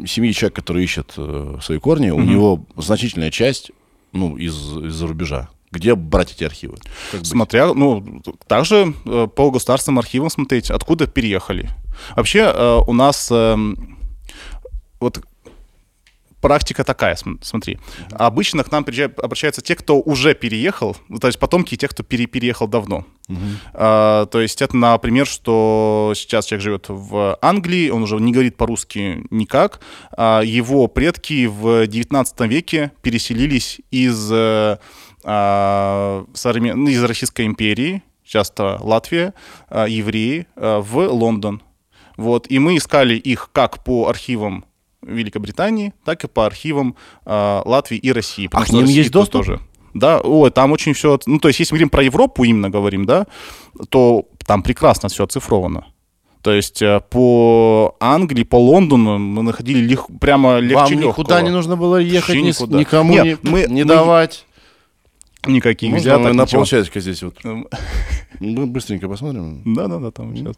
семьи 0.05 0.31
человек, 0.31 0.55
который 0.55 0.83
ищет 0.83 1.13
э, 1.17 1.57
свои 1.61 1.79
корни, 1.79 2.09
у 2.09 2.19
него 2.19 2.65
значительная 2.77 3.31
часть 3.31 3.71
ну, 4.11 4.37
из, 4.37 4.55
из-за 4.77 5.07
рубежа? 5.07 5.49
Где 5.75 5.95
брать 5.95 6.31
эти 6.33 6.43
архивы? 6.43 6.77
Как 7.11 7.21
быть? 7.21 7.29
Смотря, 7.29 7.73
ну, 7.73 8.21
также 8.47 8.93
э, 9.05 9.27
по 9.33 9.51
государственным 9.51 9.99
архивам 9.99 10.29
смотреть, 10.29 10.71
откуда 10.71 11.07
переехали. 11.07 11.69
Вообще 12.15 12.39
э, 12.53 12.79
у 12.87 12.93
нас 12.93 13.29
эм, 13.31 13.97
вот 14.99 15.21
практика 16.41 16.83
такая, 16.83 17.15
см- 17.15 17.43
смотри. 17.43 17.79
Обычно 18.11 18.63
к 18.63 18.71
нам 18.71 18.83
приезжают, 18.83 19.19
обращаются 19.19 19.61
те, 19.61 19.75
кто 19.75 19.99
уже 19.99 20.35
переехал, 20.35 20.95
то 21.19 21.25
есть 21.27 21.39
потомки 21.39 21.75
тех, 21.75 21.89
кто 21.89 22.03
пере- 22.03 22.27
переехал 22.27 22.67
давно. 22.67 23.05
А, 23.73 24.27
то 24.27 24.39
есть 24.39 24.61
это, 24.61 24.77
например, 24.77 25.25
что 25.25 26.13
сейчас 26.15 26.45
человек 26.45 26.63
живет 26.63 26.85
в 26.89 27.39
Англии, 27.41 27.89
он 27.89 28.03
уже 28.03 28.17
не 28.17 28.31
говорит 28.31 28.57
по-русски 28.57 29.25
никак, 29.31 29.79
а 30.15 30.41
его 30.41 30.85
предки 30.87 31.47
в 31.47 31.87
19 31.87 32.41
веке 32.41 32.91
переселились 33.01 33.81
из, 33.89 34.29
э, 34.31 34.77
современ- 35.25 36.75
ну, 36.75 36.89
из 36.89 37.03
Российской 37.03 37.45
империи, 37.45 38.01
часто 38.23 38.77
Латвия, 38.81 39.33
а, 39.69 39.85
евреи, 39.87 40.47
а, 40.55 40.79
в 40.81 40.97
Лондон. 41.07 41.61
Вот. 42.17 42.47
И 42.49 42.59
мы 42.59 42.77
искали 42.77 43.15
их 43.15 43.49
как 43.51 43.83
по 43.83 44.07
архивам 44.07 44.65
Великобритании, 45.01 45.93
так 46.03 46.23
и 46.23 46.27
по 46.27 46.45
архивам 46.45 46.95
а, 47.25 47.61
Латвии 47.65 47.97
и 47.97 48.11
России. 48.11 48.49
А 48.51 48.63
к 48.63 48.69
ним 48.69 48.81
России 48.81 48.97
есть 48.97 49.11
доступ? 49.11 49.45
Тоже. 49.45 49.59
Да, 49.93 50.19
ой, 50.19 50.51
там 50.51 50.71
очень 50.73 50.93
все... 50.93 51.17
Ну, 51.25 51.39
то 51.39 51.47
есть, 51.47 51.59
если 51.61 51.73
мы 51.73 51.77
говорим 51.77 51.89
про 51.89 52.03
Европу 52.03 52.43
именно 52.43 52.69
говорим, 52.69 53.05
да, 53.05 53.27
то 53.89 54.25
там 54.45 54.61
прекрасно 54.61 55.07
все 55.09 55.23
оцифровано. 55.23 55.85
То 56.41 56.51
есть 56.51 56.81
э, 56.81 56.99
по 57.09 57.95
Англии, 57.99 58.43
по 58.43 58.57
Лондону 58.57 59.17
мы 59.17 59.41
находили 59.41 59.79
лег- 59.95 60.19
прямо 60.19 60.59
легче 60.59 60.75
Вам 60.75 60.91
легкого. 60.91 61.09
никуда 61.09 61.41
не 61.41 61.49
нужно 61.49 61.75
было 61.77 61.95
ехать, 61.97 62.35
ни 62.35 62.41
никуда. 62.41 62.77
никому 62.77 63.13
Нет, 63.13 63.43
не, 63.43 63.49
мы- 63.49 63.65
не 63.67 63.83
мы- 63.83 63.89
давать. 63.89 64.45
Никаких 65.47 65.91
Можно 65.91 66.01
взяток, 66.17 66.33
на 66.33 66.41
ничего. 66.43 66.61
полчасика 66.61 66.99
здесь 66.99 67.23
вот? 67.23 67.35
Мы 68.41 68.65
быстренько 68.65 69.07
посмотрим. 69.07 69.61
Да-да-да, 69.65 70.11
там 70.11 70.35
сейчас. 70.35 70.55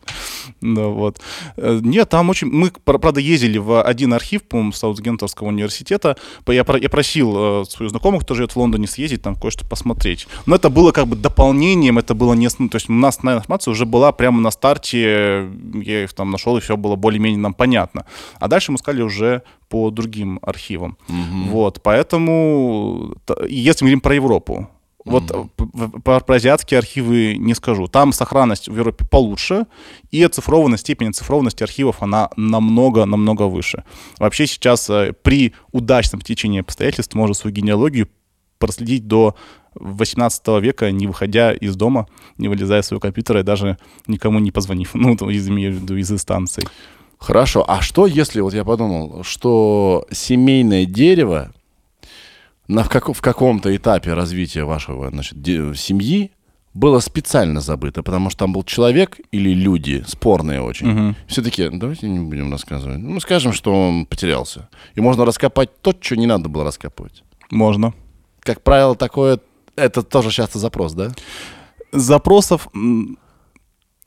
Да, 0.61 0.87
вот. 0.87 1.19
Э, 1.57 1.79
Нет, 1.83 2.09
там 2.09 2.29
очень... 2.29 2.47
Мы, 2.47 2.71
пр- 2.71 2.97
правда, 2.97 3.19
ездили 3.19 3.59
в 3.59 3.83
один 3.83 4.13
архив, 4.13 4.41
по-моему, 4.43 4.71
Саутгемптонского 4.71 5.47
университета. 5.49 6.17
Я, 6.47 6.65
я 6.81 6.89
просил 6.89 7.61
э, 7.61 7.65
своих 7.65 7.91
знакомых, 7.91 8.23
кто 8.23 8.33
живет 8.33 8.53
в 8.53 8.57
Лондоне, 8.57 8.87
съездить, 8.87 9.21
там 9.21 9.35
кое-что 9.35 9.63
посмотреть. 9.67 10.27
Но 10.47 10.55
это 10.55 10.69
было 10.71 10.91
как 10.91 11.05
бы 11.07 11.15
дополнением, 11.15 11.99
это 11.99 12.15
было 12.15 12.33
не... 12.33 12.47
основ- 12.47 12.69
То 12.69 12.77
есть 12.77 12.89
у 12.89 12.93
нас 12.93 13.21
на 13.21 13.35
информация 13.35 13.71
уже 13.71 13.85
была 13.85 14.11
прямо 14.11 14.41
на 14.41 14.49
старте, 14.49 15.47
я 15.73 16.03
их 16.03 16.13
там 16.13 16.31
нашел, 16.31 16.57
и 16.57 16.61
все 16.61 16.77
было 16.77 16.95
более-менее 16.95 17.39
нам 17.39 17.53
понятно. 17.53 18.05
А 18.39 18.47
дальше 18.47 18.71
мы 18.71 18.77
искали 18.77 19.03
уже 19.03 19.43
по 19.69 19.91
другим 19.91 20.39
архивам. 20.41 20.97
Вот, 21.49 21.81
поэтому, 21.83 23.13
т- 23.25 23.35
если 23.49 23.83
мы 23.85 23.89
говорим 23.89 24.01
про 24.01 24.15
Европу, 24.15 24.69
вот 25.07 25.51
п- 25.55 25.99
про, 26.03 26.19
про 26.19 26.35
азиатские 26.35 26.77
архивы 26.77 27.35
не 27.37 27.53
скажу. 27.53 27.87
Там 27.87 28.13
сохранность 28.13 28.69
в 28.69 28.75
Европе 28.75 29.05
получше, 29.05 29.65
и 30.11 30.23
оцифрованность, 30.23 30.83
степень 30.83 31.09
оцифрованности 31.09 31.63
архивов, 31.63 32.01
она 32.01 32.29
намного-намного 32.35 33.43
выше. 33.43 33.83
Вообще 34.19 34.47
сейчас 34.47 34.89
э, 34.89 35.13
при 35.21 35.53
удачном 35.71 36.21
течении 36.21 36.61
обстоятельств 36.61 37.15
можно 37.15 37.33
свою 37.33 37.55
генеалогию 37.55 38.07
проследить 38.59 39.07
до 39.07 39.35
18 39.75 40.47
века, 40.61 40.91
не 40.91 41.07
выходя 41.07 41.53
из 41.53 41.75
дома, 41.75 42.07
не 42.37 42.47
вылезая 42.47 42.81
из 42.81 42.87
своего 42.87 43.01
компьютера 43.01 43.41
и 43.41 43.43
даже 43.43 43.77
никому 44.07 44.39
не 44.39 44.51
позвонив. 44.51 44.91
Ну, 44.95 45.13
из, 45.29 45.47
имею 45.47 45.73
в 45.73 45.75
виду 45.75 45.95
из 45.95 46.11
инстанций. 46.11 46.63
Хорошо. 47.17 47.65
А 47.67 47.81
что, 47.81 48.05
если, 48.05 48.41
вот 48.41 48.53
я 48.53 48.63
подумал, 48.63 49.23
что 49.23 50.05
семейное 50.11 50.85
дерево 50.85 51.53
на, 52.67 52.83
в, 52.83 52.89
как- 52.89 53.13
в 53.13 53.21
каком-то 53.21 53.75
этапе 53.75 54.13
развития 54.13 54.63
вашего 54.63 55.09
значит, 55.09 55.41
де- 55.41 55.73
семьи 55.75 56.31
было 56.73 56.99
специально 56.99 57.59
забыто, 57.59 58.03
потому 58.03 58.29
что 58.29 58.39
там 58.39 58.53
был 58.53 58.63
человек 58.63 59.17
или 59.31 59.51
люди, 59.53 60.03
спорные 60.07 60.61
очень. 60.61 61.15
Все-таки, 61.27 61.69
давайте 61.71 62.07
не 62.07 62.19
будем 62.19 62.51
рассказывать. 62.51 62.99
Ну, 62.99 63.19
скажем, 63.19 63.51
что 63.53 63.73
он 63.73 64.05
потерялся. 64.05 64.69
И 64.93 65.01
можно 65.01 65.25
раскопать 65.25 65.81
то, 65.81 65.95
что 65.99 66.15
не 66.15 66.27
надо 66.27 66.49
было 66.49 66.63
раскапывать. 66.63 67.23
Можно. 67.49 67.93
Как 68.41 68.61
правило, 68.61 68.95
такое, 68.95 69.39
это 69.75 70.03
тоже 70.03 70.29
часто 70.31 70.59
запрос, 70.59 70.93
да? 70.93 71.11
Запросов... 71.91 72.67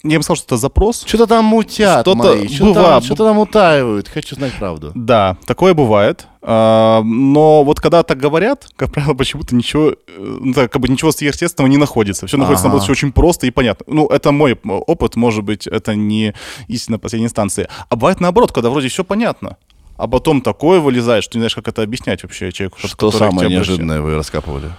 Я 0.03 0.17
бы 0.19 0.23
сказал, 0.23 0.37
что 0.37 0.47
это 0.47 0.57
запрос. 0.57 1.05
Что-то 1.07 1.27
там 1.27 1.45
мутят 1.45 2.01
Что-то 2.03 2.15
мои, 2.17 2.49
что-то 2.49 2.75
там, 2.75 2.83
бывает. 2.85 3.05
что-то 3.05 3.25
там 3.25 3.39
утаивают. 3.39 4.09
Хочу 4.09 4.35
знать 4.35 4.53
правду. 4.59 4.93
Да, 4.95 5.37
такое 5.47 5.75
бывает. 5.75 6.27
А, 6.43 7.03
Но 7.05 7.65
вот 7.65 7.81
когда 7.81 8.03
так 8.03 8.17
говорят, 8.19 8.67
как 8.77 8.93
правило, 8.93 9.13
почему-то 9.19 9.55
ничего, 9.55 9.91
э, 9.91 9.95
ну, 10.17 10.55
так, 10.55 10.73
как 10.73 10.81
бы 10.81 10.89
ничего 10.89 11.13
сверхъестественного 11.13 11.71
не 11.71 11.77
находится. 11.77 12.27
Все 12.27 12.39
находится, 12.39 12.63
Ага. 12.63 12.69
наоборот, 12.69 12.85
все 12.85 12.93
очень 12.93 13.13
просто 13.13 13.47
и 13.47 13.51
понятно. 13.51 13.85
Ну, 13.89 14.07
это 14.07 14.33
мой 14.33 14.59
опыт, 14.65 15.17
может 15.17 15.45
быть, 15.45 15.67
это 15.67 15.95
не 15.95 16.35
истина 16.69 16.99
последней 16.99 17.27
инстанции. 17.27 17.69
А 17.91 17.97
бывает 17.97 18.21
наоборот, 18.21 18.53
когда 18.53 18.71
вроде 18.71 18.89
все 18.89 19.05
понятно, 19.05 19.59
а 19.99 20.09
потом 20.09 20.41
такое 20.41 20.81
вылезает, 20.81 21.25
что 21.25 21.37
не 21.37 21.43
знаешь, 21.43 21.55
как 21.55 21.69
это 21.69 21.83
объяснять 21.83 22.23
вообще 22.23 22.53
человеку. 22.53 22.79
Что 22.79 23.11
самое 23.11 23.51
неожиданное 23.51 24.01
вы 24.01 24.15
раскапывали? 24.17 24.71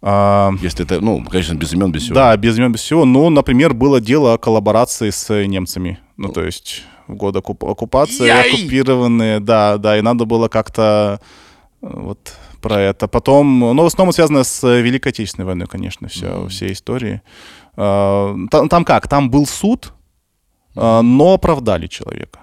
А, 0.00 0.52
Если 0.60 0.84
это, 0.84 1.00
ну, 1.00 1.24
конечно, 1.24 1.54
без 1.54 1.72
имен, 1.72 1.90
без 1.90 2.02
всего. 2.02 2.14
Да, 2.14 2.36
без 2.36 2.56
имен, 2.58 2.72
без 2.72 2.80
всего. 2.80 3.04
Ну, 3.04 3.28
например, 3.30 3.74
было 3.74 4.00
дело 4.00 4.34
о 4.34 4.38
коллаборации 4.38 5.10
с 5.10 5.32
немцами. 5.46 5.98
Ну, 6.16 6.28
то 6.28 6.44
есть 6.44 6.82
в 7.08 7.14
год 7.14 7.36
оккуп- 7.36 7.68
оккупации, 7.70 8.26
Яй! 8.26 8.48
оккупированные, 8.52 9.40
да, 9.40 9.78
да, 9.78 9.98
и 9.98 10.02
надо 10.02 10.24
было 10.24 10.48
как-то 10.48 11.20
э, 11.82 11.86
вот 11.90 12.34
про 12.60 12.80
это. 12.80 13.08
Потом, 13.08 13.58
ну, 13.60 13.82
в 13.82 13.86
основном 13.86 14.12
связано 14.12 14.44
с 14.44 14.62
Великой 14.66 15.08
Отечественной 15.08 15.46
войной, 15.46 15.66
конечно, 15.68 16.08
все, 16.08 16.46
все 16.48 16.70
истории. 16.72 17.22
А, 17.76 18.36
Там, 18.50 18.68
там 18.68 18.84
как? 18.84 19.08
Там 19.08 19.30
был 19.30 19.46
суд, 19.46 19.92
а, 20.76 21.02
но 21.02 21.34
оправдали 21.34 21.86
человека. 21.86 22.40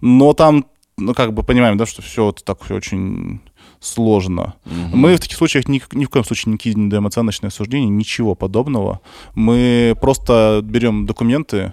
Но 0.00 0.32
там, 0.34 0.66
ну, 0.96 1.12
как 1.14 1.32
бы 1.34 1.42
понимаем, 1.42 1.76
да, 1.76 1.84
что 1.86 2.00
все 2.02 2.30
это 2.30 2.44
так 2.44 2.62
все 2.62 2.74
очень 2.74 3.40
сложно. 3.80 4.54
Мы 4.92 5.16
в 5.16 5.20
таких 5.20 5.36
случаях 5.36 5.66
ни, 5.68 5.82
ни 5.92 6.04
в 6.04 6.10
коем 6.10 6.24
случае 6.24 6.52
не 6.52 6.58
кидем 6.58 7.06
оценочное 7.06 7.50
суждение, 7.50 7.88
ничего 7.88 8.34
подобного. 8.34 9.00
Мы 9.34 9.96
просто 10.00 10.60
берем 10.62 11.06
документы, 11.06 11.72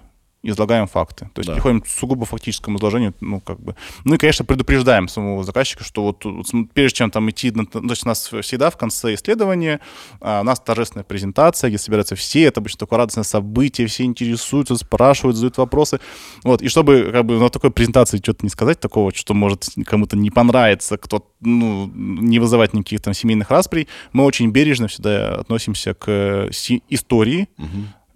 излагаем 0.49 0.87
факты. 0.87 1.29
То 1.33 1.39
есть 1.39 1.47
Да. 1.47 1.53
переходим 1.53 1.81
к 1.81 1.87
сугубо 1.87 2.25
фактическому 2.25 2.77
изложению, 2.77 3.13
ну, 3.21 3.39
как 3.39 3.59
бы. 3.59 3.75
Ну 4.03 4.15
и, 4.15 4.17
конечно, 4.17 4.45
предупреждаем 4.45 5.07
самого 5.07 5.43
заказчика, 5.43 5.83
что 5.83 6.03
вот, 6.03 6.25
вот 6.25 6.47
прежде 6.73 6.97
чем 6.97 7.11
там 7.11 7.29
идти, 7.29 7.51
то 7.51 7.79
есть 7.89 8.05
у 8.05 8.07
нас 8.07 8.31
всегда 8.41 8.69
в 8.69 8.77
конце 8.77 9.13
исследования 9.13 9.79
а, 10.21 10.41
у 10.41 10.43
нас 10.43 10.59
торжественная 10.59 11.03
презентация, 11.03 11.69
где 11.69 11.77
собираются 11.77 12.15
все, 12.15 12.43
это 12.43 12.59
обычно 12.59 12.79
такое 12.79 12.97
радостное 12.99 13.23
событие, 13.23 13.87
все 13.87 14.03
интересуются, 14.03 14.75
спрашивают, 14.75 15.35
задают 15.35 15.57
вопросы. 15.57 15.99
Вот, 16.43 16.61
и 16.61 16.67
чтобы 16.67 17.09
как 17.11 17.25
бы 17.25 17.39
на 17.39 17.49
такой 17.49 17.71
презентации 17.71 18.17
что-то 18.17 18.45
не 18.45 18.49
сказать 18.49 18.79
такого, 18.79 19.13
что 19.13 19.33
может 19.33 19.65
кому-то 19.85 20.17
не 20.17 20.31
понравится, 20.31 20.97
кто 20.97 21.25
ну, 21.39 21.89
не 21.93 22.39
вызывать 22.39 22.73
никаких 22.73 23.01
там 23.01 23.13
семейных 23.13 23.51
расприй, 23.51 23.87
мы 24.13 24.23
очень 24.23 24.49
бережно 24.51 24.87
всегда 24.87 25.35
относимся 25.35 25.93
к 25.93 26.05
э, 26.07 26.49
истории, 26.89 27.47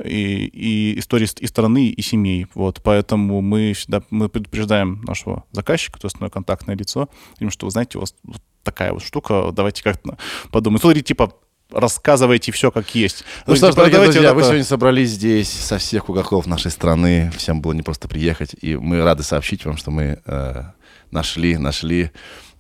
и, 0.04 0.46
и 0.46 1.00
истории 1.00 1.28
и 1.40 1.48
страны, 1.48 1.88
и 1.90 2.02
семей. 2.02 2.48
Вот, 2.54 2.82
поэтому 2.84 3.42
мы 3.42 3.74
всегда 3.74 4.02
мы 4.10 4.30
предупреждаем 4.30 5.02
нашего 5.04 5.44
заказчика, 5.52 6.00
то 6.00 6.06
есть 6.06 6.16
основное 6.16 6.32
контактное 6.32 6.76
лицо, 6.76 7.10
говорим, 7.36 7.52
что 7.52 7.66
вы 7.66 7.72
знаете, 7.72 7.98
у 7.98 8.02
вас 8.02 8.16
вот 8.24 8.42
такая 8.64 8.94
вот 8.94 9.04
штука, 9.04 9.52
давайте 9.52 9.84
как-то 9.84 10.18
подумать. 10.52 10.82
Смотри, 10.82 11.02
типа, 11.02 11.34
рассказывайте 11.72 12.52
все 12.52 12.70
как 12.72 12.94
есть. 12.96 13.24
Ну 13.48 13.54
То 13.54 13.58
что 13.58 13.68
ж, 13.68 13.70
типа, 13.70 13.76
дорогие 13.78 13.96
давайте 13.98 14.14
друзья, 14.14 14.30
вот 14.34 14.36
вы 14.36 14.42
это- 14.42 14.48
сегодня 14.50 14.66
собрались 14.66 15.10
здесь 15.12 15.50
со 15.50 15.78
всех 15.78 16.10
уголков 16.10 16.46
нашей 16.46 16.70
страны. 16.72 17.32
Всем 17.36 17.62
было 17.62 17.74
не 17.74 17.82
просто 17.82 18.08
приехать. 18.08 18.56
И 18.62 18.76
мы 18.76 19.02
рады 19.04 19.24
сообщить 19.24 19.66
вам, 19.66 19.78
что 19.78 19.90
мы 19.92 20.20
э, 20.26 20.64
нашли, 21.12 21.58
нашли 21.58 22.12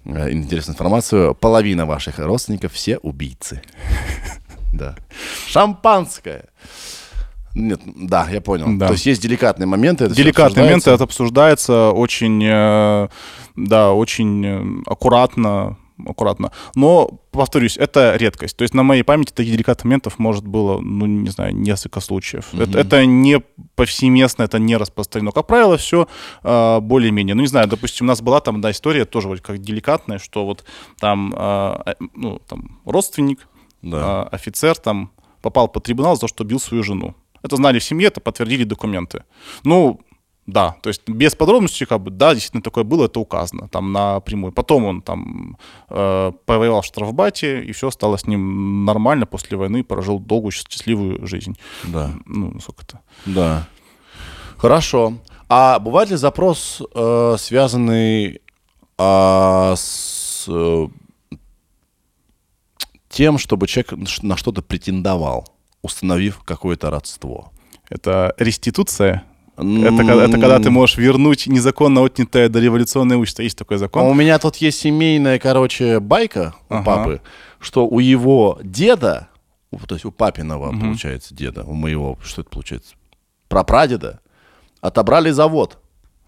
э, 0.05 0.31
интересную 0.31 0.75
информацию. 0.75 1.35
Половина 1.35 1.85
ваших 1.85 2.19
родственников 2.19 2.73
все 2.73 2.97
убийцы. 2.97 3.61
Да. 4.73 4.95
Шампанское. 5.47 6.45
Нет, 7.55 7.81
да, 7.85 8.27
я 8.29 8.41
понял. 8.41 8.77
Да. 8.77 8.87
То 8.87 8.93
есть 8.93 9.05
есть 9.05 9.21
деликатные 9.21 9.67
моменты. 9.67 10.05
это 10.05 10.15
Деликатные 10.15 10.63
моменты, 10.65 10.91
это 10.91 11.03
обсуждается 11.03 11.91
очень, 11.91 12.43
э, 12.43 13.07
да, 13.55 13.91
очень 13.91 14.45
э, 14.45 14.81
аккуратно, 14.85 15.77
аккуратно. 16.07 16.51
Но, 16.75 17.19
повторюсь, 17.31 17.77
это 17.77 18.15
редкость. 18.15 18.55
То 18.57 18.63
есть 18.63 18.73
на 18.73 18.83
моей 18.83 19.03
памяти 19.03 19.33
таких 19.33 19.51
деликатных 19.51 19.85
моментов 19.85 20.17
может 20.17 20.47
было, 20.47 20.79
ну, 20.79 21.05
не 21.05 21.29
знаю, 21.29 21.55
несколько 21.55 21.99
случаев. 21.99 22.53
Это, 22.53 22.79
это 22.79 23.05
не 23.05 23.41
повсеместно, 23.75 24.43
это 24.43 24.57
не 24.57 24.77
распространено. 24.77 25.31
Как 25.31 25.47
правило, 25.47 25.77
все 25.77 26.07
более-менее. 26.43 27.35
Ну, 27.35 27.41
не 27.41 27.47
знаю, 27.47 27.67
допустим, 27.67 28.05
у 28.05 28.09
нас 28.09 28.21
была 28.21 28.39
там, 28.39 28.61
да, 28.61 28.71
история 28.71 29.05
тоже 29.05 29.27
вроде 29.27 29.43
как 29.43 29.59
деликатная, 29.59 30.17
что 30.19 30.45
вот 30.45 30.63
там, 30.99 31.33
э, 31.37 31.77
э, 31.85 31.93
ну, 32.15 32.39
там 32.47 32.79
родственник, 32.85 33.47
Да. 33.81 33.97
а, 34.01 34.29
офицер 34.31 34.75
там 34.77 35.11
попал 35.41 35.67
под 35.67 35.83
трибунал 35.83 36.15
за 36.15 36.21
то, 36.21 36.27
что 36.27 36.43
бил 36.43 36.59
свою 36.59 36.83
жену. 36.83 37.15
Это 37.43 37.55
знали 37.55 37.79
в 37.79 37.83
семье, 37.83 38.07
это 38.07 38.21
подтвердили 38.21 38.63
документы. 38.63 39.23
Ну, 39.63 39.99
да, 40.47 40.75
то 40.81 40.89
есть 40.89 41.07
без 41.07 41.35
подробностей, 41.35 41.85
как 41.85 42.01
бы, 42.01 42.11
да, 42.11 42.33
действительно 42.33 42.63
такое 42.63 42.83
было, 42.83 43.05
это 43.05 43.19
указано 43.19 43.67
там 43.69 43.91
напрямую. 43.91 44.51
Потом 44.51 44.85
он 44.85 45.01
там 45.01 45.57
э, 45.89 46.31
повоевал 46.45 46.81
в 46.81 46.85
штрафбате, 46.85 47.63
и 47.63 47.71
все 47.71 47.91
стало 47.91 48.17
с 48.17 48.27
ним 48.27 48.85
нормально 48.85 49.25
после 49.25 49.57
войны, 49.57 49.83
прожил 49.83 50.19
долгую 50.19 50.51
счастливую 50.51 51.25
жизнь. 51.27 51.57
Да. 51.83 52.11
Ну, 52.25 52.59
сколько 52.59 52.85
то 52.85 52.99
Да. 53.25 53.67
Хорошо. 54.57 55.13
А 55.47 55.79
бывает 55.79 56.09
ли 56.09 56.15
запрос, 56.15 56.81
э, 56.93 57.35
связанный 57.37 58.41
а, 58.97 59.73
с 59.75 60.45
э, 60.47 60.87
тем, 63.09 63.37
чтобы 63.37 63.67
человек 63.67 63.93
на 64.21 64.37
что-то 64.37 64.61
претендовал, 64.61 65.47
установив 65.81 66.39
какое-то 66.43 66.89
родство? 66.89 67.51
Это 67.89 68.33
реституция. 68.37 69.23
Это, 69.57 69.97
когда- 69.97 70.23
это 70.25 70.39
когда 70.39 70.59
ты 70.59 70.69
можешь 70.71 70.97
вернуть 70.97 71.45
незаконно 71.47 72.03
отнятое 72.03 72.49
дореволюционное 72.49 73.17
имущество. 73.17 73.43
Есть 73.43 73.57
такой 73.57 73.75
А 73.75 73.79
закон. 73.79 74.03
У 74.03 74.13
меня 74.13 74.39
тут 74.39 74.55
есть 74.57 74.79
семейная, 74.79 75.37
короче, 75.39 75.99
байка 75.99 76.55
у 76.69 76.75
Ага. 76.75 76.83
папы, 76.83 77.21
что 77.59 77.85
у 77.87 77.99
его 77.99 78.59
деда, 78.63 79.27
то 79.87 79.95
есть 79.95 80.05
у 80.05 80.11
папиного, 80.11 80.71
получается, 80.71 81.35
деда, 81.35 81.63
у 81.63 81.73
моего, 81.73 82.17
что 82.23 82.41
это 82.41 82.49
получается, 82.49 82.95
прапрадеда, 83.49 84.19
отобрали 84.79 85.29
завод. 85.31 85.77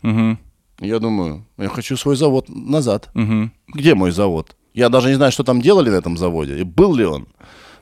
Мгм, 0.02 0.38
Я 0.80 1.00
думаю, 1.00 1.46
я 1.58 1.70
хочу 1.70 1.96
свой 1.98 2.16
завод 2.18 2.50
назад. 2.50 3.10
мгм. 3.14 3.52
Где 3.74 3.96
мой 3.96 4.12
завод? 4.12 4.56
Я 4.74 4.90
даже 4.90 5.08
не 5.10 5.16
знаю, 5.16 5.32
что 5.32 5.44
там 5.44 5.62
делали 5.62 5.90
на 5.90 5.96
этом 5.96 6.18
заводе, 6.18 6.60
и 6.60 6.64
был 6.64 6.94
ли 6.96 7.06
он. 7.06 7.28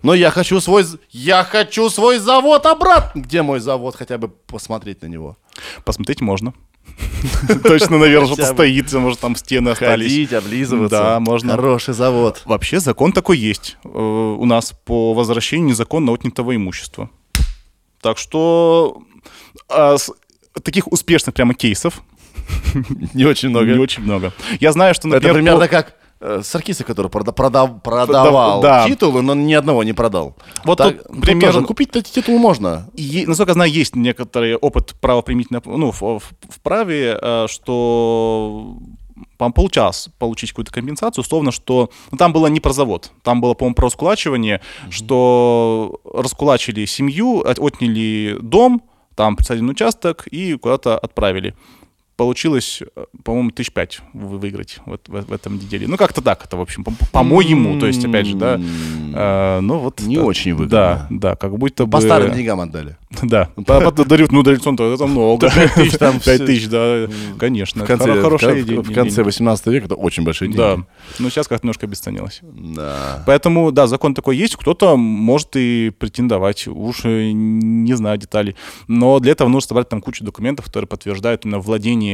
Но 0.03 0.13
я 0.13 0.31
хочу 0.31 0.59
свой... 0.59 0.85
Я 1.09 1.43
хочу 1.43 1.89
свой 1.89 2.17
завод 2.17 2.65
обратно! 2.65 3.21
Где 3.21 3.41
мой 3.41 3.59
завод? 3.59 3.95
Хотя 3.95 4.17
бы 4.17 4.29
посмотреть 4.29 5.01
на 5.01 5.07
него. 5.07 5.37
Посмотреть 5.85 6.21
можно. 6.21 6.53
Точно, 7.63 7.97
наверное, 7.99 8.27
что-то 8.27 8.45
стоит, 8.45 8.91
может, 8.93 9.19
там 9.19 9.35
стены 9.35 9.69
остались. 9.69 10.07
Ходить, 10.07 10.33
облизываться. 10.33 10.97
Да, 10.97 11.19
можно. 11.19 11.51
Хороший 11.55 11.93
завод. 11.93 12.41
Вообще 12.45 12.79
закон 12.79 13.11
такой 13.13 13.37
есть 13.37 13.77
э, 13.83 13.87
у 13.87 14.45
нас 14.45 14.73
по 14.85 15.13
возвращению 15.13 15.67
незаконно 15.69 16.11
отнятого 16.13 16.55
имущества. 16.55 17.09
Так 18.01 18.17
что 18.17 19.03
а, 19.69 19.97
таких 20.63 20.91
успешных 20.91 21.35
прямо 21.35 21.53
кейсов 21.53 22.01
Не 23.13 23.25
очень 23.25 23.49
много. 23.49 23.67
не 23.73 23.79
очень 23.79 24.03
много. 24.03 24.33
Я 24.59 24.71
знаю, 24.71 24.93
что, 24.95 25.07
Это 25.07 25.15
например, 25.17 25.35
примерно 25.35 25.59
по- 25.61 25.67
как 25.67 25.95
Саркиса, 26.43 26.83
который 26.83 27.07
прода- 27.07 27.33
продав- 27.33 27.81
продавал 27.81 28.61
да. 28.61 28.87
титулы, 28.87 29.21
но 29.21 29.33
ни 29.35 29.53
одного 29.53 29.83
не 29.83 29.93
продал. 29.93 30.35
Вот 30.63 30.77
Так, 30.77 31.03
тут 31.03 31.21
примерно- 31.21 31.63
купить 31.63 31.95
эти 31.95 32.11
титулы 32.11 32.37
можно. 32.39 32.89
И, 32.95 33.25
насколько 33.27 33.51
я 33.51 33.53
знаю, 33.55 33.71
есть 33.71 33.95
некоторый 33.95 34.55
опыт 34.55 34.93
правоприменительного, 35.01 35.77
ну, 35.77 35.91
в, 35.91 36.01
в- 36.01 36.19
в 36.49 36.59
праве, 36.61 37.17
э, 37.21 37.47
что 37.49 38.77
по-моему, 39.37 39.53
получалось 39.53 40.09
получить 40.19 40.51
какую-то 40.51 40.71
компенсацию, 40.71 41.21
условно, 41.23 41.51
что 41.51 41.89
ну, 42.11 42.17
там 42.17 42.33
было 42.33 42.47
не 42.47 42.59
про 42.59 42.73
завод, 42.73 43.11
там 43.23 43.41
было, 43.41 43.53
по-моему, 43.53 43.75
про 43.75 43.85
раскулачивание, 43.85 44.61
что 44.89 45.99
раскулачили 46.13 46.85
семью, 46.85 47.41
от- 47.41 47.59
отняли 47.59 48.37
дом, 48.41 48.81
там 49.15 49.35
присадили 49.35 49.63
на 49.65 49.71
участок 49.71 50.27
и 50.27 50.53
куда-то 50.55 50.97
отправили. 50.97 51.53
Получилось, 52.21 52.83
э, 52.95 53.05
по-моему, 53.23 53.49
тысяч 53.49 53.71
пять 53.71 53.99
вы- 54.13 54.37
выиграть 54.37 54.77
вот 54.85 55.09
в, 55.09 55.25
в 55.25 55.33
этом 55.33 55.57
деле. 55.57 55.87
Ну, 55.87 55.97
как-то 55.97 56.21
так 56.21 56.45
это, 56.45 56.55
в 56.55 56.61
общем, 56.61 56.83
по- 56.83 56.93
по-моему, 57.11 57.79
то 57.79 57.87
есть, 57.87 58.05
опять 58.05 58.27
же, 58.27 58.35
да, 58.35 58.61
э, 58.61 59.59
ну 59.59 59.79
вот... 59.79 60.01
Не 60.01 60.17
да, 60.17 60.23
очень 60.23 60.53
выгодно. 60.53 60.69
Да, 60.69 61.07
да, 61.09 61.35
как 61.35 61.57
будто 61.57 61.87
бы... 61.87 61.91
По 61.93 61.99
старым 61.99 62.31
деньгам 62.35 62.59
отдали. 62.59 62.95
Да. 63.23 63.49
По- 63.65 63.91
Дарю, 63.91 64.27
ну, 64.31 64.43
дарит 64.43 64.63
то 64.63 64.93
это 64.93 65.07
много. 65.07 65.49
Пять 65.55 65.73
тысяч 65.73 65.97
там 65.97 66.19
да, 66.69 67.07
конечно. 67.39 67.83
В 67.83 67.87
конце, 67.87 68.05
Хоро- 68.05 68.21
хорошие 68.21 68.63
в, 68.63 68.65
деньги. 68.67 68.91
в 68.91 68.93
конце 68.93 69.23
18 69.23 69.67
века 69.67 69.85
это 69.87 69.95
очень 69.95 70.23
большие 70.23 70.47
деньги. 70.47 70.57
Да. 70.59 70.77
Ну, 71.19 71.29
сейчас 71.29 71.47
как-то 71.47 71.65
немножко 71.65 71.87
обесценилось. 71.87 72.39
Да. 72.43 73.23
Поэтому, 73.25 73.71
да, 73.71 73.87
закон 73.87 74.13
такой 74.13 74.37
есть. 74.37 74.55
Кто-то 74.55 74.95
может 74.95 75.55
и 75.55 75.91
претендовать. 75.97 76.67
Уж 76.67 77.01
э, 77.03 77.31
не 77.31 77.93
знаю 77.95 78.17
деталей. 78.17 78.55
Но 78.87 79.19
для 79.19 79.31
этого 79.31 79.47
нужно 79.47 79.67
собрать 79.69 79.89
там 79.89 80.01
кучу 80.01 80.23
документов, 80.23 80.65
которые 80.65 80.87
подтверждают 80.87 81.45
именно 81.45 81.59
владение 81.59 82.10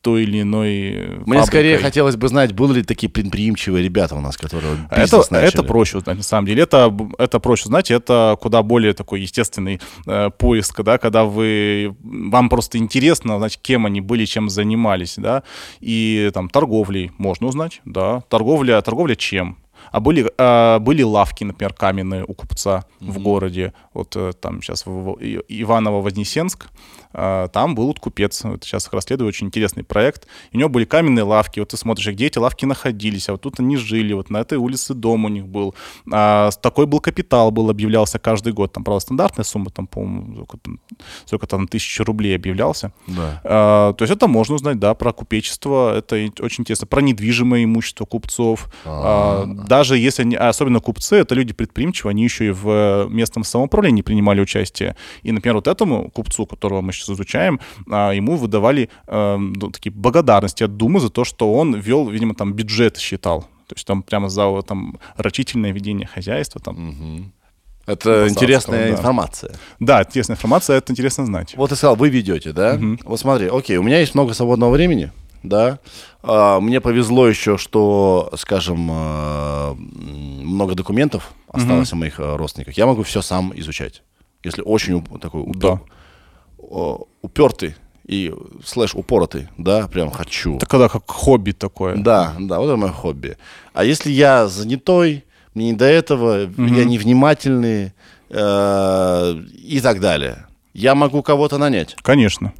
той 0.00 0.22
или 0.22 0.42
иной 0.42 0.70
э, 0.94 1.22
Мне 1.26 1.42
скорее 1.44 1.72
фабрикой. 1.72 1.82
хотелось 1.82 2.14
бы 2.16 2.28
знать, 2.28 2.52
были 2.52 2.74
ли 2.74 2.82
такие 2.84 3.10
предприимчивые 3.10 3.82
ребята 3.82 4.14
у 4.14 4.20
нас, 4.20 4.36
которые 4.36 4.74
Это, 4.90 5.00
бизнес 5.02 5.26
это 5.26 5.34
начали. 5.34 5.66
проще 5.66 5.98
узнать, 5.98 6.16
на 6.18 6.22
самом 6.22 6.46
деле. 6.46 6.62
Это, 6.62 6.96
это 7.18 7.40
проще 7.40 7.64
узнать, 7.64 7.90
это 7.90 8.36
куда 8.40 8.62
более 8.62 8.92
такой 8.92 9.22
естественный 9.22 9.80
э, 10.06 10.30
поиск, 10.30 10.82
да, 10.82 10.98
когда 10.98 11.24
вы, 11.24 11.96
вам 12.00 12.48
просто 12.48 12.78
интересно 12.78 13.34
узнать, 13.34 13.58
кем 13.60 13.86
они 13.86 14.00
были, 14.00 14.24
чем 14.24 14.48
занимались, 14.48 15.14
да, 15.16 15.42
и 15.80 16.30
там 16.32 16.48
торговлей 16.48 17.10
можно 17.18 17.48
узнать, 17.48 17.80
да, 17.84 18.20
торговля, 18.28 18.80
торговля 18.82 19.16
чем? 19.16 19.58
А 19.90 20.00
были, 20.00 20.30
а, 20.38 20.80
были 20.80 21.02
лавки, 21.02 21.44
например, 21.44 21.72
каменные 21.72 22.24
у 22.26 22.34
купца 22.34 22.84
в 23.00 23.20
городе. 23.20 23.72
Вот 23.94 24.14
э, 24.16 24.32
там 24.38 24.60
сейчас 24.60 24.84
в- 24.84 25.16
Иваново-Вознесенск. 25.48 26.66
А, 27.12 27.48
Там 27.48 27.74
был 27.74 27.92
купец. 27.94 28.44
Вот 28.44 28.64
сейчас 28.64 28.86
их 28.86 28.92
расследую. 28.92 29.28
Очень 29.28 29.48
интересный 29.48 29.84
проект. 29.84 30.26
У 30.52 30.58
него 30.58 30.68
были 30.68 30.84
каменные 30.84 31.24
лавки. 31.24 31.60
Вот 31.60 31.70
ты 31.70 31.76
смотришь, 31.76 32.08
где 32.08 32.26
эти 32.26 32.38
лавки 32.38 32.64
находились. 32.64 33.28
А 33.28 33.32
вот 33.32 33.42
тут 33.42 33.60
они 33.60 33.76
жили. 33.76 34.12
Вот 34.12 34.30
на 34.30 34.38
этой 34.38 34.58
улице 34.58 34.94
дом 34.94 35.24
у 35.24 35.28
них 35.28 35.46
был. 35.46 35.74
А, 36.10 36.50
такой 36.62 36.86
был 36.86 37.00
капитал, 37.00 37.50
был 37.50 37.70
объявлялся 37.70 38.18
каждый 38.18 38.52
год. 38.52 38.72
Там, 38.72 38.84
правда, 38.84 39.00
стандартная 39.00 39.44
сумма, 39.44 39.70
там, 39.70 39.86
по-моему, 39.86 40.46
сколько 41.24 41.46
там, 41.46 41.68
тысячи 41.68 42.02
рублей 42.02 42.36
объявлялся. 42.36 42.92
Да. 43.06 43.40
А, 43.44 43.92
то 43.94 44.02
есть 44.04 44.14
это 44.14 44.28
можно 44.28 44.54
узнать, 44.54 44.78
да, 44.78 44.94
про 44.94 45.12
купечество, 45.12 45.96
это 45.96 46.16
очень 46.40 46.62
интересно, 46.62 46.86
про 46.86 47.00
недвижимое 47.00 47.64
имущество 47.64 48.04
купцов. 48.04 48.68
А, 48.84 49.44
даже 49.46 49.96
если 49.98 50.22
они, 50.22 50.36
а 50.36 50.48
особенно 50.48 50.80
купцы, 50.80 51.16
это 51.16 51.34
люди 51.34 51.52
предприимчивые, 51.52 52.10
они 52.10 52.24
еще 52.24 52.46
и 52.46 52.50
в 52.50 53.06
местном 53.08 53.44
самоуправлении 53.44 54.02
принимали 54.02 54.40
участие. 54.40 54.96
И, 55.22 55.32
например, 55.32 55.56
вот 55.56 55.68
этому 55.68 56.10
купцу, 56.10 56.46
которого 56.46 56.80
мы 56.80 56.92
сейчас 56.98 57.10
изучаем, 57.10 57.60
а, 57.90 58.12
ему 58.12 58.36
выдавали 58.36 58.90
э, 59.06 59.36
ну, 59.36 59.70
такие 59.70 59.92
благодарности 59.92 60.64
от 60.64 60.76
Думы 60.76 61.00
за 61.00 61.10
то, 61.10 61.24
что 61.24 61.52
он 61.52 61.74
вел, 61.74 62.08
видимо, 62.08 62.34
там 62.34 62.52
бюджет 62.52 62.98
считал. 62.98 63.42
То 63.66 63.74
есть 63.74 63.86
там 63.86 64.02
прямо 64.02 64.28
за 64.28 64.62
там, 64.62 64.98
рачительное 65.16 65.72
ведение 65.72 66.06
хозяйства. 66.06 66.60
Там. 66.60 67.32
Это 67.86 68.28
интересная 68.28 68.88
да. 68.88 68.98
информация. 68.98 69.54
Да, 69.80 70.02
интересная 70.02 70.36
информация, 70.36 70.76
это 70.76 70.92
интересно 70.92 71.24
знать. 71.26 71.54
Вот 71.56 71.70
ты 71.70 71.76
сказал, 71.76 71.96
вы 71.96 72.10
ведете, 72.10 72.52
да? 72.52 72.78
Вот 73.04 73.20
смотри, 73.20 73.48
окей, 73.48 73.76
у 73.76 73.82
меня 73.82 74.00
есть 74.00 74.14
много 74.14 74.34
свободного 74.34 74.70
времени, 74.70 75.10
да. 75.42 75.78
А, 76.22 76.60
мне 76.60 76.80
повезло 76.80 77.28
еще, 77.28 77.56
что, 77.56 78.30
скажем, 78.36 78.90
м, 78.90 79.76
много 80.46 80.74
документов 80.74 81.32
осталось 81.48 81.92
о 81.92 81.96
моих 81.96 82.20
а, 82.20 82.36
родственниках. 82.36 82.76
Я 82.76 82.86
могу 82.86 83.02
все 83.02 83.22
сам 83.22 83.52
изучать. 83.56 84.02
Если 84.42 84.62
очень 84.62 85.02
такой 85.20 85.42
упер- 85.42 85.58
Да. 85.60 85.80
Упертый 87.22 87.74
и 88.06 88.32
слэш 88.64 88.94
упоротый, 88.94 89.48
да, 89.58 89.86
прям 89.86 90.10
хочу. 90.10 90.56
Это 90.56 90.66
когда 90.66 90.88
как 90.88 91.08
хобби 91.10 91.52
такое. 91.52 91.96
Да, 91.96 92.34
да, 92.38 92.58
вот 92.58 92.66
это 92.66 92.76
мое 92.76 92.90
хобби. 92.90 93.36
А 93.74 93.84
если 93.84 94.10
я 94.10 94.48
занятой, 94.48 95.24
мне 95.54 95.70
не 95.70 95.72
до 95.74 95.84
этого, 95.84 96.50
я 96.56 96.84
невнимательный 96.84 97.92
э, 98.30 99.42
и 99.54 99.80
так 99.80 100.00
далее, 100.00 100.46
я 100.72 100.94
могу 100.94 101.22
кого-то 101.22 101.58
нанять. 101.58 101.96
Конечно. 102.02 102.52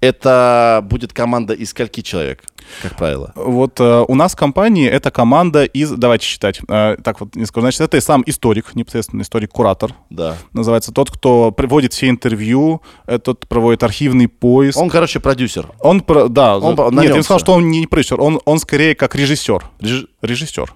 Это 0.00 0.80
будет 0.82 1.12
команда 1.12 1.54
из 1.54 1.70
скольки 1.70 2.00
человек, 2.00 2.42
как 2.82 2.96
правило? 2.96 3.32
Вот 3.34 3.80
э, 3.80 4.04
у 4.08 4.14
нас 4.14 4.32
в 4.32 4.36
компании 4.36 4.88
это 4.88 5.10
команда 5.10 5.64
из, 5.64 5.90
давайте 5.90 6.26
считать, 6.26 6.60
э, 6.68 6.96
так 7.02 7.20
вот 7.20 7.34
не 7.36 7.44
скажу, 7.46 7.62
значит, 7.62 7.80
это 7.80 8.00
сам 8.00 8.22
историк, 8.26 8.74
непосредственно 8.74 9.22
историк-куратор, 9.22 9.94
Да. 10.10 10.36
называется 10.52 10.92
тот, 10.92 11.10
кто 11.10 11.50
приводит 11.50 11.92
все 11.92 12.08
интервью, 12.08 12.82
этот 13.06 13.46
проводит 13.48 13.82
архивный 13.82 14.28
поиск. 14.28 14.78
Он, 14.78 14.88
короче, 14.90 15.20
продюсер. 15.20 15.68
Он, 15.80 16.00
про- 16.00 16.28
да, 16.28 16.58
Он 16.58 16.76
по- 16.76 16.90
нет, 16.90 17.04
я 17.10 17.16
не 17.16 17.22
сказал, 17.22 17.38
что 17.40 17.52
он 17.52 17.70
не 17.70 17.86
продюсер, 17.86 18.20
он, 18.20 18.40
он 18.44 18.58
скорее 18.58 18.94
как 18.94 19.14
режиссер. 19.14 19.62
Реж- 19.80 20.06
Режиссер. 20.22 20.72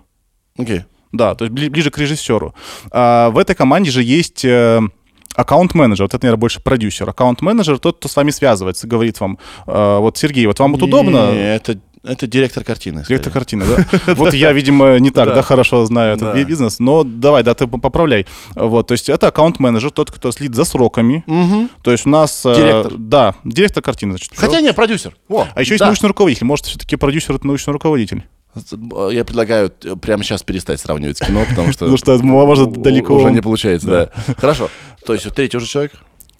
Окей. 0.58 0.82
Да, 1.12 1.34
то 1.34 1.44
есть 1.44 1.54
бли- 1.56 1.70
ближе 1.70 1.90
к 1.90 1.98
режиссеру. 1.98 2.54
А, 2.90 3.30
в 3.30 3.38
этой 3.38 3.54
команде 3.54 3.90
же 3.90 4.02
есть 4.02 4.44
э, 4.44 4.80
аккаунт-менеджер, 5.36 6.04
вот 6.04 6.14
это, 6.14 6.24
наверное, 6.24 6.40
больше 6.40 6.60
продюсер. 6.62 7.08
Аккаунт-менеджер 7.08 7.78
тот, 7.78 7.98
кто 7.98 8.08
с 8.08 8.16
вами 8.16 8.30
связывается, 8.30 8.86
говорит 8.86 9.20
вам, 9.20 9.38
э, 9.66 9.98
вот, 9.98 10.16
Сергей, 10.18 10.46
вот 10.46 10.58
вам 10.58 10.72
вот 10.72 10.82
удобно? 10.82 11.18
Это, 11.32 11.78
это 12.02 12.26
директор 12.26 12.62
картины. 12.64 13.04
Директор 13.08 13.32
картины, 13.32 13.64
да? 13.76 14.14
Вот 14.14 14.32
я, 14.34 14.52
видимо, 14.52 14.98
не 14.98 15.10
так, 15.10 15.28
Да. 15.34 15.42
хорошо 15.42 15.84
знаю 15.86 16.16
этот 16.16 16.46
бизнес, 16.46 16.78
но 16.78 17.04
давай, 17.04 17.42
да, 17.42 17.54
ты 17.54 17.66
поправляй. 17.66 18.26
Вот, 18.54 18.86
то 18.88 18.92
есть 18.92 19.08
это 19.08 19.28
аккаунт-менеджер, 19.28 19.90
тот, 19.90 20.10
кто 20.10 20.32
следит 20.32 20.54
за 20.54 20.64
сроками. 20.64 21.24
То 21.82 21.90
есть 21.92 22.06
у 22.06 22.10
нас... 22.10 22.44
э, 22.46 22.54
Директор. 22.54 22.92
Да, 22.96 23.34
директор 23.44 23.82
картины, 23.82 24.12
значит. 24.12 24.32
Хотя 24.36 24.60
не, 24.60 24.72
продюсер. 24.72 25.16
А 25.28 25.60
еще 25.60 25.74
есть 25.74 25.84
научный 25.84 26.06
руководитель. 26.08 26.44
Может, 26.46 26.66
все-таки 26.66 26.96
продюсер— 26.96 27.34
это 27.36 27.46
научный 27.46 27.72
руководитель? 27.72 28.24
Я 29.10 29.24
предлагаю 29.24 29.70
прямо 30.00 30.22
сейчас 30.22 30.42
перестать 30.42 30.80
сравнивать 30.80 31.18
с 31.18 31.20
кино, 31.20 31.44
потому 31.48 31.72
что... 31.72 31.80
Потому 31.86 31.96
что, 31.98 32.18
может, 32.18 32.72
далеко... 32.72 33.14
Уже 33.14 33.30
не 33.30 33.42
получается, 33.42 33.86
да. 33.86 34.34
Хорошо. 34.38 34.70
То 35.04 35.14
есть 35.14 35.32
третий 35.34 35.56
уже 35.56 35.66
человек? 35.66 35.92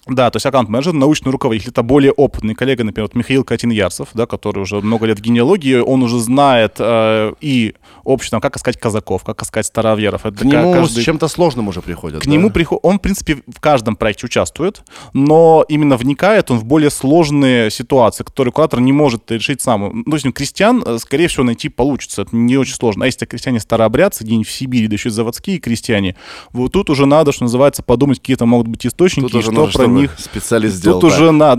Да, 0.09 0.29
то 0.29 0.37
есть 0.37 0.45
аккаунт-менеджер, 0.45 0.93
научный 0.93 1.31
руководитель, 1.31 1.69
это 1.69 1.83
более 1.83 2.11
опытный 2.11 2.55
коллега, 2.55 2.83
например, 2.83 3.05
вот 3.05 3.15
Михаил 3.15 3.43
Катин-Ярцев, 3.43 4.09
да, 4.13 4.25
который 4.25 4.59
уже 4.59 4.81
много 4.81 5.05
лет 5.05 5.19
в 5.19 5.21
генеалогии, 5.21 5.75
он 5.75 6.03
уже 6.03 6.19
знает 6.19 6.75
э, 6.79 7.33
и 7.41 7.75
общее, 8.03 8.31
там, 8.31 8.41
как 8.41 8.55
искать 8.57 8.79
казаков, 8.79 9.23
как 9.23 9.41
искать 9.43 9.65
староверов. 9.65 10.25
Это 10.25 10.37
К 10.37 10.43
нему 10.43 10.73
каждый- 10.73 11.01
с 11.01 11.05
чем-то 11.05 11.27
сложным 11.27 11.67
уже 11.67 11.81
приходят. 11.81 12.21
К 12.21 12.25
да? 12.25 12.31
нему 12.31 12.49
приходит, 12.49 12.83
он, 12.83 12.99
в 12.99 13.01
принципе, 13.01 13.37
в 13.47 13.59
каждом 13.59 13.95
проекте 13.95 14.25
участвует, 14.25 14.83
но 15.13 15.65
именно 15.67 15.97
вникает 15.97 16.51
он 16.51 16.59
в 16.59 16.65
более 16.65 16.89
сложные 16.89 17.69
ситуации, 17.71 18.23
которые 18.23 18.51
куратор 18.51 18.79
не 18.79 18.91
может 18.91 19.29
решить 19.31 19.61
сам. 19.61 19.91
Ну, 19.93 20.03
то 20.03 20.15
есть 20.15 20.33
крестьян, 20.33 20.83
э, 20.85 20.97
скорее 20.99 21.27
всего, 21.27 21.43
найти 21.43 21.69
получится, 21.69 22.23
это 22.23 22.35
не 22.35 22.57
очень 22.57 22.73
сложно. 22.75 23.05
А 23.05 23.07
если 23.07 23.25
крестьяне 23.25 23.59
старообрядцы, 23.59 24.23
где-нибудь 24.23 24.47
в 24.47 24.51
Сибири, 24.51 24.87
да 24.87 24.93
еще 24.93 25.09
и 25.09 25.11
заводские 25.11 25.59
крестьяне, 25.59 26.15
вот 26.51 26.71
тут 26.71 26.89
уже 26.89 27.05
надо, 27.05 27.31
что 27.31 27.43
называется, 27.43 27.83
подумать, 27.83 28.19
какие-то 28.19 28.45
могут 28.45 28.67
быть 28.67 28.85
источники, 28.85 29.31
Тут 29.31 29.41
и 29.41 29.41
что 29.41 29.67
про 29.67 29.87
них 30.01 30.15
специалист 30.17 30.75
сделал 30.75 30.99
Тут 30.99 31.11
так. 31.11 31.19
уже 31.19 31.31
на, 31.31 31.57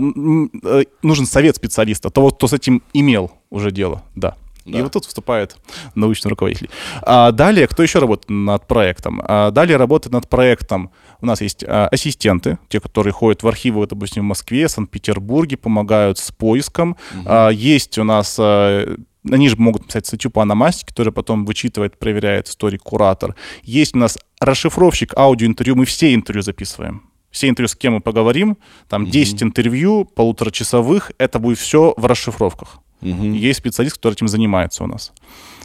э, 0.63 0.83
нужен 1.01 1.25
совет 1.25 1.55
специалиста, 1.55 2.09
того, 2.09 2.29
кто 2.31 2.47
с 2.47 2.53
этим 2.53 2.81
имел 2.93 3.31
уже 3.49 3.71
дело, 3.71 4.03
да. 4.15 4.35
И 4.65 4.73
Да. 4.73 4.83
вот 4.83 4.91
тут 4.91 5.05
вступает 5.05 5.55
научный 5.95 6.29
руководитель. 6.29 6.69
А 7.01 7.31
далее, 7.31 7.67
кто 7.67 7.81
еще 7.81 7.99
работает 7.99 8.29
над 8.29 8.67
проектом? 8.67 9.21
А 9.23 9.49
далее 9.51 9.77
работает 9.77 10.13
над 10.13 10.29
проектом. 10.29 10.91
У 11.21 11.25
нас 11.25 11.41
есть 11.41 11.63
а, 11.67 11.87
ассистенты, 11.87 12.59
те, 12.67 12.79
которые 12.79 13.11
ходят 13.13 13.41
в 13.41 13.47
архивы, 13.47 13.87
допустим, 13.87 14.23
в 14.23 14.25
Москве, 14.25 14.69
Санкт-Петербурге, 14.69 15.57
помогают 15.57 16.19
с 16.19 16.31
поиском. 16.31 16.97
А, 17.25 17.49
есть 17.49 17.97
у 17.97 18.03
нас 18.03 18.35
а, 18.39 18.95
они 19.29 19.49
же 19.49 19.57
могут 19.57 19.87
писать 19.87 20.05
статью 20.05 20.31
по 20.31 20.41
аномастике, 20.41 20.87
которая 20.89 21.11
потом 21.11 21.45
вычитывает, 21.45 21.97
проверяет 21.99 22.47
историк-куратор. 22.47 23.35
Есть 23.63 23.95
у 23.95 23.97
нас 23.97 24.17
расшифровщик 24.39 25.13
аудиоинтервью, 25.17 25.75
мы 25.75 25.85
все 25.85 26.13
интервью 26.13 26.41
записываем. 26.41 27.08
Все 27.31 27.47
интервью, 27.47 27.67
с 27.67 27.75
кем 27.75 27.93
мы 27.93 28.01
поговорим, 28.01 28.57
там 28.87 29.05
10 29.05 29.43
интервью, 29.43 30.05
полуторачасовых, 30.05 31.11
это 31.17 31.39
будет 31.39 31.57
все 31.59 31.93
в 31.95 32.05
расшифровках. 32.05 32.79
Есть 33.01 33.59
специалист, 33.59 33.95
который 33.95 34.13
этим 34.13 34.27
занимается 34.27 34.83
у 34.83 34.87
нас. 34.87 35.13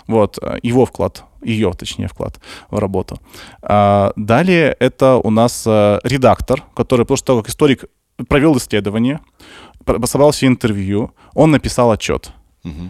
Вот, 0.07 0.39
э, 0.41 0.59
его 0.63 0.85
вклад, 0.85 1.25
ее, 1.43 1.73
точнее, 1.73 2.09
вклад 2.09 2.39
в 2.71 2.79
работу. 2.79 3.19
А, 3.63 4.13
далее 4.17 4.77
это 4.79 5.17
у 5.17 5.31
нас 5.31 5.65
э, 5.67 5.99
редактор, 6.05 6.63
который 6.75 7.07
после 7.07 7.25
того, 7.25 7.41
как 7.41 7.51
историк 7.51 7.87
провел 8.29 8.57
исследование, 8.57 9.21
собрал 10.05 10.31
все 10.31 10.47
интервью, 10.47 11.13
он 11.35 11.51
написал 11.51 11.91
отчет. 11.91 12.33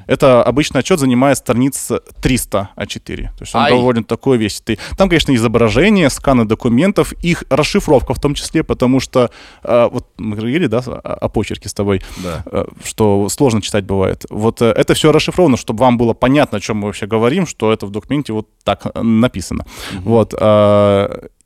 Это 0.06 0.42
обычно 0.42 0.80
отчет 0.80 1.00
занимает 1.00 1.38
страниц 1.38 1.90
300 2.20 2.70
А4. 2.76 3.16
То 3.22 3.30
есть 3.40 3.54
он 3.54 3.62
Ай. 3.62 3.70
довольно 3.70 4.04
такой 4.04 4.38
весистый. 4.38 4.78
Там, 4.96 5.08
конечно, 5.08 5.34
изображения, 5.34 6.08
сканы 6.10 6.44
документов, 6.44 7.12
их 7.24 7.44
расшифровка 7.50 8.14
в 8.14 8.20
том 8.20 8.34
числе, 8.34 8.62
потому 8.62 9.00
что 9.00 9.30
э, 9.62 9.88
вот 9.90 10.06
мы 10.16 10.36
говорили, 10.36 10.66
да, 10.66 10.78
о, 10.78 11.28
почерке 11.28 11.68
с 11.68 11.74
тобой, 11.74 12.02
Да. 12.22 12.42
э, 12.46 12.64
что 12.84 13.28
сложно 13.28 13.60
читать 13.62 13.84
бывает. 13.84 14.24
Вот 14.30 14.62
э, 14.62 14.66
это 14.66 14.94
все 14.94 15.10
расшифровано, 15.12 15.56
чтобы 15.56 15.80
вам 15.80 15.98
было 15.98 16.12
понятно, 16.14 16.58
о 16.58 16.60
чем 16.60 16.78
мы 16.78 16.86
вообще 16.86 17.06
говорим, 17.06 17.46
что 17.46 17.72
это 17.72 17.86
в 17.86 17.90
документе 17.90 18.32
вот 18.32 18.48
так 18.64 18.86
написано. 18.94 19.66
Вот. 20.04 20.34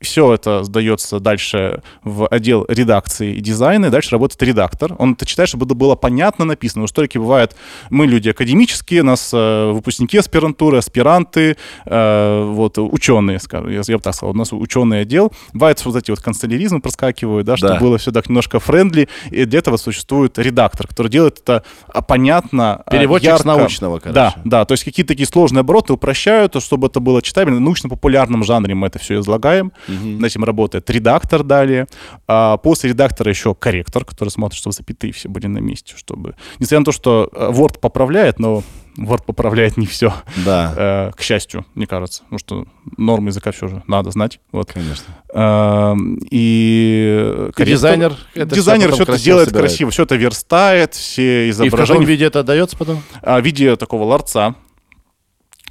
Все 0.01 0.33
это 0.33 0.63
сдается 0.63 1.19
дальше 1.19 1.81
в 2.03 2.27
отдел 2.27 2.65
редакции 2.69 3.35
и 3.35 3.41
дизайна, 3.41 3.87
и 3.87 3.89
дальше 3.89 4.11
работает 4.11 4.41
редактор. 4.43 4.95
Он 4.97 5.13
это 5.13 5.25
читает, 5.25 5.49
чтобы 5.49 5.65
это 5.65 5.75
было 5.75 5.95
понятно 5.95 6.45
написано. 6.45 6.83
У 6.83 6.85
историки 6.85 7.17
бывает, 7.17 7.55
мы 7.89 8.07
люди 8.07 8.29
академические, 8.29 9.03
нас 9.03 9.31
э, 9.33 9.71
выпускники 9.71 10.17
аспирантуры, 10.17 10.77
аспиранты, 10.77 11.57
э, 11.85 12.43
вот, 12.45 12.77
ученые, 12.77 13.39
скажем, 13.39 13.69
я, 13.69 13.81
я 13.85 13.97
бы 13.97 14.03
так 14.03 14.15
сказал, 14.15 14.33
у 14.33 14.37
нас 14.37 14.53
ученый 14.53 15.01
отдел. 15.01 15.33
Бывает, 15.53 15.83
вот 15.85 15.95
эти 15.95 16.11
вот 16.11 16.21
канцеляризмы 16.21 16.79
проскакивают, 16.81 17.45
да, 17.45 17.57
чтобы 17.57 17.73
Да. 17.73 17.79
было 17.79 17.97
все 17.97 18.11
так 18.11 18.29
немножко 18.29 18.59
friendly, 18.59 19.09
и 19.31 19.45
для 19.45 19.59
этого 19.59 19.77
существует 19.77 20.37
редактор, 20.39 20.87
который 20.87 21.09
делает 21.09 21.39
это 21.39 21.63
а, 21.87 22.01
понятно, 22.01 22.81
а, 22.85 22.91
Переводчик 22.91 23.29
с 23.29 23.33
ярко. 23.33 23.47
научного, 23.47 23.99
короче. 23.99 24.13
Да, 24.13 24.35
да, 24.45 24.65
то 24.65 24.73
есть 24.73 24.83
какие-то 24.83 25.09
такие 25.13 25.27
сложные 25.27 25.61
обороты 25.61 25.93
упрощают, 25.93 26.55
чтобы 26.63 26.87
это 26.87 26.99
было 26.99 27.21
читабельно. 27.21 27.57
В 27.57 27.61
научно-популярном 27.61 28.43
жанре 28.43 28.75
мы 28.75 28.87
это 28.87 28.99
все 28.99 29.19
излагаем. 29.19 29.71
Над 29.89 30.23
этим 30.31 30.43
работает 30.43 30.89
редактор 30.89 31.43
далее. 31.43 31.87
А 32.27 32.57
после 32.57 32.89
редактора 32.89 33.29
еще 33.29 33.55
корректор, 33.55 34.05
который 34.05 34.29
смотрит, 34.29 34.57
чтобы 34.59 34.73
запятые 34.73 35.13
все 35.13 35.29
были 35.29 35.47
на 35.47 35.59
месте. 35.59 35.93
Чтобы... 35.97 36.35
Несмотря 36.59 36.79
на 36.79 36.85
то, 36.85 36.91
что 36.91 37.29
э, 37.33 37.49
Word 37.51 37.79
поправляет, 37.79 38.39
но 38.39 38.63
Word 38.97 39.23
поправляет 39.25 39.77
не 39.77 39.85
все. 39.85 40.13
Да, 40.45 40.73
Э, 40.75 41.11
К 41.15 41.21
счастью, 41.21 41.65
мне 41.75 41.87
кажется. 41.87 42.23
Потому 42.23 42.39
что 42.39 42.65
нормы 42.97 43.29
языка 43.29 43.51
все 43.51 43.67
же 43.67 43.83
надо 43.87 44.11
знать. 44.11 44.39
Вот. 44.51 44.71
конечно. 44.73 45.05
Эм, 45.33 46.17
И, 46.29 47.49
И 47.57 47.63
дизайнер 47.65 48.13
это 48.33 48.55
дизайнер 48.55 48.87
все 48.91 49.03
это 49.03 49.05
красиво 49.13 49.25
делает 49.25 49.47
собирает. 49.49 49.69
красиво, 49.69 49.91
все 49.91 50.03
это 50.03 50.15
верстает, 50.15 50.93
все 50.95 51.47
И 51.47 51.51
в 51.51 51.57
каком 51.57 51.67
изображения 51.69 52.05
виде 52.05 52.25
это 52.25 52.39
отдается 52.41 52.77
потом? 52.77 53.01
а, 53.21 53.39
в 53.39 53.45
виде 53.45 53.75
такого 53.75 54.03
ларца. 54.03 54.55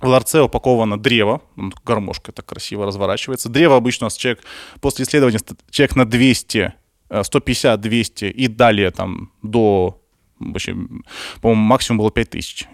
В 0.00 0.06
ларце 0.06 0.42
упаковано 0.42 0.98
древо, 0.98 1.42
ну, 1.56 1.72
гармошка 1.84 2.32
так 2.32 2.46
красиво 2.46 2.86
разворачивается. 2.86 3.48
Древо 3.48 3.76
обычно 3.76 4.04
у 4.04 4.06
нас 4.06 4.16
человек 4.16 4.44
после 4.80 5.04
исследования 5.04 5.40
человек 5.70 5.96
на 5.96 6.04
200, 6.04 6.72
э, 7.10 7.22
150, 7.24 7.80
200 7.80 8.24
и 8.26 8.48
далее 8.48 8.90
там 8.90 9.32
до, 9.42 10.00
вообще, 10.38 10.76
по-моему, 11.40 11.62
максимум 11.62 11.98
было 11.98 12.10
5000. 12.10 12.68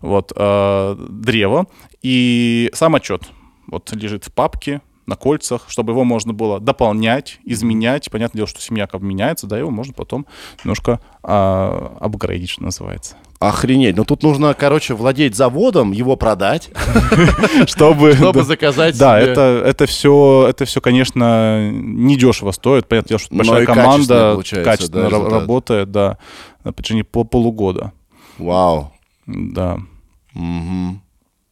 Вот, 0.00 0.32
э, 0.34 0.96
древо. 1.08 1.66
И 2.02 2.70
сам 2.72 2.94
отчет 2.94 3.22
вот 3.66 3.92
лежит 3.92 4.24
в 4.24 4.32
папке, 4.32 4.80
на 5.06 5.16
кольцах, 5.16 5.66
чтобы 5.68 5.92
его 5.92 6.04
можно 6.04 6.32
было 6.32 6.60
дополнять, 6.60 7.38
изменять. 7.44 8.10
Понятное 8.10 8.38
дело, 8.38 8.48
что 8.48 8.60
семья 8.60 8.86
как 8.86 9.02
меняется, 9.02 9.46
да, 9.46 9.58
его 9.58 9.70
можно 9.70 9.92
потом 9.92 10.26
немножко 10.62 11.00
а, 11.22 11.96
апгрейдить, 12.00 12.50
что 12.50 12.62
называется. 12.62 13.16
Охренеть. 13.48 13.96
Ну 13.96 14.04
тут 14.04 14.22
нужно, 14.22 14.54
короче, 14.54 14.94
владеть 14.94 15.34
заводом, 15.34 15.92
его 15.92 16.16
продать, 16.16 16.70
Чтобы, 17.66 18.14
заказать 18.42 18.98
да, 18.98 19.18
это, 19.18 19.62
это 19.64 19.86
все, 19.86 20.46
это 20.48 20.64
все, 20.64 20.80
конечно, 20.80 21.70
недешево 21.70 22.52
стоит. 22.52 22.86
Понятное 22.88 23.08
дело, 23.08 23.18
что 23.18 23.34
Но 23.34 23.44
большая 23.44 23.66
команда 23.66 24.38
качественно 24.64 25.10
работает, 25.10 25.90
да, 25.90 26.18
на 26.64 26.72
протяжении 26.72 27.02
по 27.02 27.24
полугода. 27.24 27.92
Вау. 28.38 28.92
Да. 29.26 29.78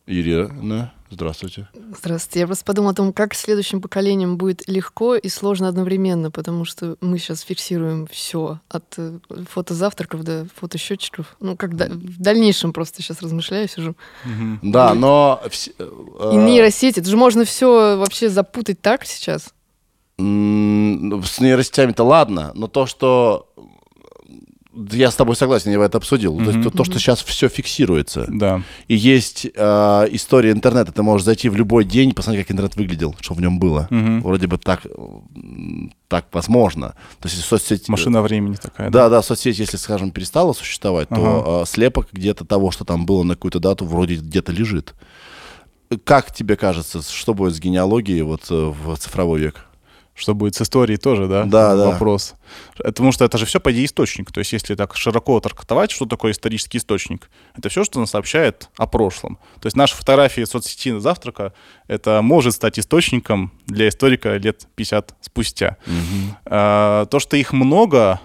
Ирина, 0.06 0.92
здравствуйте. 1.12 1.68
Здравствуйте. 1.98 2.40
Я 2.40 2.46
просто 2.46 2.64
подумала 2.64 2.92
о 2.92 2.94
том, 2.94 3.12
как 3.12 3.34
следующим 3.34 3.80
поколениям 3.80 4.36
будет 4.36 4.66
легко 4.68 5.14
и 5.14 5.28
сложно 5.28 5.68
одновременно, 5.68 6.30
потому 6.30 6.64
что 6.64 6.96
мы 7.00 7.18
сейчас 7.18 7.42
фиксируем 7.42 8.06
все 8.06 8.58
от 8.68 8.84
э, 8.96 9.18
фотозавтраков 9.48 10.24
до 10.24 10.46
фотосчетчиков. 10.56 11.36
Ну, 11.40 11.56
как 11.56 11.76
да- 11.76 11.88
в 11.88 12.18
дальнейшем 12.20 12.72
просто 12.72 13.02
сейчас 13.02 13.22
размышляю, 13.22 13.68
сижу. 13.68 13.94
Да, 14.62 14.94
но... 14.94 15.40
вс- 15.46 15.72
э, 15.78 16.30
И 16.32 16.36
нейросети, 16.36 17.00
это 17.00 17.08
же 17.08 17.16
можно 17.16 17.44
все 17.44 17.96
вообще 17.98 18.28
запутать 18.28 18.80
так 18.80 19.04
сейчас. 19.04 19.52
м, 20.18 21.22
С 21.24 21.40
нейросетями-то 21.40 22.04
ладно, 22.04 22.52
но 22.54 22.66
то, 22.68 22.86
что... 22.86 23.48
Я 24.74 25.10
с 25.10 25.14
тобой 25.16 25.36
согласен, 25.36 25.70
я 25.70 25.84
это 25.84 25.98
обсудил. 25.98 26.38
То, 26.38 26.50
есть 26.50 26.62
то, 26.62 26.70
то, 26.70 26.84
что 26.84 26.98
сейчас 26.98 27.22
все 27.22 27.48
фиксируется. 27.48 28.26
Да. 28.28 28.62
И 28.88 28.94
есть 28.94 29.46
э, 29.54 30.08
история 30.12 30.52
интернета. 30.52 30.92
Ты 30.92 31.02
можешь 31.02 31.24
зайти 31.26 31.50
в 31.50 31.56
любой 31.56 31.84
день 31.84 32.10
и 32.10 32.12
посмотреть, 32.14 32.46
как 32.46 32.52
интернет 32.52 32.76
выглядел, 32.76 33.14
что 33.20 33.34
в 33.34 33.40
нем 33.40 33.58
было. 33.58 33.86
Мгм. 33.90 34.22
Вроде 34.22 34.46
бы 34.46 34.56
так, 34.56 34.86
так 36.08 36.26
возможно. 36.32 36.94
То 37.20 37.28
есть 37.28 37.44
соцсеть... 37.44 37.88
Машина 37.88 38.22
времени 38.22 38.54
такая. 38.54 38.88
Да, 38.90 39.10
да, 39.10 39.22
соцсеть, 39.22 39.58
если, 39.58 39.76
скажем, 39.76 40.10
перестала 40.10 40.54
существовать, 40.54 41.08
Ага. 41.10 41.20
то 41.20 41.62
э, 41.62 41.66
слепок 41.68 42.08
где-то 42.12 42.46
того, 42.46 42.70
что 42.70 42.84
там 42.84 43.04
было 43.04 43.24
на 43.24 43.34
какую-то 43.34 43.60
дату, 43.60 43.84
вроде 43.84 44.16
где-то 44.16 44.52
лежит. 44.52 44.94
Как 46.04 46.34
тебе 46.34 46.56
кажется, 46.56 47.02
что 47.02 47.34
будет 47.34 47.54
с 47.54 47.60
генеалогией 47.60 48.22
вот 48.22 48.42
э, 48.50 48.54
в 48.54 48.96
цифровой 48.96 49.40
век? 49.40 49.66
Что 50.14 50.34
будет 50.34 50.54
с 50.54 50.60
историей 50.60 50.98
тоже, 50.98 51.26
да? 51.26 51.44
Да, 51.44 51.74
да. 51.74 51.86
Вопрос. 51.90 52.34
Потому 52.76 53.12
что 53.12 53.24
это 53.24 53.38
же 53.38 53.46
все, 53.46 53.60
по 53.60 53.72
идее, 53.72 53.86
источник. 53.86 54.30
То 54.30 54.40
есть, 54.40 54.52
если 54.52 54.74
так 54.74 54.94
широко 54.94 55.40
трактовать, 55.40 55.90
что 55.90 56.04
такое 56.04 56.32
исторический 56.32 56.78
источник, 56.78 57.30
это 57.56 57.70
все, 57.70 57.82
что 57.82 57.98
нас 57.98 58.10
сообщает 58.10 58.68
о 58.76 58.86
прошлом. 58.86 59.38
То 59.60 59.66
есть, 59.66 59.76
наши 59.76 59.96
фотографии 59.96 60.44
соцсети 60.44 60.98
завтрака, 60.98 61.54
это 61.88 62.20
может 62.20 62.54
стать 62.54 62.78
источником 62.78 63.52
для 63.66 63.88
историка 63.88 64.36
лет 64.36 64.66
50 64.74 65.14
спустя. 65.22 65.78
А, 66.44 67.06
то, 67.06 67.18
что 67.18 67.38
их 67.38 67.54
много, 67.54 68.20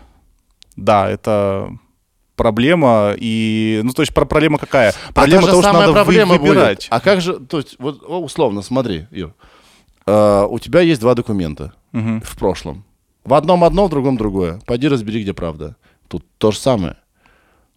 да, 0.76 1.10
это 1.10 1.72
проблема 2.36 3.16
и 3.18 3.82
ну 3.84 3.92
то 3.94 4.04
есть 4.04 4.14
про- 4.14 4.26
проблема 4.26 4.60
какая 4.60 4.94
проблема 5.14 5.40
а 5.40 5.42
та 5.42 5.46
же 5.48 5.52
того 5.52 5.62
что 5.64 5.74
надо 5.74 5.92
проблема 5.94 6.38
будет. 6.38 6.50
выбирать 6.50 6.88
А 6.92 7.00
как 7.00 7.20
же, 7.20 7.40
то 7.40 7.58
есть, 7.58 7.76
вот 7.80 8.04
условно, 8.04 8.62
смотри, 8.62 9.08
Ир, 9.12 9.34
Э, 10.08 10.46
у 10.50 10.58
тебя 10.60 10.80
есть 10.82 11.02
два 11.02 11.14
документа 11.14 11.74
Мгм. 11.92 12.22
в 12.22 12.38
прошлом. 12.38 12.84
В 13.24 13.34
одном 13.34 13.64
одно, 13.64 13.88
в 13.88 13.90
другом 13.90 14.16
другое. 14.18 14.60
Пойди 14.66 14.88
разбери, 14.88 15.22
где 15.22 15.34
правда. 15.34 15.76
Тут 16.08 16.26
то 16.38 16.52
же 16.52 16.58
самое. 16.58 16.96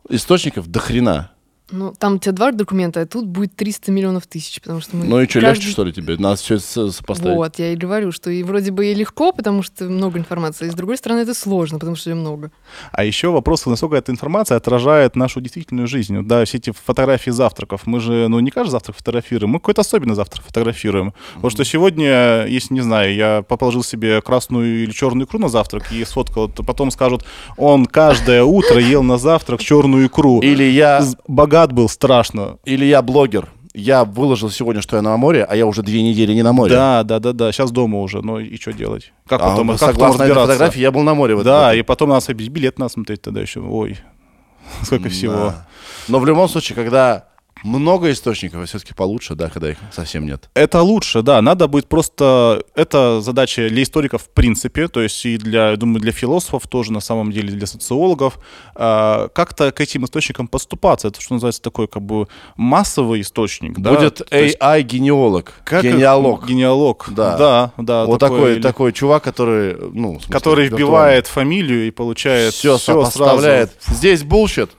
Источников 0.09 0.69
до 0.69 0.78
хрена. 0.78 1.32
Ну, 1.72 1.94
там 1.98 2.14
у 2.14 2.18
тебя 2.18 2.32
два 2.32 2.52
документа, 2.52 3.01
а 3.01 3.06
тут 3.06 3.26
будет 3.26 3.55
300 3.56 3.92
миллионов 3.92 4.26
тысяч, 4.26 4.60
потому 4.60 4.80
что 4.80 4.97
мы... 4.97 5.05
Ну 5.06 5.20
и 5.20 5.28
что, 5.28 5.40
каждый- 5.40 5.60
легче, 5.60 5.70
что 5.72 5.84
ли, 5.84 5.92
тебе? 5.92 6.16
Надо 6.16 6.36
все 6.36 6.59
сопоставить. 6.59 7.36
Вот, 7.36 7.59
я 7.59 7.72
и 7.72 7.76
говорю, 7.76 8.12
что 8.12 8.30
и 8.30 8.42
вроде 8.42 8.70
бы 8.70 8.86
и 8.86 8.94
легко, 8.94 9.32
потому 9.32 9.62
что 9.62 9.84
много 9.84 10.18
информации, 10.18 10.66
и 10.66 10.70
с 10.70 10.74
другой 10.74 10.97
стороны 10.97 11.20
это 11.20 11.34
сложно, 11.34 11.78
потому 11.78 11.97
что 11.97 12.10
ее 12.10 12.16
много. 12.16 12.51
А 12.92 13.05
еще 13.05 13.28
вопрос, 13.30 13.66
насколько 13.66 13.97
эта 13.97 14.10
информация 14.12 14.56
отражает 14.56 15.16
нашу 15.16 15.40
действительную 15.40 15.86
жизнь. 15.86 16.16
Вот, 16.16 16.26
Да, 16.26 16.44
все 16.44 16.59
эти 16.59 16.72
фотографии 16.72 17.30
завтраков. 17.30 17.82
Мы 17.86 18.01
же, 18.01 18.28
ну, 18.28 18.40
не 18.40 18.51
каждый 18.51 18.70
завтрак 18.72 18.97
фотографируем, 18.97 19.51
мы 19.52 19.59
какой-то 19.60 19.82
особенный 19.82 20.14
завтрак 20.14 20.44
фотографируем. 20.44 21.12
Потому 21.34 21.51
что 21.51 21.64
сегодня, 21.64 22.47
если, 22.47 22.74
не 22.74 22.80
знаю, 22.80 23.14
я 23.14 23.42
положил 23.42 23.82
себе 23.82 24.20
красную 24.22 24.82
или 24.84 24.90
черную 24.92 25.26
икру 25.26 25.38
на 25.38 25.48
завтрак 25.48 25.92
и 25.92 26.05
сфоткал, 26.05 26.48
то 26.48 26.62
потом 26.62 26.90
скажут, 26.90 27.24
он 27.56 27.86
каждое 27.86 28.42
утро 28.44 28.80
ел 28.80 29.02
на 29.02 29.18
завтрак 29.18 29.60
черную 29.60 30.06
икру. 30.06 30.40
Или 30.40 30.64
я, 30.64 31.02
З- 31.02 31.16
Богат 31.60 31.72
был 31.72 31.88
страшно. 31.88 32.58
или 32.64 32.84
я 32.86 33.02
блогер. 33.02 33.48
Я 33.72 34.04
выложил 34.04 34.50
сегодня, 34.50 34.82
что 34.82 34.96
я 34.96 35.02
на 35.02 35.16
море, 35.16 35.44
а 35.48 35.54
я 35.54 35.64
уже 35.66 35.82
две 35.82 36.02
недели 36.02 36.32
не 36.32 36.42
на 36.42 36.52
море. 36.52 36.74
Да, 36.74 37.02
да, 37.04 37.20
да, 37.20 37.32
да. 37.32 37.52
Сейчас 37.52 37.70
дома 37.70 38.00
уже. 38.00 38.20
Ну 38.20 38.38
и 38.40 38.56
что 38.58 38.72
делать? 38.72 39.12
Как 39.28 39.40
А 39.42 39.50
потом, 39.50 39.68
как 39.68 39.78
потом 39.78 39.94
согласно 39.94 40.22
этой 40.22 40.28
разбираться? 40.30 40.52
фотографии, 40.54 40.80
я 40.80 40.90
был 40.90 41.02
на 41.02 41.14
море. 41.14 41.36
в 41.36 41.44
Да, 41.44 41.68
год. 41.68 41.76
и 41.78 41.82
потом 41.82 42.08
надо 42.08 42.32
билет 42.34 42.78
надо 42.80 42.92
смотреть 42.92 43.22
тогда 43.22 43.40
еще. 43.40 43.60
Ой, 43.60 43.98
сколько 44.82 45.08
всего. 45.08 45.34
Да. 45.34 45.66
Но 46.08 46.18
в 46.18 46.26
любом 46.26 46.48
случае, 46.48 46.74
когда 46.74 47.26
много 47.64 48.10
источников, 48.10 48.66
все-таки 48.68 48.94
получше, 48.94 49.34
да, 49.34 49.48
когда 49.48 49.70
их 49.70 49.78
совсем 49.92 50.26
нет. 50.26 50.48
Это 50.54 50.82
лучше, 50.82 51.22
да. 51.22 51.40
Надо 51.42 51.68
будет 51.68 51.88
просто... 51.88 52.62
Это 52.74 53.20
задача 53.20 53.68
для 53.68 53.82
историков 53.82 54.22
в 54.22 54.28
принципе, 54.30 54.88
то 54.88 55.00
есть 55.00 55.24
и 55.26 55.36
для, 55.36 55.70
я 55.70 55.76
думаю, 55.76 56.00
для 56.00 56.12
философов 56.12 56.66
тоже, 56.68 56.92
на 56.92 57.00
самом 57.00 57.32
деле, 57.32 57.48
для 57.50 57.66
социологов. 57.66 58.38
а, 58.74 59.28
как-то 59.28 59.72
к 59.72 59.80
этим 59.80 60.04
источникам 60.04 60.48
поступаться. 60.48 61.08
Это, 61.08 61.20
что 61.20 61.34
называется, 61.34 61.62
такой 61.62 61.86
как 61.88 62.02
бы 62.02 62.26
массовый 62.56 63.20
источник. 63.20 63.78
да. 63.78 63.90
Будет 63.94 64.20
AI-генеалог, 64.32 65.52
как 65.64 65.84
их- 65.84 65.94
генеалог. 65.94 66.46
Генеалог. 66.46 67.08
Да. 67.10 67.36
Да, 67.36 67.72
да. 67.78 68.04
вот 68.06 68.20
такой, 68.20 68.54
или- 68.54 68.62
такой 68.62 68.92
чувак, 68.92 69.22
который, 69.22 69.76
ну, 69.92 70.14
смысле, 70.14 70.32
Который 70.32 70.68
вбивает 70.68 71.26
фамилию 71.26 71.86
и 71.86 71.90
получает 71.90 72.54
все 72.54 72.76
все 72.76 72.92
сопоставляет. 72.92 73.72
Здесь 73.86 74.22
bullshit, 74.22 74.70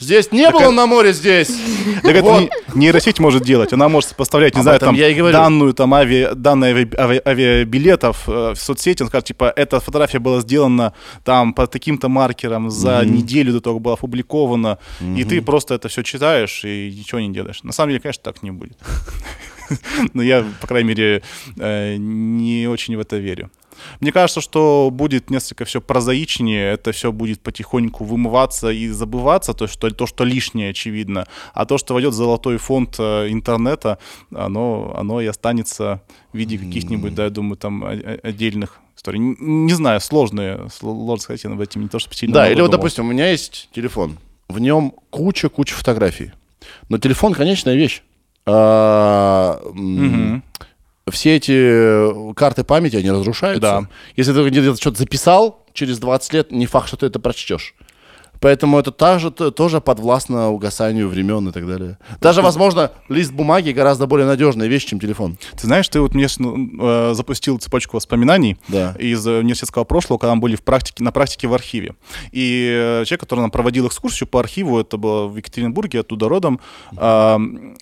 Здесь 0.00 0.32
не 0.32 0.50
было 0.50 0.70
на 0.70 0.86
море, 0.86 1.12
здесь. 1.12 1.48
Так 2.02 2.16
это 2.16 2.48
нейросеть 2.74 3.18
может 3.20 3.42
делать. 3.42 3.72
Она 3.72 3.88
может 3.88 4.16
поставлять, 4.16 4.54
не 4.54 4.62
знаю, 4.62 4.78
там 4.86 4.94
данную 5.32 5.74
там 5.74 5.92
ави, 5.94 6.28
данные 6.34 6.74
ави- 6.74 6.94
ави- 6.96 7.22
авиабилетов 7.24 8.28
э, 8.28 8.54
в 8.54 8.56
соцсети. 8.60 9.02
Он 9.02 9.08
скажет, 9.08 9.26
типа, 9.26 9.52
эта 9.54 9.78
фотография 9.80 10.18
была 10.18 10.40
сделана 10.40 10.94
там 11.22 11.52
по 11.52 11.66
таким-то 11.66 12.08
маркерам 12.08 12.70
за 12.70 13.02
неделю 13.04 13.52
до 13.52 13.60
того, 13.60 13.76
как 13.76 13.82
была 13.82 13.94
опубликована. 13.94 14.78
И 15.16 15.24
ты 15.24 15.42
просто 15.42 15.74
это 15.74 15.88
все 15.88 16.02
читаешь 16.02 16.64
и 16.64 16.94
ничего 16.98 17.20
не 17.20 17.30
делаешь. 17.32 17.62
На 17.62 17.72
самом 17.72 17.90
деле, 17.90 18.00
конечно, 18.00 18.22
так 18.22 18.42
не 18.42 18.50
будет. 18.52 18.78
Но 20.14 20.22
я, 20.22 20.44
по 20.60 20.66
крайней 20.66 20.88
мере, 20.88 21.22
э, 21.58 21.96
не 21.98 22.66
очень 22.68 22.96
в 22.96 23.00
это 23.00 23.16
верю. 23.18 23.50
Мне 24.00 24.12
кажется, 24.12 24.40
что 24.40 24.90
будет 24.92 25.30
несколько 25.30 25.64
все 25.64 25.80
прозаичнее, 25.80 26.72
это 26.72 26.92
все 26.92 27.12
будет 27.12 27.40
потихоньку 27.40 28.04
вымываться 28.04 28.70
и 28.70 28.88
забываться, 28.88 29.54
то, 29.54 29.66
что, 29.66 29.90
то, 29.90 30.06
что 30.06 30.24
лишнее, 30.24 30.70
очевидно. 30.70 31.26
А 31.54 31.66
то, 31.66 31.78
что 31.78 31.94
войдет 31.94 32.12
в 32.12 32.16
золотой 32.16 32.56
фонд 32.58 32.96
э, 32.98 33.28
интернета, 33.30 33.98
оно, 34.34 34.94
оно 34.96 35.20
и 35.20 35.26
останется 35.26 36.02
в 36.32 36.36
виде 36.36 36.58
каких-нибудь, 36.58 37.14
да, 37.14 37.24
я 37.24 37.30
думаю, 37.30 37.56
там 37.56 37.84
отдельных 38.22 38.80
историй. 38.96 39.18
Не 39.18 39.72
знаю, 39.72 40.00
сложные, 40.00 40.68
сложно 40.70 41.22
сказать, 41.22 41.44
я 41.44 41.50
об 41.50 41.60
этом 41.60 41.82
не 41.82 41.88
то, 41.88 41.98
что 41.98 42.14
сильно 42.14 42.34
Да, 42.34 42.50
или 42.50 42.60
вот, 42.60 42.70
допустим, 42.70 43.06
у 43.06 43.12
меня 43.12 43.30
есть 43.30 43.68
телефон. 43.72 44.18
В 44.48 44.58
нем 44.58 44.92
куча-куча 45.10 45.74
фотографий. 45.74 46.32
Но 46.88 46.98
телефон 46.98 47.34
конечная 47.34 47.74
вещь. 47.74 48.02
А, 48.46 49.60
Мгм. 49.72 50.42
Все 51.10 51.36
эти 51.36 52.34
карты 52.34 52.64
памяти, 52.64 52.96
они 52.96 53.10
разрушаются. 53.10 53.60
Да. 53.60 53.82
Если 54.16 54.32
ты 54.32 54.48
где-то 54.48 54.76
что-то 54.76 54.98
записал, 54.98 55.64
через 55.72 55.98
20 55.98 56.32
лет 56.32 56.52
не 56.52 56.66
факт, 56.66 56.88
что 56.88 56.96
ты 56.96 57.06
это 57.06 57.18
прочтешь. 57.18 57.74
Поэтому 58.40 58.78
это 58.78 58.90
также, 58.90 59.30
тоже 59.30 59.80
подвластно 59.80 60.48
угасанию 60.48 61.08
времен 61.08 61.48
и 61.48 61.52
так 61.52 61.66
далее. 61.66 61.98
Даже, 62.20 62.40
возможно, 62.40 62.90
лист 63.10 63.32
бумаги 63.32 63.70
гораздо 63.70 64.06
более 64.06 64.26
надежная 64.26 64.66
вещь, 64.66 64.86
чем 64.86 64.98
телефон. 64.98 65.38
Ты 65.60 65.66
знаешь, 65.66 65.86
ты 65.88 66.00
вот 66.00 66.14
мне 66.14 66.26
ну, 66.38 66.70
э, 66.80 67.14
запустил 67.14 67.58
цепочку 67.58 67.96
воспоминаний 67.96 68.56
Да. 68.68 68.96
из 68.98 69.26
э, 69.26 69.40
университетского 69.40 69.84
прошлого, 69.84 70.18
когда 70.18 70.34
мы 70.34 70.40
были 70.40 70.56
в 70.56 70.62
практике, 70.62 71.04
на 71.04 71.12
практике 71.12 71.48
в 71.48 71.54
архиве. 71.54 71.94
И 72.32 72.66
э, 72.72 73.04
человек, 73.04 73.20
который 73.20 73.40
нам 73.40 73.50
проводил 73.50 73.86
экскурсию 73.86 74.26
по 74.26 74.40
архиву, 74.40 74.80
это 74.80 74.96
было 74.96 75.26
в 75.26 75.36
Екатеринбурге, 75.36 76.00
оттуда 76.00 76.28
родом, 76.28 76.60
э, 76.96 77.34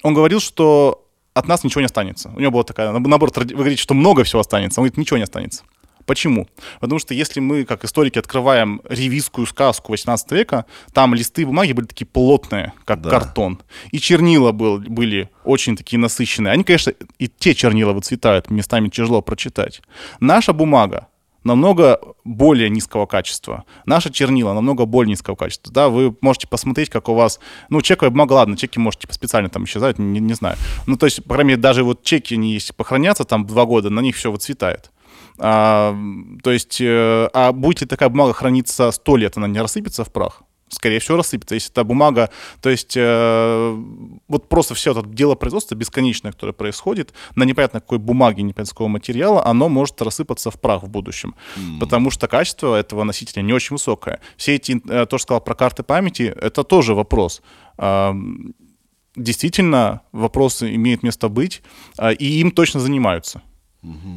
он 0.02 0.14
говорил, 0.14 0.40
что 0.40 1.07
от 1.38 1.48
нас 1.48 1.64
ничего 1.64 1.80
не 1.80 1.86
останется. 1.86 2.30
У 2.36 2.40
него 2.40 2.50
была 2.50 2.64
такая, 2.64 2.92
наоборот, 2.92 3.36
вы 3.36 3.44
говорите, 3.44 3.80
что 3.82 3.94
много 3.94 4.24
всего 4.24 4.40
останется. 4.40 4.80
Он 4.80 4.84
говорит, 4.84 4.98
ничего 4.98 5.16
не 5.16 5.24
останется. 5.24 5.62
Почему? 6.06 6.48
Потому 6.80 6.98
что 6.98 7.12
если 7.12 7.38
мы, 7.38 7.64
как 7.66 7.84
историки, 7.84 8.18
открываем 8.18 8.80
ревизскую 8.88 9.46
сказку 9.46 9.92
18 9.92 10.32
века, 10.32 10.64
там 10.94 11.14
листы 11.14 11.44
бумаги 11.44 11.72
были 11.72 11.84
такие 11.84 12.06
плотные, 12.06 12.72
как 12.86 13.02
Да. 13.02 13.10
картон. 13.10 13.60
И 13.90 13.98
чернила 13.98 14.52
был, 14.52 14.78
были 14.78 15.28
очень 15.44 15.76
такие 15.76 15.98
насыщенные. 15.98 16.52
Они, 16.54 16.64
конечно, 16.64 16.94
и 17.18 17.28
те 17.28 17.54
чернила 17.54 17.92
выцветают, 17.92 18.50
местами 18.50 18.88
тяжело 18.88 19.20
прочитать. 19.20 19.82
Наша 20.18 20.54
бумага 20.54 21.08
намного 21.48 22.00
более 22.24 22.70
низкого 22.70 23.06
качества. 23.06 23.64
Наши 23.86 24.12
чернила 24.12 24.52
намного 24.52 24.84
более 24.84 25.10
низкого 25.10 25.34
качества. 25.34 25.72
Да, 25.72 25.88
вы 25.88 26.14
можете 26.20 26.46
посмотреть, 26.46 26.90
как 26.90 27.08
у 27.08 27.14
вас... 27.14 27.40
Ну, 27.70 27.82
чековая 27.82 28.10
бумага, 28.10 28.34
ладно, 28.34 28.56
чеки, 28.56 28.78
может, 28.78 29.00
типа, 29.00 29.14
специально 29.14 29.48
там 29.48 29.64
исчезают, 29.64 29.98
не, 29.98 30.20
не 30.20 30.34
знаю. 30.34 30.56
Ну, 30.86 30.96
то 30.96 31.06
есть, 31.06 31.24
по 31.24 31.34
крайней 31.34 31.48
мере, 31.48 31.60
даже 31.60 31.82
вот 31.82 32.04
чеки, 32.04 32.34
они 32.34 32.52
если 32.52 32.72
похоронятся 32.72 33.24
там 33.24 33.46
два 33.46 33.64
года, 33.64 33.90
на 33.90 34.00
них 34.00 34.14
все 34.14 34.30
выцветает. 34.30 34.92
А, 35.38 35.96
то 36.42 36.50
есть, 36.50 36.80
э, 36.80 37.28
а 37.32 37.52
будет 37.52 37.80
ли 37.80 37.86
такая 37.86 38.08
бумага 38.08 38.32
храниться 38.32 38.90
сто 38.90 39.16
лет, 39.16 39.36
она 39.36 39.48
не 39.48 39.60
рассыпется 39.60 40.04
в 40.04 40.12
прах? 40.12 40.42
Скорее 40.70 40.98
всего, 40.98 41.16
рассыпется. 41.16 41.54
Если 41.54 41.70
это 41.70 41.84
бумага, 41.84 42.30
то 42.60 42.70
есть 42.70 42.94
э, 42.96 43.76
вот 44.28 44.48
просто 44.48 44.74
все 44.74 44.90
это 44.92 45.06
дело 45.06 45.34
производства 45.34 45.74
бесконечное, 45.74 46.32
которое 46.32 46.52
происходит, 46.52 47.14
на 47.36 47.44
непонятно 47.44 47.80
какой 47.80 47.98
бумаге, 47.98 48.42
непонятно 48.42 48.74
какого 48.74 48.88
материала, 48.88 49.44
оно 49.46 49.68
может 49.68 50.02
рассыпаться 50.02 50.50
в 50.50 50.60
прах 50.60 50.82
в 50.82 50.88
будущем. 50.88 51.34
Потому 51.80 52.10
что 52.10 52.26
качество 52.26 52.74
этого 52.74 53.04
носителя 53.04 53.42
не 53.42 53.52
очень 53.52 53.74
высокое. 53.74 54.20
Все 54.36 54.56
эти, 54.56 54.80
э, 54.88 55.06
то, 55.06 55.18
что 55.18 55.28
сказал 55.28 55.40
про 55.40 55.54
карты 55.54 55.82
памяти, 55.82 56.34
это 56.40 56.64
тоже 56.64 56.94
вопрос. 56.94 57.42
А, 57.76 58.14
действительно, 59.16 60.00
вопрос 60.12 60.62
имеет 60.62 61.02
место 61.02 61.28
быть, 61.28 61.62
а, 61.98 62.12
и 62.12 62.40
им 62.40 62.50
точно 62.50 62.80
занимаются. 62.80 63.42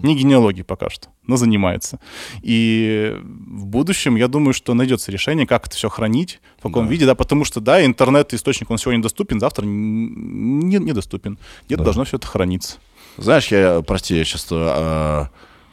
Не 0.03 0.15
генеалогией 0.15 0.63
пока 0.65 0.89
что, 0.89 1.07
но 1.27 1.37
занимается. 1.37 1.99
И 2.41 3.15
в 3.23 3.65
будущем, 3.65 4.15
я 4.15 4.27
думаю, 4.27 4.53
что 4.53 4.73
найдется 4.73 5.11
решение, 5.11 5.45
как 5.47 5.67
это 5.67 5.75
все 5.75 5.89
хранить, 5.89 6.39
в 6.59 6.63
каком 6.63 6.85
виде, 6.87 7.05
да, 7.05 7.15
потому 7.15 7.45
что, 7.45 7.59
да, 7.61 7.85
интернет-источник, 7.85 8.69
он 8.71 8.77
сегодня 8.77 9.01
доступен, 9.01 9.39
завтра 9.39 9.63
н- 9.65 10.59
не- 10.69 10.77
недоступен. 10.79 11.37
Где-то 11.65 11.81
должно 11.85 12.03
все 12.05 12.17
это 12.17 12.27
храниться. 12.27 12.77
Знаешь, 13.17 13.47
я, 13.47 13.81
прости, 13.85 14.15
я 14.17 14.23
сейчас 14.23 14.47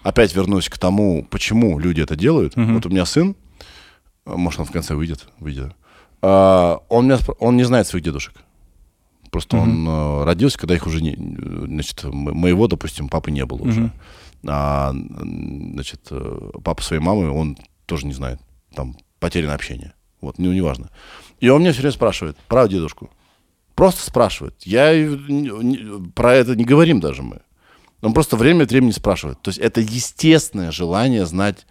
опять 0.03 0.35
вернусь 0.35 0.69
к 0.69 0.79
тому, 0.79 1.27
почему 1.31 1.79
люди 1.79 2.01
это 2.01 2.17
делают. 2.17 2.55
Вот 2.75 2.87
у 2.87 2.89
меня 2.91 3.05
сын, 3.07 3.35
а, 4.25 4.37
может, 4.37 4.61
он 4.61 4.67
в 4.67 4.71
конце 4.73 4.95
выйдет, 4.95 5.27
выйдет. 5.41 5.73
А, 6.23 6.81
он, 6.89 7.07
меня, 7.07 7.19
он 7.39 7.57
не 7.57 7.65
знает 7.65 7.87
своих 7.87 8.05
дедушек. 8.05 8.35
Просто 9.31 9.57
он 9.57 9.87
э, 9.87 10.25
родился, 10.25 10.59
когда 10.59 10.75
их 10.75 10.87
уже 10.87 11.03
не... 11.03 11.15
Значит, 11.17 12.05
моего, 12.05 12.67
допустим, 12.67 13.09
папы 13.09 13.31
не 13.31 13.45
было 13.45 13.63
уже. 13.63 13.93
А, 14.47 14.93
значит, 14.93 16.01
э, 16.11 16.51
папа 16.63 16.83
своей 16.83 17.03
мамы, 17.03 17.31
он 17.31 17.57
тоже 17.87 18.07
не 18.07 18.13
знает. 18.13 18.41
Там 18.75 18.97
потеряно 19.19 19.55
общение. 19.55 19.95
Вот, 20.21 20.39
ну, 20.39 20.53
неважно. 20.53 20.91
И 21.41 21.49
он 21.49 21.61
меня 21.61 21.73
все 21.73 21.83
время 21.83 21.93
спрашивает 21.93 22.37
про 22.49 22.69
дедушку. 22.69 23.11
Просто 23.75 24.03
спрашивает. 24.03 24.55
Я 24.65 24.93
про 26.15 26.35
это 26.35 26.57
не 26.57 26.65
говорим 26.65 27.01
даже 27.01 27.23
мы. 27.23 27.41
Он 28.01 28.13
просто 28.13 28.37
время 28.37 28.65
от 28.65 28.71
времени 28.71 28.91
спрашивает. 28.93 29.41
То 29.43 29.51
есть 29.51 29.59
это 29.59 29.81
естественное 29.81 30.71
желание 30.71 31.27
знать 31.27 31.67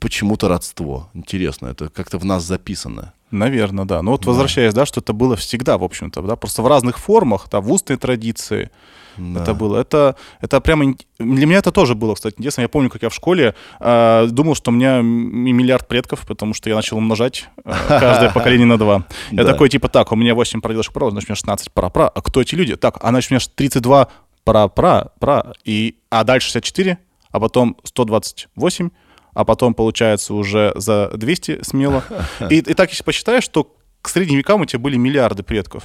почему-то 0.00 0.48
родство. 0.48 1.10
Интересно, 1.14 1.68
это 1.68 1.88
как-то 1.88 2.18
в 2.18 2.24
нас 2.24 2.44
записано. 2.44 3.14
Наверное, 3.32 3.84
да. 3.84 4.02
Но 4.02 4.12
вот 4.12 4.26
возвращаясь, 4.26 4.74
да, 4.74 4.86
что 4.86 5.00
это 5.00 5.12
было 5.12 5.34
всегда, 5.36 5.78
в 5.78 5.82
общем-то, 5.84 6.22
да, 6.22 6.36
просто 6.36 6.62
в 6.62 6.66
разных 6.68 6.98
формах, 6.98 7.48
да, 7.50 7.60
в 7.60 7.72
устной 7.72 7.96
традиции 7.96 8.70
это 9.18 9.52
было. 9.54 9.78
Это, 9.78 10.16
это 10.40 10.60
прямо... 10.60 10.94
Для 11.18 11.46
меня 11.46 11.58
это 11.58 11.70
тоже 11.70 11.94
было, 11.94 12.14
кстати, 12.14 12.36
интересно. 12.38 12.62
Я 12.62 12.68
помню, 12.68 12.88
как 12.88 13.02
я 13.02 13.08
в 13.10 13.14
школе 13.14 13.54
э, 13.78 14.26
думал, 14.30 14.54
что 14.54 14.70
у 14.70 14.74
меня 14.74 15.00
миллиард 15.02 15.86
предков, 15.86 16.26
потому 16.26 16.54
что 16.54 16.70
я 16.70 16.76
начал 16.76 16.96
умножать 16.96 17.48
э, 17.62 17.72
каждое 17.88 18.30
поколение 18.34 18.66
на 18.66 18.78
два. 18.78 19.04
Я 19.30 19.44
Да. 19.44 19.52
такой, 19.52 19.68
типа, 19.68 19.88
так, 19.90 20.12
у 20.12 20.16
меня 20.16 20.34
8 20.34 20.62
прадедушек 20.62 20.94
прав, 20.94 21.10
значит, 21.10 21.28
у 21.28 21.32
меня 21.32 21.36
16 21.36 21.72
пра-пра. 21.72 22.08
А 22.08 22.22
кто 22.22 22.40
эти 22.40 22.54
люди? 22.54 22.74
Так, 22.76 22.98
а 23.02 23.08
значит, 23.10 23.30
у 23.30 23.34
меня 23.34 23.40
32 23.54 24.08
пра-пра-пра. 24.44 25.52
И, 25.64 25.96
а 26.10 26.24
дальше 26.24 26.46
64, 26.48 26.98
а 27.30 27.40
потом 27.40 27.76
128, 27.84 28.90
а 29.34 29.44
потом, 29.44 29.74
получается, 29.74 30.34
уже 30.34 30.72
за 30.76 31.10
200 31.14 31.62
смело. 31.64 32.04
И, 32.50 32.56
и 32.58 32.74
так, 32.74 32.90
если 32.90 33.04
посчитаешь, 33.04 33.44
что 33.44 33.74
к 34.02 34.08
средним 34.08 34.38
векам 34.38 34.60
у 34.60 34.64
тебя 34.64 34.78
были 34.80 34.96
миллиарды 34.96 35.42
предков. 35.42 35.84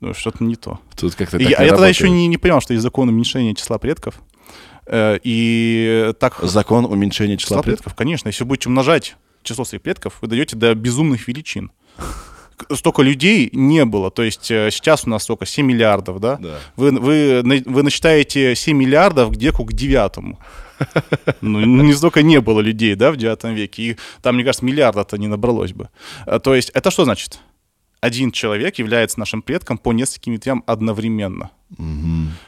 Ну, 0.00 0.14
что-то 0.14 0.42
не 0.44 0.56
то. 0.56 0.78
Тут 0.96 1.14
как-то 1.14 1.38
так 1.38 1.46
я, 1.46 1.58
не 1.58 1.64
я 1.64 1.70
тогда 1.70 1.88
еще 1.88 2.08
не, 2.08 2.26
не 2.26 2.38
понимал, 2.38 2.60
что 2.62 2.72
есть 2.72 2.82
закон 2.82 3.08
уменьшения 3.08 3.54
числа 3.54 3.78
предков. 3.78 4.14
Э, 4.86 5.18
И 5.22 6.12
так... 6.18 6.38
Закон 6.42 6.86
уменьшения 6.86 7.36
числа 7.36 7.56
числа 7.56 7.62
предков. 7.62 7.84
предков, 7.84 7.94
конечно. 7.98 8.28
Если 8.28 8.44
вы 8.44 8.48
будете 8.48 8.68
умножать 8.70 9.16
число 9.42 9.64
своих 9.64 9.82
предков, 9.82 10.18
вы 10.22 10.28
даете 10.28 10.56
до 10.56 10.74
безумных 10.74 11.28
величин. 11.28 11.70
К- 12.56 12.74
Столько 12.76 13.02
людей 13.02 13.50
не 13.52 13.84
было. 13.84 14.10
То 14.10 14.22
есть 14.22 14.50
э, 14.50 14.70
сейчас 14.70 15.06
у 15.06 15.10
нас 15.10 15.24
сколько? 15.24 15.44
7 15.44 15.66
миллиардов, 15.66 16.18
да? 16.18 16.36
Да. 16.36 16.58
Вы, 16.76 16.92
вы, 16.92 17.62
вы 17.66 17.82
насчитаете 17.82 18.54
7 18.54 18.76
миллиардов 18.76 19.32
где 19.32 19.52
к 19.52 19.72
девятому. 19.72 20.38
Ну, 21.40 21.60
не 21.82 21.92
столько 21.92 22.22
не 22.22 22.40
было 22.40 22.60
людей, 22.60 22.94
да, 22.94 23.10
в 23.10 23.16
9 23.16 23.44
веке. 23.56 23.82
И 23.82 23.96
там, 24.22 24.34
мне 24.34 24.44
кажется, 24.44 24.64
миллиарда-то 24.64 25.16
не 25.18 25.28
набралось 25.28 25.72
бы. 25.72 25.88
А, 26.26 26.38
То 26.38 26.54
есть 26.54 26.70
это 26.70 26.90
что 26.90 27.04
значит? 27.04 27.40
Один 28.00 28.30
человек 28.32 28.78
является 28.78 29.20
нашим 29.20 29.42
предком 29.42 29.76
по 29.76 29.92
нескольким 29.92 30.32
ветвям 30.32 30.64
одновременно. 30.66 31.50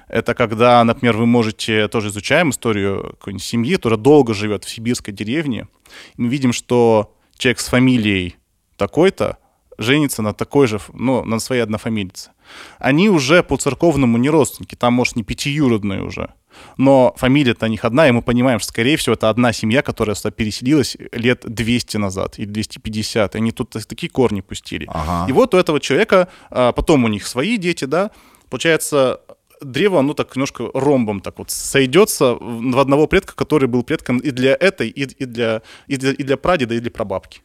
Это 0.09 0.35
когда, 0.35 0.83
например, 0.83 1.17
вы 1.17 1.27
можете, 1.27 1.89
тоже 1.89 2.09
изучаем 2.09 2.51
историю 2.51 3.17
какой-нибудь 3.19 3.45
семьи, 3.45 3.75
которая 3.75 3.99
долго 3.99 4.33
живет 4.33 4.65
в 4.65 4.71
сибирской 4.71 5.13
деревне, 5.13 5.69
и 6.17 6.23
мы 6.23 6.29
видим, 6.29 6.55
что 6.55 7.15
человек 7.37 7.61
с 7.61 7.69
фамилией 7.69 8.37
такой-то 8.77 9.37
женится 9.78 10.23
на 10.23 10.32
такой 10.32 10.66
же, 10.66 10.81
ну, 10.93 11.24
на 11.24 11.40
своей 11.40 11.62
однофамилице. 11.62 12.31
Они 12.78 13.09
уже 13.09 13.43
по 13.43 13.57
церковному 13.57 14.19
не 14.19 14.31
родственники, 14.31 14.74
там, 14.74 14.94
может, 14.94 15.16
не 15.16 15.23
пятиюродные 15.23 16.03
уже. 16.03 16.35
Но 16.77 17.15
фамилия-то 17.16 17.66
у 17.66 17.69
них 17.69 17.85
одна, 17.85 18.09
и 18.09 18.12
мы 18.12 18.23
понимаем, 18.23 18.61
что, 18.61 18.69
скорее 18.69 18.97
всего, 18.97 19.15
это 19.15 19.31
одна 19.31 19.53
семья, 19.53 19.82
которая 19.82 20.15
сюда 20.15 20.31
переселилась 20.31 20.97
лет 21.12 21.43
200 21.44 21.97
назад 21.97 22.39
или 22.39 22.47
250. 22.47 23.35
И 23.35 23.39
они 23.39 23.53
тут 23.53 23.70
так- 23.70 23.86
такие 23.86 24.11
корни 24.11 24.40
пустили. 24.43 24.86
Ага. 24.89 25.27
И 25.31 25.32
вот 25.32 25.55
у 25.55 25.59
этого 25.59 25.81
человека, 25.81 26.28
а, 26.51 26.73
потом 26.73 27.05
у 27.05 27.09
них 27.09 27.27
свои 27.27 27.57
дети, 27.57 27.86
да, 27.86 28.11
получается, 28.51 29.20
древо, 29.65 30.01
оно 30.01 30.15
так 30.15 30.35
немножко 30.36 30.70
ромбом 30.74 31.20
так 31.20 31.39
вот 31.39 31.51
сойдется 31.51 32.35
в 32.35 32.73
в 32.73 32.78
одного 32.78 33.07
предка, 33.07 33.35
который 33.35 33.69
был 33.69 33.82
предком 33.82 34.19
и 34.19 34.31
для 34.31 34.57
этой, 34.59 34.89
и, 34.89 35.03
и 35.03 35.24
для, 35.24 35.62
и, 35.86 35.97
для, 35.97 36.12
и 36.12 36.23
для 36.23 36.36
прадеда, 36.36 36.74
и 36.74 36.81
для 36.81 36.90
прабабки. 36.90 37.40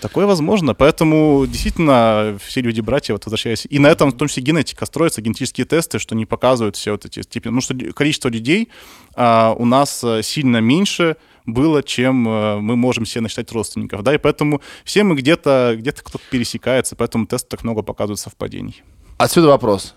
Такое 0.00 0.26
возможно. 0.26 0.74
Поэтому 0.74 1.44
действительно 1.46 2.38
все 2.44 2.60
люди 2.60 2.80
братья, 2.80 3.14
вот 3.14 3.24
возвращаясь. 3.24 3.66
И 3.68 3.78
на 3.78 3.88
этом, 3.88 4.10
в 4.10 4.16
том 4.16 4.28
числе, 4.28 4.44
генетика 4.44 4.86
строится, 4.86 5.20
генетические 5.20 5.66
тесты, 5.66 5.98
что 5.98 6.14
не 6.14 6.24
показывают 6.24 6.76
все 6.76 6.92
вот 6.92 7.04
эти 7.04 7.22
степени. 7.22 7.50
Потому 7.50 7.60
что 7.60 7.92
количество 7.92 8.28
людей 8.28 8.68
а, 9.14 9.54
у 9.58 9.64
нас 9.64 10.02
а, 10.04 10.22
сильно 10.22 10.58
меньше 10.58 11.16
было, 11.46 11.82
чем 11.82 12.26
а, 12.28 12.58
мы 12.60 12.76
можем 12.76 13.06
себе 13.06 13.22
насчитать 13.22 13.50
родственников. 13.50 14.02
Да, 14.02 14.14
и 14.14 14.18
поэтому 14.18 14.60
все 14.84 15.02
мы 15.02 15.16
где-то, 15.16 15.74
где-то 15.76 16.02
кто-то 16.04 16.24
пересекается, 16.30 16.94
поэтому 16.94 17.26
тест 17.26 17.48
так 17.48 17.64
много 17.64 17.82
показывают 17.82 18.20
совпадений. 18.20 18.82
Отсюда 19.16 19.48
вопрос. 19.48 19.96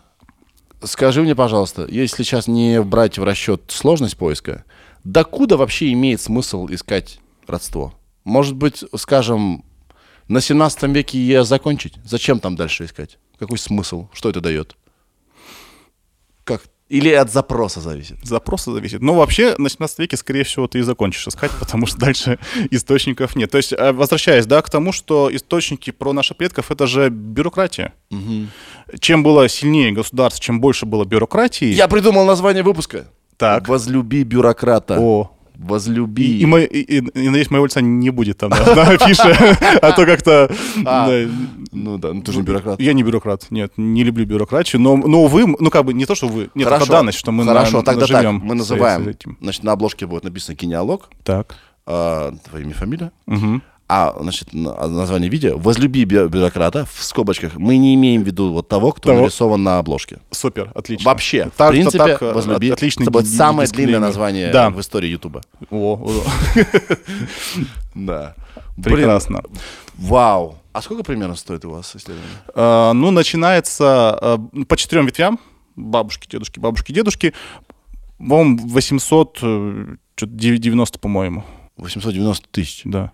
Скажи 0.83 1.21
мне, 1.21 1.35
пожалуйста, 1.35 1.85
если 1.87 2.23
сейчас 2.23 2.47
не 2.47 2.81
брать 2.81 3.19
в 3.19 3.23
расчет 3.23 3.65
сложность 3.67 4.17
поиска, 4.17 4.65
докуда 5.03 5.57
вообще 5.57 5.91
имеет 5.91 6.21
смысл 6.21 6.67
искать 6.71 7.19
родство? 7.45 7.93
Может 8.23 8.55
быть, 8.55 8.83
скажем, 8.95 9.63
на 10.31 10.41
17 10.41 10.83
веке 10.83 11.17
ее 11.17 11.43
закончить? 11.43 11.93
Зачем 12.05 12.39
там 12.39 12.55
дальше 12.55 12.85
искать? 12.85 13.17
Какой 13.37 13.57
смысл? 13.57 14.07
Что 14.13 14.29
это 14.29 14.39
дает? 14.39 14.75
Как? 16.43 16.63
Или 16.87 17.09
от 17.09 17.31
запроса 17.31 17.79
зависит? 17.79 18.17
Запроса 18.23 18.71
зависит. 18.73 19.01
Но 19.01 19.15
вообще 19.15 19.55
на 19.57 19.69
17 19.69 19.99
веке, 19.99 20.17
скорее 20.17 20.43
всего, 20.43 20.67
ты 20.67 20.79
и 20.79 20.81
закончишь 20.81 21.27
искать, 21.27 21.51
потому 21.59 21.85
что 21.85 21.97
дальше 21.97 22.39
источников 22.69 23.35
нет. 23.35 23.51
То 23.51 23.57
есть, 23.57 23.73
э, 23.73 23.91
возвращаясь, 23.91 24.45
да, 24.45 24.61
к 24.61 24.69
тому, 24.69 24.91
что 24.91 25.29
источники 25.33 25.91
про 25.91 26.13
наших 26.13 26.37
предков— 26.37 26.69
это 26.71 26.87
же 26.87 27.09
бюрократия. 27.09 27.93
Чем 28.99 29.23
было 29.23 29.49
сильнее 29.49 29.91
государство, 29.91 30.41
чем 30.41 30.61
больше 30.61 30.85
было 30.85 31.05
бюрократии... 31.05 31.67
Я 31.73 31.87
придумал 31.87 32.25
название 32.25 32.63
выпуска. 32.63 33.05
Так. 33.37 33.67
Возлюби 33.67 34.23
бюрократа. 34.23 34.97
О, 34.99 35.31
Возлюби. 35.61 36.23
и, 36.23 36.39
и, 36.41 36.45
мо- 36.45 36.59
и- 36.59 36.79
и- 36.81 36.97
и, 36.97 37.25
надеюсь, 37.29 37.51
моего 37.51 37.65
лица 37.65 37.81
не 37.81 38.09
будет 38.09 38.37
там 38.37 38.49
на, 38.49 38.57
афише, 38.81 39.35
а 39.81 39.91
то 39.91 40.05
как-то... 40.05 40.51
А, 40.85 41.09
Ну 41.71 41.97
да, 41.97 42.13
ну 42.13 42.21
ты 42.21 42.31
же 42.31 42.39
не 42.39 42.43
бюрократ. 42.43 42.79
Я 42.81 42.93
не 42.93 43.03
бюрократ, 43.03 43.47
нет, 43.51 43.73
не 43.77 44.03
люблю 44.03 44.25
бюрократию, 44.25 44.81
но, 44.81 44.97
но 44.97 45.27
вы, 45.27 45.45
ну 45.47 45.69
как 45.69 45.85
бы 45.85 45.93
не 45.93 46.05
то, 46.05 46.15
что 46.15 46.27
вы, 46.27 46.49
нет, 46.55 46.67
это 46.67 46.89
данность, 46.89 47.17
что 47.17 47.31
мы 47.31 47.45
Хорошо, 47.45 47.81
тогда 47.83 48.05
так. 48.07 48.23
Мы 48.43 48.55
называем. 48.55 49.15
Значит, 49.41 49.63
на 49.63 49.71
обложке 49.73 50.05
будет 50.07 50.23
написано 50.23 50.55
генеалог, 50.55 51.09
Так. 51.23 51.55
а, 51.85 52.33
твое 52.49 52.65
имя, 52.65 52.73
фамилия. 52.73 53.11
А, 53.93 54.15
значит, 54.21 54.53
на- 54.53 54.87
название 54.87 55.29
видео 55.29 55.57
«Возлюби 55.57 56.05
бю- 56.05 56.29
бюрократа» 56.29 56.85
в 56.93 57.03
скобочках. 57.03 57.55
Мы 57.57 57.75
не 57.75 57.93
имеем 57.95 58.23
в 58.23 58.25
виду 58.25 58.53
вот 58.53 58.69
того, 58.69 58.93
кто 58.93 59.09
Того. 59.09 59.19
нарисован 59.23 59.61
на 59.63 59.79
обложке. 59.79 60.19
Супер, 60.31 60.71
отлично. 60.73 61.09
Вообще, 61.09 61.47
в 61.53 61.57
Так- 61.57 61.71
принципе, 61.71 61.97
так, 61.97 62.21
э, 62.21 62.31
«Возлюби» 62.33 62.69
от- 62.69 62.77
отличный 62.77 63.03
это 63.03 63.11
будет 63.11 63.27
самое 63.27 63.67
длинное 63.67 63.99
название 63.99 64.49
Да. 64.53 64.69
в 64.69 64.79
истории 64.79 65.09
Ютуба. 65.09 65.41
О, 65.69 66.09
Да. 67.95 68.35
прекрасно. 68.81 69.43
Вау. 69.97 70.55
А 70.73 70.81
сколько 70.81 71.03
примерно 71.03 71.35
стоит 71.35 71.65
у 71.65 71.71
вас 71.71 71.93
исследование? 71.95 72.31
А, 72.55 72.93
ну, 72.93 73.11
начинается 73.11 74.17
а, 74.21 74.37
по 74.69 74.77
четырем 74.77 75.05
ветвям. 75.05 75.37
Бабушки, 75.75 76.27
дедушки, 76.29 76.59
бабушки, 76.59 76.91
дедушки. 76.93 77.33
По-моему, 78.17 78.59
800, 78.67 79.39
э, 79.41 79.95
чё-то 80.15 80.31
90, 80.31 80.97
по-моему. 80.99 81.43
890 81.77 82.47
тысяч. 82.51 82.81
Да. 82.85 83.11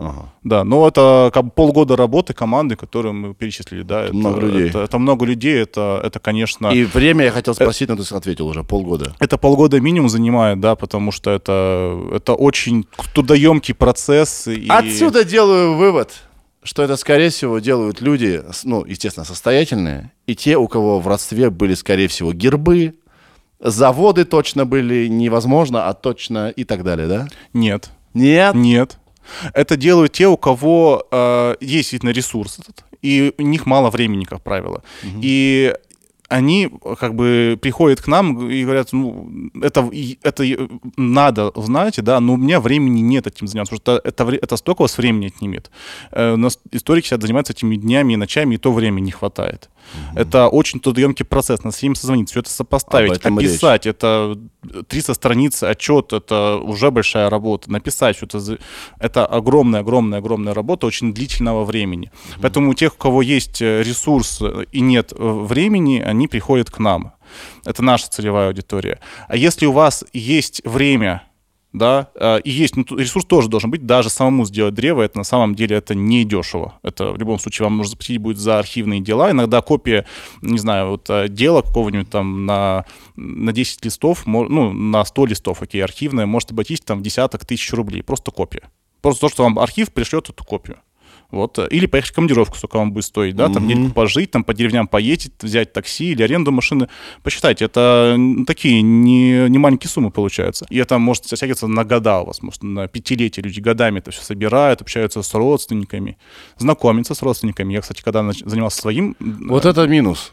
Ага. 0.00 0.32
Да, 0.42 0.64
но 0.64 0.88
это 0.88 1.30
как 1.34 1.44
бы 1.44 1.50
полгода 1.50 1.94
работы 1.94 2.32
команды, 2.32 2.74
которую 2.74 3.12
мы 3.14 3.34
перечислили, 3.34 3.82
да. 3.82 4.04
Это, 4.04 4.14
много 4.14 4.40
людей. 4.40 4.68
Это, 4.70 4.78
это 4.80 4.98
много 4.98 5.26
людей, 5.26 5.62
это, 5.62 6.00
это 6.02 6.18
конечно... 6.18 6.68
И 6.68 6.84
время 6.84 7.26
я 7.26 7.30
хотел 7.30 7.54
спросить, 7.54 7.88
но 7.88 7.96
ты 7.96 8.14
ответил 8.14 8.46
уже, 8.46 8.64
полгода. 8.64 9.14
Это 9.18 9.36
полгода 9.36 9.78
минимум 9.80 10.08
занимает, 10.08 10.58
да, 10.60 10.74
потому 10.74 11.12
что 11.12 11.30
это, 11.30 12.00
это 12.14 12.34
очень 12.34 12.86
трудоемкий 13.14 13.74
процесс. 13.74 14.48
И... 14.48 14.66
Отсюда 14.68 15.24
делаю 15.24 15.76
вывод, 15.76 16.14
что 16.62 16.82
это, 16.82 16.96
скорее 16.96 17.28
всего, 17.28 17.58
делают 17.58 18.00
люди, 18.00 18.42
ну, 18.64 18.84
естественно, 18.86 19.26
состоятельные, 19.26 20.12
и 20.26 20.34
те, 20.34 20.56
у 20.56 20.66
кого 20.66 20.98
в 20.98 21.08
родстве 21.08 21.50
были, 21.50 21.74
скорее 21.74 22.08
всего, 22.08 22.32
гербы, 22.32 22.94
заводы 23.60 24.24
точно 24.24 24.64
были 24.64 25.08
невозможно, 25.08 25.88
а 25.88 25.92
точно 25.92 26.48
и 26.48 26.64
так 26.64 26.84
далее, 26.84 27.06
да? 27.06 27.28
Нет, 27.52 27.90
Нет? 28.14 28.54
нет. 28.54 28.96
Это 29.54 29.76
делают 29.76 30.12
те, 30.12 30.26
у 30.26 30.36
кого 30.36 31.06
э, 31.10 31.56
есть 31.60 31.90
действительно 31.90 32.10
ресурс 32.10 32.58
этот, 32.58 32.84
и 33.02 33.32
у 33.38 33.42
них 33.42 33.66
мало 33.66 33.90
времени, 33.90 34.24
как 34.24 34.42
правило. 34.42 34.82
И 35.22 35.74
они 36.30 36.70
э, 36.84 36.94
как 36.98 37.14
бы 37.14 37.58
приходят 37.60 38.00
к 38.00 38.06
нам 38.08 38.48
и 38.50 38.64
говорят, 38.64 38.92
ну, 38.92 39.30
это, 39.60 39.90
это 40.22 40.42
и 40.44 40.56
надо, 40.96 41.52
знаете, 41.56 42.02
да, 42.02 42.20
но 42.20 42.34
у 42.34 42.36
меня 42.36 42.60
времени 42.60 43.00
нет 43.00 43.26
этим 43.26 43.46
заняться, 43.46 43.74
потому 43.76 43.98
что 43.98 44.08
это, 44.08 44.24
это 44.44 44.56
столько 44.56 44.82
у 44.82 44.84
вас 44.84 44.96
времени 44.96 45.26
отнимет. 45.26 45.70
Э, 46.12 46.34
У 46.34 46.36
нас 46.36 46.58
историки 46.72 47.06
сейчас 47.06 47.20
занимаются 47.20 47.52
этими 47.52 47.76
днями 47.76 48.14
и 48.14 48.16
ночами, 48.16 48.54
и 48.54 48.58
то 48.58 48.72
времени 48.72 49.06
не 49.06 49.10
хватает. 49.12 49.68
Это 50.14 50.48
очень 50.48 50.78
трудоемкий 50.78 51.24
процесс. 51.24 51.64
Надо 51.64 51.76
с 51.76 51.82
ним 51.82 51.94
созвониться, 51.96 52.32
все 52.32 52.40
это 52.40 52.50
сопоставить, 52.50 53.10
и 53.10 53.14
речь. 53.42 53.50
описать. 53.50 53.86
Это 53.86 54.38
300 54.88 55.14
страниц 55.14 55.62
отчет, 55.62 56.12
это 56.12 56.58
уже 56.62 56.90
большая 56.90 57.28
работа. 57.30 57.72
Написать 57.72 58.16
что 58.16 58.26
это, 58.26 58.40
за- 58.40 58.58
это 59.00 59.26
огромная, 59.26 59.80
огромная, 59.80 60.18
огромная 60.20 60.54
работа 60.54 60.86
очень 60.86 61.12
длительного 61.12 61.64
времени. 61.64 62.10
Поэтому 62.40 62.70
у 62.70 62.74
тех, 62.74 62.94
у 62.94 62.98
кого 62.98 63.22
есть 63.22 63.60
э, 63.62 63.82
ресурс 63.82 64.38
э, 64.42 64.64
и 64.70 64.80
нет 64.80 65.12
э, 65.16 65.16
времени, 65.18 65.98
они 65.98 66.19
приходят 66.28 66.70
к 66.70 66.78
нам. 66.78 67.12
Это 67.64 67.82
наша 67.82 68.08
целевая 68.08 68.48
аудитория. 68.48 69.00
А 69.28 69.36
если 69.36 69.66
у 69.66 69.72
вас 69.72 70.04
есть 70.12 70.62
время, 70.64 71.22
да, 71.72 72.10
э, 72.16 72.40
и 72.40 72.50
есть, 72.50 72.76
ну, 72.76 72.84
ресурс 72.96 73.24
тоже 73.24 73.48
должен 73.48 73.70
быть, 73.70 73.86
даже 73.86 74.10
самому 74.10 74.44
сделать 74.44 74.74
древо, 74.74 75.02
это 75.02 75.18
на 75.18 75.24
самом 75.24 75.54
деле 75.54 75.76
это 75.76 75.94
не 75.94 76.24
дешево. 76.24 76.74
Это 76.82 77.12
в 77.12 77.18
любом 77.18 77.38
случае 77.38 77.66
вам 77.66 77.76
нужно 77.76 77.90
заплатить 77.90 78.18
будет 78.18 78.38
за 78.38 78.58
архивные 78.58 79.00
дела. 79.00 79.30
Иногда 79.30 79.60
копия, 79.62 80.04
не 80.42 80.58
знаю, 80.58 80.90
вот 80.90 81.08
э, 81.08 81.28
дела 81.28 81.62
какого-нибудь 81.62 82.10
там 82.10 82.44
на, 82.44 82.86
на 83.14 83.52
10 83.52 83.84
листов, 83.84 84.26
ну, 84.26 84.72
на 84.72 85.04
100 85.04 85.26
листов, 85.26 85.62
окей, 85.62 85.82
архивное, 85.82 86.26
может 86.26 86.50
обойтись 86.50 86.80
там 86.80 86.98
в 86.98 87.02
десяток 87.02 87.46
тысяч 87.46 87.72
рублей. 87.72 88.02
Просто 88.02 88.32
копия. 88.32 88.68
Просто 89.00 89.22
то, 89.22 89.28
что 89.28 89.44
вам 89.44 89.58
архив 89.58 89.92
пришлет 89.92 90.28
эту 90.28 90.44
копию. 90.44 90.78
Вот. 91.30 91.58
э, 91.58 91.68
Или 91.70 91.86
поехать 91.86 92.10
в 92.10 92.14
командировку, 92.14 92.56
сколько 92.56 92.76
вам 92.78 92.92
будет 92.92 93.04
стоить, 93.04 93.36
да, 93.36 93.48
там 93.48 93.66
недельку 93.66 93.94
пожить, 93.94 94.30
там 94.30 94.44
по 94.44 94.54
деревням 94.54 94.88
поездить, 94.88 95.32
взять 95.40 95.72
такси 95.72 96.12
или 96.12 96.22
аренду 96.22 96.52
машины. 96.52 96.88
Посчитайте, 97.22 97.64
это 97.64 98.16
такие 98.46 98.82
не, 98.82 99.48
не 99.48 99.58
маленькие 99.58 99.90
суммы 99.90 100.10
получаются. 100.10 100.66
И 100.70 100.78
это 100.78 100.98
может 100.98 101.26
затягиваться 101.26 101.66
на 101.66 101.84
года 101.84 102.20
у 102.20 102.26
вас, 102.26 102.42
может, 102.42 102.62
на 102.62 102.88
пятилетие. 102.88 103.44
Люди 103.44 103.60
годами 103.60 103.98
это 103.98 104.10
все 104.10 104.22
собирают, 104.22 104.80
общаются 104.80 105.22
с 105.22 105.34
родственниками, 105.34 106.18
знакомятся 106.56 107.14
с 107.14 107.22
родственниками. 107.22 107.72
Я, 107.72 107.80
кстати, 107.80 108.02
когда 108.02 108.30
занимался 108.32 108.80
своим... 108.80 109.16
Вот 109.20 109.64
это 109.64 109.86
минус. 109.86 110.32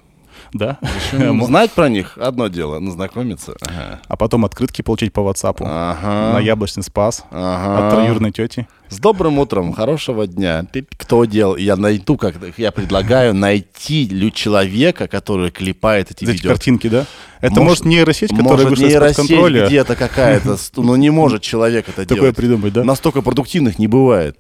Да. 0.54 0.78
Знать 1.12 1.72
про 1.72 1.90
них 1.90 2.18
одно 2.18 2.48
дело, 2.48 2.80
но 2.80 2.92
знакомиться. 2.92 3.54
Ага. 3.62 4.00
А 4.08 4.16
потом 4.16 4.46
открытки 4.46 4.82
получить 4.82 5.14
по 5.14 5.20
WhatsApp. 5.22 5.58
Ага. 5.62 6.34
На 6.34 6.40
яблочный 6.40 6.84
спас. 6.84 7.26
Ага. 7.32 7.88
От 7.88 7.94
троюродной 7.94 8.32
тети. 8.32 8.68
С 8.90 9.00
добрым 9.00 9.38
утром, 9.38 9.74
хорошего 9.74 10.26
дня. 10.28 10.66
Кто 10.98 11.26
делал? 11.26 11.58
Я 11.58 11.76
найду, 11.76 12.16
как 12.16 12.36
я 12.58 12.72
предлагаю 12.72 13.34
найти 13.34 14.32
человека, 14.34 15.08
который 15.10 15.52
клепает 15.52 16.12
эти 16.12 16.24
Эти 16.24 16.32
видео. 16.32 16.50
картинки, 16.52 16.88
да? 16.88 17.06
Это 17.42 17.56
Может- 17.56 17.68
может, 17.68 17.86
нейросеть, 17.86 18.30
которая 18.30 18.52
Может, 18.54 18.70
вышла 18.70 18.86
из-под 18.86 19.02
нейросеть 19.02 19.18
контроля. 19.28 19.68
где-то 19.68 19.96
какая-то, 19.96 20.58
ст- 20.58 20.78
ну 20.78 20.96
не 20.96 21.10
может 21.10 21.42
человек 21.42 21.90
это 21.90 22.04
Такое 22.04 22.18
делать. 22.22 22.36
придумать, 22.38 22.74
да? 22.74 22.84
Настолько 22.86 23.22
продуктивных 23.22 23.78
не 23.78 23.88
бывает. 23.88 24.40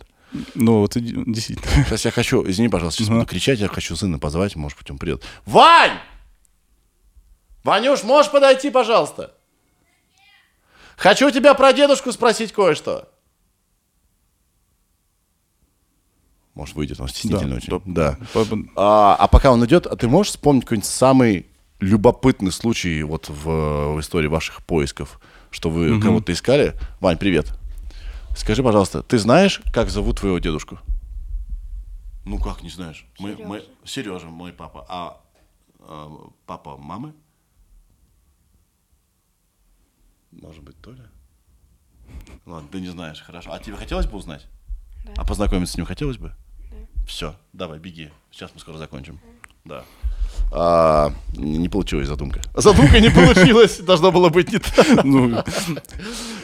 Ну, 0.55 0.81
вот 0.81 0.93
действительно. 0.95 1.85
Сейчас 1.85 2.05
я 2.05 2.11
хочу, 2.11 2.47
извини, 2.49 2.69
пожалуйста, 2.69 3.03
сейчас 3.03 3.13
буду 3.13 3.25
кричать, 3.25 3.59
я 3.59 3.67
хочу 3.67 3.95
сына 3.95 4.19
позвать, 4.19 4.55
может 4.55 4.77
быть, 4.77 4.91
он 4.91 4.97
придет. 4.97 5.23
Вань! 5.45 5.99
Ванюш, 7.63 8.03
можешь 8.03 8.31
подойти, 8.31 8.69
пожалуйста? 8.69 9.33
Хочу 10.97 11.31
тебя 11.31 11.53
про 11.53 11.73
дедушку 11.73 12.11
спросить 12.11 12.51
кое-что. 12.51 13.09
Может, 16.55 16.75
выйдет, 16.75 16.99
он 16.99 17.07
стеснительный 17.07 17.61
Да, 17.67 17.77
очень. 17.77 17.83
Да. 17.85 18.17
А, 18.75 19.15
а 19.19 19.27
пока 19.27 19.51
он 19.51 19.63
идет, 19.65 19.85
а 19.85 19.95
ты 19.95 20.07
можешь 20.07 20.31
вспомнить 20.31 20.63
какой-нибудь 20.63 20.89
самый 20.89 21.45
любопытный 21.79 22.51
случай 22.51 23.03
вот 23.03 23.29
в, 23.29 23.93
в 23.93 23.99
истории 23.99 24.27
ваших 24.27 24.65
поисков, 24.65 25.19
что 25.51 25.69
вы 25.69 26.01
кого-то 26.01 26.31
искали? 26.31 26.73
Вань, 26.99 27.17
привет. 27.17 27.56
Скажи, 28.37 28.61
пожалуйста, 28.63 29.01
ты 29.01 29.17
знаешь, 29.17 29.61
как 29.73 29.89
зовут 29.89 30.19
твоего 30.19 30.37
дедушку? 30.37 30.77
Ну 32.23 32.39
как 32.39 32.61
не 32.61 32.69
знаешь? 32.69 33.05
Мы, 33.19 33.35
мы, 33.35 33.63
Сережа, 33.83 34.27
мой 34.27 34.53
папа. 34.53 34.85
А, 34.87 35.21
а, 35.79 36.29
папа 36.45 36.77
мамы? 36.77 37.13
Может 40.31 40.63
быть, 40.63 40.79
Толя? 40.81 41.09
Ладно, 42.45 42.69
ты 42.71 42.79
не 42.79 42.89
знаешь, 42.89 43.21
хорошо. 43.21 43.51
А 43.51 43.59
тебе 43.59 43.75
хотелось 43.75 44.05
бы 44.05 44.17
узнать? 44.17 44.45
А 45.17 45.25
познакомиться 45.25 45.73
с 45.73 45.77
ним 45.77 45.87
хотелось 45.87 46.17
бы? 46.17 46.31
Все, 47.07 47.35
давай, 47.53 47.79
беги. 47.79 48.11
Сейчас 48.31 48.51
мы 48.53 48.59
скоро 48.59 48.77
закончим. 48.77 49.19
Да. 49.65 49.83
А, 50.51 51.11
не 51.35 51.69
получилась 51.69 52.07
задумка. 52.07 52.41
Задумка 52.53 52.99
не 52.99 53.09
получилась, 53.13 53.79
должно 53.79 54.11
было 54.11 54.29
быть 54.29 54.51
не 54.51 54.59
так. 54.59 55.03
Ну, 55.03 55.43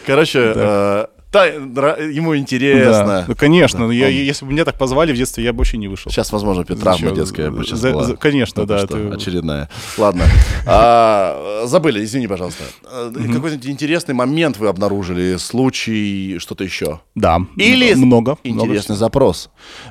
Короче, 0.06 1.07
Да, 1.34 1.50
нра- 1.50 2.12
ему 2.12 2.38
интересно. 2.38 3.06
Да. 3.06 3.26
Ну, 3.28 3.36
конечно. 3.36 3.88
Да, 3.88 3.94
я- 3.94 4.06
он- 4.08 4.14
если 4.14 4.46
бы 4.46 4.52
меня 4.52 4.66
так 4.66 4.78
позвали 4.78 5.12
в 5.12 5.16
детстве, 5.18 5.44
я 5.44 5.52
бы 5.52 5.58
вообще 5.58 5.78
не 5.78 5.88
вышел. 5.88 6.12
Сейчас, 6.12 6.32
возможно, 6.32 6.62
опять 6.64 6.80
травма 6.80 7.00
Зачем? 7.00 7.16
детская 7.16 7.50
бы 7.52 7.64
сейчас 7.66 7.80
За- 7.80 7.92
была. 7.92 8.04
за- 8.04 8.16
конечно, 8.18 8.66
да, 8.66 8.86
что, 8.86 8.96
Очередная. 9.14 9.70
Ладно. 9.98 10.24
А, 10.66 11.64
забыли, 11.66 12.04
извини, 12.04 12.28
пожалуйста. 12.28 12.64
Какой-нибудь 12.84 13.66
интересный 13.68 14.14
момент 14.14 14.58
вы 14.58 14.68
обнаружили, 14.68 15.38
случай, 15.38 16.38
что-то 16.40 16.64
еще? 16.64 17.00
Да. 17.16 17.40
Или 17.58 17.94
много. 17.96 18.38
много 18.44 18.66
Интересный 18.68 18.96
запрос. 18.96 19.50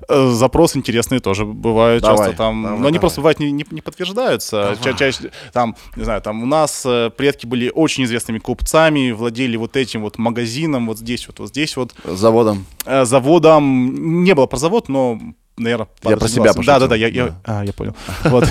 Э, 0.09 0.31
Запрос 0.33 0.77
интересные 0.77 1.21
тоже 1.21 1.45
бывают 1.45 2.03
Давай, 2.03 2.17
часто 2.19 2.33
там, 2.37 2.63
давай, 2.63 2.79
но 2.79 2.87
они 2.87 2.93
давай. 2.95 3.01
просто 3.01 3.21
бывают 3.21 3.39
не, 3.41 3.51
не- 3.53 3.67
не 3.71 3.81
подтверждаются. 3.81 4.77
Ча- 4.83 4.93
чаще 4.95 5.31
там, 5.53 5.77
не 5.97 6.05
знаю, 6.05 6.21
там 6.23 6.43
у 6.43 6.47
нас 6.47 6.83
э, 6.87 7.11
предки 7.17 7.47
были 7.47 7.71
очень 7.75 8.05
известными 8.05 8.39
купцами, 8.39 9.11
владели 9.13 9.57
вот 9.57 9.77
этим 9.77 10.03
вот 10.03 10.19
магазином, 10.19 10.87
вот 10.87 10.99
здесь 10.99 11.27
вот, 11.39 11.51
здесь 11.51 11.77
вот 11.77 11.95
Заводом. 12.05 12.67
Э, 12.85 13.05
заводом 13.05 14.25
не 14.25 14.35
было 14.35 14.47
про 14.47 14.57
завод, 14.57 14.89
но 14.89 15.19
наверное, 15.57 15.89
Я 16.05 16.17
про 16.17 16.29
себя 16.29 16.53
Да, 16.53 16.63
да, 16.79 16.79
да, 16.81 16.89
пошутил. 16.89 16.97
я, 16.97 17.07
я, 17.09 17.27
Да. 17.27 17.41
а, 17.45 17.65
я 17.65 17.73
понял. 17.73 17.95
Вот. 18.25 18.49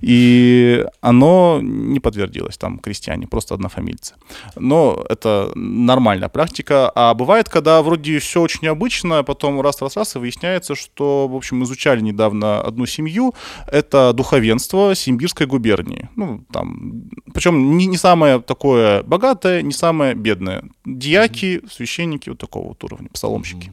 И 0.00 0.84
оно 1.00 1.60
не 1.62 2.00
подтвердилось, 2.00 2.56
там 2.56 2.78
крестьяне, 2.78 3.26
просто 3.26 3.54
однофамильцы. 3.54 4.14
Но 4.56 5.04
это 5.08 5.50
нормальная 5.54 6.28
практика. 6.28 6.90
А 6.94 7.14
бывает, 7.14 7.48
когда 7.48 7.82
вроде 7.82 8.18
все 8.18 8.40
очень 8.40 8.68
обычно, 8.68 9.18
а 9.18 9.22
потом 9.22 9.60
раз-раз-раз, 9.60 10.16
и 10.16 10.18
выясняется, 10.18 10.74
что, 10.74 11.28
в 11.28 11.36
общем, 11.36 11.62
изучали 11.64 12.00
недавно 12.00 12.60
одну 12.60 12.86
семью. 12.86 13.34
Это 13.66 14.12
духовенство 14.12 14.94
Симбирской 14.94 15.46
губернии. 15.46 16.08
Ну, 16.16 16.44
там, 16.52 17.04
причем 17.34 17.76
не, 17.76 17.86
не 17.86 17.96
самое 17.96 18.40
такое 18.40 19.02
богатое, 19.02 19.62
не 19.62 19.72
самое 19.72 20.14
бедное. 20.14 20.64
Дьяки, 20.84 21.62
священники 21.70 22.28
вот 22.28 22.38
такого 22.38 22.68
вот 22.68 22.84
уровня, 22.84 23.08
псаломщики. 23.12 23.72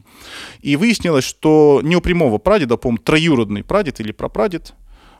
И 0.60 0.76
выяснилось, 0.76 1.24
что 1.24 1.80
не 1.82 1.96
у 1.96 2.00
прямого 2.00 2.38
прадеда, 2.40 2.76
по-моему, 2.76 2.98
троюродный 2.98 3.62
прадед 3.62 4.00
или 4.00 4.12
прапрадед 4.12 4.74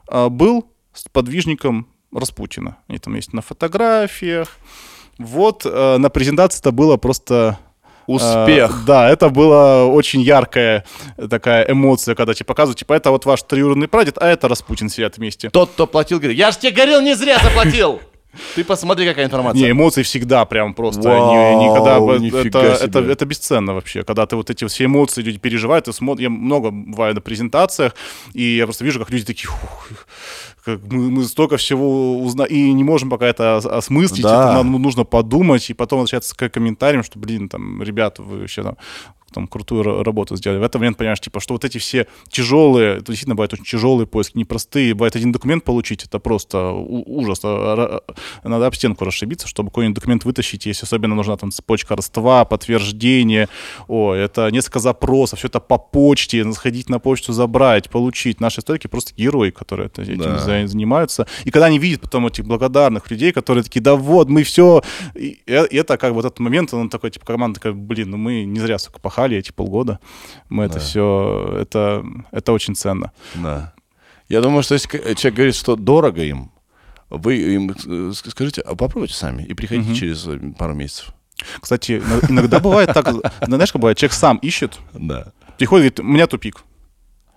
а, 0.08 0.28
был 0.28 0.66
подвижником 1.12 1.86
Распутина. 2.12 2.78
Они 2.88 2.98
там 2.98 3.14
есть 3.14 3.32
на 3.32 3.42
фотографиях. 3.42 4.48
Вот 5.18 5.64
э, 5.64 5.96
на 5.98 6.08
презентации 6.10 6.60
это 6.60 6.72
было 6.72 6.96
просто... 6.96 7.58
э, 8.06 8.12
Успех. 8.12 8.84
да, 8.84 9.08
это 9.08 9.28
была 9.28 9.86
очень 9.86 10.20
яркая 10.20 10.84
такая 11.28 11.70
эмоция, 11.70 12.16
когда 12.16 12.34
тебе 12.34 12.46
показывают, 12.46 12.78
типа, 12.78 12.94
это 12.94 13.10
вот 13.12 13.26
ваш 13.26 13.42
троюродный 13.42 13.86
прадед, 13.86 14.18
а 14.18 14.26
это 14.26 14.48
Распутин 14.48 14.88
сидят 14.88 15.18
вместе. 15.18 15.50
Тот, 15.50 15.70
кто 15.70 15.86
платил, 15.86 16.18
говорит, 16.18 16.36
я 16.36 16.50
ж 16.50 16.56
тебе 16.56 16.72
говорил, 16.72 17.00
не 17.02 17.14
зря 17.14 17.38
заплатил. 17.38 18.00
Ты 18.54 18.64
посмотри, 18.64 19.06
какая 19.06 19.26
информация. 19.26 19.60
Не, 19.62 19.70
эмоции 19.72 20.02
всегда 20.02 20.44
прям 20.44 20.72
просто 20.74 21.08
Вау, 21.08 21.32
ни- 21.32 21.64
никогда 21.64 21.96
это, 21.98 22.76
себе. 22.76 22.86
это, 22.88 22.98
это 23.00 23.24
бесценно 23.26 23.74
вообще, 23.74 24.02
когда 24.04 24.24
ты 24.26 24.36
вот 24.36 24.50
эти 24.50 24.66
все 24.66 24.84
эмоции 24.84 25.22
люди 25.22 25.38
переживают, 25.38 25.86
ты 25.86 25.92
смотришь, 25.92 26.22
я 26.24 26.30
много 26.30 26.70
бываю 26.70 27.14
на 27.14 27.20
презентациях, 27.20 27.94
и 28.32 28.56
я 28.56 28.64
просто 28.66 28.84
вижу, 28.84 29.00
как 29.00 29.10
люди 29.10 29.24
такие, 29.24 29.48
«Ух, 29.50 29.88
как 30.64 30.80
мы, 30.90 31.10
мы 31.10 31.24
столько 31.24 31.56
всего 31.56 32.20
узнаем, 32.22 32.50
и 32.52 32.72
не 32.72 32.84
можем 32.84 33.10
пока 33.10 33.26
это 33.26 33.56
ос- 33.56 33.66
осмыслить, 33.66 34.22
Да. 34.22 34.44
это 34.52 34.62
нам 34.62 34.72
нужно 34.80 35.04
подумать, 35.04 35.68
и 35.70 35.74
потом 35.74 36.00
возвращаться 36.00 36.36
к 36.36 36.48
комментариям, 36.50 37.02
что, 37.02 37.18
блин, 37.18 37.48
там, 37.48 37.82
ребята, 37.82 38.22
вы 38.22 38.40
вообще 38.40 38.62
там 38.62 38.76
там 39.32 39.46
крутую 39.46 39.82
ра- 39.84 40.02
работу 40.02 40.36
сделали. 40.36 40.58
В 40.58 40.62
этот 40.62 40.76
момент 40.80 40.96
понимаешь, 40.96 41.20
типа, 41.20 41.40
что 41.40 41.54
вот 41.54 41.64
эти 41.64 41.78
все 41.78 42.06
тяжелые, 42.28 42.96
это 42.96 43.06
действительно 43.06 43.34
бывают 43.34 43.52
очень 43.52 43.64
тяжелые 43.64 44.06
поиски, 44.06 44.36
непростые. 44.38 44.94
Бывает 44.94 45.16
один 45.16 45.32
документ 45.32 45.64
получить, 45.64 46.04
это 46.04 46.18
просто 46.18 46.70
ужас. 46.72 47.40
А, 47.44 48.00
Надо 48.44 48.66
об 48.66 48.74
стенку 48.74 49.04
расшибиться, 49.04 49.46
чтобы 49.48 49.70
какой-нибудь 49.70 49.96
документ 49.96 50.24
вытащить, 50.24 50.66
если 50.66 50.84
особенно 50.86 51.14
нужна 51.14 51.36
там 51.36 51.50
цепочка 51.50 51.96
родства, 51.96 52.44
подтверждение. 52.44 53.48
О, 53.88 54.12
это 54.12 54.48
несколько 54.50 54.78
запросов, 54.78 55.38
все 55.38 55.48
это 55.48 55.60
по 55.60 55.78
почте, 55.78 56.50
сходить 56.52 56.88
на 56.88 56.98
почту, 56.98 57.32
забрать, 57.32 57.90
получить. 57.90 58.40
Наши 58.40 58.60
историки 58.60 58.86
просто 58.86 59.12
герои, 59.16 59.50
которые 59.50 59.88
этим 59.96 60.18
Да. 60.18 60.38
за- 60.38 60.66
занимаются. 60.66 61.26
И 61.44 61.50
когда 61.50 61.66
они 61.66 61.78
видят 61.78 62.00
потом 62.00 62.26
этих 62.26 62.44
благодарных 62.44 63.10
людей, 63.10 63.32
которые 63.32 63.64
такие, 63.64 63.80
да 63.80 63.94
вот, 63.94 64.28
мы 64.28 64.42
все... 64.42 64.82
И 65.14 65.40
это 65.46 65.96
как 65.96 66.12
вот 66.12 66.24
этот 66.24 66.38
момент, 66.40 66.72
он 66.74 66.88
такой, 66.88 67.10
типа, 67.10 67.26
команда 67.26 67.60
такая, 67.60 67.72
блин, 67.72 68.10
ну 68.10 68.16
мы 68.16 68.44
не 68.44 68.60
зря, 68.60 68.78
сука, 68.78 68.98
пахали 69.20 69.36
эти 69.36 69.52
полгода. 69.52 69.98
Мы 70.48 70.64
это 70.64 70.74
Да. 70.74 70.80
все... 70.80 71.56
Это, 71.60 72.04
это 72.32 72.52
очень 72.52 72.74
ценно. 72.74 73.12
Да. 73.34 73.72
Я 74.28 74.40
думаю, 74.40 74.62
что 74.62 74.74
если 74.74 74.88
к- 74.88 75.14
человек 75.16 75.34
говорит, 75.34 75.54
что 75.54 75.76
дорого 75.76 76.22
им, 76.22 76.50
вы 77.10 77.36
им 77.36 77.70
э, 77.70 78.10
ск- 78.12 78.30
скажите, 78.30 78.62
а 78.62 78.74
попробуйте 78.76 79.14
сами 79.14 79.42
и 79.42 79.54
приходите 79.54 79.94
через 79.94 80.26
э, 80.26 80.38
пару 80.58 80.74
месяцев. 80.74 81.12
Кстати, 81.60 81.92
ин- 81.98 82.30
иногда 82.30 82.60
бывает 82.60 82.92
так, 82.94 83.08
знаешь, 83.46 83.72
как 83.72 83.80
бывает, 83.80 83.98
человек 83.98 84.14
сам 84.14 84.36
ищет, 84.38 84.78
Да. 84.94 85.32
приходит, 85.58 85.96
говорит, 85.96 86.00
у 86.00 86.04
меня 86.04 86.26
тупик. 86.26 86.62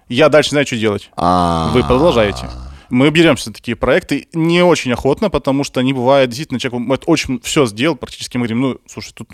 Я 0.10 0.30
дальше 0.30 0.52
знаю, 0.52 0.66
что 0.68 0.78
делать. 0.78 1.10
А, 1.18 1.72
Вы 1.74 1.82
продолжаете. 1.82 2.48
Мы 2.94 3.10
беремся 3.10 3.46
за 3.46 3.54
такие 3.54 3.76
проекты 3.76 4.28
не 4.34 4.64
очень 4.64 4.94
охотно, 4.94 5.32
потому 5.32 5.64
что 5.64 5.80
они 5.80 5.94
бывают 5.94 6.30
действительно 6.30 6.60
человек 6.60 6.88
вот 6.88 7.04
очень 7.08 7.42
все 7.42 7.66
сделал, 7.66 7.96
практически 7.96 8.38
мы 8.38 8.42
говорим, 8.42 8.62
ну, 8.62 8.78
слушай, 8.86 9.12
тут 9.16 9.30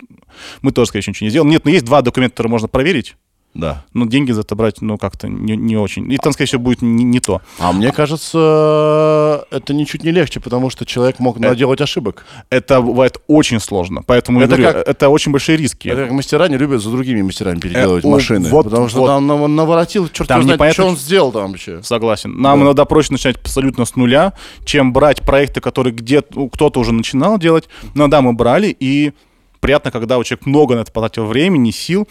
мы 0.62 0.72
тоже, 0.72 0.88
скорее 0.88 1.04
ничего 1.06 1.26
не 1.26 1.30
сделаем. 1.30 1.50
Нет, 1.50 1.66
но 1.66 1.70
есть 1.70 1.84
два 1.84 2.00
документа, 2.00 2.32
которые 2.32 2.52
можно 2.52 2.68
проверить, 2.68 3.16
Да. 3.52 3.84
но 3.94 4.06
деньги 4.06 4.30
за 4.30 4.42
это 4.42 4.54
брать, 4.54 4.80
ну, 4.80 4.96
как-то 4.96 5.26
не, 5.28 5.56
не 5.56 5.76
очень. 5.76 6.10
И 6.12 6.16
там, 6.18 6.32
скорее 6.32 6.46
всего, 6.46 6.62
будет 6.62 6.82
не, 6.82 7.02
не 7.04 7.18
то. 7.18 7.40
А 7.58 7.72
мне 7.72 7.90
кажется, 7.90 9.44
это 9.50 9.74
ничуть 9.74 10.04
не 10.04 10.10
легче, 10.12 10.40
потому 10.40 10.70
что 10.70 10.84
человек 10.86 11.18
мог 11.18 11.38
наделать 11.38 11.80
ошибок. 11.80 12.24
Это 12.50 12.80
бывает 12.80 13.20
очень 13.26 13.60
сложно. 13.60 14.02
Поэтому 14.06 14.40
Это 14.40 14.56
говорю, 14.56 14.72
как- 14.72 14.88
это 14.88 15.08
очень 15.08 15.32
большие 15.32 15.56
риски. 15.56 15.88
Это 15.88 16.04
как 16.04 16.12
мастера 16.12 16.48
не 16.48 16.56
любят 16.58 16.80
за 16.82 16.90
другими 16.90 17.22
мастерами 17.22 17.58
переделывать 17.58 18.04
Э, 18.04 18.08
машины. 18.08 18.48
вот- 18.48 18.64
потому 18.64 18.88
что 18.88 19.00
вот. 19.00 19.06
там 19.08 19.26
нав- 19.26 19.48
наворотил, 19.48 20.08
черт 20.08 20.28
Там 20.28 20.42
знает, 20.42 20.56
непонятно, 20.56 20.82
что 20.84 20.90
он 20.90 20.96
сделал 20.96 21.32
там 21.32 21.50
вообще. 21.50 21.82
Согласен. 21.82 22.40
Нам 22.40 22.60
Да. 22.60 22.66
иногда 22.66 22.84
проще 22.84 23.12
начинать 23.12 23.36
абсолютно 23.36 23.84
с 23.84 23.96
нуля, 23.96 24.32
чем 24.64 24.92
брать 24.92 25.22
проекты, 25.22 25.60
которые 25.60 25.92
где 25.94 26.22
кто-то 26.22 26.80
уже 26.80 26.92
начинал 26.92 27.38
делать. 27.38 27.68
Но 27.94 28.08
да, 28.08 28.20
мы 28.22 28.32
брали, 28.32 28.74
и 28.78 29.12
приятно, 29.60 29.90
когда 29.90 30.18
у 30.18 30.24
человека 30.24 30.48
много 30.48 30.74
на 30.76 30.80
это 30.80 30.92
потратил 30.92 31.26
времени, 31.26 31.70
сил, 31.70 32.06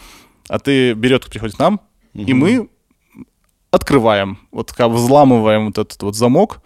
а 0.50 0.58
ты 0.58 0.94
берет, 0.94 1.24
приходит 1.30 1.54
к 1.54 1.58
нам, 1.60 1.80
и 2.12 2.34
мы 2.34 2.68
открываем, 3.70 4.38
вот 4.50 4.72
как 4.72 4.90
взламываем 4.90 5.66
вот 5.66 5.78
этот 5.78 6.02
вот 6.02 6.16
замок, 6.16 6.60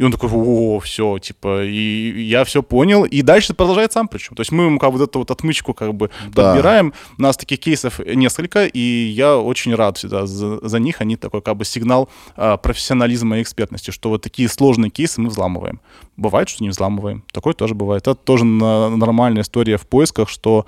и 0.00 0.02
он 0.04 0.12
такой, 0.12 0.30
о, 0.32 0.80
все, 0.80 1.18
типа, 1.18 1.62
и 1.64 2.22
я 2.22 2.44
все 2.44 2.62
понял, 2.62 3.04
и 3.04 3.20
дальше 3.20 3.52
продолжает 3.52 3.92
сам 3.92 4.08
причем. 4.08 4.34
То 4.34 4.40
есть 4.40 4.50
мы 4.50 4.64
ему 4.64 4.78
как 4.78 4.92
бы 4.92 4.98
вот 4.98 5.08
эту 5.10 5.18
вот 5.18 5.30
отмычку 5.30 5.74
как 5.74 5.92
бы 5.92 6.08
Да. 6.32 6.54
подбираем. 6.54 6.94
У 7.18 7.22
нас 7.22 7.36
таких 7.36 7.60
кейсов 7.60 7.98
несколько, 7.98 8.64
и 8.64 8.78
я 8.80 9.36
очень 9.36 9.74
рад 9.74 9.98
всегда 9.98 10.26
за, 10.26 10.66
за 10.66 10.78
них. 10.78 11.02
Они 11.02 11.16
такой 11.16 11.42
как 11.42 11.56
бы 11.58 11.66
сигнал 11.66 12.08
а, 12.34 12.56
профессионализма 12.56 13.38
и 13.38 13.42
экспертности, 13.42 13.90
что 13.90 14.08
вот 14.08 14.22
такие 14.22 14.48
сложные 14.48 14.88
кейсы 14.90 15.20
мы 15.20 15.28
взламываем. 15.28 15.80
Бывает, 16.16 16.48
что 16.48 16.64
не 16.64 16.70
взламываем. 16.70 17.22
Такое 17.32 17.52
тоже 17.52 17.74
бывает. 17.74 18.02
Это 18.08 18.14
тоже 18.14 18.46
на- 18.46 18.88
нормальная 18.96 19.42
история 19.42 19.76
в 19.76 19.86
поисках, 19.86 20.30
что 20.30 20.64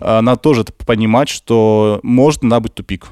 а, 0.00 0.20
надо 0.22 0.38
тоже 0.40 0.64
понимать, 0.86 1.28
что 1.28 1.98
может 2.04 2.44
надо 2.44 2.60
быть 2.60 2.74
тупик. 2.74 3.06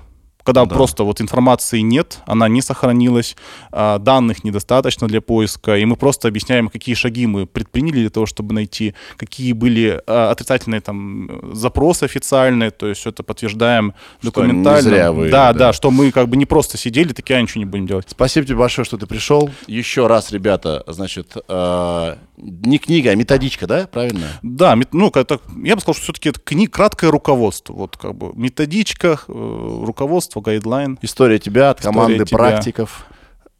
Когда 0.44 0.66
просто 0.66 1.04
вот 1.04 1.20
информации 1.20 1.80
нет, 1.80 2.20
она 2.26 2.48
не 2.48 2.60
сохранилась, 2.60 3.36
а, 3.72 3.98
данных 3.98 4.44
недостаточно 4.44 5.08
для 5.08 5.20
поиска, 5.20 5.76
и 5.76 5.84
мы 5.84 5.96
просто 5.96 6.28
объясняем, 6.28 6.68
какие 6.68 6.94
шаги 6.94 7.26
мы 7.26 7.46
предприняли 7.46 8.00
для 8.00 8.10
того, 8.10 8.26
чтобы 8.26 8.54
найти, 8.54 8.94
какие 9.16 9.52
были 9.54 10.02
а, 10.06 10.30
отрицательные 10.30 10.80
там 10.80 11.30
э, 11.30 11.54
запросы 11.54 12.04
официальные, 12.04 12.70
то 12.70 12.86
есть 12.86 13.00
все 13.00 13.10
это 13.10 13.22
подтверждаем 13.22 13.94
Что 14.20 14.30
документально. 14.30 14.76
не 14.76 14.82
зря 14.82 15.12
вы, 15.12 15.30
да, 15.30 15.52
да. 15.52 15.58
да, 15.58 15.72
что 15.72 15.90
мы 15.90 16.12
как 16.12 16.28
бы 16.28 16.36
не 16.36 16.46
просто 16.46 16.76
сидели, 16.76 17.12
такие, 17.12 17.38
а 17.38 17.42
ничего 17.42 17.60
не 17.60 17.64
будем 17.64 17.86
делать. 17.86 18.06
Спасибо 18.08 18.46
тебе 18.46 18.56
большое, 18.56 18.84
что 18.84 18.98
ты 18.98 19.06
пришел. 19.06 19.50
Еще 19.66 20.06
раз, 20.06 20.30
ребята, 20.30 20.84
значит, 20.86 21.36
э, 21.48 22.16
не 22.36 22.78
книга, 22.78 23.10
а 23.10 23.14
методичка, 23.14 23.66
да? 23.66 23.86
Правильно? 23.86 24.26
Да, 24.42 24.76
ну, 24.92 25.10
это, 25.14 25.40
я 25.62 25.74
бы 25.74 25.80
сказал, 25.80 25.94
что 25.94 26.04
все-таки 26.04 26.28
это 26.28 26.40
кни- 26.40 26.66
краткое 26.66 27.10
руководство. 27.10 27.72
Вот 27.72 27.96
как 27.96 28.14
бы 28.14 28.32
методичка, 28.34 29.20
э, 29.28 29.80
руководство, 29.84 30.33
гайдлайн, 30.40 30.98
История 31.02 31.38
тебя 31.38 31.70
от 31.70 31.80
История 31.80 31.94
команды 31.94 32.24
тебя. 32.24 32.36
практиков. 32.38 33.06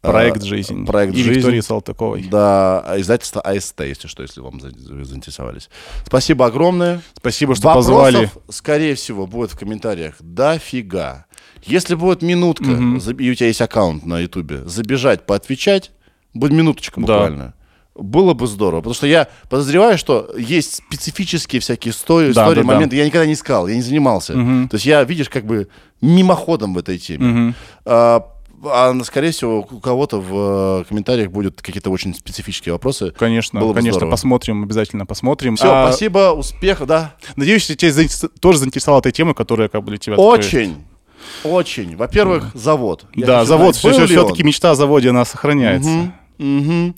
проект 0.01 0.43
Э, 0.43 0.45
«Жизнь» 0.45 0.85
Проект 0.85 1.13
и 1.15 1.23
«Жизнь». 1.23 1.39
Виктории 1.39 1.59
Салтыковой. 1.61 2.23
Да, 2.29 2.81
а 2.81 2.99
издательство 2.99 3.41
АСТ, 3.41 3.81
если 3.81 4.07
что, 4.07 4.21
если 4.21 4.39
вам 4.39 4.59
заинтересовались. 4.59 5.69
Спасибо 6.05 6.45
огромное. 6.45 7.01
Спасибо, 7.17 7.55
что 7.55 7.67
Вопросов, 7.69 7.91
позвали. 7.91 8.31
скорее 8.49 8.93
всего, 8.95 9.25
будет 9.25 9.51
в 9.51 9.57
комментариях 9.57 10.15
дофига. 10.19 11.25
Если 11.63 11.95
будет 11.95 12.21
минутка, 12.21 12.65
заб- 12.65 13.19
и 13.21 13.31
у 13.31 13.33
тебя 13.33 13.47
есть 13.47 13.61
аккаунт 13.61 14.05
на 14.05 14.19
Ютубе, 14.19 14.61
забежать, 14.65 15.25
поотвечать, 15.25 15.89
будет 16.35 16.51
минуточка 16.51 17.01
Да. 17.01 17.53
Было 17.95 18.33
бы 18.33 18.45
здорово, 18.47 18.81
потому 18.81 18.93
что 18.93 19.07
я 19.07 19.29
подозреваю, 19.49 19.97
что 19.97 20.29
есть 20.37 20.75
специфические 20.75 21.61
всякие 21.61 21.93
истории, 21.93 22.33
Да, 22.33 22.43
истории 22.43 22.61
да, 22.61 22.67
да. 22.67 22.73
моменты. 22.73 22.95
Я 22.97 23.05
никогда 23.05 23.25
не 23.25 23.33
искал, 23.33 23.67
я 23.67 23.75
не 23.75 23.81
занимался. 23.81 24.35
Мгм. 24.35 24.67
То 24.67 24.75
есть 24.75 24.85
я, 24.85 25.01
видишь, 25.05 25.29
как 25.29 25.45
бы 25.45 25.69
мимоходом 26.01 26.73
в 26.73 26.77
этой 26.77 26.97
теме. 26.97 27.25
Мгм. 27.25 27.55
А, 27.85 28.25
а 28.65 28.93
скорее 29.05 29.31
всего 29.31 29.59
у 29.59 29.79
кого-то 29.79 30.19
в 30.19 30.81
э, 30.81 30.83
комментариях 30.89 31.31
будут 31.31 31.61
какие-то 31.61 31.89
очень 31.89 32.13
специфические 32.13 32.73
вопросы. 32.73 33.11
Конечно, 33.17 33.61
Было 33.61 33.69
бы 33.69 33.75
конечно, 33.75 33.99
здорово. 33.99 34.11
посмотрим, 34.11 34.63
обязательно 34.63 35.05
посмотрим. 35.05 35.55
Все, 35.55 35.71
А, 35.71 35.87
спасибо, 35.89 36.31
успехов, 36.33 36.87
да. 36.87 37.15
Надеюсь, 37.37 37.65
тебя 37.65 37.91
заинтерес- 37.91 38.29
тоже 38.41 38.59
заинтересовала 38.59 38.99
эта 38.99 39.11
тема, 39.13 39.33
которая 39.33 39.69
как 39.69 39.81
бы 39.83 39.91
для 39.91 39.99
тебя... 39.99 40.15
такой- 40.17 40.37
Очень, 40.39 40.83
очень. 41.45 41.95
Во-первых, 41.95 42.51
завод. 42.55 43.05
Я 43.13 43.25
Да, 43.25 43.45
завод, 43.45 43.75
все-таки 43.77 44.41
он? 44.41 44.47
мечта 44.47 44.71
о 44.71 44.75
заводе, 44.75 45.11
она 45.11 45.23
сохраняется. 45.25 45.89
Мгм, 45.89 46.13
мгм. 46.37 46.95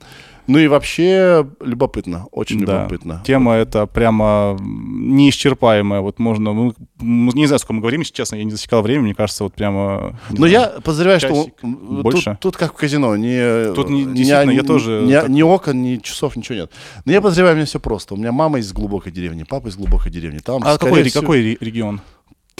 Ну 0.47 0.57
и 0.59 0.67
вообще 0.67 1.45
любопытно, 1.61 2.27
очень 2.31 2.65
Да. 2.65 2.77
любопытно. 2.83 3.21
Тема 3.25 3.53
эта 3.55 3.85
прямо 3.85 4.55
м, 4.59 5.15
неисчерпаемая. 5.17 5.99
Вот 5.99 6.19
можно, 6.19 6.53
мы, 6.53 6.73
не 6.99 7.45
знаю, 7.47 7.59
сколько 7.59 7.73
мы 7.73 7.81
говорим, 7.81 7.99
если 8.01 8.13
честно, 8.13 8.37
я 8.37 8.43
не 8.45 8.51
засекал 8.51 8.81
время, 8.81 9.01
мне 9.03 9.13
кажется, 9.13 9.43
вот 9.43 9.53
прямо... 9.53 10.17
не 10.29 10.39
Но 10.39 10.47
знаю. 10.47 10.51
я 10.51 10.67
подозреваю, 10.81 11.19
что 11.19 11.29
часик, 11.29 11.53
больше? 11.63 12.31
Тут, 12.31 12.39
тут 12.39 12.57
как 12.57 12.73
в 12.73 12.77
казино, 12.77 13.15
не, 13.17 13.73
Тут 13.73 13.89
не- 13.89 14.05
ни- 14.05 14.13
действительно, 14.15 14.51
я 14.51 14.61
ни- 14.61 14.65
тоже 14.65 15.01
ни, 15.05 15.11
так- 15.13 15.27
ни 15.29 15.41
окон, 15.41 15.81
ни 15.83 15.97
часов, 15.97 16.35
ничего 16.37 16.55
нет. 16.59 16.71
Но 17.05 17.11
я 17.11 17.21
подозреваю, 17.21 17.55
меня 17.55 17.65
все 17.65 17.79
просто. 17.81 18.13
У 18.13 18.17
меня 18.17 18.31
мама 18.31 18.59
из 18.59 18.71
глубокой 18.71 19.11
деревни, 19.11 19.43
папа 19.43 19.67
из 19.67 19.75
глубокой 19.75 20.11
деревни. 20.11 20.39
Там, 20.39 20.61
А 20.65 20.77
какой, 20.77 21.03
всего, 21.03 21.21
какой 21.21 21.41
ре- 21.41 21.57
регион? 21.59 21.99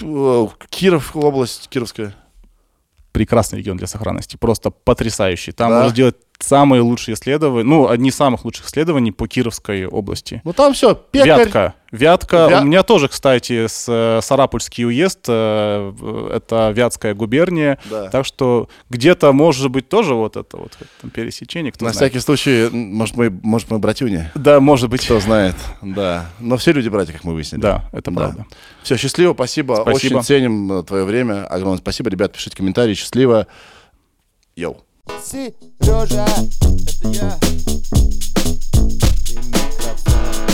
э, 0.02 0.48
Киров, 0.70 1.16
область 1.16 1.70
Кировская. 1.70 2.14
Прекрасный 3.14 3.58
регион 3.60 3.78
для 3.78 3.88
сохранности, 3.88 4.38
просто 4.38 4.70
потрясающий. 4.70 5.52
Там 5.52 5.70
Да? 5.72 5.76
можно 5.78 5.90
сделать 5.92 6.16
самые 6.40 6.82
лучшие 6.82 7.16
исследования, 7.16 7.64
ну, 7.64 7.88
одни 7.90 8.10
из 8.10 8.16
самых 8.16 8.46
лучших 8.46 8.68
исследований 8.68 9.12
по 9.12 9.28
Кировской 9.28 9.86
области. 9.88 10.42
Ну 10.44 10.54
там 10.54 10.74
все, 10.74 10.94
пекарь. 10.94 11.40
Вятка. 11.40 11.74
Вятка. 11.92 12.36
Вя- 12.52 12.62
У 12.62 12.66
меня 12.66 12.84
тоже, 12.84 13.08
кстати, 13.08 13.66
с 13.66 13.86
э, 13.88 14.20
Сарапульский 14.22 14.86
уезд, 14.86 15.26
э, 15.28 16.30
это 16.34 16.72
Вятская 16.76 17.14
губерния. 17.16 17.80
Да. 17.90 18.10
Так 18.10 18.26
что 18.26 18.70
где-то, 18.90 19.32
может 19.32 19.72
быть, 19.72 19.90
тоже 19.90 20.14
вот 20.14 20.36
это 20.38 20.58
вот 20.58 20.78
там, 21.02 21.10
пересечение, 21.10 21.72
кто 21.72 21.86
На 21.86 21.92
знает. 21.94 22.12
всякий 22.12 22.24
случай, 22.24 22.70
может, 22.72 23.16
мы, 23.16 23.30
может, 23.42 23.72
мы 23.72 23.80
братюни? 23.80 24.30
Да, 24.36 24.60
может 24.60 24.90
быть. 24.90 25.06
Кто 25.06 25.20
знает, 25.20 25.56
да. 25.82 26.30
Но 26.40 26.58
все 26.58 26.72
люди 26.74 26.90
братья, 26.90 27.14
как 27.14 27.24
мы 27.24 27.34
выяснили. 27.34 27.62
Да, 27.62 27.86
это 27.94 28.12
Да. 28.12 28.18
правда. 28.18 28.46
Все, 28.84 28.96
счастливо, 28.98 29.34
спасибо. 29.34 29.80
Спасибо. 29.82 30.18
Очень 30.18 30.24
ценим 30.24 30.84
твое 30.86 31.04
время. 31.06 31.46
Огромное 31.48 31.80
спасибо. 31.80 32.10
Ребят, 32.10 32.34
пишите 32.34 32.56
комментарии. 32.56 32.94
Счастливо. 32.94 33.48
Йоу. 34.56 34.78
Сережа, 35.24 36.26
это 36.26 37.08
я. 37.10 37.38
И 39.28 39.38
микрофон. 39.38 40.47